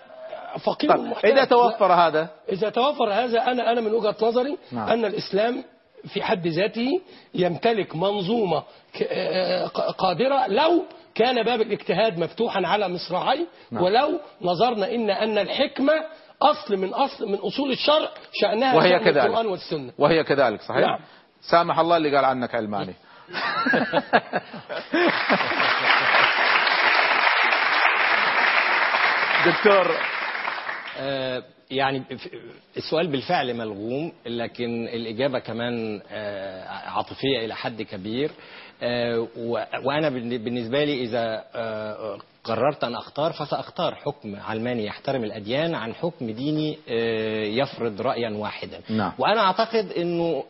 فقير 0.64 0.92
طب 0.92 1.00
محتاج. 1.00 1.32
إذا 1.32 1.46
توفر 1.46 1.94
هذا 1.94 2.28
إذا 2.52 2.70
توفر 2.70 3.14
هذا 3.14 3.52
أنا 3.52 3.72
أنا 3.72 3.82
من 3.82 3.94
وجهة 3.94 4.16
نظري 4.22 4.58
نعم. 4.72 4.90
أن 4.90 5.06
الإسلام 5.06 5.64
في 6.08 6.24
حد 6.24 6.48
ذاته 6.48 6.88
يمتلك 7.34 7.96
منظومة 7.96 8.64
آه، 9.12 9.68
ق- 9.68 9.92
قادرة 9.92 10.48
لو 10.48 10.84
كان 11.16 11.44
باب 11.44 11.62
الاجتهاد 11.62 12.20
مفتوحا 12.20 12.62
على 12.68 12.90
مصراعي 12.90 13.48
نعم. 13.72 13.84
ولو 13.84 14.20
نظرنا 14.42 14.96
إن 14.96 15.10
أن 15.10 15.38
الحكمة 15.38 15.94
أصل 16.42 16.78
من 16.78 16.94
أصل 16.94 17.30
من 17.30 17.38
أصول 17.38 17.72
الشرع 17.72 18.10
شأنها 18.34 18.76
وهي 18.76 18.90
شأن 18.90 19.08
القرآن 19.08 19.34
كذلك 19.34 19.52
والسنة. 19.52 19.92
وهي 19.98 20.24
كذلك 20.24 20.62
صحيح؟ 20.62 20.88
نعم. 20.88 21.00
سامح 21.42 21.80
الله 21.80 21.98
اللي 21.98 22.16
قال 22.16 22.26
عنك 22.26 22.56
علماني. 22.56 22.94
دكتور. 29.46 29.98
آه، 30.98 31.44
يعني 31.72 32.04
السؤال 32.78 33.08
بالفعل 33.08 33.54
ملغوم 33.54 34.12
لكن 34.26 34.88
الإجابة 34.88 35.40
كمان 35.40 36.02
آه، 36.12 36.68
عاطفية 36.68 37.46
إلى 37.46 37.56
حد 37.56 37.82
كبير. 37.82 38.32
آه، 38.82 39.28
و- 39.38 39.64
وأنا 39.84 40.10
بالن- 40.10 40.44
بالنسبة 40.44 40.84
لي 40.84 41.02
إذا 41.04 41.44
آه، 41.56 42.18
قررت 42.44 42.84
أن 42.84 42.96
أختار 42.96 43.32
فسأختار 43.34 43.96
حكم 43.96 44.36
علماني 44.36 44.86
يحترم 44.86 45.24
الأديان 45.24 45.76
عن 45.76 45.94
حكم 45.94 46.32
ديني 46.32 46.78
آه، 46.90 47.44
يفرض 47.44 48.02
رأيا 48.02 48.30
واحدا 48.30 48.80
نعم. 48.90 49.12
وأنا 49.18 49.42
أعتقد 49.42 49.92
إنه 49.98 50.44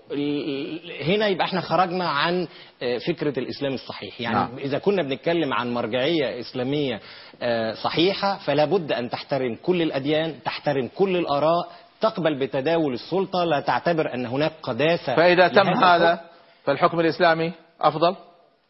هنا 1.01 1.27
يبقى 1.27 1.45
إحنا 1.45 1.61
خرجنا 1.61 2.09
عن 2.09 2.47
آه، 2.83 2.97
فكرة 2.97 3.39
الإسلام 3.39 3.73
الصحيح 3.73 4.21
يعني 4.21 4.35
نعم. 4.35 4.57
إذا 4.57 4.77
كنا 4.77 5.03
بنتكلم 5.03 5.53
عن 5.53 5.73
مرجعية 5.73 6.39
إسلامية 6.39 6.99
آه، 7.41 7.73
صحيحة 7.73 8.37
فلا 8.37 8.65
بد 8.65 8.91
أن 8.91 9.09
تحترم 9.09 9.55
كل 9.63 9.81
الأديان 9.81 10.35
تحترم 10.45 10.89
كل 10.95 11.17
الآراء 11.17 11.67
تقبل 12.01 12.39
بتداول 12.39 12.93
السلطة 12.93 13.43
لا 13.43 13.59
تعتبر 13.59 14.13
أن 14.13 14.25
هناك 14.25 14.51
قداسة 14.63 15.15
فإذا 15.15 15.47
تم 15.47 15.67
هذا 15.83 16.13
الحكم. 16.13 16.27
فالحكم 16.65 16.99
الإسلامي 16.99 17.51
أفضل؟ 17.83 18.15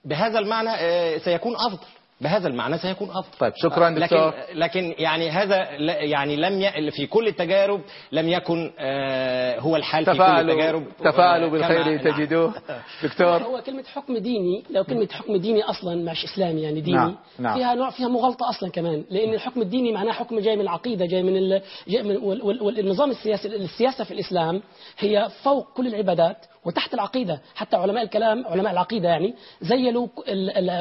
بهذا 0.06 0.40
المعنى 0.40 0.70
آه، 0.70 1.18
سيكون 1.18 1.56
أفضل. 1.56 1.86
بهذا 2.22 2.48
المعنى 2.48 2.78
سيكون 2.78 3.10
أفضل. 3.10 3.38
طيب 3.40 3.54
شكرا 3.56 3.90
لكن 3.90 4.02
دكتور. 4.02 4.34
لكن 4.54 4.96
يعني 4.98 5.30
هذا 5.30 5.56
يعني 6.04 6.36
لم 6.36 6.62
ي... 6.62 6.92
في 6.92 7.08
كل 7.08 7.28
التجارب 7.28 7.82
لم 8.12 8.30
يكن 8.30 8.72
آه، 8.80 9.60
هو 9.60 9.76
الحال 9.76 10.06
في 10.06 10.12
كل 10.14 10.22
التجارب. 10.22 10.84
تفاءلوا 11.00 11.48
آه، 11.48 11.52
بالخير 11.52 11.84
كما- 11.84 12.04
نعم. 12.04 12.14
تجدوه. 12.18 12.54
دكتور. 13.04 13.44
هو 13.44 13.62
كلمة 13.62 13.84
حكم 13.94 14.18
ديني 14.18 14.64
لو 14.70 14.84
كلمة 14.84 15.08
حكم 15.12 15.38
ديني 15.38 15.64
أصلا 15.64 16.12
مش 16.12 16.24
إسلامي 16.24 16.62
يعني 16.62 16.82
ديني 16.82 16.98
نعم، 16.98 17.16
نعم. 17.40 17.58
فيها 17.58 17.76
نوع 17.76 17.90
فيها 17.90 18.08
مغالطة 18.08 18.50
أصلا 18.50 18.70
كمان. 18.72 19.04
لأن 19.10 19.34
الحكم 19.34 19.62
الديني 19.62 19.92
معناه 19.92 20.12
حكم 20.12 20.40
جاي 20.40 20.56
من 20.56 20.62
العقيدة 20.62 21.06
جاي 21.06 21.24
من, 21.24 21.38
ال... 21.38 21.62
جاي 21.88 22.04
من 22.04 22.18
وال... 22.18 22.42
وال... 22.44 22.62
والنظام 22.64 23.12
السياسي 23.12 23.48
السياسة 23.48 24.04
في 24.04 24.12
الإسلام 24.12 24.62
هي 25.00 25.30
فوق 25.44 25.68
كل 25.74 25.88
العبادات 25.88 26.46
وتحت 26.66 26.94
العقيدة 26.94 27.42
حتى 27.56 27.76
علماء 27.76 28.04
الكلام 28.04 28.48
علماء 28.48 28.72
العقيدة 28.72 29.10
يعني 29.10 29.34
زيلوا. 29.62 30.08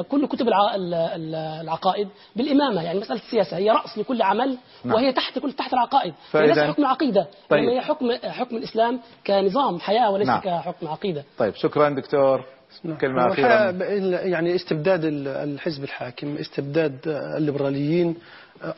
كل 0.02 0.26
كتب 0.26 0.48
الع... 0.48 0.74
ال... 0.74 0.94
ال- 0.94 1.34
العقائد 1.34 2.08
بالإمامة 2.36 2.82
يعني 2.82 2.98
مسألة 3.00 3.20
السياسة 3.20 3.56
هي 3.56 3.70
رأس 3.70 3.98
لكل 3.98 4.22
عمل 4.22 4.56
نعم. 4.84 4.94
وهي 4.94 5.12
تحت 5.12 5.38
كل 5.38 5.52
تحت 5.52 5.72
العقائد 5.72 6.12
فإذا- 6.12 6.30
فهي 6.32 6.46
ليس 6.46 6.58
حكم 6.58 6.84
عقيدة 6.84 7.26
طيب. 7.48 7.68
هي 7.68 7.80
حكم 7.80 8.12
حكم 8.24 8.56
الإسلام 8.56 9.00
كنظام 9.26 9.80
حياة 9.80 10.10
وليس 10.10 10.26
نعم. 10.28 10.40
كحكم 10.40 10.88
عقيدة 10.88 11.24
طيب 11.38 11.54
شكرا 11.54 11.88
دكتور 11.90 12.44
كلمة 13.00 13.22
هو 13.22 13.32
أخيرة 13.32 13.84
يعني 14.26 14.54
استبداد 14.54 15.04
ال- 15.04 15.28
الحزب 15.28 15.84
الحاكم 15.84 16.36
استبداد 16.36 16.98
الليبراليين 17.36 18.16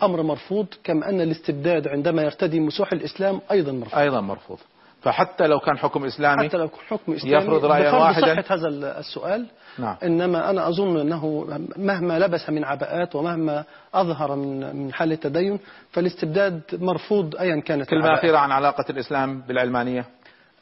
أمر 0.03 0.23
مرفوض 0.23 0.67
كما 0.85 1.09
أن 1.09 1.21
الاستبداد 1.21 1.89
عندما 1.89 2.23
يرتدي 2.23 2.61
مسوح 2.61 2.93
الإسلام 2.93 3.41
أيضا 3.51 3.73
مرفوض 3.73 3.99
أيضا 3.99 4.21
مرفوض 4.21 4.59
فحتى 5.05 5.47
لو 5.47 5.59
كان 5.61 5.79
حكم 5.79 6.05
إسلامي 6.05 6.49
حتى 6.49 6.57
لو 6.57 6.71
حكم 6.89 7.13
إسلامي 7.13 7.45
يفرض 7.45 7.65
رأيا 7.65 7.91
واحدا. 7.93 8.43
صحة 8.43 8.55
هذا 8.55 8.69
السؤال. 8.99 9.47
نعم. 9.79 9.97
إنما 10.03 10.51
أنا 10.51 10.69
أظن 10.69 11.01
أنه 11.01 11.47
مهما 11.77 12.19
لبس 12.19 12.51
من 12.51 12.65
عباءات 12.65 13.15
ومهما 13.17 13.65
أظهر 13.95 14.37
من 14.37 14.77
من 14.77 14.93
حالة 14.93 15.15
تدين 15.15 15.59
فالاستبداد 15.91 16.61
مرفوض 16.73 17.37
أيا 17.37 17.61
كانت 17.61 17.89
كلمة. 17.89 18.15
أخيرة 18.15 18.39
عن 18.39 18.51
علاقة 18.51 18.85
الإسلام 18.91 19.41
بالعلمانية 19.49 20.05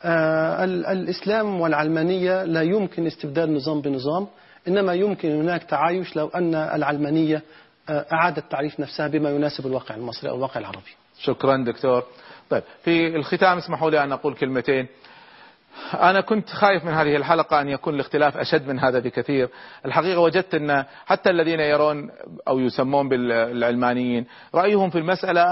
آه، 0.04 0.64
ال- 0.64 0.86
الإسلام 0.86 1.60
والعلمانية 1.60 2.44
لا 2.44 2.62
يمكن 2.62 3.06
استبدال 3.06 3.54
نظام 3.54 3.80
بنظام 3.80 4.26
إنما 4.68 4.94
يمكن 4.94 5.30
هناك 5.40 5.64
تعايش 5.64 6.16
لو 6.16 6.28
أن 6.28 6.54
العلمانية 6.54 7.42
آه، 7.88 8.06
أعادت 8.12 8.44
تعريف 8.50 8.80
نفسها 8.80 9.08
بما 9.08 9.30
يناسب 9.30 9.66
الواقع 9.66 9.94
المصري 9.94 10.30
أو 10.30 10.36
الواقع 10.36 10.60
العربي. 10.60 10.90
شكرا 11.20 11.64
دكتور. 11.64 12.02
طيب 12.52 12.62
في 12.84 13.16
الختام 13.16 13.58
اسمحوا 13.58 13.90
لي 13.90 14.04
أن 14.04 14.12
أقول 14.12 14.34
كلمتين. 14.34 14.86
أنا 15.94 16.20
كنت 16.20 16.50
خايف 16.50 16.84
من 16.84 16.92
هذه 16.92 17.16
الحلقة 17.16 17.60
أن 17.60 17.68
يكون 17.68 17.94
الاختلاف 17.94 18.36
أشد 18.36 18.68
من 18.68 18.78
هذا 18.78 18.98
بكثير. 18.98 19.48
الحقيقة 19.86 20.20
وجدت 20.20 20.54
أن 20.54 20.84
حتى 21.06 21.30
الذين 21.30 21.60
يرون 21.60 22.10
أو 22.48 22.58
يسمون 22.58 23.08
بالعلمانيين 23.08 24.26
رأيهم 24.54 24.90
في 24.90 24.98
المسألة 24.98 25.42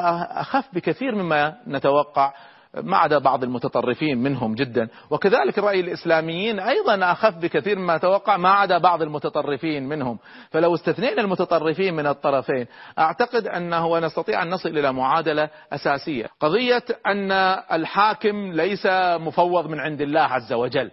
أخف 0.40 0.64
بكثير 0.72 1.14
مما 1.14 1.56
نتوقع. 1.66 2.32
ما 2.74 2.96
عدا 2.96 3.18
بعض 3.18 3.44
المتطرفين 3.44 4.18
منهم 4.18 4.54
جدا. 4.54 4.88
وكذلك 5.10 5.58
رأي 5.58 5.80
الإسلاميين 5.80 6.58
أيضا 6.60 7.12
أخف 7.12 7.34
بكثير 7.34 7.78
مما 7.78 7.96
نتوقع 7.96 8.36
ما 8.36 8.50
عدا 8.50 8.78
بعض 8.78 9.02
المتطرفين 9.02 9.88
منهم. 9.88 10.18
فلو 10.50 10.74
استثنينا 10.74 11.22
المتطرفين 11.22 11.94
من 11.94 12.06
الطرفين 12.06 12.66
أعتقد 12.98 13.46
أنه 13.46 13.98
نستطيع 13.98 14.42
أن 14.42 14.50
نصل 14.50 14.68
إلى 14.68 14.92
معادلة 14.92 15.50
أساسية. 15.72 16.26
قضية 16.40 16.84
أن 17.06 17.32
الحاكم 17.72 18.52
ليس 18.52 18.86
مفوض 19.20 19.66
من 19.66 19.80
عند 19.80 20.00
الله 20.00 20.20
عز 20.20 20.52
وجل. 20.52 20.90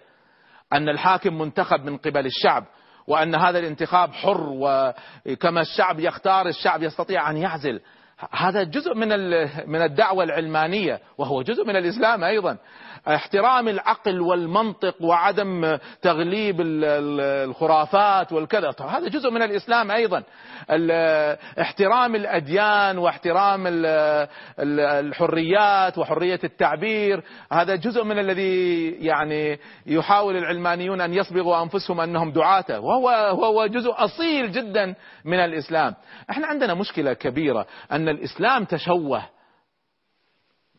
أن 0.73 0.89
الحاكم 0.89 1.37
منتخب 1.37 1.85
من 1.85 1.97
قبل 1.97 2.25
الشعب. 2.25 2.63
وأن 3.07 3.35
هذا 3.35 3.59
الانتخاب 3.59 4.13
حر 4.13 4.47
وكما 4.49 5.61
الشعب 5.61 5.99
يختار 5.99 6.47
الشعب 6.47 6.83
يستطيع 6.83 7.29
أن 7.29 7.37
يعزل. 7.37 7.81
هذا 8.31 8.63
جزء 8.63 8.93
من 8.95 9.09
من 9.69 9.81
الدعوة 9.81 10.23
العلمانية 10.23 10.99
وهو 11.17 11.41
جزء 11.41 11.65
من 11.65 11.75
الإسلام 11.75 12.23
أيضا. 12.23 12.57
احترام 13.07 13.67
العقل 13.67 14.21
والمنطق 14.21 14.95
وعدم 15.01 15.77
تغليب 16.01 16.61
ال- 16.61 16.83
ال- 16.85 17.49
الخرافات 17.49 18.31
والكذا. 18.33 18.71
هذا 18.89 19.07
جزء 19.07 19.29
من 19.31 19.41
الإسلام 19.41 19.91
أيضا. 19.91 20.23
احترام 21.61 22.15
الأديان 22.15 22.97
واحترام 22.97 23.67
ال- 23.67 23.85
ال- 24.59 24.79
الحريات 24.79 25.97
وحرية 25.97 26.39
التعبير. 26.43 27.23
هذا 27.51 27.75
جزء 27.75 28.03
من 28.03 28.19
الذي 28.19 28.89
يعني 28.91 29.59
يحاول 29.85 30.37
العلمانيون 30.37 31.01
أن 31.01 31.13
يصبغوا 31.13 31.63
أنفسهم 31.63 32.01
أنهم 32.01 32.31
دعاته 32.31 32.79
وهو 32.79 33.07
وهو 33.41 33.65
جزء 33.67 33.91
أصيل 33.95 34.51
جدا 34.51 34.95
من 35.25 35.39
الإسلام. 35.39 35.95
إحنا 36.29 36.47
عندنا 36.47 36.73
مشكلة 36.73 37.13
كبيرة 37.13 37.65
أن 37.91 38.09
الإسلام 38.09 38.63
تشوه 38.63 39.23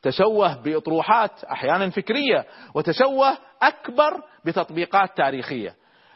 تشوه 0.03 0.63
بأطروحات 0.63 1.45
أحيانا 1.45 1.91
فكرية 1.91 2.47
وتشوه 2.75 3.39
أكبر 3.63 4.23
بتطبيقات 4.45 5.17
تاريخية. 5.17 5.75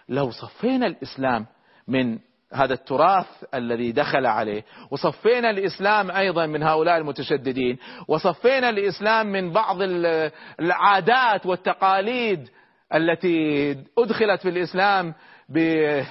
لو 0.09 0.31
صفينا 0.31 0.87
الإسلام 0.87 1.47
من 1.89 2.19
هذا 2.53 2.75
التراث 2.75 3.27
الذي 3.55 3.93
دخل 3.93 4.27
عليه 4.27 4.65
وصفينا 4.91 5.51
الإسلام 5.51 6.11
أيضا 6.11 6.47
من 6.47 6.63
هؤلاء 6.63 6.97
المتشددين 6.99 7.79
وصفينا 8.09 8.69
الإسلام 8.71 9.27
من 9.27 9.53
بعض 9.53 9.77
ال- 9.83 10.31
العادات 10.61 11.47
والتقاليد 11.47 12.49
التي 12.95 13.71
أدخلت 13.99 14.41
في 14.43 14.49
الإسلام 14.49 15.15
ب- 15.49 16.03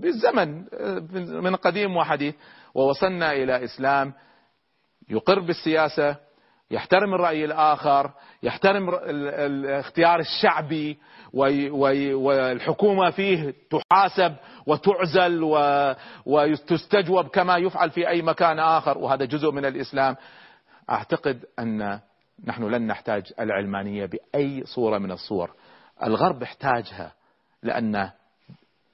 بالزمن 0.00 0.64
من 1.42 1.56
قديم 1.56 1.96
وحديث 1.96 2.34
ووصلنا 2.74 3.32
إلى 3.32 3.64
إسلام 3.64 4.12
يقر 5.10 5.40
بالسياسة 5.40 6.16
يحترم 6.70 7.14
الرأي 7.14 7.44
الآخر 7.44 8.10
يحترم 8.42 8.88
ال- 8.88 8.94
ال- 8.94 9.66
الاختيار 9.66 10.20
الشعبي 10.20 10.98
والحكومة 12.12 13.10
فيه 13.10 13.54
تحاسب 13.70 14.34
وتعزل 14.66 15.42
وتستجوب 16.26 17.28
كما 17.28 17.56
يفعل 17.56 17.90
في 17.90 18.08
أي 18.08 18.22
مكان 18.22 18.58
آخر 18.58 18.98
وهذا 18.98 19.24
جزء 19.24 19.50
من 19.50 19.64
الإسلام. 19.64 20.16
أعتقد 20.90 21.44
أن 21.58 22.00
نحن 22.44 22.64
لن 22.64 22.86
نحتاج 22.86 23.32
العلمانية 23.40 24.06
بأي 24.06 24.62
صورة 24.64 24.98
من 24.98 25.10
الصور. 25.10 25.50
الغرب 26.02 26.42
احتاجها 26.42 27.12
لأن 27.62 28.10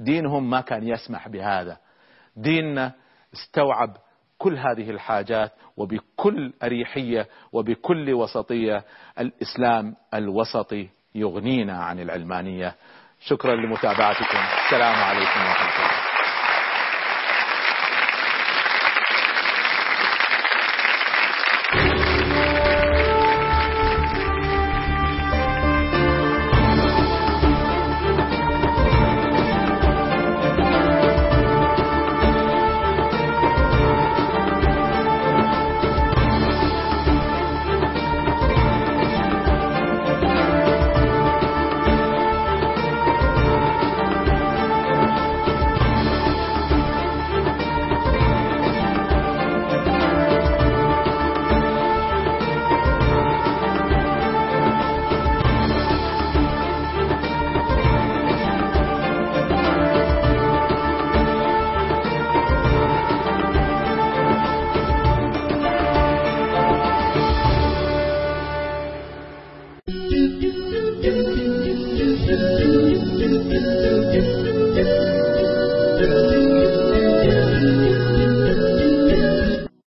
دينهم 0.01 0.51
ما 0.51 0.61
كان 0.61 0.89
يسمح 0.89 1.29
بهذا. 1.29 1.77
ديننا 2.37 2.93
استوعب 3.35 3.97
كل 4.39 4.59
هذه 4.59 4.91
الحاجات 4.91 5.53
وبكل 5.77 6.53
أريحية 6.63 7.29
وبكل 7.53 8.15
وسطية 8.15 8.85
الإسلام 9.19 9.97
الوسطي 10.15 10.89
يغنينا 11.15 11.85
عن 11.85 12.01
العلمانية. 12.01 12.75
شكرا 13.21 13.55
لمتابعتكم. 13.55 14.39
السلام 14.65 14.95
عليكم 14.95 15.41
ورحمة 15.41 15.85
الله. 15.87 15.94